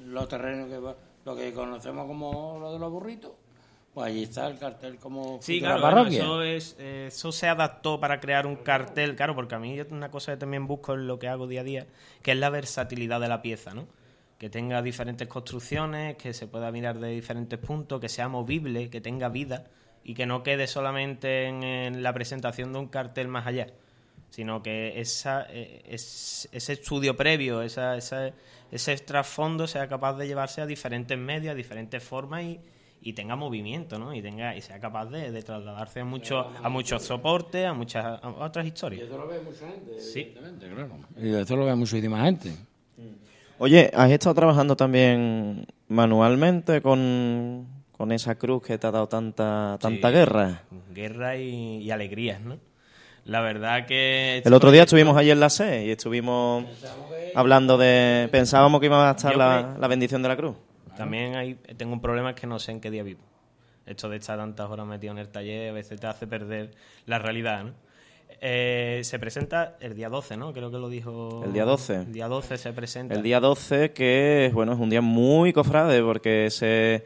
los 0.06 0.28
terrenos 0.28 0.68
que 0.68 0.78
va- 0.78 0.96
lo 1.24 1.36
que 1.36 1.52
conocemos 1.52 2.06
como 2.06 2.58
lo 2.60 2.72
de 2.72 2.78
los 2.78 2.90
burritos. 2.90 3.32
Pues 3.94 4.06
allí 4.06 4.22
está 4.22 4.46
el 4.46 4.58
cartel 4.58 4.96
como 4.96 5.38
Sí, 5.42 5.58
claro, 5.60 5.80
bueno, 5.82 5.96
parroquia. 5.96 6.22
eso, 6.22 6.42
es, 6.42 6.76
eh, 6.78 7.06
eso 7.08 7.30
se 7.30 7.46
adaptó 7.46 8.00
para 8.00 8.20
crear 8.20 8.46
un 8.46 8.56
cartel, 8.56 9.14
claro, 9.16 9.34
porque 9.34 9.54
a 9.54 9.58
mí 9.58 9.78
es 9.78 9.86
una 9.90 10.10
cosa 10.10 10.32
que 10.32 10.38
también 10.38 10.66
busco 10.66 10.94
en 10.94 11.06
lo 11.06 11.18
que 11.18 11.28
hago 11.28 11.46
día 11.46 11.60
a 11.60 11.64
día, 11.64 11.86
que 12.22 12.32
es 12.32 12.38
la 12.38 12.48
versatilidad 12.48 13.20
de 13.20 13.28
la 13.28 13.42
pieza, 13.42 13.74
¿no? 13.74 13.86
Que 14.38 14.48
tenga 14.48 14.80
diferentes 14.80 15.28
construcciones, 15.28 16.16
que 16.16 16.32
se 16.32 16.46
pueda 16.46 16.72
mirar 16.72 16.98
de 17.00 17.08
diferentes 17.10 17.58
puntos, 17.58 18.00
que 18.00 18.08
sea 18.08 18.28
movible, 18.28 18.88
que 18.88 19.02
tenga 19.02 19.28
vida 19.28 19.66
y 20.04 20.14
que 20.14 20.24
no 20.24 20.42
quede 20.42 20.66
solamente 20.66 21.44
en, 21.44 21.62
en 21.62 22.02
la 22.02 22.14
presentación 22.14 22.72
de 22.72 22.78
un 22.78 22.88
cartel 22.88 23.28
más 23.28 23.46
allá, 23.46 23.66
sino 24.30 24.62
que 24.62 25.00
esa, 25.00 25.46
eh, 25.50 25.82
es- 25.86 26.48
ese 26.50 26.72
estudio 26.72 27.14
previo, 27.14 27.60
esa, 27.60 27.94
esa- 27.98 28.32
ese 28.70 28.96
trasfondo 28.96 29.66
sea 29.66 29.86
capaz 29.86 30.14
de 30.16 30.26
llevarse 30.26 30.62
a 30.62 30.66
diferentes 30.66 31.18
medios, 31.18 31.52
a 31.52 31.54
diferentes 31.54 32.02
formas 32.02 32.42
y, 32.44 32.58
y 33.04 33.12
tenga 33.14 33.34
movimiento, 33.36 33.98
¿no? 33.98 34.14
Y 34.14 34.22
tenga 34.22 34.54
y 34.56 34.60
sea 34.62 34.78
capaz 34.78 35.06
de, 35.06 35.32
de 35.32 35.42
trasladarse 35.42 36.00
a 36.00 36.04
muchos 36.04 36.46
a 36.62 36.68
muchos 36.68 37.02
soportes, 37.02 37.66
a 37.66 37.72
muchas 37.74 38.04
a 38.22 38.28
otras 38.28 38.64
historias. 38.66 39.02
Y 39.02 39.04
eso 39.06 39.18
lo 39.18 39.26
ve 39.26 39.40
mucha 39.40 39.66
gente, 39.68 40.00
Sí. 40.00 40.20
evidentemente, 40.36 40.68
claro. 40.68 40.98
Y 41.20 41.34
eso 41.34 41.56
lo 41.56 41.64
ve 41.66 41.74
muchísima 41.74 42.24
gente. 42.24 42.52
Oye, 43.58 43.90
¿has 43.94 44.10
estado 44.10 44.34
trabajando 44.34 44.76
también 44.76 45.66
manualmente 45.88 46.82
con, 46.82 47.66
con 47.92 48.10
esa 48.12 48.34
cruz 48.34 48.62
que 48.62 48.76
te 48.78 48.86
ha 48.86 48.90
dado 48.90 49.06
tanta, 49.08 49.78
tanta 49.80 50.08
Sí. 50.08 50.14
guerra? 50.14 50.62
Guerra 50.92 51.36
y, 51.36 51.78
y 51.78 51.90
alegrías, 51.90 52.40
¿no? 52.40 52.58
La 53.24 53.40
verdad 53.40 53.86
que... 53.86 54.38
este 54.38 54.48
El 54.48 54.54
otro 54.54 54.72
día 54.72 54.80
proyecto- 54.82 54.96
estuvimos 54.96 55.16
allí 55.16 55.30
en 55.30 55.38
la 55.38 55.48
SE 55.48 55.86
y 55.86 55.90
estuvimos 55.92 56.64
hablando 57.36 57.78
de... 57.78 58.28
Pensábamos 58.32 58.80
que 58.80 58.86
iba 58.86 59.08
a 59.08 59.12
estar 59.12 59.36
la, 59.36 59.76
la 59.78 59.86
bendición 59.86 60.22
de 60.22 60.28
la 60.28 60.36
cruz. 60.36 60.56
También 60.96 61.36
hay, 61.36 61.54
tengo 61.76 61.92
un 61.92 62.00
problema 62.00 62.30
es 62.30 62.36
que 62.36 62.46
no 62.46 62.58
sé 62.58 62.72
en 62.72 62.80
qué 62.80 62.90
día 62.90 63.02
vivo. 63.02 63.20
Esto 63.86 64.08
de 64.08 64.16
estar 64.18 64.38
tantas 64.38 64.70
horas 64.70 64.86
metido 64.86 65.12
en 65.12 65.18
el 65.18 65.28
taller 65.28 65.70
a 65.70 65.72
veces 65.72 65.98
te 66.00 66.06
hace 66.06 66.26
perder 66.26 66.70
la 67.06 67.18
realidad, 67.18 67.64
¿no? 67.64 67.72
Eh, 68.40 69.00
se 69.04 69.18
presenta 69.18 69.76
el 69.80 69.94
día 69.94 70.08
12, 70.08 70.36
¿no? 70.36 70.52
Creo 70.52 70.70
que 70.70 70.78
lo 70.78 70.88
dijo... 70.88 71.42
El 71.44 71.52
día 71.52 71.64
12. 71.64 71.94
El 71.96 72.12
día 72.12 72.28
12 72.28 72.58
se 72.58 72.72
presenta. 72.72 73.14
El 73.14 73.22
día 73.22 73.38
12, 73.40 73.92
que 73.92 74.50
bueno, 74.52 74.72
es 74.72 74.78
un 74.80 74.90
día 74.90 75.00
muy 75.00 75.52
cofrade 75.52 76.02
porque 76.02 76.46
ese, 76.46 77.04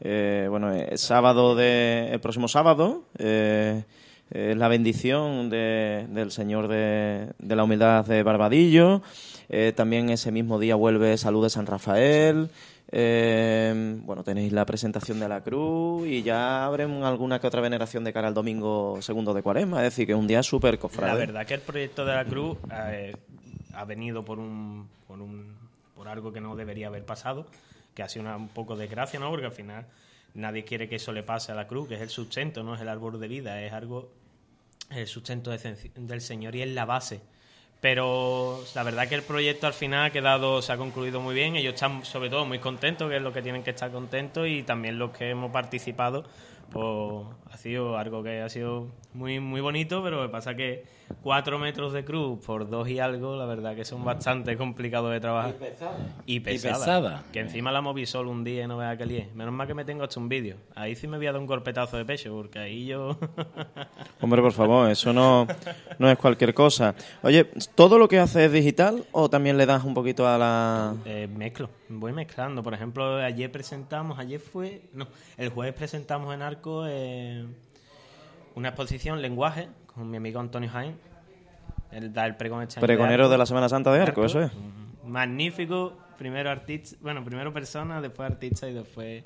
eh, 0.00 0.46
bueno, 0.48 0.72
es 0.72 1.00
sábado 1.00 1.54
de, 1.56 2.08
el 2.12 2.20
próximo 2.20 2.46
sábado 2.46 3.02
eh, 3.18 3.82
es 4.30 4.56
la 4.56 4.68
bendición 4.68 5.50
de- 5.50 6.06
del 6.10 6.30
Señor 6.30 6.68
de, 6.68 7.32
de 7.38 7.56
la 7.56 7.64
Humildad 7.64 8.04
de 8.04 8.22
Barbadillo. 8.22 9.02
Eh, 9.48 9.72
también 9.74 10.10
ese 10.10 10.30
mismo 10.30 10.58
día 10.58 10.74
vuelve 10.76 11.16
Salud 11.16 11.42
de 11.42 11.50
San 11.50 11.66
Rafael. 11.66 12.50
Eh, 12.92 13.98
bueno, 14.02 14.22
tenéis 14.22 14.52
la 14.52 14.64
presentación 14.64 15.18
de 15.18 15.28
la 15.28 15.42
cruz 15.42 16.06
y 16.06 16.22
ya 16.22 16.64
abren 16.64 17.02
alguna 17.02 17.40
que 17.40 17.46
otra 17.46 17.60
veneración 17.60 18.04
de 18.04 18.12
cara 18.12 18.28
al 18.28 18.34
domingo 18.34 19.00
segundo 19.02 19.34
de 19.34 19.42
cuaresma. 19.42 19.78
Es 19.78 19.92
decir, 19.92 20.06
que 20.06 20.14
un 20.14 20.26
día 20.26 20.42
súper 20.42 20.78
cofrade. 20.78 21.12
La 21.12 21.18
verdad 21.18 21.46
que 21.46 21.54
el 21.54 21.60
proyecto 21.60 22.04
de 22.04 22.14
la 22.14 22.24
Cruz 22.24 22.58
eh, 22.72 23.14
ha 23.74 23.84
venido 23.84 24.24
por 24.24 24.38
un, 24.38 24.88
por 25.06 25.20
un 25.20 25.54
por 25.94 26.08
algo 26.08 26.32
que 26.32 26.40
no 26.40 26.54
debería 26.54 26.86
haber 26.88 27.04
pasado, 27.04 27.46
que 27.94 28.02
ha 28.02 28.08
sido 28.08 28.24
una- 28.26 28.36
un 28.36 28.48
poco 28.48 28.76
desgracia, 28.76 29.18
¿no? 29.18 29.30
Porque 29.30 29.46
al 29.46 29.52
final 29.52 29.86
nadie 30.34 30.64
quiere 30.64 30.88
que 30.88 30.96
eso 30.96 31.10
le 31.12 31.22
pase 31.22 31.50
a 31.52 31.54
la 31.54 31.66
Cruz, 31.66 31.88
que 31.88 31.94
es 31.94 32.00
el 32.02 32.10
sustento, 32.10 32.62
no 32.62 32.74
es 32.74 32.80
el 32.82 32.88
árbol 32.88 33.18
de 33.18 33.26
vida, 33.26 33.62
es 33.62 33.72
algo 33.72 34.10
el 34.90 35.06
sustento 35.06 35.50
de- 35.50 35.90
del 35.96 36.20
Señor 36.20 36.54
y 36.54 36.62
es 36.62 36.68
la 36.70 36.84
base. 36.84 37.20
Pero 37.86 38.64
la 38.74 38.82
verdad 38.82 39.06
que 39.06 39.14
el 39.14 39.22
proyecto 39.22 39.68
al 39.68 39.72
final 39.72 40.06
ha 40.06 40.10
quedado, 40.10 40.60
se 40.60 40.72
ha 40.72 40.76
concluido 40.76 41.20
muy 41.20 41.36
bien. 41.36 41.54
Ellos 41.54 41.74
están 41.74 42.04
sobre 42.04 42.28
todo 42.28 42.44
muy 42.44 42.58
contentos, 42.58 43.08
que 43.08 43.18
es 43.18 43.22
lo 43.22 43.32
que 43.32 43.42
tienen 43.42 43.62
que 43.62 43.70
estar 43.70 43.92
contentos, 43.92 44.48
y 44.48 44.64
también 44.64 44.98
los 44.98 45.12
que 45.12 45.30
hemos 45.30 45.52
participado, 45.52 46.24
pues 46.72 47.26
ha 47.56 47.58
sido 47.58 47.96
algo 47.96 48.22
que 48.22 48.42
ha 48.42 48.50
sido 48.50 48.88
muy 49.14 49.40
muy 49.40 49.62
bonito, 49.62 50.02
pero 50.02 50.30
pasa 50.30 50.54
que 50.54 50.84
cuatro 51.22 51.58
metros 51.58 51.94
de 51.94 52.04
cruz 52.04 52.44
por 52.44 52.68
dos 52.68 52.86
y 52.86 52.98
algo, 52.98 53.34
la 53.34 53.46
verdad 53.46 53.74
que 53.74 53.86
son 53.86 54.04
bastante 54.04 54.58
complicados 54.58 55.10
de 55.10 55.20
trabajar. 55.20 55.54
Y 55.56 55.58
pesada. 55.58 55.96
Y 56.26 56.34
Y 56.36 56.40
pesada. 56.40 57.24
Que 57.32 57.40
encima 57.40 57.72
la 57.72 57.80
moví 57.80 58.04
solo 58.04 58.30
un 58.30 58.44
día 58.44 58.64
y 58.64 58.66
no 58.66 58.76
vea 58.76 58.94
que 58.98 59.06
lié. 59.06 59.30
Menos 59.34 59.54
mal 59.54 59.66
que 59.66 59.72
me 59.72 59.86
tengo 59.86 60.04
hecho 60.04 60.20
un 60.20 60.28
vídeo. 60.28 60.56
Ahí 60.74 60.94
sí 60.96 61.08
me 61.08 61.16
voy 61.16 61.26
a 61.28 61.32
dar 61.32 61.40
un 61.40 61.46
golpetazo 61.46 61.96
de 61.96 62.04
pecho, 62.04 62.34
porque 62.34 62.58
ahí 62.58 62.86
yo... 62.86 63.16
Hombre, 64.20 64.42
por 64.42 64.52
favor, 64.52 64.90
eso 64.90 65.14
no, 65.14 65.46
no 65.98 66.10
es 66.10 66.18
cualquier 66.18 66.52
cosa. 66.52 66.94
Oye, 67.22 67.44
¿todo 67.74 67.98
lo 67.98 68.06
que 68.06 68.18
haces 68.18 68.42
es 68.42 68.52
digital 68.52 69.04
o 69.12 69.30
también 69.30 69.56
le 69.56 69.64
das 69.64 69.82
un 69.82 69.94
poquito 69.94 70.28
a 70.28 70.36
la... 70.36 70.94
Eh, 71.06 71.26
mezclo, 71.34 71.70
voy 71.88 72.12
mezclando. 72.12 72.62
Por 72.62 72.74
ejemplo, 72.74 73.16
ayer 73.16 73.50
presentamos, 73.50 74.18
ayer 74.18 74.40
fue, 74.40 74.82
no, 74.92 75.06
el 75.38 75.48
jueves 75.48 75.74
presentamos 75.74 76.34
en 76.34 76.42
Arco 76.42 76.84
eh, 76.86 77.45
una 78.56 78.68
exposición 78.70 79.22
lenguaje 79.22 79.68
con 79.86 80.10
mi 80.10 80.16
amigo 80.16 80.40
Antonio 80.40 80.68
Jaén. 80.68 80.96
Él 81.92 82.12
da 82.12 82.26
el 82.26 82.36
pregón 82.36 82.62
este 82.62 82.80
Pregonero 82.80 83.28
de 83.28 83.38
la 83.38 83.46
Semana 83.46 83.68
Santa 83.68 83.92
de 83.92 84.00
Arco, 84.02 84.24
eso 84.24 84.42
es. 84.42 84.52
Mm, 84.52 85.08
Magnífico, 85.08 85.96
primero 86.18 86.50
artista, 86.50 86.96
bueno, 87.00 87.24
primero 87.24 87.52
persona, 87.52 88.00
después 88.00 88.28
artista 88.30 88.68
y 88.68 88.74
después 88.74 89.22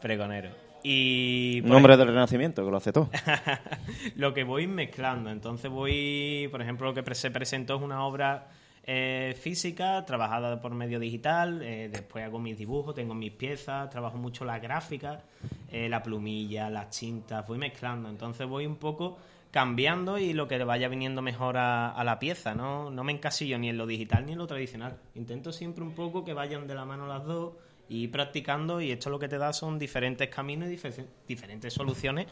pregonero. 0.00 0.50
Y 0.82 1.60
hombre 1.60 1.94
ejemplo- 1.94 1.96
del 1.96 2.08
Renacimiento, 2.08 2.64
que 2.64 2.70
lo 2.70 2.76
hace 2.76 2.92
todo. 2.92 3.08
lo 4.16 4.34
que 4.34 4.44
voy 4.44 4.66
mezclando. 4.66 5.30
Entonces 5.30 5.70
voy, 5.70 6.48
por 6.50 6.60
ejemplo, 6.60 6.92
lo 6.92 6.94
que 7.02 7.14
se 7.14 7.30
presentó 7.30 7.76
es 7.76 7.82
una 7.82 8.04
obra 8.04 8.48
eh, 8.84 9.36
física 9.40 10.04
trabajada 10.04 10.60
por 10.60 10.74
medio 10.74 10.98
digital. 10.98 11.62
eh, 11.62 11.88
después 11.90 12.24
hago 12.24 12.38
mis 12.38 12.58
dibujos, 12.58 12.94
tengo 12.94 13.14
mis 13.14 13.32
piezas, 13.32 13.90
trabajo 13.90 14.18
mucho 14.18 14.44
la 14.44 14.58
gráfica, 14.58 15.22
eh, 15.70 15.88
la 15.88 16.02
plumilla, 16.02 16.68
las 16.70 16.94
cintas, 16.96 17.46
voy 17.46 17.58
mezclando. 17.58 18.08
Entonces 18.08 18.46
voy 18.46 18.66
un 18.66 18.76
poco 18.76 19.18
cambiando 19.50 20.18
y 20.18 20.32
lo 20.32 20.48
que 20.48 20.56
le 20.58 20.64
vaya 20.64 20.88
viniendo 20.88 21.20
mejor 21.20 21.58
a, 21.58 21.90
a 21.90 22.04
la 22.04 22.18
pieza. 22.18 22.54
¿no? 22.54 22.90
no 22.90 23.04
me 23.04 23.12
encasillo 23.12 23.58
ni 23.58 23.68
en 23.68 23.78
lo 23.78 23.86
digital 23.86 24.26
ni 24.26 24.32
en 24.32 24.38
lo 24.38 24.46
tradicional. 24.46 24.98
Intento 25.14 25.52
siempre 25.52 25.84
un 25.84 25.94
poco 25.94 26.24
que 26.24 26.32
vayan 26.32 26.66
de 26.66 26.74
la 26.74 26.84
mano 26.84 27.06
las 27.06 27.24
dos 27.24 27.54
y 27.94 28.08
practicando 28.08 28.80
y 28.80 28.90
esto 28.90 29.10
lo 29.10 29.18
que 29.18 29.28
te 29.28 29.36
da 29.36 29.52
son 29.52 29.78
diferentes 29.78 30.28
caminos 30.30 30.70
y 30.70 30.76
dife- 30.76 31.04
diferentes 31.28 31.74
soluciones 31.74 32.26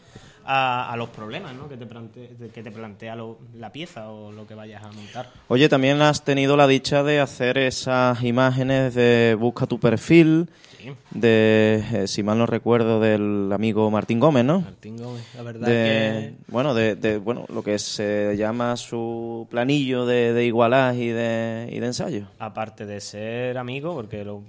a, 0.45 0.91
a 0.91 0.97
los 0.97 1.11
problemas 1.11 1.55
¿no? 1.55 1.69
que, 1.69 1.77
te 1.77 1.85
plante- 1.87 2.31
que 2.55 2.63
te 2.63 2.71
plantea 2.71 3.15
lo- 3.15 3.39
la 3.59 3.71
pieza 3.71 4.09
o 4.09 4.33
lo 4.33 4.47
que 4.47 4.55
vayas 4.55 4.83
a 4.83 4.91
montar. 4.93 5.31
Oye, 5.49 5.69
también 5.69 6.01
has 6.01 6.25
tenido 6.25 6.57
la 6.57 6.67
dicha 6.67 7.03
de 7.03 7.21
hacer 7.21 7.59
esas 7.59 8.23
imágenes 8.25 8.95
de 8.95 9.37
busca 9.39 9.67
tu 9.67 9.79
perfil, 9.79 10.49
Sí. 10.79 10.93
de, 11.11 11.85
eh, 11.93 12.07
si 12.09 12.23
mal 12.23 12.39
no 12.39 12.47
recuerdo, 12.47 13.01
del 13.01 13.51
amigo 13.53 13.91
Martín 13.91 14.19
Gómez, 14.19 14.47
¿no? 14.47 14.63
Martín 14.63 14.97
Gómez, 14.97 15.27
la 15.37 15.43
verdad 15.43 15.69
de, 15.69 16.35
bueno, 16.49 16.73
de, 16.73 16.95
de- 16.97 17.19
bueno, 17.19 17.45
lo 17.53 17.63
que 17.63 17.79
se 17.79 18.35
llama 18.39 18.79
su 18.79 19.47
planillo 19.51 20.07
de, 20.07 20.33
de 20.33 20.47
y 20.47 20.51
de, 20.53 21.69
y 21.71 21.81
de 21.81 21.87
ensayo. 21.87 22.29
aparte 22.39 22.87
de 22.87 22.99
ser 23.03 23.59
amigo, 23.59 23.95
porque 23.95 24.25
lo 24.25 24.43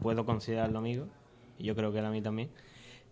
puedo 0.00 0.24
considerarlo 0.24 0.78
amigo, 0.78 1.06
y 1.58 1.64
yo 1.64 1.76
creo 1.76 1.92
que 1.92 1.98
él 1.98 2.06
a 2.06 2.10
mí 2.10 2.20
también, 2.22 2.50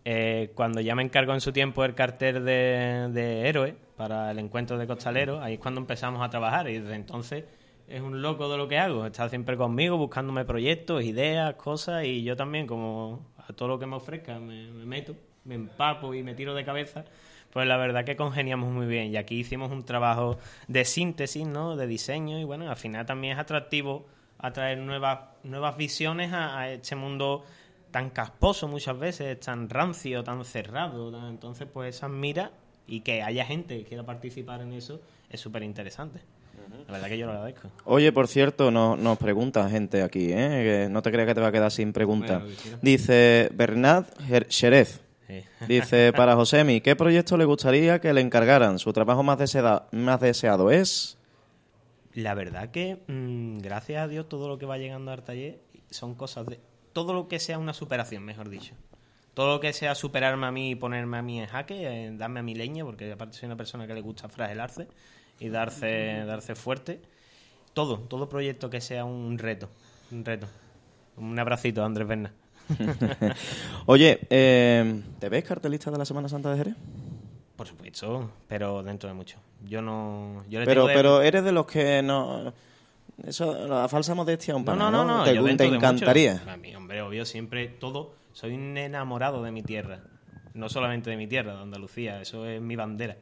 eh, 0.05 0.53
cuando 0.55 0.81
ya 0.81 0.95
me 0.95 1.03
encargó 1.03 1.35
en 1.35 1.41
su 1.41 1.53
tiempo 1.53 1.85
el 1.85 1.95
cartel 1.95 2.45
de, 2.45 3.09
de 3.13 3.49
héroe 3.49 3.77
para 3.97 4.31
el 4.31 4.39
encuentro 4.39 4.79
de 4.79 4.87
costaleros, 4.87 5.43
ahí 5.43 5.55
es 5.55 5.61
cuando 5.61 5.81
empezamos 5.81 6.23
a 6.23 6.31
trabajar 6.31 6.69
y 6.69 6.79
desde 6.79 6.95
entonces 6.95 7.45
es 7.89 8.01
un 8.01 8.23
loco 8.23 8.51
de 8.51 8.59
lo 8.59 8.69
que 8.69 8.79
hago, 8.79 9.07
está 9.07 9.29
siempre 9.29 9.57
conmigo 9.57 9.97
buscándome 9.97 10.45
proyectos, 10.45 11.03
ideas, 11.03 11.55
cosas 11.55 12.05
y 12.05 12.23
yo 12.23 12.37
también 12.37 12.67
como 12.67 13.21
a 13.47 13.53
todo 13.53 13.69
lo 13.69 13.79
que 13.79 13.87
me 13.87 13.97
ofrezca 13.97 14.39
me, 14.39 14.71
me 14.71 14.85
meto, 14.85 15.15
me 15.45 15.55
empapo 15.55 16.15
y 16.15 16.23
me 16.23 16.35
tiro 16.35 16.55
de 16.55 16.65
cabeza. 16.65 17.05
Pues 17.51 17.67
la 17.67 17.79
verdad 17.79 18.05
que 18.05 18.15
congeniamos 18.15 18.71
muy 18.71 18.87
bien 18.87 19.07
y 19.13 19.17
aquí 19.17 19.37
hicimos 19.37 19.73
un 19.73 19.83
trabajo 19.85 20.37
de 20.69 20.85
síntesis, 20.85 21.47
¿no? 21.47 21.77
De 21.77 21.87
diseño 21.87 22.39
y 22.39 22.45
bueno, 22.45 22.69
al 22.69 22.77
final 22.77 23.07
también 23.07 23.33
es 23.35 23.39
atractivo 23.39 24.07
atraer 24.39 24.79
nuevas, 24.79 25.19
nuevas 25.45 25.77
visiones 25.77 26.33
a, 26.33 26.59
a 26.59 26.71
este 26.73 26.95
mundo 26.97 27.45
tan 27.91 28.11
casposo 28.11 28.69
muchas 28.69 28.99
veces, 28.99 29.39
tan 29.41 29.69
rancio, 29.69 30.23
tan 30.25 30.45
cerrado. 30.45 31.11
tan- 31.11 31.29
Entonces, 31.29 31.67
pues 31.73 31.97
esas 31.97 32.11
miras 32.11 32.51
y 32.87 33.01
que 33.01 33.23
haya 33.23 33.45
gente 33.45 33.79
que 33.79 33.85
quiera 33.85 34.05
participar 34.05 34.61
en 34.63 34.73
eso 34.73 35.01
es 35.31 35.41
súper 35.41 35.63
interesante. 35.63 36.21
La 36.87 36.93
verdad 36.95 37.09
que 37.09 37.19
yo 37.19 37.27
lo 37.27 37.33
agradezco. 37.33 37.71
Oye, 37.85 38.13
por 38.13 38.29
cierto, 38.29 38.71
no- 38.71 38.97
nos 38.97 39.17
pregunta 39.19 39.69
gente 39.71 40.03
aquí, 40.03 40.33
¿eh? 40.33 40.85
que 40.87 40.89
no 40.91 41.03
te 41.03 41.11
creas 41.11 41.27
que 41.29 41.35
te 41.35 41.41
va 41.41 41.49
a 41.49 41.53
quedar 41.53 41.71
sin 41.71 41.93
pregunta. 41.93 42.39
Bueno, 42.39 42.55
quisiera. 42.55 42.79
Dice 42.83 43.49
Bernard. 43.55 44.05
Sí. 45.27 45.43
Dice, 45.69 46.13
para 46.15 46.35
Josemi, 46.35 46.81
¿qué 46.81 46.97
proyecto 46.97 47.37
le 47.37 47.45
gustaría 47.45 48.01
que 48.01 48.13
le 48.13 48.21
encargaran? 48.21 48.79
Su 48.79 48.93
trabajo 48.93 49.23
más, 49.23 49.39
desea- 49.39 49.85
más 49.93 50.21
deseado 50.21 50.71
es... 50.71 51.18
La 52.19 52.35
verdad 52.35 52.73
que, 52.73 52.99
mm, 53.07 53.59
gracias 53.59 54.03
a 54.03 54.09
Dios, 54.09 54.29
todo 54.29 54.49
lo 54.49 54.59
que 54.59 54.67
va 54.67 54.77
llegando 54.77 55.13
al 55.13 55.23
taller 55.23 55.61
son 55.89 56.17
cosas 56.17 56.47
de... 56.47 56.59
Todo 56.93 57.13
lo 57.15 57.29
que 57.29 57.39
sea 57.39 57.59
una 57.59 57.73
superación, 57.73 58.25
mejor 58.25 58.49
dicho. 58.49 58.75
Todo 59.35 59.55
lo 59.55 59.61
que 59.61 59.73
sea 59.73 59.95
superarme 59.95 60.45
a 60.49 60.51
mí 60.51 60.71
y 60.71 60.75
ponerme 60.75 61.19
a 61.19 61.23
mí 61.23 61.39
en 61.39 61.47
jaque, 61.47 61.77
eh, 61.87 62.11
darme 62.17 62.41
a 62.41 62.43
mi 62.43 62.57
leña, 62.57 62.85
porque 62.85 63.13
aparte 63.13 63.37
soy 63.37 63.47
una 63.47 63.57
persona 63.57 63.87
que 63.87 63.95
le 63.95 64.01
gusta 64.01 64.29
fragelarse 64.29 64.89
y 65.39 65.49
darse, 65.49 66.25
darse 66.27 66.57
fuerte. 66.57 67.01
Todo, 67.73 68.01
todo 68.01 68.29
proyecto 68.29 68.69
que 68.69 68.81
sea 68.81 69.05
un 69.05 69.39
reto, 69.39 69.69
un 70.11 70.25
reto. 70.25 70.49
Un 71.19 71.39
abracito, 71.39 71.85
Andrés 71.85 72.09
Berna. 72.09 72.35
Oye, 73.87 74.19
eh, 74.29 75.03
¿te 75.21 75.29
ves 75.29 75.45
cartelista 75.45 75.93
de 75.93 75.99
la 75.99 76.05
Semana 76.05 76.29
Santa 76.29 76.51
de 76.51 76.59
Jerez? 76.59 76.75
Por 77.59 77.67
supuesto, 77.67 78.31
pero 78.47 78.83
dentro 78.85 79.09
de 79.09 79.15
mucho. 79.15 79.39
Yo 79.65 79.83
no... 79.83 80.45
Yo 80.49 80.61
le 80.61 80.65
Pero, 80.65 80.83
tengo 80.83 80.89
de- 80.89 80.95
pero 80.95 81.23
eres 81.23 81.43
de 81.45 81.51
los 81.53 81.67
que 81.67 82.01
no... 82.03 82.55
Eso, 83.27 83.67
la 83.67 83.89
falsa 83.89 84.15
modestia 84.15 84.55
un 84.55 84.63
No, 84.63 84.67
pana, 84.67 84.91
no, 84.93 85.05
no, 85.05 85.19
no. 85.19 85.25
Te, 85.25 85.35
yo 85.35 85.45
te 85.57 85.65
encantaría. 85.67 86.35
mucho- 86.35 86.51
A 86.51 86.57
mí, 86.57 86.75
hombre, 86.77 87.03
obvio, 87.03 87.25
siempre 87.27 87.67
todo. 87.67 88.15
Soy 88.33 88.55
un 88.55 88.79
enamorado 88.79 89.43
de 89.43 89.51
mi 89.51 89.63
tierra. 89.65 89.99
No 90.55 90.69
solamente 90.69 91.11
de 91.11 91.17
mi 91.17 91.27
tierra, 91.27 91.57
de 91.57 91.63
Andalucía. 91.63 92.21
Eso 92.23 92.47
es 92.47 92.61
mi 92.63 92.77
bandera. 92.77 93.17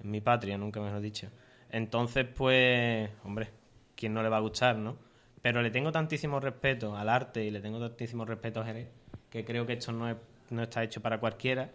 Es 0.00 0.04
mi 0.06 0.22
patria, 0.22 0.56
nunca 0.56 0.80
mejor 0.80 1.00
dicho. 1.02 1.28
Entonces, 1.70 2.24
pues, 2.34 3.10
hombre, 3.24 3.50
¿quién 3.94 4.14
no 4.14 4.22
le 4.22 4.30
va 4.30 4.38
a 4.38 4.40
gustar, 4.40 4.76
no? 4.76 4.96
Pero 5.42 5.60
le 5.60 5.70
tengo 5.70 5.92
tantísimo 5.92 6.40
respeto 6.40 6.96
al 6.96 7.10
arte 7.10 7.44
y 7.44 7.50
le 7.50 7.60
tengo 7.60 7.78
tantísimo 7.78 8.24
respeto 8.24 8.60
a 8.62 8.64
Jerez 8.64 8.88
que 9.28 9.44
creo 9.44 9.66
que 9.66 9.74
esto 9.74 9.92
no, 9.92 10.08
es, 10.08 10.16
no 10.48 10.62
está 10.62 10.82
hecho 10.82 11.02
para 11.02 11.20
cualquiera. 11.20 11.68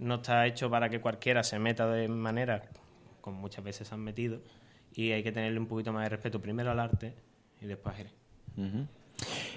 No 0.00 0.16
está 0.16 0.46
hecho 0.46 0.68
para 0.68 0.88
que 0.88 1.00
cualquiera 1.00 1.44
se 1.44 1.58
meta 1.58 1.86
de 1.86 2.08
manera 2.08 2.62
como 3.20 3.38
muchas 3.38 3.64
veces 3.64 3.86
se 3.88 3.94
han 3.94 4.00
metido. 4.00 4.40
Y 4.92 5.12
hay 5.12 5.22
que 5.22 5.30
tenerle 5.30 5.60
un 5.60 5.66
poquito 5.66 5.92
más 5.92 6.02
de 6.04 6.08
respeto 6.08 6.40
primero 6.40 6.70
al 6.70 6.80
arte 6.80 7.14
y 7.60 7.66
después 7.66 7.94
a. 7.94 8.60
Ujú. 8.60 8.86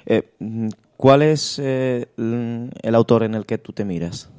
Eh, 0.06 0.34
mm, 0.40 0.70
¿Cuál 0.98 1.24
es 1.24 1.60
eh, 1.60 2.07
el 2.18 2.95
autor 2.95 3.24
en 3.24 3.34
el 3.34 3.45
que 3.45 3.57
tú 3.57 3.74
te 3.74 3.84
miras? 3.84 4.30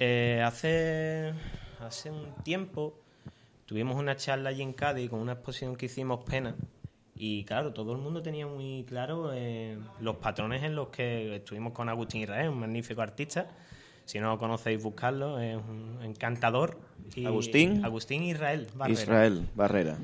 Eh, 0.00 0.42
hace, 0.44 1.32
hace 1.80 2.10
un 2.10 2.34
tiempo 2.42 2.98
tuvimos 3.66 3.96
una 3.96 4.16
charla 4.16 4.50
allí 4.50 4.62
en 4.62 4.72
Cádiz 4.72 5.10
con 5.10 5.20
una 5.20 5.32
exposición 5.32 5.76
que 5.76 5.86
hicimos 5.86 6.24
Pena 6.24 6.56
y 7.20 7.44
claro, 7.44 7.72
todo 7.72 7.92
el 7.92 7.98
mundo 7.98 8.22
tenía 8.22 8.46
muy 8.46 8.84
claro 8.88 9.32
eh, 9.34 9.76
los 10.00 10.16
patrones 10.16 10.62
en 10.62 10.76
los 10.76 10.88
que 10.88 11.36
estuvimos 11.36 11.72
con 11.72 11.88
Agustín 11.88 12.22
Israel, 12.22 12.50
un 12.50 12.60
magnífico 12.60 13.02
artista. 13.02 13.48
Si 14.08 14.18
no 14.20 14.30
lo 14.30 14.38
conocéis, 14.38 14.82
buscarlo, 14.82 15.38
es 15.38 15.54
un 15.56 15.98
encantador. 16.02 16.78
Y- 17.14 17.26
¿Agustín? 17.26 17.84
Agustín 17.84 18.22
Israel. 18.22 18.66
Barrera. 18.74 19.02
Israel 19.02 19.48
Barrera. 19.54 19.98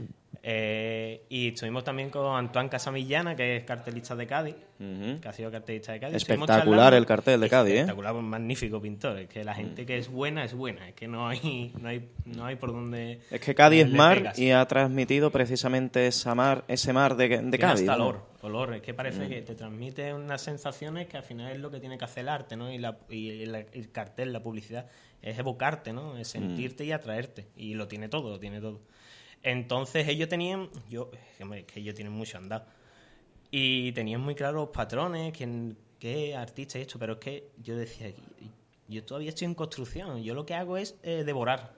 Eh, 0.46 1.24
y 1.30 1.48
estuvimos 1.48 1.84
también 1.84 2.10
con 2.10 2.36
Antoine 2.36 2.68
Casamillana, 2.68 3.34
que 3.34 3.56
es 3.56 3.64
cartelista 3.64 4.14
de 4.14 4.26
Cádiz, 4.26 4.54
que 4.78 5.26
ha 5.26 5.32
sido 5.32 5.50
cartelista 5.50 5.92
de 5.92 6.00
Cádiz. 6.00 6.16
Espectacular 6.16 6.92
el 6.92 7.06
cartel 7.06 7.40
de 7.40 7.48
Cádiz, 7.48 7.72
¿eh? 7.72 7.76
Espectacular, 7.78 8.14
un 8.14 8.26
magnífico 8.28 8.78
pintor. 8.78 9.18
Es 9.20 9.28
que 9.30 9.42
la 9.42 9.54
gente 9.54 9.86
que 9.86 9.96
es 9.96 10.08
buena 10.10 10.44
es 10.44 10.52
buena. 10.52 10.86
Es 10.86 10.94
que 10.94 11.08
no 11.08 11.26
hay, 11.28 11.72
no 11.80 11.88
hay, 11.88 12.10
no 12.26 12.44
hay 12.44 12.56
por 12.56 12.72
dónde. 12.72 13.20
Es 13.30 13.40
que 13.40 13.54
Cádiz 13.54 13.86
es 13.86 13.90
mar 13.90 14.18
pegas. 14.18 14.38
y 14.38 14.50
ha 14.50 14.66
transmitido 14.66 15.30
precisamente 15.30 16.06
esa 16.06 16.34
mar, 16.34 16.64
ese 16.68 16.92
mar 16.92 17.16
de, 17.16 17.28
de 17.28 17.38
Tiene 17.38 17.58
Cádiz. 17.58 17.80
hasta 17.88 17.96
¿no? 17.96 18.08
olor, 18.08 18.26
olor. 18.42 18.74
Es 18.74 18.82
que 18.82 18.92
parece 18.92 19.24
Mm. 19.24 19.28
que 19.30 19.40
te 19.42 19.54
transmite 19.54 20.12
unas 20.12 20.42
sensaciones 20.42 21.06
que 21.06 21.16
al 21.16 21.22
final 21.24 21.52
es 21.52 21.58
lo 21.60 21.70
que 21.70 21.80
tiene 21.80 21.96
que 21.96 22.04
hacer 22.04 22.20
el 22.24 22.28
arte, 22.28 22.54
¿no? 22.54 22.70
Y, 22.70 22.76
la, 22.76 22.98
y 23.08 23.44
el, 23.44 23.54
el 23.54 23.90
cartel, 23.92 24.30
la 24.34 24.42
publicidad, 24.42 24.90
es 25.22 25.38
evocarte, 25.38 25.94
¿no? 25.94 26.18
Es 26.18 26.28
sentirte 26.28 26.84
y 26.84 26.92
atraerte. 26.92 27.46
Y 27.56 27.72
lo 27.72 27.88
tiene 27.88 28.10
todo, 28.10 28.28
lo 28.28 28.38
tiene 28.38 28.60
todo. 28.60 28.82
Entonces 29.44 30.08
ellos 30.08 30.28
tenían, 30.28 30.70
yo, 30.88 31.10
hombre, 31.40 31.64
que 31.66 31.78
ellos 31.78 31.94
tienen 31.94 32.14
mucho 32.14 32.38
andado. 32.38 32.64
Y 33.50 33.92
tenían 33.92 34.20
muy 34.22 34.34
claros 34.34 34.70
patrones, 34.70 35.32
quién, 35.36 35.76
qué 36.00 36.34
artista 36.34 36.78
y 36.78 36.82
esto, 36.82 36.98
pero 36.98 37.12
es 37.14 37.18
que 37.20 37.50
yo 37.62 37.76
decía, 37.76 38.12
yo 38.88 39.04
todavía 39.04 39.28
estoy 39.28 39.44
en 39.44 39.54
construcción, 39.54 40.22
yo 40.22 40.34
lo 40.34 40.46
que 40.46 40.54
hago 40.54 40.78
es 40.78 40.96
eh, 41.02 41.24
devorar. 41.24 41.74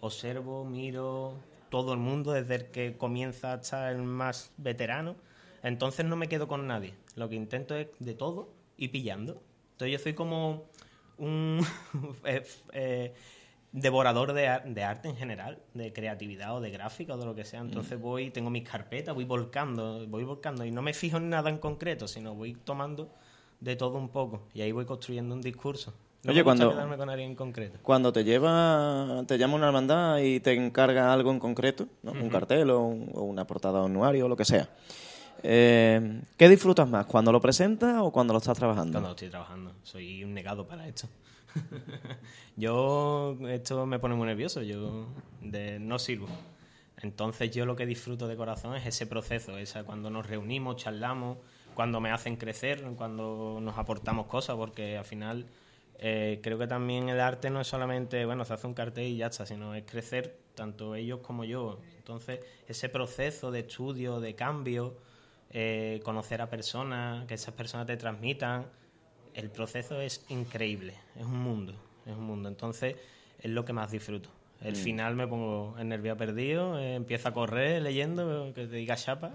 Observo, 0.00 0.64
miro 0.64 1.34
todo 1.68 1.92
el 1.92 1.98
mundo, 1.98 2.32
desde 2.32 2.54
el 2.54 2.66
que 2.70 2.96
comienza 2.96 3.54
hasta 3.54 3.90
el 3.90 3.98
más 4.02 4.52
veterano. 4.56 5.16
Entonces 5.64 6.06
no 6.06 6.14
me 6.14 6.28
quedo 6.28 6.46
con 6.46 6.66
nadie. 6.68 6.94
Lo 7.16 7.28
que 7.28 7.34
intento 7.34 7.74
es 7.74 7.88
de 7.98 8.14
todo 8.14 8.48
y 8.76 8.88
pillando. 8.88 9.42
Entonces 9.72 9.98
yo 9.98 9.98
soy 9.98 10.14
como 10.14 10.68
un 11.18 11.60
eh, 12.24 12.44
eh, 12.72 13.14
devorador 13.76 14.32
de, 14.34 14.46
ar- 14.46 14.64
de 14.64 14.84
arte 14.84 15.08
en 15.08 15.16
general, 15.16 15.58
de 15.74 15.92
creatividad 15.92 16.56
o 16.56 16.60
de 16.60 16.70
gráfica 16.70 17.14
o 17.14 17.18
de 17.18 17.26
lo 17.26 17.34
que 17.34 17.44
sea. 17.44 17.60
Entonces 17.60 18.00
voy, 18.00 18.30
tengo 18.30 18.48
mis 18.48 18.62
carpetas, 18.68 19.14
voy 19.14 19.24
volcando, 19.24 20.06
voy 20.06 20.22
volcando 20.22 20.64
y 20.64 20.70
no 20.70 20.80
me 20.80 20.94
fijo 20.94 21.16
en 21.16 21.28
nada 21.28 21.50
en 21.50 21.58
concreto, 21.58 22.06
sino 22.06 22.34
voy 22.36 22.54
tomando 22.54 23.10
de 23.60 23.74
todo 23.74 23.98
un 23.98 24.08
poco 24.10 24.42
y 24.54 24.60
ahí 24.62 24.70
voy 24.70 24.84
construyendo 24.84 25.34
un 25.34 25.40
discurso. 25.42 25.92
No 26.22 26.30
Oye, 26.30 26.40
me 26.40 26.44
cuando- 26.44 26.70
quedarme 26.70 26.96
con 26.96 27.10
alguien 27.10 27.30
en 27.30 27.36
concreto. 27.36 27.78
Cuando 27.82 28.12
te 28.12 28.22
lleva, 28.22 29.24
te 29.26 29.36
llama 29.38 29.56
una 29.56 29.66
hermandad 29.66 30.18
y 30.18 30.38
te 30.40 30.54
encarga 30.54 31.12
algo 31.12 31.32
en 31.32 31.40
concreto, 31.40 31.86
¿no? 32.04 32.12
un 32.12 32.30
cartel 32.30 32.70
o, 32.70 32.80
un- 32.80 33.10
o 33.12 33.22
una 33.22 33.44
portada 33.44 33.80
de 33.80 33.86
anuario 33.86 34.26
o 34.26 34.28
lo 34.28 34.36
que 34.36 34.44
sea, 34.44 34.68
eh, 35.42 36.22
¿qué 36.38 36.48
disfrutas 36.48 36.88
más? 36.88 37.06
¿Cuando 37.06 37.32
lo 37.32 37.40
presentas 37.40 37.96
o 38.00 38.10
cuando 38.12 38.32
lo 38.32 38.38
estás 38.38 38.56
trabajando? 38.56 38.92
Cuando 38.92 39.10
estoy 39.10 39.28
trabajando. 39.28 39.72
Soy 39.82 40.22
un 40.24 40.32
negado 40.32 40.66
para 40.66 40.86
esto. 40.86 41.08
yo, 42.56 43.36
esto 43.48 43.86
me 43.86 43.98
pone 43.98 44.14
muy 44.14 44.26
nervioso. 44.26 44.62
Yo 44.62 45.06
de, 45.40 45.78
no 45.78 45.98
sirvo. 45.98 46.28
Entonces 47.02 47.50
yo 47.50 47.66
lo 47.66 47.76
que 47.76 47.86
disfruto 47.86 48.28
de 48.28 48.36
corazón 48.36 48.76
es 48.76 48.86
ese 48.86 49.06
proceso, 49.06 49.58
esa 49.58 49.84
cuando 49.84 50.10
nos 50.10 50.26
reunimos, 50.26 50.76
charlamos, 50.76 51.38
cuando 51.74 52.00
me 52.00 52.10
hacen 52.10 52.36
crecer, 52.36 52.82
cuando 52.96 53.58
nos 53.60 53.76
aportamos 53.76 54.26
cosas, 54.26 54.56
porque 54.56 54.96
al 54.96 55.04
final 55.04 55.46
eh, 55.98 56.40
creo 56.42 56.58
que 56.58 56.66
también 56.66 57.08
el 57.08 57.20
arte 57.20 57.50
no 57.50 57.60
es 57.60 57.66
solamente, 57.66 58.24
bueno, 58.24 58.44
se 58.44 58.54
hace 58.54 58.66
un 58.66 58.74
cartel 58.74 59.04
y 59.04 59.16
ya 59.18 59.26
está, 59.26 59.44
sino 59.44 59.74
es 59.74 59.84
crecer 59.84 60.38
tanto 60.54 60.94
ellos 60.94 61.20
como 61.20 61.44
yo. 61.44 61.80
Entonces 61.98 62.40
ese 62.68 62.88
proceso 62.88 63.50
de 63.50 63.60
estudio, 63.60 64.20
de 64.20 64.34
cambio, 64.34 64.96
eh, 65.50 66.00
conocer 66.04 66.40
a 66.40 66.48
personas, 66.48 67.26
que 67.26 67.34
esas 67.34 67.54
personas 67.54 67.86
te 67.86 67.96
transmitan, 67.96 68.66
el 69.34 69.50
proceso 69.50 70.00
es 70.00 70.24
increíble, 70.28 70.94
es 71.18 71.24
un 71.24 71.38
mundo, 71.38 71.74
es 72.06 72.12
un 72.12 72.24
mundo. 72.24 72.48
Entonces 72.48 72.96
es 73.40 73.50
lo 73.50 73.64
que 73.64 73.72
más 73.72 73.90
disfruto. 73.90 74.28
El 74.62 74.72
Mm. 74.74 74.76
final 74.76 75.14
me 75.16 75.26
pongo 75.26 75.74
en 75.78 75.88
nervio 75.88 76.16
perdido, 76.16 76.78
eh, 76.78 76.94
empiezo 76.94 77.28
a 77.28 77.32
correr 77.32 77.82
leyendo, 77.82 78.52
que 78.54 78.66
te 78.66 78.76
diga 78.76 78.96
chapa, 78.96 79.30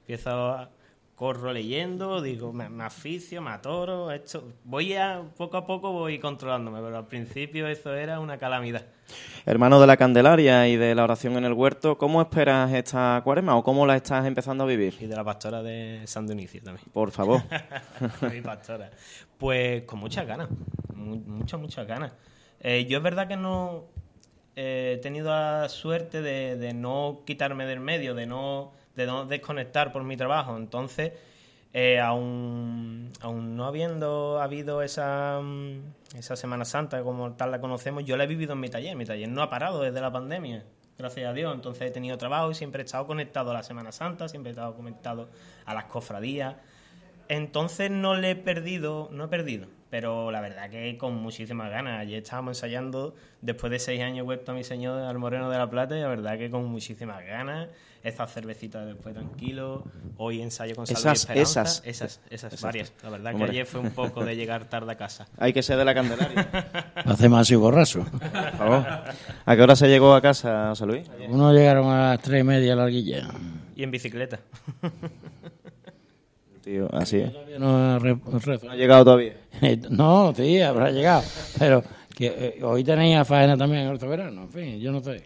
empiezo 0.00 0.30
a 0.30 0.70
corro 1.14 1.52
leyendo, 1.52 2.20
digo, 2.22 2.52
me, 2.52 2.68
me 2.68 2.82
aficio, 2.84 3.40
me 3.42 3.50
atoro, 3.50 4.10
esto, 4.10 4.44
voy 4.64 4.94
a, 4.94 5.22
poco 5.36 5.56
a 5.58 5.66
poco 5.66 5.92
voy 5.92 6.18
controlándome, 6.18 6.80
pero 6.80 6.96
al 6.96 7.06
principio 7.06 7.68
eso 7.68 7.94
era 7.94 8.18
una 8.18 8.38
calamidad. 8.38 8.84
Hermano 9.44 9.80
de 9.80 9.86
la 9.86 9.96
Candelaria 9.96 10.66
y 10.68 10.76
de 10.76 10.94
la 10.94 11.04
oración 11.04 11.36
en 11.36 11.44
el 11.44 11.52
huerto, 11.52 11.98
¿cómo 11.98 12.22
esperas 12.22 12.72
esta 12.72 13.20
cuaresma 13.22 13.56
o 13.56 13.62
cómo 13.62 13.86
la 13.86 13.94
estás 13.96 14.26
empezando 14.26 14.64
a 14.64 14.66
vivir? 14.66 14.96
Y 15.00 15.06
de 15.06 15.14
la 15.14 15.22
pastora 15.22 15.62
de 15.62 16.00
San 16.06 16.26
Dionisio 16.26 16.62
también. 16.62 16.86
Por 16.92 17.10
favor. 17.12 17.42
Mi 18.32 18.40
pastora. 18.40 18.90
Pues 19.42 19.82
con 19.82 19.98
muchas 19.98 20.24
ganas, 20.24 20.48
mu- 20.94 21.16
muchas, 21.16 21.58
muchas 21.58 21.84
ganas. 21.84 22.12
Eh, 22.60 22.86
yo 22.88 22.98
es 22.98 23.02
verdad 23.02 23.26
que 23.26 23.36
no 23.36 23.86
eh, 24.54 24.94
he 24.96 25.02
tenido 25.02 25.30
la 25.30 25.68
suerte 25.68 26.22
de, 26.22 26.54
de 26.56 26.74
no 26.74 27.22
quitarme 27.26 27.66
del 27.66 27.80
medio, 27.80 28.14
de 28.14 28.24
no, 28.26 28.70
de 28.94 29.04
no 29.06 29.26
desconectar 29.26 29.90
por 29.90 30.04
mi 30.04 30.16
trabajo. 30.16 30.56
Entonces, 30.56 31.14
eh, 31.72 31.98
aún, 31.98 33.10
aún 33.20 33.56
no 33.56 33.64
habiendo 33.66 34.40
habido 34.40 34.80
esa, 34.80 35.40
mm, 35.42 35.80
esa 36.16 36.36
Semana 36.36 36.64
Santa 36.64 37.02
como 37.02 37.32
tal 37.32 37.50
la 37.50 37.60
conocemos, 37.60 38.04
yo 38.04 38.16
la 38.16 38.22
he 38.22 38.28
vivido 38.28 38.52
en 38.52 38.60
mi 38.60 38.68
taller. 38.68 38.94
Mi 38.94 39.06
taller 39.06 39.28
no 39.28 39.42
ha 39.42 39.50
parado 39.50 39.82
desde 39.82 40.00
la 40.00 40.12
pandemia, 40.12 40.62
gracias 40.98 41.28
a 41.28 41.32
Dios. 41.32 41.52
Entonces 41.52 41.82
he 41.82 41.90
tenido 41.90 42.16
trabajo 42.16 42.48
y 42.52 42.54
siempre 42.54 42.82
he 42.82 42.84
estado 42.84 43.08
conectado 43.08 43.50
a 43.50 43.54
la 43.54 43.64
Semana 43.64 43.90
Santa, 43.90 44.28
siempre 44.28 44.50
he 44.50 44.52
estado 44.52 44.72
conectado 44.76 45.30
a 45.64 45.74
las 45.74 45.86
cofradías. 45.86 46.54
Entonces 47.32 47.90
no 47.90 48.14
le 48.14 48.32
he 48.32 48.36
perdido, 48.36 49.08
no 49.10 49.24
he 49.24 49.28
perdido, 49.28 49.66
pero 49.88 50.30
la 50.30 50.42
verdad 50.42 50.68
que 50.68 50.98
con 50.98 51.14
muchísimas 51.16 51.70
ganas. 51.70 51.98
Ayer 52.00 52.22
estábamos 52.22 52.58
ensayando, 52.58 53.14
después 53.40 53.70
de 53.70 53.78
seis 53.78 54.02
años 54.02 54.26
vuelto 54.26 54.52
a 54.52 54.54
mi 54.54 54.64
señor 54.64 55.00
al 55.02 55.16
Moreno 55.16 55.48
de 55.48 55.56
la 55.56 55.70
Plata 55.70 55.96
y 55.96 56.02
la 56.02 56.08
verdad 56.08 56.36
que 56.36 56.50
con 56.50 56.66
muchísimas 56.66 57.24
ganas. 57.24 57.68
Estas 58.02 58.32
cervecitas 58.34 58.84
después 58.84 59.14
tranquilo. 59.14 59.84
Hoy 60.18 60.42
ensayo 60.42 60.74
con 60.74 60.86
Salud 60.86 60.98
y 60.98 61.02
Esas- 61.02 61.20
Esperanza. 61.20 61.62
esas. 61.62 61.82
esas, 61.86 62.20
esas 62.28 62.52
Esas. 62.52 62.60
varias. 62.60 62.92
La 63.02 63.08
verdad 63.10 63.34
que 63.34 63.44
ayer 63.44 63.64
fue 63.64 63.80
un 63.80 63.92
poco 63.92 64.24
de 64.24 64.34
llegar 64.36 64.64
tarde 64.68 64.92
a 64.92 64.96
casa. 64.96 65.26
Hay 65.38 65.52
que 65.54 65.62
ser 65.62 65.78
de 65.78 65.84
la 65.86 65.94
Candelaria. 65.94 66.48
Hace 66.96 67.28
más 67.30 67.48
y 67.50 67.54
borraso. 67.54 68.00
Por 68.04 68.52
favor. 68.58 68.84
¿A 69.46 69.56
qué 69.56 69.62
hora 69.62 69.74
se 69.76 69.88
llegó 69.88 70.14
a 70.14 70.20
casa, 70.20 70.68
José 70.70 70.84
Luis? 70.84 71.10
Uno 71.28 71.52
llegaron 71.54 71.86
a 71.90 72.10
las 72.10 72.20
tres 72.20 72.40
y 72.42 72.44
media 72.44 72.74
larguilla. 72.76 73.28
Y 73.76 73.84
en 73.84 73.90
bicicleta. 73.90 74.40
Tío, 76.62 76.88
así 76.94 77.18
es. 77.18 77.32
No 77.58 77.76
ha. 77.76 77.98
No 77.98 78.74
llegado 78.76 79.04
todavía. 79.04 79.36
No, 79.90 80.32
sí, 80.34 80.60
habrá 80.60 80.90
llegado. 80.90 81.22
Pero 81.58 81.82
que 82.14 82.26
eh, 82.26 82.64
hoy 82.64 82.84
tenéis 82.84 83.16
a 83.16 83.24
faena 83.24 83.56
también 83.56 83.86
en 83.86 83.92
el 83.92 83.98
verano. 83.98 84.42
En 84.42 84.48
fin, 84.50 84.78
yo 84.80 84.92
no 84.92 85.00
sé. 85.02 85.24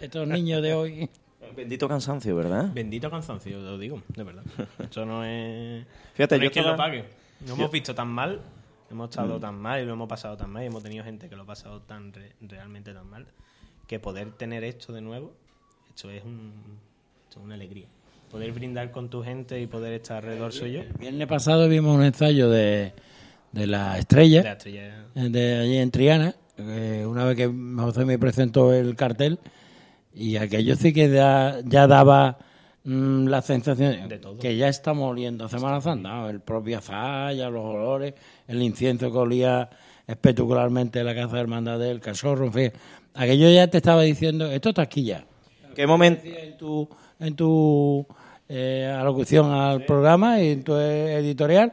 Estos 0.00 0.26
niños 0.26 0.62
de 0.62 0.74
hoy. 0.74 1.08
Bendito 1.56 1.86
cansancio, 1.86 2.34
¿verdad? 2.34 2.70
Bendito 2.72 3.10
cansancio, 3.10 3.58
lo 3.60 3.76
digo, 3.78 4.02
de 4.08 4.22
verdad. 4.22 4.42
Esto 4.78 5.04
no 5.04 5.24
es. 5.24 5.84
Fíjate, 6.14 6.36
no 6.36 6.42
yo 6.42 6.46
es 6.48 6.52
que 6.52 6.60
estaba- 6.60 6.76
lo 6.76 6.82
pague. 6.82 7.04
No 7.46 7.54
hemos 7.54 7.70
visto 7.70 7.94
tan 7.94 8.08
mal, 8.08 8.40
hemos 8.90 9.10
estado 9.10 9.36
Mm. 9.38 9.40
tan 9.40 9.58
mal 9.58 9.82
y 9.82 9.84
lo 9.84 9.92
hemos 9.94 10.08
pasado 10.08 10.36
tan 10.36 10.50
mal 10.50 10.62
y 10.62 10.66
hemos 10.66 10.82
tenido 10.82 11.04
gente 11.04 11.28
que 11.28 11.36
lo 11.36 11.42
ha 11.42 11.46
pasado 11.46 11.80
tan 11.80 12.12
re- 12.12 12.32
realmente 12.40 12.92
tan 12.94 13.08
mal 13.10 13.26
que 13.86 13.98
poder 13.98 14.30
tener 14.32 14.62
esto 14.64 14.92
de 14.92 15.00
nuevo, 15.00 15.32
esto 15.88 16.08
es, 16.10 16.24
un, 16.24 16.52
esto 17.24 17.40
es 17.40 17.44
una 17.44 17.54
alegría. 17.56 17.86
Poder 18.32 18.52
brindar 18.52 18.90
con 18.90 19.08
tu 19.10 19.22
gente 19.22 19.60
y 19.60 19.66
poder 19.66 19.92
estar 19.92 20.16
alrededor 20.24 20.52
suyo. 20.52 20.80
El 20.80 20.92
viernes 20.98 21.28
pasado 21.28 21.68
vimos 21.68 21.94
un 21.94 22.02
ensayo 22.02 22.48
de, 22.48 22.92
de 23.52 23.66
la 23.66 23.98
estrella. 23.98 24.38
De 24.38 24.44
la 24.48 24.52
estrella. 24.52 25.04
eh, 25.14 25.28
de 25.28 25.54
allí 25.60 25.76
en 25.76 25.90
Triana. 25.90 26.34
eh, 26.56 27.04
una 27.06 27.24
vez 27.26 27.36
que 27.36 27.46
José 27.76 28.06
me 28.06 28.18
presentó 28.18 28.72
el 28.72 28.96
cartel. 28.96 29.38
Y 30.14 30.36
aquello 30.36 30.76
sí 30.76 30.94
que 30.94 31.08
da- 31.10 31.60
ya 31.64 31.86
daba 31.86 32.38
mm, 32.84 33.26
la 33.28 33.42
sensación 33.42 34.08
que 34.40 34.56
ya 34.56 34.68
estamos 34.68 35.10
oliendo 35.12 35.44
a 35.44 35.48
Semana 35.50 35.82
Santa. 35.82 36.08
¿no? 36.08 36.28
El 36.30 36.40
propio 36.40 36.78
azaya, 36.78 37.50
los 37.50 37.62
olores, 37.64 38.14
el 38.48 38.62
incienso 38.62 39.12
que 39.12 39.18
olía 39.18 39.68
espectacularmente 40.06 41.04
la 41.04 41.14
casa 41.14 41.34
de 41.36 41.42
hermandad 41.42 41.78
del 41.78 42.00
cachorro. 42.00 42.46
En 42.46 42.52
fin, 42.54 42.72
aquello 43.12 43.50
ya 43.50 43.66
te 43.68 43.76
estaba 43.76 44.02
diciendo, 44.02 44.50
esto 44.50 44.70
está 44.70 44.82
aquí 44.82 45.04
ya. 45.04 45.24
¿Qué 45.74 45.86
momento? 45.86 46.22
En 46.24 46.56
tu, 46.58 46.88
en 47.20 47.34
tu 47.36 48.06
eh, 48.54 48.86
alocución 48.86 49.50
al 49.50 49.84
programa 49.86 50.40
y 50.40 50.50
en 50.50 50.62
tu 50.62 50.74
editorial, 50.76 51.72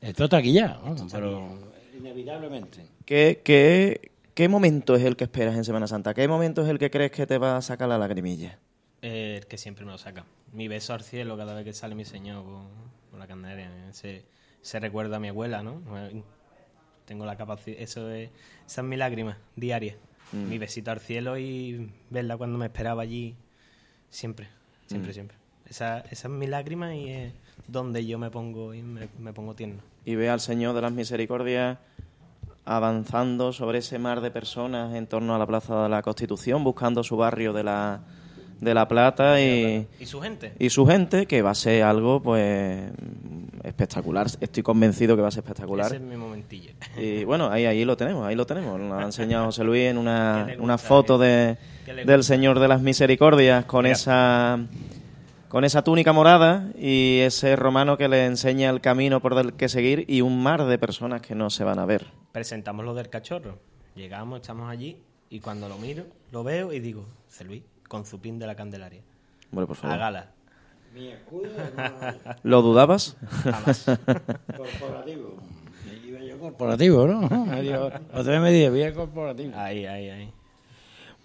esto 0.00 0.24
está 0.24 0.36
aquí 0.38 0.52
ya. 0.52 0.78
vamos, 0.82 1.06
pero 1.10 1.58
inevitablemente. 1.96 2.84
¿Qué, 3.06 3.40
qué, 3.42 4.10
¿Qué 4.34 4.48
momento 4.48 4.94
es 4.94 5.02
el 5.04 5.16
que 5.16 5.24
esperas 5.24 5.56
en 5.56 5.64
Semana 5.64 5.86
Santa? 5.86 6.12
¿Qué 6.12 6.28
momento 6.28 6.62
es 6.62 6.68
el 6.68 6.78
que 6.78 6.90
crees 6.90 7.10
que 7.12 7.26
te 7.26 7.38
va 7.38 7.56
a 7.56 7.62
sacar 7.62 7.88
la 7.88 7.96
lagrimilla? 7.96 8.58
Eh, 9.00 9.36
el 9.38 9.46
que 9.46 9.56
siempre 9.56 9.84
me 9.86 9.92
lo 9.92 9.98
saca. 9.98 10.26
Mi 10.52 10.68
beso 10.68 10.92
al 10.92 11.02
cielo 11.02 11.36
cada 11.38 11.54
vez 11.54 11.64
que 11.64 11.72
sale 11.72 11.94
mi 11.94 12.04
señor 12.04 12.44
con, 12.44 12.68
con 13.10 13.18
la 13.20 13.26
candelaria. 13.26 13.70
Se, 13.92 14.24
se 14.60 14.80
recuerda 14.80 15.16
a 15.16 15.20
mi 15.20 15.28
abuela, 15.28 15.62
¿no? 15.62 15.80
Tengo 17.06 17.24
la 17.24 17.36
capacidad. 17.36 17.78
Eso 17.80 18.10
es, 18.10 18.30
esa 18.66 18.80
es 18.82 18.86
mi 18.86 18.96
lágrima 18.96 19.38
diaria. 19.56 19.96
Mm. 20.32 20.48
Mi 20.48 20.58
besito 20.58 20.90
al 20.90 21.00
cielo 21.00 21.38
y 21.38 21.90
verla 22.10 22.36
cuando 22.36 22.58
me 22.58 22.66
esperaba 22.66 23.02
allí. 23.02 23.34
Siempre, 24.10 24.48
siempre, 24.86 25.10
Mm. 25.10 25.14
siempre. 25.14 25.37
Esa, 25.70 26.00
esa 26.10 26.28
es 26.28 26.34
mi 26.34 26.46
lágrima 26.46 26.94
y 26.94 27.10
es 27.10 27.32
donde 27.66 28.06
yo 28.06 28.18
me 28.18 28.30
pongo 28.30 28.74
y 28.74 28.82
me, 28.82 29.08
me 29.18 29.32
pongo 29.32 29.54
tierno. 29.54 29.80
Y 30.04 30.14
ve 30.14 30.30
al 30.30 30.40
Señor 30.40 30.74
de 30.74 30.82
las 30.82 30.92
Misericordias 30.92 31.78
avanzando 32.64 33.52
sobre 33.52 33.78
ese 33.78 33.98
mar 33.98 34.20
de 34.20 34.30
personas 34.30 34.94
en 34.94 35.06
torno 35.06 35.34
a 35.34 35.38
la 35.38 35.46
Plaza 35.46 35.84
de 35.84 35.88
la 35.88 36.02
Constitución, 36.02 36.62
buscando 36.64 37.02
su 37.02 37.16
barrio 37.16 37.54
de 37.54 37.64
la, 37.64 38.00
de 38.60 38.74
la 38.74 38.86
Plata 38.86 39.40
y, 39.40 39.86
¿Y 39.98 40.04
su 40.04 40.20
gente? 40.20 40.52
y 40.58 40.68
su 40.68 40.86
gente, 40.86 41.24
que 41.26 41.40
va 41.40 41.50
a 41.50 41.54
ser 41.54 41.82
algo 41.82 42.20
pues 42.22 42.90
espectacular. 43.64 44.26
Estoy 44.40 44.62
convencido 44.62 45.16
que 45.16 45.22
va 45.22 45.28
a 45.28 45.30
ser 45.30 45.44
espectacular. 45.44 45.86
Ese 45.86 45.96
es 45.96 46.02
mi 46.02 46.16
momentillo. 46.16 46.72
Y 46.98 47.24
bueno, 47.24 47.48
ahí, 47.50 47.64
ahí 47.64 47.86
lo 47.86 47.96
tenemos, 47.96 48.26
ahí 48.26 48.34
lo 48.34 48.44
tenemos. 48.44 48.78
Nos 48.78 49.00
ha 49.00 49.04
enseñado 49.04 49.46
José 49.46 49.64
Luis 49.64 49.84
en 49.84 49.96
una, 49.96 50.44
¿Qué 50.46 50.56
le 50.56 50.60
una 50.60 50.76
foto 50.76 51.22
eh? 51.22 51.26
de, 51.26 51.58
¿Qué 51.86 51.92
le 51.94 52.04
del? 52.04 52.22
Señor 52.22 52.58
de 52.60 52.68
las 52.68 52.82
Misericordias 52.82 53.64
con 53.64 53.84
Mira. 53.84 53.94
esa 53.94 54.58
con 55.48 55.64
esa 55.64 55.82
túnica 55.82 56.12
morada 56.12 56.68
y 56.76 57.20
ese 57.20 57.56
romano 57.56 57.96
que 57.96 58.08
le 58.08 58.26
enseña 58.26 58.70
el 58.70 58.80
camino 58.80 59.20
por 59.20 59.38
el 59.38 59.54
que 59.54 59.68
seguir 59.68 60.04
y 60.08 60.20
un 60.20 60.42
mar 60.42 60.64
de 60.64 60.78
personas 60.78 61.20
que 61.22 61.34
no 61.34 61.50
se 61.50 61.64
van 61.64 61.78
a 61.78 61.86
ver. 61.86 62.06
presentamos 62.32 62.84
lo 62.84 62.94
del 62.94 63.08
cachorro. 63.08 63.58
Llegamos, 63.94 64.40
estamos 64.40 64.70
allí 64.70 64.98
y 65.30 65.40
cuando 65.40 65.68
lo 65.68 65.76
miro, 65.78 66.04
lo 66.30 66.44
veo 66.44 66.72
y 66.72 66.80
digo, 66.80 67.04
"Ce 67.28 67.44
Luis, 67.44 67.62
con 67.88 68.04
su 68.04 68.20
pin 68.20 68.38
de 68.38 68.46
la 68.46 68.54
Candelaria. 68.54 69.02
Hombre, 69.50 69.66
por 69.66 69.76
favor. 69.76 69.96
A 69.96 69.98
gala. 69.98 70.30
¿Lo 72.42 72.62
dudabas? 72.62 73.16
Jamás. 73.42 73.84
Corporativo. 74.56 75.36
Iba 76.06 76.20
yo 76.20 76.38
corporativo, 76.38 77.06
¿no? 77.06 77.20
Otra 78.14 78.32
vez 78.32 78.40
me 78.40 78.50
dijo, 78.50 78.72
vía 78.72 78.92
corporativo. 78.94 79.52
Ahí, 79.56 79.84
ahí, 79.86 80.08
ahí. 80.08 80.32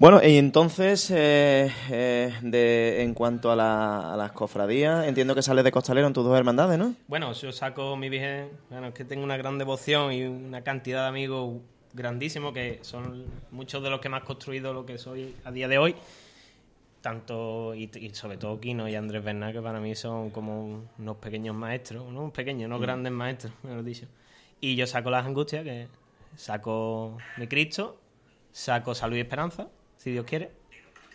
Bueno, 0.03 0.19
y 0.21 0.35
entonces, 0.35 1.09
eh, 1.11 1.71
eh, 1.89 2.33
de, 2.41 3.03
en 3.03 3.13
cuanto 3.13 3.49
a, 3.53 3.55
la- 3.55 4.13
a 4.13 4.17
las 4.17 4.33
cofradías, 4.33 5.07
entiendo 5.07 5.33
que 5.33 5.41
sales 5.41 5.63
de 5.63 5.71
costalero 5.71 6.07
en 6.07 6.11
tus 6.11 6.25
dos 6.25 6.37
hermandades, 6.37 6.77
¿no? 6.77 6.93
Bueno, 7.07 7.31
yo 7.31 7.53
saco 7.53 7.95
mi 7.95 8.09
virgen, 8.09 8.49
bueno, 8.69 8.87
es 8.87 8.93
que 8.93 9.05
tengo 9.05 9.23
una 9.23 9.37
gran 9.37 9.57
devoción 9.57 10.11
y 10.11 10.23
una 10.25 10.61
cantidad 10.61 11.03
de 11.03 11.07
amigos 11.07 11.61
grandísimos 11.93 12.51
que 12.53 12.79
son 12.81 13.23
muchos 13.51 13.81
de 13.81 13.89
los 13.89 14.01
que 14.01 14.09
más 14.09 14.23
construido 14.23 14.73
lo 14.73 14.85
que 14.85 14.97
soy 14.97 15.33
a 15.45 15.53
día 15.53 15.69
de 15.69 15.77
hoy. 15.77 15.95
Tanto, 16.99 17.73
y, 17.73 17.89
y 17.97 18.09
sobre 18.09 18.35
todo 18.35 18.59
Kino 18.59 18.89
y 18.89 18.95
Andrés 18.95 19.23
Bernal, 19.23 19.53
que 19.53 19.61
para 19.61 19.79
mí 19.79 19.95
son 19.95 20.31
como 20.31 20.83
unos 20.99 21.15
pequeños 21.15 21.55
maestros, 21.55 22.03
unos 22.05 22.29
pequeños, 22.33 22.65
unos 22.67 22.79
Mm. 22.79 22.83
grandes 22.83 23.13
maestros, 23.13 23.53
mejor 23.63 23.85
dicho. 23.85 24.07
Y 24.59 24.75
yo 24.75 24.85
saco 24.85 25.09
las 25.09 25.25
angustias, 25.25 25.63
que 25.63 25.87
saco 26.35 27.15
mi 27.37 27.47
Cristo, 27.47 27.95
saco 28.51 28.93
salud 28.93 29.15
y 29.15 29.21
esperanza, 29.21 29.69
si 30.03 30.11
Dios 30.11 30.25
quiere. 30.25 30.51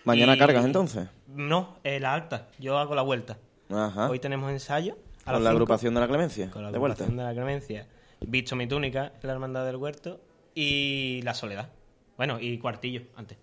Mañana 0.04 0.34
Y- 0.34 0.38
cargas 0.38 0.64
entonces. 0.64 1.08
No, 1.26 1.76
eh, 1.84 2.00
la 2.00 2.14
alta, 2.14 2.48
yo 2.58 2.78
hago 2.78 2.94
la 2.94 3.02
vuelta. 3.02 3.36
Ajá. 3.70 4.08
Hoy 4.08 4.18
tenemos 4.18 4.50
ensayo. 4.50 4.96
a 5.26 5.32
Con 5.32 5.44
la 5.44 5.50
cinco. 5.50 5.50
agrupación 5.50 5.94
de 5.94 6.00
la 6.00 6.08
Clemencia. 6.08 6.50
Con 6.50 6.62
la 6.62 6.72
de 6.72 6.78
vuelta. 6.78 7.04
agrupación 7.04 7.16
de 7.18 7.24
la 7.24 7.32
Clemencia. 7.34 7.86
Visto 8.26 8.56
mi 8.56 8.66
túnica, 8.66 9.12
la 9.22 9.32
Hermandad 9.32 9.66
del 9.66 9.76
Huerto 9.76 10.20
y 10.54 11.20
la 11.22 11.34
Soledad. 11.34 11.68
Bueno, 12.16 12.38
y 12.40 12.56
Cuartillo 12.58 13.02
antes. 13.14 13.36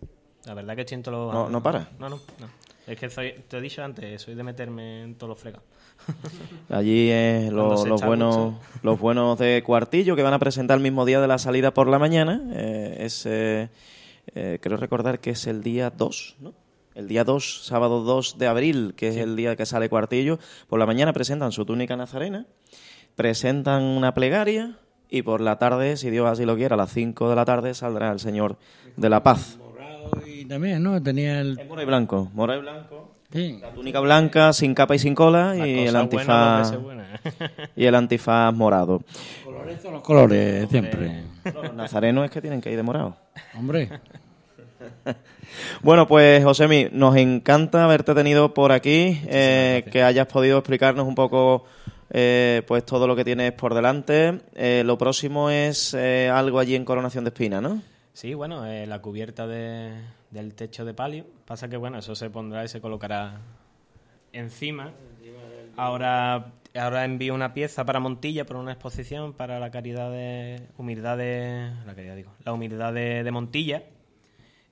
La 0.46 0.56
verdad 0.56 0.76
que 0.76 0.88
siento 0.88 1.12
los... 1.12 1.32
No- 1.32 1.48
no 1.50 1.62
para. 1.62 1.90
No, 2.00 2.10
no, 2.10 2.16
no. 2.40 2.48
Es 2.88 3.00
que 3.00 3.10
soy, 3.12 3.34
te 3.48 3.58
he 3.58 3.62
dicho 3.62 3.84
antes, 3.84 4.20
soy 4.22 4.34
de 4.36 4.42
meterme 4.44 5.04
en 5.04 5.16
todos 5.16 5.30
los 5.30 5.40
fregados. 5.40 5.66
Allí 6.70 7.10
Cuando 7.52 7.86
los, 7.86 8.02
buenos, 8.04 8.36
mucho. 8.38 8.60
los 8.84 9.00
buenos 9.00 9.38
de 9.40 9.62
Cuartillo 9.64 10.16
que 10.16 10.24
van 10.24 10.34
a 10.34 10.40
presentar 10.40 10.78
el 10.78 10.84
mismo 10.84 11.06
día 11.06 11.22
de 11.22 11.28
la 11.28 11.38
salida 11.38 11.72
por 11.74 11.88
la 11.88 12.00
mañana. 12.00 12.42
eh, 12.54 12.98
es, 13.02 13.26
eh, 13.28 13.70
eh, 14.34 14.60
creo 14.62 14.78
recordar 14.78 15.20
que 15.20 15.32
es 15.32 15.48
el 15.48 15.62
día 15.62 15.90
2, 15.90 16.38
¿no? 16.40 16.54
El 16.96 17.10
día 17.10 17.26
2, 17.26 17.66
sábado 17.66 18.02
2 18.02 18.38
de 18.38 18.48
abril, 18.48 18.94
que 18.96 19.10
es 19.10 19.18
el 19.18 19.36
día 19.36 19.58
que 19.58 19.66
sale 19.66 19.90
Cuartillo. 19.90 20.40
Por 20.68 20.80
la 20.80 20.86
mañana 20.86 21.12
presentan 21.12 21.52
su 21.52 21.66
túnica 21.66 21.98
nazarena, 21.98 22.46
presentan 23.16 23.84
una 23.84 24.14
plegaria 24.14 24.80
y 25.10 25.22
por 25.22 25.42
la 25.42 25.60
tarde, 25.60 25.98
si 25.98 26.10
Dios 26.10 26.26
así 26.28 26.46
lo 26.46 26.56
quiere, 26.56 26.74
a 26.74 26.78
las 26.78 26.94
5 26.94 27.30
de 27.30 27.36
la 27.36 27.44
tarde 27.44 27.74
saldrá 27.74 28.12
el 28.12 28.20
Señor 28.20 28.58
de 28.96 29.10
la 29.10 29.24
Paz. 29.24 29.60
Y 30.26 30.46
también, 30.46 30.84
¿no? 30.84 31.02
Tenía 31.02 31.42
el... 31.42 31.60
Mora 31.68 31.84
y 31.84 31.86
blanco, 31.86 32.32
mora 32.34 32.56
y 32.56 32.62
blanco. 32.62 33.15
La 33.62 33.70
túnica 33.74 34.00
blanca, 34.00 34.54
sin 34.54 34.74
capa 34.74 34.96
y 34.96 35.00
sin 35.00 35.14
cola, 35.14 35.56
y 35.58 35.86
el 35.86 35.96
antifaz. 35.96 36.82
buena, 36.82 37.20
y 37.76 37.86
el 37.86 37.94
antifaz 37.96 38.54
morado. 38.54 39.02
Colores 39.44 39.82
son 39.82 39.94
los 39.94 40.02
colores, 40.04 40.70
siempre. 40.70 41.24
Los 41.54 41.74
nazarenos 41.74 42.26
es 42.26 42.32
que 42.32 42.40
tienen 42.42 42.62
que 42.62 42.72
ir 42.72 42.78
de 42.78 42.84
morado. 42.84 43.16
Hombre. 43.58 43.90
Bueno, 45.82 46.08
pues 46.08 46.44
Josemi, 46.44 46.88
nos 46.92 47.16
encanta 47.16 47.86
haberte 47.86 48.14
tenido 48.14 48.54
por 48.54 48.72
aquí, 48.72 49.22
eh, 49.28 49.86
que 49.92 50.04
hayas 50.04 50.28
podido 50.28 50.58
explicarnos 50.58 51.08
un 51.08 51.16
poco 51.16 51.66
eh, 52.10 52.62
pues 52.68 52.86
todo 52.86 53.08
lo 53.08 53.16
que 53.16 53.24
tienes 53.24 53.52
por 53.54 53.74
delante. 53.74 54.40
Eh, 54.56 54.84
lo 54.86 54.98
próximo 54.98 55.50
es 55.50 55.94
eh, 55.98 56.30
algo 56.34 56.60
allí 56.60 56.76
en 56.76 56.84
Coronación 56.84 57.24
de 57.24 57.30
Espina, 57.30 57.62
¿no? 57.62 57.82
Sí, 58.14 58.34
bueno, 58.34 58.66
eh, 58.66 58.86
la 58.86 59.00
cubierta 59.02 59.48
de- 59.48 59.94
del 60.36 60.54
techo 60.54 60.86
de 60.86 60.94
palio. 60.94 61.26
Pasa 61.46 61.68
que, 61.68 61.78
bueno, 61.78 61.98
eso 61.98 62.14
se 62.16 62.30
pondrá 62.30 62.64
y 62.64 62.68
se 62.68 62.80
colocará 62.82 63.42
encima. 64.34 64.92
Ahora, 65.78 66.54
ahora 66.76 67.06
envío 67.06 67.34
una 67.34 67.54
pieza 67.54 67.86
para 67.86 68.00
Montilla 68.00 68.46
por 68.46 68.58
una 68.58 68.72
exposición 68.74 69.34
para 69.34 69.60
la 69.60 69.72
caridad 69.72 70.12
de 70.12 70.62
humildad 70.78 71.18
de 71.18 71.72
la 71.86 71.96
caridad 71.96 72.16
digo, 72.16 72.32
la 72.44 72.54
humildad 72.54 72.94
de, 72.94 73.24
de 73.24 73.32
Montilla. 73.32 73.84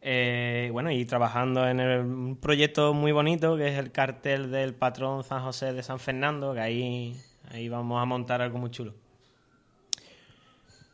Eh, 0.02 0.70
bueno, 0.74 0.92
y 0.92 1.06
trabajando 1.06 1.68
en 1.68 1.80
el- 1.80 2.02
un 2.02 2.36
proyecto 2.36 2.94
muy 2.94 3.12
bonito 3.14 3.56
que 3.58 3.68
es 3.70 3.78
el 3.80 3.92
cartel 3.92 4.52
del 4.52 4.74
patrón 4.76 5.24
San 5.24 5.42
José 5.44 5.72
de 5.74 5.82
San 5.82 5.98
Fernando, 6.00 6.54
que 6.54 6.60
ahí, 6.60 7.16
ahí 7.52 7.70
vamos 7.70 8.02
a 8.02 8.06
montar 8.06 8.42
algo 8.42 8.58
muy 8.60 8.70
chulo. 8.70 8.94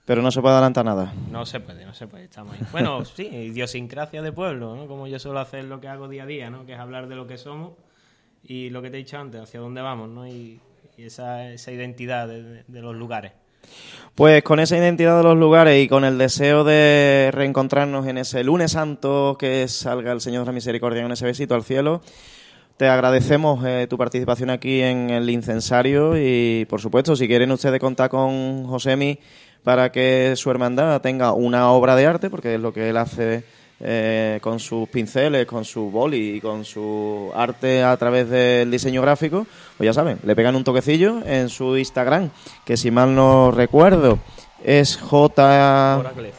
Pero 0.09 0.23
no 0.23 0.31
se 0.31 0.41
puede 0.41 0.55
adelantar 0.55 0.83
nada. 0.85 1.13
No 1.29 1.45
se 1.45 1.59
puede, 1.59 1.85
no 1.85 1.93
se 1.93 2.07
puede, 2.07 2.23
estamos 2.23 2.55
ahí. 2.55 2.61
Bueno, 2.71 3.05
sí, 3.15 3.27
idiosincrasia 3.27 4.23
de 4.23 4.31
pueblo, 4.31 4.75
¿no? 4.75 4.87
Como 4.87 5.05
yo 5.05 5.19
suelo 5.19 5.37
hacer 5.39 5.65
lo 5.65 5.79
que 5.79 5.87
hago 5.87 6.07
día 6.07 6.23
a 6.23 6.25
día, 6.25 6.49
¿no? 6.49 6.65
Que 6.65 6.73
es 6.73 6.79
hablar 6.79 7.07
de 7.07 7.15
lo 7.15 7.27
que 7.27 7.37
somos 7.37 7.73
y 8.43 8.71
lo 8.71 8.81
que 8.81 8.89
te 8.89 8.97
he 8.97 9.01
dicho 9.01 9.19
antes, 9.19 9.39
hacia 9.39 9.59
dónde 9.59 9.81
vamos, 9.83 10.09
¿no? 10.09 10.25
Y, 10.27 10.59
y 10.97 11.03
esa, 11.03 11.51
esa 11.51 11.71
identidad 11.71 12.27
de, 12.27 12.41
de- 12.41 12.63
de 12.67 12.81
los 12.81 12.95
lugares. 12.95 13.33
Pues 14.15 14.41
con 14.41 14.59
esa 14.59 14.77
identidad 14.77 15.15
de 15.17 15.23
los 15.23 15.37
lugares 15.37 15.79
y 15.83 15.87
con 15.87 16.03
el 16.03 16.17
deseo 16.17 16.63
de 16.63 17.29
reencontrarnos 17.31 18.07
en 18.07 18.17
ese 18.17 18.43
lunes 18.43 18.71
santo 18.71 19.37
que 19.39 19.67
salga 19.67 20.11
el 20.11 20.21
Señor 20.21 20.41
de 20.41 20.45
la 20.47 20.53
Misericordia 20.53 21.03
en 21.05 21.11
ese 21.11 21.25
besito 21.25 21.53
al 21.53 21.63
cielo, 21.63 22.01
te 22.77 22.87
agradecemos 22.87 23.63
eh, 23.63 23.85
tu 23.87 23.95
participación 23.95 24.49
aquí 24.49 24.81
en 24.81 25.11
el 25.11 25.29
incensario 25.29 26.13
y, 26.17 26.65
por 26.67 26.81
supuesto, 26.81 27.15
si 27.15 27.27
quieren 27.27 27.51
ustedes 27.51 27.79
contar 27.79 28.09
con 28.09 28.63
Josemi 28.65 29.19
para 29.63 29.91
que 29.91 30.33
su 30.35 30.49
hermandad 30.51 31.01
tenga 31.01 31.33
una 31.33 31.71
obra 31.71 31.95
de 31.95 32.05
arte, 32.05 32.29
porque 32.29 32.55
es 32.55 32.61
lo 32.61 32.73
que 32.73 32.89
él 32.89 32.97
hace 32.97 33.43
eh, 33.81 34.39
con 34.41 34.59
sus 34.59 34.89
pinceles, 34.89 35.45
con 35.45 35.63
su 35.63 35.89
boli 35.89 36.35
y 36.35 36.41
con 36.41 36.65
su 36.65 37.31
arte 37.33 37.83
a 37.83 37.95
través 37.97 38.29
del 38.29 38.69
diseño 38.69 39.01
gráfico, 39.01 39.47
pues 39.77 39.85
ya 39.85 39.93
saben, 39.93 40.19
le 40.23 40.35
pegan 40.35 40.55
un 40.55 40.63
toquecillo 40.63 41.21
en 41.25 41.49
su 41.49 41.77
Instagram, 41.77 42.29
que 42.65 42.75
si 42.75 42.91
mal 42.91 43.15
no 43.15 43.51
recuerdo 43.51 44.19
es 44.63 44.97
J... 44.97 45.95
Moraglez. 45.97 46.35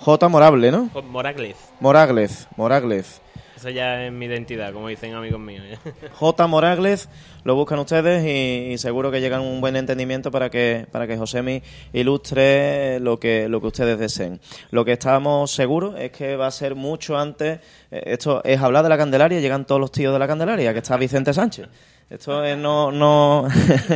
J. 0.00 0.28
Morable, 0.28 0.70
¿no? 0.70 0.90
Moraglez. 1.08 1.56
Moraglez, 1.80 2.46
Moraglez. 2.58 3.22
Eso 3.64 3.70
ya 3.70 4.04
es 4.04 4.12
mi 4.12 4.26
identidad, 4.26 4.74
como 4.74 4.88
dicen 4.88 5.14
amigos 5.14 5.40
míos. 5.40 5.64
J. 6.12 6.46
Moraglez, 6.46 7.08
lo 7.44 7.54
buscan 7.54 7.78
ustedes 7.78 8.22
y, 8.22 8.76
seguro 8.76 9.10
que 9.10 9.22
llegan 9.22 9.40
un 9.40 9.62
buen 9.62 9.74
entendimiento 9.74 10.30
para 10.30 10.50
que, 10.50 10.86
para 10.92 11.06
que 11.06 11.16
Josemi 11.16 11.62
ilustre 11.94 13.00
lo 13.00 13.18
que, 13.18 13.48
lo 13.48 13.62
que 13.62 13.68
ustedes 13.68 13.98
deseen. 13.98 14.38
Lo 14.70 14.84
que 14.84 14.92
estamos 14.92 15.50
seguros 15.50 15.98
es 15.98 16.10
que 16.10 16.36
va 16.36 16.48
a 16.48 16.50
ser 16.50 16.74
mucho 16.74 17.16
antes, 17.16 17.58
eh, 17.90 18.02
esto 18.04 18.44
es 18.44 18.60
hablar 18.60 18.82
de 18.82 18.90
la 18.90 18.98
Candelaria, 18.98 19.40
llegan 19.40 19.64
todos 19.64 19.80
los 19.80 19.90
tíos 19.90 20.12
de 20.12 20.18
la 20.18 20.26
Candelaria, 20.26 20.74
que 20.74 20.80
está 20.80 20.98
Vicente 20.98 21.32
Sánchez. 21.32 21.66
Esto 22.10 22.44
es 22.44 22.58
no, 22.58 22.92
no, 22.92 23.48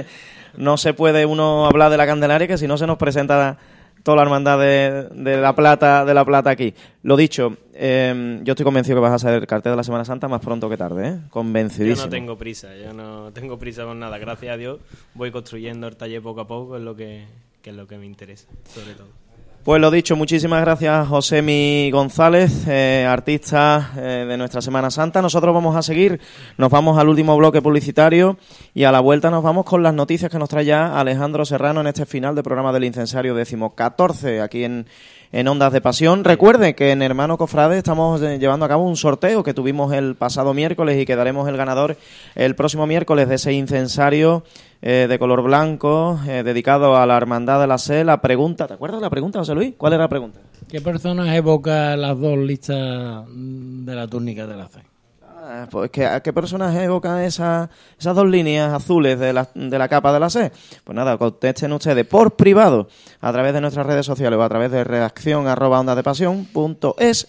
no 0.57 0.79
se 0.79 0.95
puede 0.95 1.27
uno 1.27 1.67
hablar 1.67 1.91
de 1.91 1.99
la 1.99 2.07
Candelaria 2.07 2.49
que 2.49 2.57
si 2.57 2.67
no 2.67 2.79
se 2.79 2.87
nos 2.87 2.97
presenta 2.97 3.59
toda 4.03 4.17
la 4.17 4.23
hermandad 4.23 4.59
de, 4.59 5.09
de 5.13 5.37
la 5.39 5.55
plata 5.55 6.05
de 6.05 6.15
la 6.15 6.25
plata 6.25 6.51
aquí. 6.51 6.75
Lo 7.03 7.17
dicho, 7.17 7.57
eh, 7.75 8.41
yo 8.43 8.53
estoy 8.53 8.65
convencido 8.65 8.97
que 8.97 9.03
vas 9.03 9.13
a 9.13 9.19
ser 9.19 9.35
el 9.35 9.47
cartel 9.47 9.73
de 9.73 9.77
la 9.77 9.85
Semana 9.85 10.05
Santa 10.05 10.29
más 10.29 10.41
pronto 10.41 10.69
que 10.69 10.77
tarde, 10.77 11.09
¿eh? 11.09 11.19
Yo 11.23 11.31
Convencidísimo. 11.31 12.07
no 12.07 12.11
tengo 12.11 12.39
prisa, 12.39 12.75
yo 12.77 12.93
no 12.93 13.31
tengo 13.33 13.59
prisa 13.59 13.85
con 13.85 13.99
nada. 13.99 14.19
Gracias 14.19 14.55
a 14.55 14.57
Dios 14.57 14.81
voy 15.15 15.31
construyendo 15.31 15.87
el 15.87 15.97
taller 15.97 16.23
poco 16.23 16.41
a 16.41 16.47
poco, 16.47 16.77
es 16.77 16.83
lo 16.83 16.97
que 16.97 17.27
es 17.69 17.75
lo 17.75 17.87
que 17.87 17.99
me 17.99 18.07
interesa, 18.07 18.49
sobre 18.65 18.95
todo. 18.95 19.09
Pues 19.69 19.83
lo 19.83 19.91
dicho, 19.91 20.17
muchísimas 20.17 20.63
gracias 20.63 21.09
Josemi 21.09 21.91
González, 21.91 22.67
eh, 22.67 23.05
artista 23.07 23.93
eh, 23.99 24.25
de 24.27 24.39
nuestra 24.39 24.63
Semana 24.63 24.91
Santa. 24.91 25.21
Nosotros 25.21 25.53
vamos 25.53 25.77
a 25.77 25.83
seguir, 25.83 26.23
nos 26.57 26.71
vamos 26.71 26.97
al 26.97 27.07
último 27.07 27.37
bloque 27.37 27.61
publicitario 27.61 28.39
y 28.73 28.85
a 28.85 28.93
la 28.93 29.01
vuelta 29.01 29.31
nos 29.31 29.43
vamos 29.43 29.67
con 29.67 29.83
las 29.83 29.93
noticias 29.93 30.31
que 30.31 30.39
nos 30.39 30.49
trae 30.49 30.65
ya 30.65 30.99
Alejandro 30.99 31.45
Serrano 31.45 31.83
en 31.83 31.89
este 31.89 32.07
final 32.07 32.35
del 32.35 32.45
programa 32.45 32.73
del 32.73 32.85
Incensario 32.85 33.35
décimo 33.35 33.75
14 33.75 34.41
aquí 34.41 34.65
en, 34.65 34.87
en 35.33 35.49
Ondas 35.49 35.73
de 35.73 35.81
Pasión. 35.81 36.25
Recuerde 36.25 36.75
que 36.75 36.91
en 36.91 37.03
Hermano 37.03 37.39
Cofrade 37.39 37.79
estamos 37.79 38.23
eh, 38.23 38.39
llevando 38.39 38.65
a 38.65 38.69
cabo 38.69 38.85
un 38.85 38.97
sorteo 38.97 39.43
que 39.43 39.55
tuvimos 39.55 39.93
el 39.93 40.15
pasado 40.15 40.55
miércoles 40.55 41.01
y 41.01 41.07
que 41.07 41.17
daremos 41.17 41.49
el 41.49 41.57
ganador 41.57 41.97
el 42.35 42.55
próximo 42.55 42.87
miércoles 42.87 43.29
de 43.29 43.37
ese 43.37 43.53
incensario 43.53 44.45
eh, 44.81 45.07
de 45.09 45.19
color 45.19 45.43
blanco 45.43 46.19
eh, 46.27 46.43
dedicado 46.43 46.97
a 46.97 47.07
la 47.07 47.17
Hermandad 47.17 47.61
de 47.61 47.67
la 47.67 47.79
Sé. 47.79 48.05
La 48.05 48.21
pregunta, 48.21 48.67
¿te 48.67 48.75
acuerdas 48.75 49.01
de 49.01 49.07
la 49.07 49.11
pregunta, 49.11 49.39
José 49.41 49.55
Luis? 49.55 49.75
¿Cuál 49.77 49.95
era 49.95 50.05
la 50.05 50.09
pregunta? 50.09 50.41
¿Qué 50.69 50.81
personas 50.81 51.35
evoca 51.35 51.97
las 51.97 52.19
dos 52.19 52.39
listas 52.39 53.25
de 53.29 53.95
la 53.95 54.07
túnica 54.07 54.47
de 54.47 54.57
la 54.57 54.69
fe? 54.69 54.83
Pues 55.71 55.91
que, 55.91 56.05
¿a 56.05 56.21
qué 56.21 56.33
personaje 56.33 56.83
evocan 56.85 57.21
esa- 57.23 57.71
esas 57.99 58.15
dos 58.15 58.27
líneas 58.27 58.73
azules 58.73 59.19
de 59.19 59.33
la, 59.33 59.49
de 59.55 59.79
la 59.79 59.89
capa 59.89 60.13
de 60.13 60.21
la 60.21 60.29
C? 60.29 60.53
Pues 60.85 60.95
nada, 60.95 61.17
contesten 61.17 61.73
ustedes 61.73 62.07
por 62.07 62.37
privado 62.37 62.89
a 63.21 63.33
través 63.33 63.55
de 63.55 63.61
nuestras 63.61 63.87
redes 63.87 64.05
sociales 64.05 64.39
o 64.39 64.43
a 64.43 64.49
través 64.49 64.71
de 64.71 64.85
redacción 64.85 65.47
arroba 65.49 65.81
ondas 65.81 65.97
de 65.97 66.03
pasión 66.03 66.47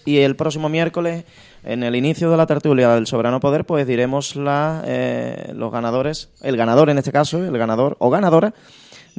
y 0.05 0.17
el 0.19 0.35
próximo 0.35 0.67
miércoles 0.69 1.23
en 1.63 1.83
el 1.83 1.95
inicio 1.95 2.29
de 2.31 2.37
la 2.37 2.45
tertulia 2.45 2.89
del 2.93 3.07
Soberano 3.07 3.39
Poder 3.39 3.65
pues 3.65 3.85
diremos 3.87 4.35
la, 4.35 4.81
eh, 4.85 5.51
los 5.55 5.71
ganadores, 5.71 6.29
el 6.41 6.57
ganador 6.57 6.89
en 6.89 6.97
este 6.97 7.11
caso, 7.11 7.43
el 7.43 7.57
ganador 7.57 7.95
o 7.99 8.09
ganadora 8.09 8.53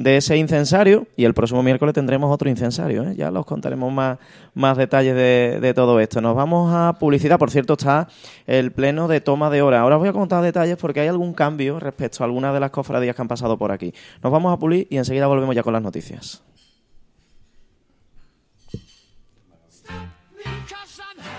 de 0.03 0.17
ese 0.17 0.37
incensario 0.37 1.07
y 1.15 1.25
el 1.25 1.33
próximo 1.33 1.63
miércoles 1.63 1.93
tendremos 1.93 2.33
otro 2.33 2.49
incensario. 2.49 3.03
¿eh? 3.03 3.15
Ya 3.15 3.31
los 3.31 3.45
contaremos 3.45 3.91
más, 3.91 4.17
más 4.53 4.77
detalles 4.77 5.15
de, 5.15 5.59
de 5.61 5.73
todo 5.73 5.99
esto. 5.99 6.21
Nos 6.21 6.35
vamos 6.35 6.73
a 6.73 6.93
publicidad. 6.99 7.39
Por 7.39 7.51
cierto, 7.51 7.73
está 7.73 8.07
el 8.47 8.71
pleno 8.71 9.07
de 9.07 9.21
toma 9.21 9.49
de 9.49 9.61
hora. 9.61 9.81
Ahora 9.81 9.97
os 9.97 10.01
voy 10.01 10.09
a 10.09 10.13
contar 10.13 10.43
detalles 10.43 10.77
porque 10.77 11.01
hay 11.01 11.07
algún 11.07 11.33
cambio 11.33 11.79
respecto 11.79 12.23
a 12.23 12.25
algunas 12.25 12.53
de 12.53 12.59
las 12.59 12.71
cofradías 12.71 13.15
que 13.15 13.21
han 13.21 13.27
pasado 13.27 13.57
por 13.57 13.71
aquí. 13.71 13.93
Nos 14.23 14.31
vamos 14.31 14.53
a 14.53 14.57
pulir 14.57 14.87
y 14.89 14.97
enseguida 14.97 15.27
volvemos 15.27 15.55
ya 15.55 15.63
con 15.63 15.73
las 15.73 15.81
noticias. 15.81 16.43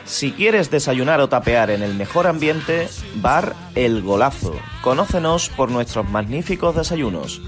Si 0.04 0.32
quieres 0.32 0.70
desayunar 0.70 1.20
o 1.20 1.28
tapear 1.28 1.70
en 1.70 1.82
el 1.82 1.94
mejor 1.94 2.26
ambiente, 2.26 2.88
Bar 3.16 3.54
El 3.74 4.02
Golazo. 4.02 4.54
Conócenos 4.82 5.48
por 5.48 5.70
nuestros 5.70 6.08
magníficos 6.08 6.76
desayunos. 6.76 7.40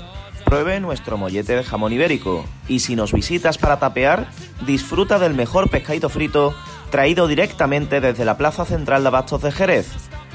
Pruebe 0.45 0.81
nuestro 0.81 1.17
mollete 1.17 1.57
de 1.57 1.65
jamón 1.65 1.93
ibérico 1.93 2.45
y 2.69 2.81
si 2.81 2.97
nos 2.97 3.13
visitas 3.13 3.59
para 3.59 3.79
tapear, 3.79 4.29
disfruta 4.67 5.19
del 5.19 5.35
mejor 5.35 5.71
pescadito 5.71 6.09
frito 6.09 6.55
traído 6.91 7.27
directamente 7.27 8.01
desde 8.01 8.25
la 8.25 8.37
Plaza 8.37 8.65
Central 8.65 9.03
de 9.03 9.09
Abastos 9.09 9.43
de 9.43 9.53
Jerez. 9.53 9.89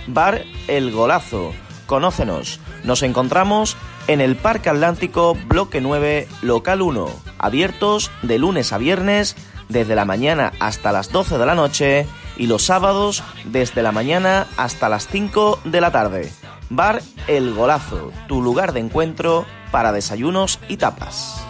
Bar 0.08 0.44
El 0.68 0.92
Golazo. 0.92 1.54
Conócenos. 1.86 2.60
Nos 2.84 3.02
encontramos 3.04 3.78
en 4.08 4.22
el 4.22 4.36
Parque 4.36 4.70
Atlántico, 4.70 5.38
Bloque 5.48 5.82
9, 5.82 6.28
Local 6.42 6.82
1. 6.82 7.08
Abiertos 7.38 8.12
de 8.22 8.40
lunes 8.40 8.74
a 8.74 8.78
viernes 8.78 9.36
desde 9.70 9.96
la 9.96 10.06
mañana 10.06 10.52
hasta 10.60 10.92
las 10.92 11.12
12 11.12 11.38
de 11.38 11.46
la 11.46 11.56
noche 11.56 12.08
y 12.38 12.48
los 12.48 12.64
sábados 12.64 13.24
desde 13.46 13.84
la 13.84 13.92
mañana 13.92 14.48
hasta 14.58 14.90
las 14.90 15.08
5 15.08 15.62
de 15.66 15.82
la 15.82 15.92
tarde. 15.92 16.32
Bar 16.72 17.02
El 17.28 17.56
Golazo, 17.56 18.12
tu 18.28 18.44
lugar 18.44 18.74
de 18.74 18.80
encuentro 18.80 19.44
para 19.72 19.92
desayunos 19.92 20.60
y 20.68 20.78
tapas. 20.78 21.44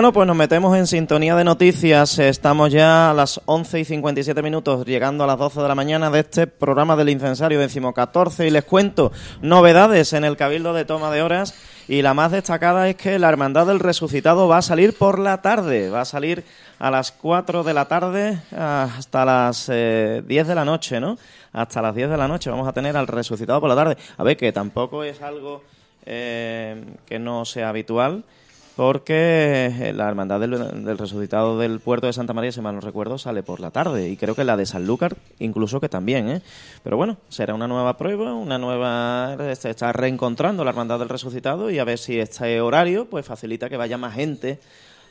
Bueno, 0.00 0.14
pues 0.14 0.26
nos 0.26 0.36
metemos 0.36 0.74
en 0.78 0.86
sintonía 0.86 1.36
de 1.36 1.44
noticias. 1.44 2.18
Estamos 2.18 2.72
ya 2.72 3.10
a 3.10 3.12
las 3.12 3.38
11 3.44 3.80
y 3.80 3.84
57 3.84 4.40
minutos, 4.40 4.86
llegando 4.86 5.24
a 5.24 5.26
las 5.26 5.36
12 5.36 5.60
de 5.60 5.68
la 5.68 5.74
mañana 5.74 6.10
de 6.10 6.20
este 6.20 6.46
programa 6.46 6.96
del 6.96 7.10
incensario 7.10 7.60
decimocatorce. 7.60 8.46
Y 8.46 8.50
les 8.50 8.64
cuento 8.64 9.12
novedades 9.42 10.14
en 10.14 10.24
el 10.24 10.38
Cabildo 10.38 10.72
de 10.72 10.86
Toma 10.86 11.10
de 11.10 11.20
Horas. 11.20 11.52
Y 11.86 12.00
la 12.00 12.14
más 12.14 12.32
destacada 12.32 12.88
es 12.88 12.96
que 12.96 13.18
la 13.18 13.28
Hermandad 13.28 13.66
del 13.66 13.78
Resucitado 13.78 14.48
va 14.48 14.56
a 14.56 14.62
salir 14.62 14.96
por 14.96 15.18
la 15.18 15.42
tarde. 15.42 15.90
Va 15.90 16.00
a 16.00 16.06
salir 16.06 16.44
a 16.78 16.90
las 16.90 17.12
4 17.12 17.62
de 17.62 17.74
la 17.74 17.84
tarde 17.84 18.40
hasta 18.56 19.26
las 19.26 19.68
eh, 19.70 20.22
10 20.26 20.48
de 20.48 20.54
la 20.54 20.64
noche, 20.64 20.98
¿no? 20.98 21.18
Hasta 21.52 21.82
las 21.82 21.94
10 21.94 22.08
de 22.08 22.16
la 22.16 22.26
noche 22.26 22.48
vamos 22.48 22.66
a 22.66 22.72
tener 22.72 22.96
al 22.96 23.06
Resucitado 23.06 23.60
por 23.60 23.68
la 23.68 23.76
tarde. 23.76 23.98
A 24.16 24.24
ver, 24.24 24.38
que 24.38 24.50
tampoco 24.50 25.04
es 25.04 25.20
algo 25.20 25.62
eh, 26.06 26.82
que 27.04 27.18
no 27.18 27.44
sea 27.44 27.68
habitual 27.68 28.24
porque 28.80 29.66
eh, 29.78 29.92
la 29.92 30.08
hermandad 30.08 30.40
del, 30.40 30.96
resucitado 30.96 31.58
del 31.58 31.80
puerto 31.80 32.06
de 32.06 32.14
Santa 32.14 32.32
María, 32.32 32.50
si 32.50 32.62
mal 32.62 32.74
no 32.74 32.80
recuerdo, 32.80 33.18
sale 33.18 33.42
por 33.42 33.60
la 33.60 33.70
tarde 33.70 34.08
y 34.08 34.16
creo 34.16 34.34
que 34.34 34.42
la 34.42 34.56
de 34.56 34.64
Sanlúcar 34.64 35.18
incluso 35.38 35.82
que 35.82 35.90
también, 35.90 36.30
¿eh? 36.30 36.42
Pero 36.82 36.96
bueno, 36.96 37.18
será 37.28 37.52
una 37.52 37.68
nueva 37.68 37.98
prueba, 37.98 38.32
una 38.32 38.56
nueva 38.56 39.36
se 39.54 39.68
está 39.68 39.92
reencontrando 39.92 40.64
la 40.64 40.70
hermandad 40.70 40.98
del 40.98 41.10
resucitado 41.10 41.70
y 41.70 41.78
a 41.78 41.84
ver 41.84 41.98
si 41.98 42.18
este 42.18 42.58
horario 42.62 43.04
pues 43.04 43.26
facilita 43.26 43.68
que 43.68 43.76
vaya 43.76 43.98
más 43.98 44.14
gente 44.14 44.58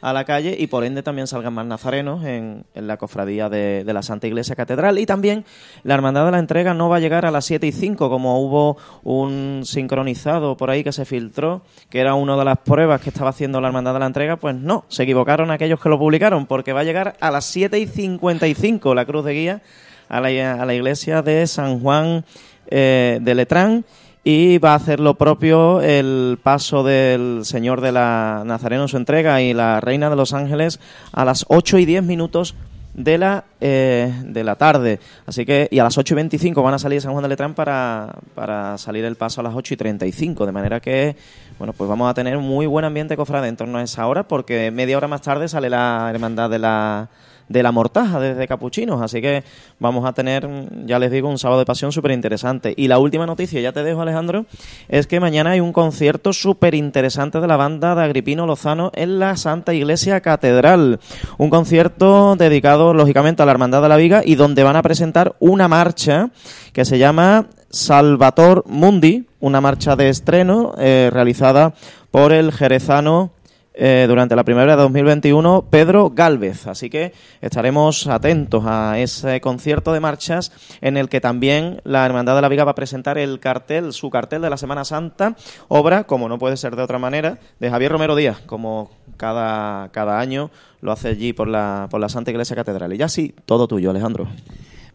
a 0.02 0.14
la 0.14 0.24
calle 0.26 0.56
y 0.58 0.68
por 0.68 0.84
ende 0.84 1.04
también 1.04 1.28
salgan 1.28 1.54
más 1.54 1.66
nazarenos 1.66 2.24
en, 2.26 2.66
en 2.74 2.88
la 2.88 2.98
cofradía 2.98 3.50
de, 3.50 3.84
la 3.86 4.02
Santa 4.02 4.28
Iglesia 4.28 4.56
Catedral. 4.56 5.00
Y 5.00 5.06
también 5.06 5.46
la 5.84 5.96
Hermandad 5.96 6.26
de 6.26 6.32
la 6.32 6.40
Entrega 6.40 6.74
no 6.74 6.90
va 6.90 6.98
a 6.98 7.00
llegar 7.00 7.26
a 7.26 7.32
las 7.32 7.46
7 7.46 7.68
y 7.68 7.72
5, 7.72 8.10
como 8.10 8.40
hubo 8.42 8.78
un 9.04 9.62
sincronizado 9.66 10.56
por 10.58 10.70
ahí 10.70 10.84
que 10.84 10.92
se 10.92 11.06
filtró, 11.06 11.64
que 11.90 12.00
era 12.00 12.14
una 12.14 12.38
de 12.38 12.46
las 12.46 12.60
pruebas 12.60 13.02
que 13.02 13.10
estaba 13.10 13.32
haciendo 13.32 13.60
la 13.62 13.68
Hermandad 13.68 13.94
de 13.94 14.00
la 14.00 14.06
Entrega. 14.06 14.38
Pues 14.38 14.56
no, 14.56 14.86
se 14.88 15.04
equivocaron 15.04 15.52
aquellos 15.52 15.80
que 15.80 15.90
lo 15.90 16.00
publicaron, 16.00 16.46
porque 16.46 16.74
va 16.74 16.82
a 16.82 16.86
llegar 16.86 17.16
a 17.20 17.32
las 17.32 17.46
7 17.46 17.80
y 17.80 17.88
55 17.88 18.96
la 18.96 19.06
cruz 19.06 19.26
de 19.26 19.34
guía 19.34 19.62
a 20.08 20.22
la, 20.22 20.62
a 20.62 20.66
la 20.66 20.74
iglesia 20.74 21.22
de 21.22 21.46
San 21.48 21.80
Juan 21.82 22.26
eh, 22.68 23.20
de 23.22 23.36
Letrán 23.36 23.86
y 24.24 24.58
va 24.58 24.74
a 24.74 24.76
hacer 24.76 25.00
lo 25.00 25.16
propio 25.16 25.82
el 25.82 26.40
paso 26.42 26.84
del 26.84 27.42
Señor 27.44 27.82
de 27.82 27.92
la 27.92 28.44
Nazareno 28.46 28.84
en 28.84 28.88
su 28.88 28.98
entrega 28.98 29.42
y 29.42 29.54
la 29.54 29.80
Reina 29.80 30.10
de 30.10 30.16
los 30.16 30.34
Ángeles 30.34 30.80
a 31.12 31.26
las 31.26 31.46
8 31.48 31.78
y 31.78 31.86
10 31.86 32.04
minutos 32.04 32.56
de 32.94 33.18
la, 33.18 33.46
eh, 33.62 34.14
de 34.26 34.44
la 34.44 34.56
tarde. 34.56 35.00
Así 35.26 35.46
que, 35.46 35.70
y 35.72 35.80
a 35.80 35.84
las 35.84 35.98
8 35.98 36.14
y 36.14 36.16
25 36.16 36.62
van 36.62 36.74
a 36.74 36.80
salir 36.80 37.02
San 37.02 37.14
Juan 37.14 37.24
de 37.24 37.30
Letrán 37.30 37.54
para, 37.54 38.16
para 38.36 38.78
salir 38.78 39.06
el 39.06 39.16
paso 39.16 39.40
a 39.42 39.44
las 39.44 39.56
8 39.56 39.74
y 39.74 39.78
35. 39.78 40.46
De 40.46 40.52
manera 40.52 40.80
que, 40.82 41.16
bueno, 41.58 41.74
pues 41.74 41.90
vamos 41.90 42.10
a 42.10 42.14
tener 42.14 42.38
muy 42.38 42.66
buen 42.66 42.86
ambiente 42.86 43.16
cofrade 43.16 43.48
en 43.48 43.56
torno 43.56 43.78
a 43.78 43.84
esa 43.84 44.06
hora, 44.06 44.28
porque 44.28 44.70
media 44.72 44.98
hora 44.98 45.08
más 45.08 45.22
tarde 45.22 45.48
sale 45.48 45.70
la 45.70 46.10
Hermandad 46.14 46.50
de 46.50 46.60
la 46.60 47.10
de 47.50 47.64
la 47.64 47.72
mortaja 47.72 48.20
desde 48.20 48.48
Capuchinos. 48.48 49.02
Así 49.02 49.22
que 49.22 49.44
vamos 49.80 50.06
a 50.06 50.14
tener, 50.14 50.48
ya 50.86 51.00
les 51.00 51.12
digo, 51.12 51.28
un 51.28 51.38
sábado 51.38 51.60
de 51.60 51.66
pasión 51.66 51.92
súper 51.92 52.12
interesante. 52.12 52.74
Y 52.78 52.88
la 52.88 53.00
última 53.00 53.26
noticia, 53.26 53.60
ya 53.60 53.74
te 53.74 53.84
dejo 53.84 54.02
Alejandro, 54.02 54.46
es 54.88 55.08
que 55.08 55.20
mañana 55.20 55.52
hay 55.52 55.60
un 55.60 55.74
concierto 55.74 56.32
súper 56.32 56.76
interesante 56.76 57.42
de 57.42 57.48
la 57.48 57.58
banda 57.58 57.96
de 57.96 58.04
Agripino 58.04 58.46
Lozano 58.46 58.92
en 58.96 59.20
la 59.20 59.36
Santa 59.36 59.74
Iglesia 59.74 60.22
Catedral. 60.22 61.00
Un 61.38 61.50
concierto 61.50 62.36
dedicado, 62.36 62.94
lógicamente, 62.94 63.44
a 63.44 63.46
la 63.46 63.52
Hermandad 63.52 63.82
de 63.82 63.90
la 63.90 63.98
Viga 63.98 64.22
y 64.24 64.36
donde 64.36 64.64
van 64.64 64.76
a 64.76 64.84
presentar 64.84 65.36
una 65.40 65.68
marcha 65.68 66.30
que 66.72 66.86
se 66.86 67.00
llama 67.00 67.48
Salvator 67.72 68.64
Mundi, 68.68 69.28
una 69.40 69.62
marcha 69.62 69.96
de 69.96 70.10
estreno 70.10 70.74
eh, 70.78 71.10
realizada 71.12 71.74
por 72.12 72.32
el 72.34 72.52
jerezano 72.52 73.32
eh, 73.74 74.06
durante 74.08 74.36
la 74.36 74.44
primavera 74.44 74.76
de 74.76 74.82
2021 74.82 75.66
Pedro 75.70 76.10
Galvez. 76.10 76.68
Así 76.68 76.90
que 76.90 77.14
estaremos 77.40 78.08
atentos 78.08 78.64
a 78.66 79.00
ese 79.00 79.40
concierto 79.42 79.94
de 79.94 80.00
marchas 80.00 80.52
en 80.82 80.98
el 80.98 81.08
que 81.08 81.22
también 81.22 81.82
la 81.84 82.06
Hermandad 82.06 82.36
de 82.36 82.42
la 82.42 82.50
Viga 82.50 82.64
va 82.64 82.72
a 82.72 82.76
presentar 82.76 83.18
el 83.18 83.40
cartel, 83.40 83.94
su 83.94 84.10
cartel 84.10 84.42
de 84.42 84.50
la 84.50 84.58
Semana 84.58 84.86
Santa, 84.86 85.36
obra, 85.68 86.06
como 86.06 86.28
no 86.28 86.40
puede 86.40 86.58
ser 86.58 86.76
de 86.76 86.84
otra 86.84 87.00
manera, 87.00 87.38
de 87.60 87.70
Javier 87.70 87.92
Romero 87.92 88.16
Díaz, 88.16 88.40
como 88.46 88.92
cada, 89.18 89.90
cada 89.90 90.20
año 90.20 90.50
lo 90.82 90.92
hace 90.92 91.10
allí 91.10 91.34
por 91.34 91.48
la, 91.48 91.88
por 91.90 92.02
la 92.02 92.10
Santa 92.10 92.32
Iglesia 92.32 92.56
Catedral. 92.56 92.94
Y 92.94 92.98
ya 92.98 93.08
sí, 93.08 93.34
todo 93.46 93.68
tuyo, 93.68 93.92
Alejandro. 93.92 94.28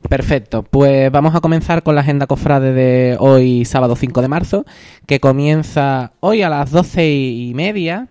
Perfecto, 0.08 0.62
pues 0.62 1.10
vamos 1.10 1.34
a 1.34 1.40
comenzar 1.40 1.82
con 1.82 1.94
la 1.94 2.02
agenda 2.02 2.26
cofrade 2.26 2.74
de 2.74 3.16
hoy, 3.18 3.64
sábado 3.64 3.96
5 3.96 4.20
de 4.20 4.28
marzo, 4.28 4.66
que 5.06 5.18
comienza 5.18 6.12
hoy 6.20 6.42
a 6.42 6.50
las 6.50 6.70
doce 6.70 7.10
y 7.10 7.54
media 7.54 8.08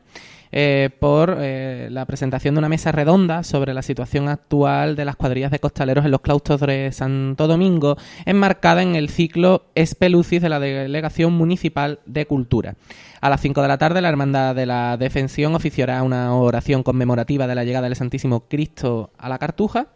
eh, 0.55 0.91
por 0.99 1.37
eh, 1.39 1.87
la 1.89 2.05
presentación 2.05 2.53
de 2.53 2.59
una 2.59 2.69
mesa 2.69 2.91
redonda 2.91 3.41
sobre 3.41 3.73
la 3.73 3.81
situación 3.81 4.29
actual 4.29 4.95
de 4.95 5.03
las 5.03 5.15
cuadrillas 5.15 5.49
de 5.49 5.57
costaleros 5.57 6.05
en 6.05 6.11
los 6.11 6.21
claustros 6.21 6.61
de 6.61 6.91
Santo 6.91 7.47
Domingo, 7.47 7.97
enmarcada 8.27 8.83
en 8.83 8.95
el 8.95 9.09
ciclo 9.09 9.65
Espelucis 9.73 10.43
de 10.43 10.49
la 10.49 10.59
Delegación 10.59 11.33
Municipal 11.33 12.01
de 12.05 12.27
Cultura. 12.27 12.75
A 13.19 13.31
las 13.31 13.41
5 13.41 13.63
de 13.63 13.67
la 13.67 13.79
tarde, 13.79 14.01
la 14.01 14.09
Hermandad 14.09 14.53
de 14.53 14.67
la 14.67 14.95
Defensión 14.95 15.55
oficiará 15.55 16.03
una 16.03 16.35
oración 16.35 16.83
conmemorativa 16.83 17.47
de 17.47 17.55
la 17.55 17.63
llegada 17.63 17.87
del 17.87 17.95
Santísimo 17.95 18.41
Cristo 18.41 19.09
a 19.17 19.29
la 19.29 19.39
Cartuja. 19.39 19.87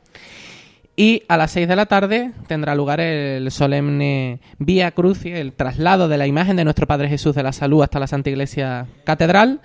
Y 0.96 1.22
a 1.28 1.38
las 1.38 1.52
6 1.52 1.68
de 1.68 1.76
la 1.76 1.86
tarde 1.86 2.32
tendrá 2.48 2.74
lugar 2.74 3.00
el 3.00 3.52
solemne 3.52 4.40
Vía 4.58 4.90
Crucis, 4.90 5.36
el 5.36 5.54
traslado 5.54 6.08
de 6.08 6.18
la 6.18 6.26
imagen 6.26 6.56
de 6.56 6.64
nuestro 6.64 6.88
Padre 6.88 7.10
Jesús 7.10 7.36
de 7.36 7.44
la 7.44 7.54
Salud 7.54 7.84
hasta 7.84 8.00
la 8.00 8.08
Santa 8.08 8.32
Iglesia 8.32 8.88
Catedral. 9.04 9.62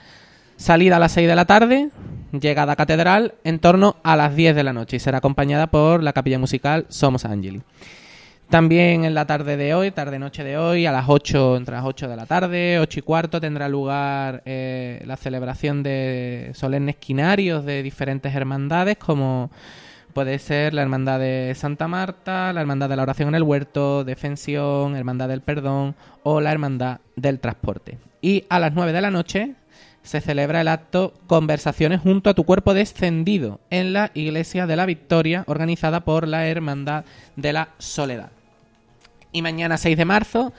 Salida 0.63 0.95
a 0.95 1.01
las 1.01 1.11
6 1.11 1.27
de 1.27 1.35
la 1.35 1.45
tarde, 1.45 1.89
llegada 2.31 2.75
a 2.75 2.77
Catedral 2.77 3.35
en 3.43 3.59
torno 3.59 3.97
a 4.05 4.15
las 4.15 4.37
10 4.37 4.55
de 4.55 4.63
la 4.63 4.73
noche 4.73 4.95
y 4.95 5.01
será 5.01 5.19
acompañada 5.19 5.67
por 5.67 6.05
la 6.05 6.13
capilla 6.13 6.39
musical 6.39 6.87
Somos 6.89 7.25
Angeli. 7.25 7.63
También 8.49 9.05
en 9.05 9.13
la 9.13 9.27
tarde 9.27 9.57
de 9.57 9.75
hoy, 9.75 9.91
tarde-noche 9.91 10.45
de 10.45 10.57
hoy, 10.57 10.87
a 10.87 10.93
las 10.93 11.07
8, 11.09 11.57
entre 11.57 11.75
las 11.75 11.85
8 11.85 12.07
de 12.07 12.17
la 12.17 12.27
tarde, 12.27 12.79
8 12.79 13.01
y 13.01 13.03
cuarto, 13.03 13.41
tendrá 13.41 13.69
lugar 13.69 14.45
eh, 14.47 15.03
la 15.05 15.17
celebración 15.17 15.83
de 15.83 16.53
solemnes 16.55 16.95
quinarios 16.95 17.65
de 17.65 17.83
diferentes 17.83 18.33
hermandades 18.33 18.99
como 18.99 19.51
Puede 20.13 20.39
ser 20.39 20.75
la 20.75 20.83
Hermandad 20.83 21.19
de 21.19 21.55
Santa 21.57 21.89
Marta, 21.89 22.53
la 22.53 22.61
Hermandad 22.61 22.89
de 22.89 22.97
la 22.97 23.03
Oración 23.03 23.31
en 23.31 23.35
el 23.35 23.43
Huerto, 23.43 24.05
Defensión, 24.05 24.95
Hermandad 24.95 25.29
del 25.29 25.41
Perdón 25.41 25.97
o 26.23 26.41
la 26.41 26.53
Hermandad 26.53 27.01
del 27.17 27.41
Transporte. 27.41 27.99
Y 28.21 28.45
a 28.51 28.61
las 28.61 28.75
9 28.75 28.93
de 28.93 29.01
la 29.01 29.11
noche 29.11 29.55
se 30.03 30.21
celebra 30.21 30.61
el 30.61 30.69
acto 30.69 31.15
Conversaciones 31.27 32.01
junto 32.01 32.31
a 32.31 32.35
tu 32.35 32.45
cuerpo 32.45 32.75
descendido 32.75 33.61
en 33.71 33.93
la 33.93 34.11
Iglesia 34.15 34.67
de 34.67 34.77
la 34.77 34.87
Victoria, 34.87 35.45
organizada 35.47 36.01
por 36.01 36.27
la 36.27 36.47
Hermandad 36.47 37.05
de 37.37 37.53
la 37.53 37.71
Soledad. 37.79 38.31
Y 39.33 39.43
mañana 39.43 39.79
6 39.79 39.97
de 39.97 40.05
marzo, 40.05 40.53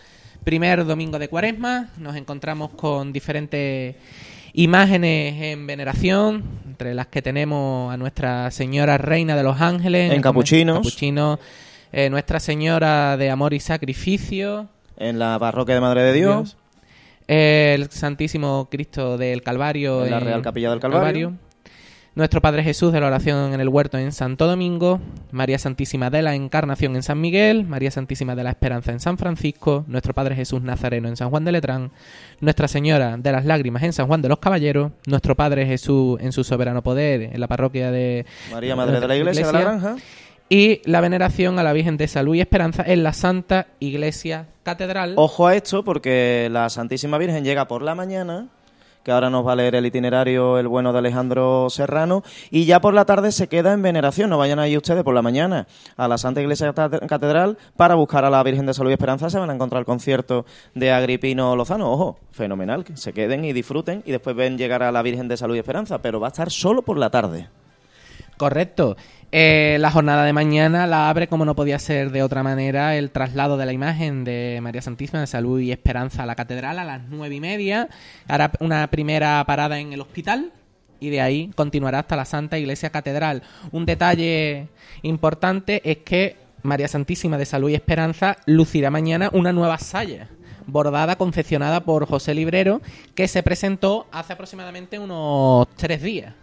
primer 0.44 0.86
domingo 0.86 1.20
de 1.20 1.28
Cuaresma, 1.28 1.90
nos 1.98 2.16
encontramos 2.16 2.72
con 2.72 3.14
diferentes 3.14 3.96
imágenes 4.54 5.42
en 5.42 5.68
veneración, 5.68 6.44
entre 6.66 6.94
las 6.94 7.08
que 7.08 7.22
tenemos 7.22 7.94
a 7.94 7.98
Nuestra 7.98 8.50
Señora 8.52 8.98
Reina 8.98 9.36
de 9.36 9.44
los 9.44 9.62
Ángeles, 9.62 10.12
En 10.12 10.22
capuchinos. 10.22 10.78
capuchinos, 10.78 11.40
eh, 11.92 12.10
Nuestra 12.10 12.40
Señora 12.40 13.18
de 13.18 13.30
Amor 13.30 13.54
y 13.54 13.60
Sacrificio, 13.60 14.70
En 14.98 15.20
la 15.20 15.38
parroquia 15.40 15.76
de 15.76 15.82
Madre 15.82 16.04
de 16.04 16.14
Dios. 16.14 16.56
El 17.28 17.90
Santísimo 17.90 18.68
Cristo 18.70 19.18
del 19.18 19.42
Calvario 19.42 20.06
En 20.06 20.12
la 20.12 20.20
Real 20.20 20.42
Capilla 20.42 20.70
del 20.70 20.80
Calvario. 20.80 21.34
Nuestro 22.16 22.42
Padre 22.42 22.64
Jesús 22.64 22.94
de 22.94 23.00
la 23.00 23.08
oración 23.08 23.56
en 23.56 23.60
el 23.60 23.70
huerto 23.70 23.98
en 23.98 24.12
Santo 24.12 24.46
Domingo, 24.46 25.02
María 25.32 25.58
Santísima 25.58 26.12
de 26.12 26.22
la 26.22 26.36
Encarnación 26.36 26.96
en 26.96 27.02
San 27.02 27.20
Miguel, 27.20 27.66
María 27.66 27.90
Santísima 27.90 28.36
de 28.36 28.44
la 28.44 28.52
Esperanza 28.52 28.92
en 28.92 29.00
San 29.00 29.18
Francisco, 29.18 29.84
Nuestro 29.88 30.14
Padre 30.14 30.36
Jesús 30.36 30.62
Nazareno 30.62 31.08
en 31.08 31.18
San 31.18 31.32
Juan 31.32 31.44
de 31.44 31.54
Letrán, 31.54 31.92
Nuestra 32.40 32.68
Señora 32.68 33.18
de 33.18 33.32
las 33.32 33.46
Lágrimas 33.46 33.82
en 33.82 33.94
San 33.94 34.06
Juan 34.06 34.22
de 34.22 34.30
los 34.30 34.38
Caballeros, 34.38 34.92
Nuestro 35.08 35.36
Padre 35.36 35.66
Jesús 35.66 36.20
en 36.22 36.34
su 36.34 36.44
soberano 36.44 36.84
poder 36.84 37.24
en 37.34 37.40
la 37.40 37.48
parroquia 37.48 37.90
de 37.90 38.28
María 38.52 38.76
Madre 38.76 39.00
de 39.00 39.08
la 39.08 39.16
Iglesia 39.16 39.48
de 39.48 39.54
la 39.54 39.62
Granja. 39.62 39.96
Y 40.50 40.82
la 40.90 41.02
veneración 41.02 41.58
a 41.60 41.64
la 41.64 41.74
Virgen 41.74 41.98
de 41.98 42.08
Salud 42.08 42.36
y 42.36 42.42
Esperanza 42.42 42.84
en 42.86 43.04
la 43.04 43.14
Santa 43.14 43.68
Iglesia 43.80 44.48
Catedral. 44.64 45.14
Ojo 45.18 45.48
a 45.48 45.56
esto 45.56 45.84
porque 45.84 46.48
la 46.52 46.70
Santísima 46.70 47.18
Virgen 47.18 47.44
llega 47.44 47.68
por 47.68 47.82
la 47.82 47.96
mañana, 47.96 48.48
que 49.04 49.12
ahora 49.12 49.30
nos 49.30 49.46
va 49.46 49.52
a 49.52 49.56
leer 49.58 49.76
el 49.76 49.86
itinerario 49.86 50.58
el 50.60 50.70
bueno 50.70 50.94
de 50.94 51.00
Alejandro 51.00 51.70
Serrano, 51.70 52.24
y 52.52 52.64
ya 52.66 52.80
por 52.80 52.94
la 52.94 53.04
tarde 53.04 53.34
se 53.34 53.48
queda 53.50 53.74
en 53.74 53.82
veneración. 53.82 54.30
No 54.30 54.38
vayan 54.38 54.60
ahí 54.60 54.78
ustedes 54.78 55.04
por 55.04 55.14
la 55.14 55.22
mañana 55.22 55.68
a 55.98 56.08
la 56.08 56.18
Santa 56.18 56.40
Iglesia 56.42 56.72
Cate- 56.74 57.06
Catedral 57.08 57.58
para 57.76 57.96
buscar 57.96 58.24
a 58.24 58.30
la 58.30 58.42
Virgen 58.44 58.66
de 58.66 58.74
Salud 58.74 58.92
y 58.92 58.94
Esperanza. 58.94 59.30
Se 59.30 59.40
van 59.40 59.50
a 59.50 59.54
encontrar 59.56 59.82
el 59.82 59.86
concierto 59.86 60.46
de 60.74 60.92
Agripino 60.94 61.56
Lozano. 61.58 61.92
Ojo, 61.92 62.18
fenomenal, 62.32 62.86
que 62.86 62.96
se 62.96 63.12
queden 63.12 63.44
y 63.44 63.52
disfruten 63.52 64.04
y 64.06 64.12
después 64.12 64.36
ven 64.38 64.58
llegar 64.58 64.84
a 64.84 64.92
la 64.94 65.02
Virgen 65.02 65.28
de 65.28 65.36
Salud 65.36 65.56
y 65.56 65.60
Esperanza, 65.60 65.98
pero 66.02 66.22
va 66.22 66.28
a 66.28 66.32
estar 66.32 66.50
solo 66.50 66.82
por 66.84 66.98
la 66.98 67.10
tarde. 67.10 67.50
Correcto. 68.38 68.96
Eh, 69.36 69.78
la 69.80 69.90
jornada 69.90 70.26
de 70.26 70.32
mañana 70.32 70.86
la 70.86 71.10
abre, 71.10 71.28
como 71.28 71.44
no 71.44 71.56
podía 71.56 71.80
ser 71.80 72.12
de 72.12 72.22
otra 72.22 72.44
manera, 72.44 72.96
el 72.96 73.10
traslado 73.10 73.58
de 73.58 73.66
la 73.66 73.74
imagen 73.74 74.24
de 74.24 74.60
María 74.62 74.84
Santísima 74.84 75.22
de 75.22 75.26
Salud 75.26 75.60
y 75.60 75.72
Esperanza 75.72 76.22
a 76.22 76.28
la 76.28 76.36
catedral 76.36 76.78
a 76.78 76.84
las 76.84 77.02
nueve 77.10 77.34
y 77.34 77.40
media. 77.40 77.90
Hará 78.28 78.52
una 78.60 78.86
primera 78.92 79.44
parada 79.48 79.80
en 79.80 79.92
el 79.92 80.02
hospital 80.02 80.52
y 81.00 81.10
de 81.10 81.20
ahí 81.20 81.50
continuará 81.56 81.98
hasta 81.98 82.16
la 82.16 82.26
Santa 82.26 82.60
Iglesia 82.60 82.92
Catedral. 82.92 83.42
Un 83.72 83.88
detalle 83.88 84.68
importante 85.02 85.82
es 85.84 85.98
que 86.06 86.36
María 86.62 86.88
Santísima 86.88 87.40
de 87.40 87.46
Salud 87.46 87.72
y 87.72 87.74
Esperanza 87.74 88.38
lucirá 88.46 88.92
mañana 88.92 89.32
una 89.34 89.52
nueva 89.52 89.80
saya 89.80 90.30
bordada, 90.68 91.16
confeccionada 91.16 91.84
por 91.86 92.06
José 92.06 92.36
Librero, 92.36 92.84
que 93.16 93.28
se 93.28 93.42
presentó 93.42 94.06
hace 94.12 94.34
aproximadamente 94.34 95.00
unos 95.00 95.70
tres 95.76 96.04
días. 96.04 96.36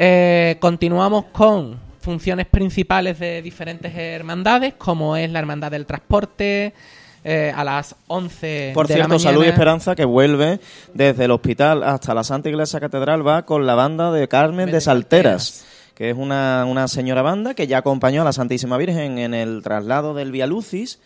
Eh, 0.00 0.56
continuamos 0.60 1.24
con 1.32 1.76
funciones 2.00 2.46
principales 2.46 3.18
de 3.18 3.42
diferentes 3.42 3.92
hermandades, 3.94 4.74
como 4.78 5.16
es 5.16 5.28
la 5.30 5.40
Hermandad 5.40 5.72
del 5.72 5.86
Transporte, 5.86 6.72
eh, 7.24 7.52
a 7.54 7.64
las 7.64 7.96
11 8.06 8.70
Por 8.74 8.86
de 8.86 8.94
cierto, 8.94 9.08
la 9.08 9.14
mañana. 9.16 9.30
Salud 9.30 9.44
y 9.44 9.48
Esperanza, 9.48 9.96
que 9.96 10.04
vuelve 10.04 10.60
desde 10.94 11.24
el 11.24 11.32
hospital 11.32 11.82
hasta 11.82 12.14
la 12.14 12.22
Santa 12.22 12.48
Iglesia 12.48 12.78
Catedral, 12.78 13.26
va 13.26 13.44
con 13.44 13.66
la 13.66 13.74
banda 13.74 14.12
de 14.12 14.28
Carmen 14.28 14.70
de 14.70 14.80
Salteras, 14.80 15.66
que 15.96 16.10
es 16.10 16.16
una, 16.16 16.64
una 16.66 16.86
señora 16.86 17.22
banda 17.22 17.54
que 17.54 17.66
ya 17.66 17.78
acompañó 17.78 18.22
a 18.22 18.24
la 18.24 18.32
Santísima 18.32 18.76
Virgen 18.76 19.18
en 19.18 19.34
el 19.34 19.62
traslado 19.64 20.14
del 20.14 20.30
Via 20.30 20.46
Lucis 20.46 21.00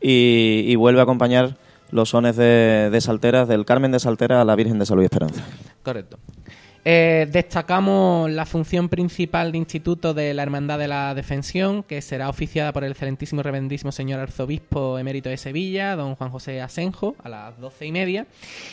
y, 0.00 0.64
y 0.66 0.74
vuelve 0.76 1.00
a 1.00 1.02
acompañar 1.02 1.58
los 1.90 2.08
sones 2.08 2.36
de, 2.36 2.88
de 2.90 3.00
Salteras, 3.02 3.46
del 3.46 3.66
Carmen 3.66 3.92
de 3.92 4.00
Salteras 4.00 4.40
a 4.40 4.44
la 4.46 4.56
Virgen 4.56 4.78
de 4.78 4.86
Salud 4.86 5.02
y 5.02 5.04
Esperanza. 5.04 5.44
Correcto. 5.82 6.18
Eh, 6.90 7.28
destacamos 7.30 8.30
la 8.30 8.46
función 8.46 8.88
principal 8.88 9.52
de 9.52 9.58
instituto 9.58 10.14
de 10.14 10.32
la 10.32 10.42
Hermandad 10.42 10.78
de 10.78 10.88
la 10.88 11.14
Defensión, 11.14 11.82
que 11.82 12.00
será 12.00 12.30
oficiada 12.30 12.72
por 12.72 12.82
el 12.82 12.92
excelentísimo 12.92 13.42
reverendísimo 13.42 13.92
señor 13.92 14.20
arzobispo 14.20 14.98
emérito 14.98 15.28
de 15.28 15.36
Sevilla, 15.36 15.96
don 15.96 16.14
Juan 16.14 16.30
José 16.30 16.62
Asenjo, 16.62 17.14
a 17.22 17.28
las 17.28 17.60
doce 17.60 17.84
y 17.84 17.92
media. 17.92 18.26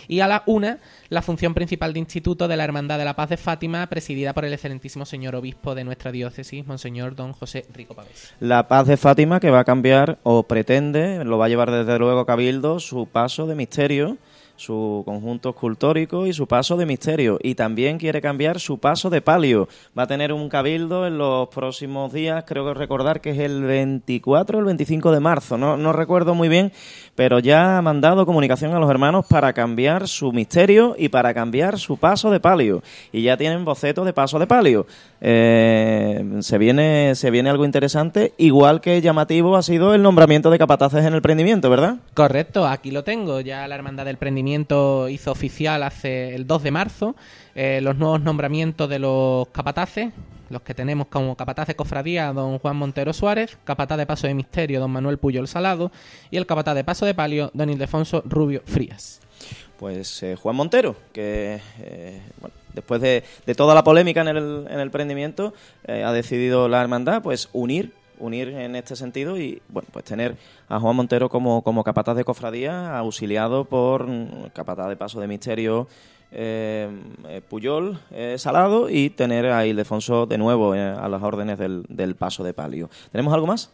Y 0.08 0.22
a 0.22 0.30
la 0.30 0.44
una, 0.46 0.78
la 1.10 1.22
función 1.22 1.54
principal 1.54 1.92
de 1.92 2.00
instituto 2.00 2.48
de 2.48 2.56
la 2.56 2.64
Hermandad 2.64 3.00
de 3.00 3.04
la 3.04 3.18
Paz 3.18 3.32
de 3.32 3.36
Fátima, 3.36 3.86
presidida 3.88 4.32
por 4.32 4.46
el 4.46 4.54
excelentísimo 4.54 5.06
señor 5.06 5.36
obispo 5.36 5.76
de 5.76 5.84
nuestra 5.84 6.14
diócesis, 6.14 6.66
monseñor 6.66 7.18
don 7.18 7.34
José 7.34 7.66
Rico 7.74 7.96
Pavés. 7.96 8.34
La 8.40 8.70
paz 8.70 8.88
de 8.88 8.96
Fátima 8.96 9.42
que 9.42 9.50
va 9.50 9.60
a 9.60 9.66
cambiar 9.66 10.20
o 10.24 10.44
pretende, 10.44 11.26
lo 11.26 11.38
va 11.38 11.48
a 11.48 11.50
llevar 11.50 11.70
desde 11.70 12.00
luego 12.00 12.26
Cabildo, 12.26 12.80
su 12.80 13.08
paso 13.08 13.46
de 13.46 13.56
misterio, 13.56 14.18
su 14.56 15.04
conjunto 15.06 15.50
escultórico 15.50 16.28
y 16.28 16.34
su 16.34 16.48
paso 16.48 16.78
de 16.78 16.86
misterio. 16.86 17.40
Y 17.42 17.56
también 17.56 17.98
quiere 17.98 18.22
cambiar 18.22 18.60
su 18.60 18.78
paso 18.78 19.10
de 19.10 19.22
palio. 19.22 19.68
Va 19.98 20.04
a 20.04 20.08
tener 20.08 20.34
un 20.34 20.50
cabildo 20.50 21.08
en 21.08 21.18
los 21.18 21.50
próximos 21.50 22.14
días, 22.14 22.44
creo 22.48 22.66
que 22.66 22.74
recordar 22.74 23.22
que 23.22 23.32
es 23.32 23.40
el 23.40 23.64
24 23.64 24.58
o 24.58 24.60
el 24.60 24.66
25 24.66 25.12
de 25.12 25.20
marzo, 25.20 25.58
no, 25.58 25.78
no 25.78 25.94
recuerdo 25.94 26.36
muy 26.36 26.50
bien, 26.50 26.72
pero 27.16 27.40
ya 27.40 27.78
ha 27.78 27.82
mandado 27.82 28.26
comunicación 28.26 28.74
a 28.74 28.80
los 28.80 28.90
hermanos 28.90 29.26
para 29.28 29.54
cambiar 29.54 30.08
su 30.08 30.32
misterio 30.32 30.96
y 30.98 31.10
para 31.10 31.34
cambiar 31.34 31.80
su 31.80 31.98
paso 31.98 32.32
de 32.32 32.40
palio. 32.40 32.84
Y 33.12 33.24
ya 33.24 33.38
tienen 33.38 33.66
bocetos 33.66 34.06
de 34.06 34.14
paso 34.14 34.40
de 34.40 34.48
palio. 34.48 34.86
Eh, 35.28 36.24
se, 36.42 36.60
viene, 36.60 37.16
se 37.16 37.32
viene 37.32 37.50
algo 37.50 37.66
interesante, 37.66 38.34
igual 38.38 38.80
que 38.80 39.02
llamativo 39.02 39.56
ha 39.56 39.64
sido 39.64 39.96
el 39.96 40.04
nombramiento 40.04 40.52
de 40.52 40.60
capataces 40.60 41.04
en 41.04 41.16
el 41.16 41.24
prendimiento, 41.24 41.68
¿verdad? 41.68 41.96
Correcto, 42.14 42.68
aquí 42.68 42.92
lo 42.92 43.04
tengo. 43.04 43.42
Ya 43.42 43.68
la 43.68 43.74
Hermandad 43.74 44.06
del 44.06 44.18
Prendimiento 44.18 45.10
hizo 45.10 45.32
oficial 45.32 45.82
hace 45.82 46.36
el 46.36 46.46
2 46.46 46.62
de 46.62 46.72
marzo 46.72 47.16
eh, 47.56 47.80
los 47.82 47.96
nuevos 47.96 48.22
nombramientos 48.22 48.88
de 48.88 49.00
los 49.00 49.48
capataces, 49.48 50.12
los 50.52 50.62
que 50.62 50.76
tenemos 50.76 51.08
como 51.08 51.36
capataz 51.36 51.68
de 51.70 51.76
cofradía, 51.76 52.32
don 52.32 52.60
Juan 52.60 52.76
Montero 52.76 53.12
Suárez, 53.12 53.58
capataz 53.64 53.98
de 53.98 54.06
paso 54.06 54.28
de 54.28 54.36
misterio, 54.36 54.80
don 54.80 54.92
Manuel 54.92 55.18
Puyol 55.18 55.48
Salado, 55.48 55.92
y 56.30 56.38
el 56.38 56.46
capataz 56.46 56.76
de 56.76 56.84
paso 56.84 57.06
de 57.08 57.16
palio, 57.16 57.50
don 57.56 57.72
Ildefonso 57.72 58.22
Rubio 58.28 58.62
Frías. 58.66 59.22
Pues 59.78 60.24
eh, 60.24 60.36
Juan 60.36 60.56
Montero, 60.56 60.96
que 61.12 61.60
eh, 61.80 62.22
bueno, 62.40 62.56
después 62.74 63.02
de, 63.02 63.24
de 63.46 63.56
toda 63.56 63.76
la 63.76 63.84
polémica 63.84 64.22
en 64.22 64.30
el, 64.30 64.68
en 64.70 64.80
el 64.80 64.92
prendimiento, 64.92 65.54
eh, 65.86 66.04
ha 66.04 66.14
decidido 66.14 66.70
la 66.70 66.82
hermandad 66.82 67.22
pues 67.22 67.50
unir 67.54 67.94
unir 68.18 68.48
en 68.48 68.78
este 68.78 68.96
sentido 68.96 69.38
y 69.38 69.62
bueno 69.68 69.90
pues 69.92 70.06
tener 70.06 70.38
a 70.70 70.80
Juan 70.80 70.96
Montero 70.96 71.28
como, 71.28 71.64
como 71.64 71.84
capataz 71.84 72.16
de 72.16 72.24
cofradía 72.24 72.98
auxiliado 72.98 73.66
por 73.66 74.08
mm, 74.08 74.52
capataz 74.54 74.88
de 74.88 74.96
paso 74.96 75.20
de 75.20 75.28
misterio 75.28 75.90
eh, 76.32 76.90
Puyol 77.50 78.00
Salado 78.38 78.90
y 78.90 79.10
tener 79.10 79.48
a 79.48 79.66
Ildefonso 79.66 80.28
de 80.28 80.38
nuevo 80.38 80.72
a 80.72 81.10
las 81.10 81.24
órdenes 81.24 81.60
del, 81.60 81.86
del 81.90 82.16
paso 82.16 82.46
de 82.46 82.54
palio 82.54 82.90
¿tenemos 83.12 83.34
algo 83.34 83.48
más? 83.48 83.70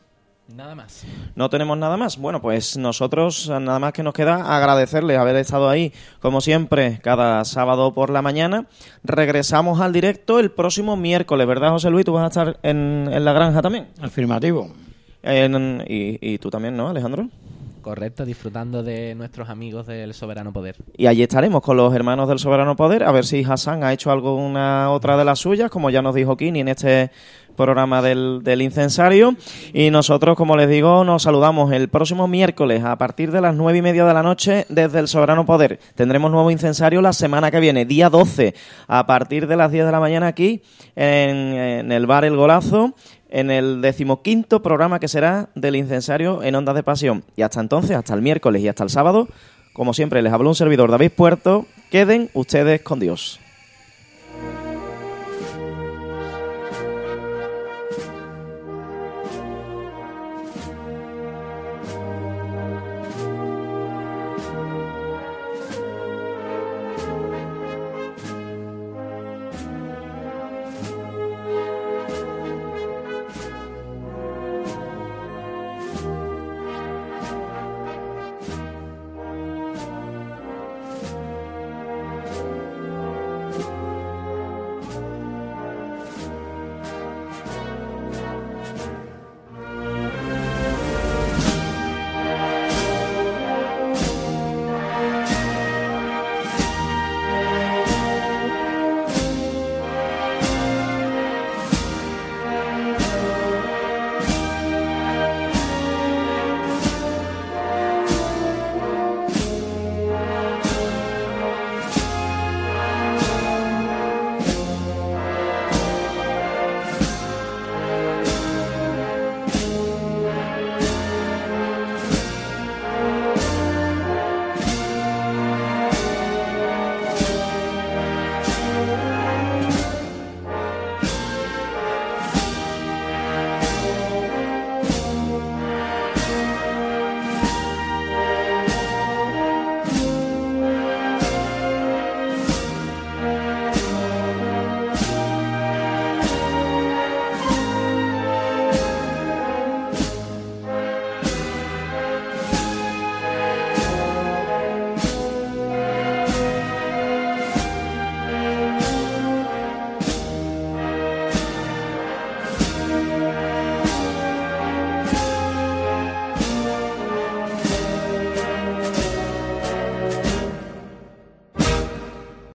Nada 0.56 0.76
más. 0.76 1.06
No 1.36 1.49
tenemos 1.49 1.78
nada 1.78 1.98
más. 1.98 2.18
Bueno, 2.18 2.41
pues 2.41 2.76
nosotros 2.78 3.49
nada 3.49 3.80
más 3.80 3.94
que 3.94 4.03
nos 4.03 4.14
queda 4.14 4.56
agradecerles 4.57 5.18
haber 5.18 5.36
estado 5.38 5.69
ahí, 5.69 5.94
como 6.19 6.41
siempre, 6.41 6.99
cada 7.02 7.44
sábado 7.45 7.94
por 7.94 8.10
la 8.10 8.22
mañana. 8.22 8.65
Regresamos 9.03 9.80
al 9.80 9.94
directo 9.94 10.40
el 10.40 10.52
próximo 10.52 10.98
miércoles, 10.98 11.48
¿verdad, 11.48 11.69
José 11.72 11.90
Luis? 11.90 12.06
¿Tú 12.06 12.14
vas 12.14 12.23
a 12.23 12.28
estar 12.28 12.60
en, 12.64 13.10
en 13.11 13.23
la 13.26 13.34
granja 13.34 13.61
también? 13.61 13.88
Afirmativo. 14.02 14.72
En- 15.23 15.84
y, 15.88 16.18
y 16.34 16.38
tú 16.40 16.49
también, 16.49 16.76
¿no, 16.76 16.90
Alejandro? 16.90 17.28
Correcto, 17.82 18.26
disfrutando 18.26 18.84
de 18.84 19.16
nuestros 19.16 19.49
amigos 19.49 19.88
del 19.88 20.14
Soberano 20.14 20.53
Poder. 20.53 20.76
Y 20.95 21.08
allí 21.08 21.24
estaremos 21.24 21.62
con 21.64 21.78
los 21.78 21.94
hermanos 21.95 22.30
del 22.30 22.38
Soberano 22.38 22.76
Poder, 22.76 23.03
a 23.03 23.12
ver 23.12 23.26
si 23.26 23.44
Hassan 23.44 23.84
ha 23.84 23.91
hecho 23.91 24.12
alguna 24.12 24.91
otra 24.91 25.18
de 25.18 25.26
las 25.26 25.40
suyas, 25.40 25.72
como 25.72 25.90
ya 25.90 26.03
nos 26.03 26.14
dijo 26.14 26.38
Kini 26.38 26.60
en 26.60 26.68
este 26.68 27.10
programa 27.56 28.03
del, 28.03 28.41
del 28.44 28.62
incensario. 28.62 29.36
Y 29.74 29.90
nosotros, 29.90 30.38
como 30.38 30.56
les 30.58 30.70
digo, 30.70 31.03
nos 31.03 31.24
saludamos 31.24 31.72
el 31.72 31.90
próximo 31.90 32.28
miércoles 32.28 32.84
a 32.84 32.95
partir 32.98 33.32
de 33.32 33.41
las 33.41 33.56
nueve 33.56 33.80
y 33.80 33.82
media 33.82 34.06
de 34.06 34.14
la 34.14 34.24
noche 34.24 34.66
desde 34.70 34.99
el 34.99 35.08
Soberano 35.08 35.45
Poder. 35.45 35.80
Tendremos 35.95 36.32
nuevo 36.32 36.52
incensario 36.52 37.02
la 37.02 37.14
semana 37.14 37.49
que 37.49 37.60
viene, 37.60 37.86
día 37.86 38.10
12, 38.10 38.53
a 38.88 39.08
partir 39.08 39.48
de 39.48 39.56
las 39.56 39.72
10 39.72 39.86
de 39.86 39.91
la 39.91 39.99
mañana 39.99 40.28
aquí 40.28 40.62
en, 40.95 41.53
en 41.53 41.91
el 41.91 42.06
bar 42.06 42.26
El 42.26 42.36
Golazo 42.36 42.94
en 43.32 43.49
el 43.49 43.82
decimoquinto 43.82 44.62
programa 44.62 44.99
que 44.99 45.08
será 45.08 45.49
del 45.56 45.76
incensario 45.76 46.44
en 46.44 46.56
Ondas 46.56 46.76
de 46.76 46.84
Pasión. 46.84 47.24
Y 47.36 47.41
hasta 47.41 47.60
entonces, 47.60 47.98
hasta 47.98 48.14
el 48.14 48.22
miércoles 48.22 48.62
y 48.62 48.68
hasta 48.68 48.84
el 48.84 48.90
sábado, 48.90 49.28
como 49.74 49.94
siempre, 49.94 50.22
les 50.22 50.32
habló 50.32 50.49
un 50.49 50.56
servidor 50.56 50.91
David 50.91 51.12
Puerto. 51.16 51.66
Queden 51.90 52.30
ustedes 52.34 52.82
con 52.82 52.99
Dios. 52.99 53.40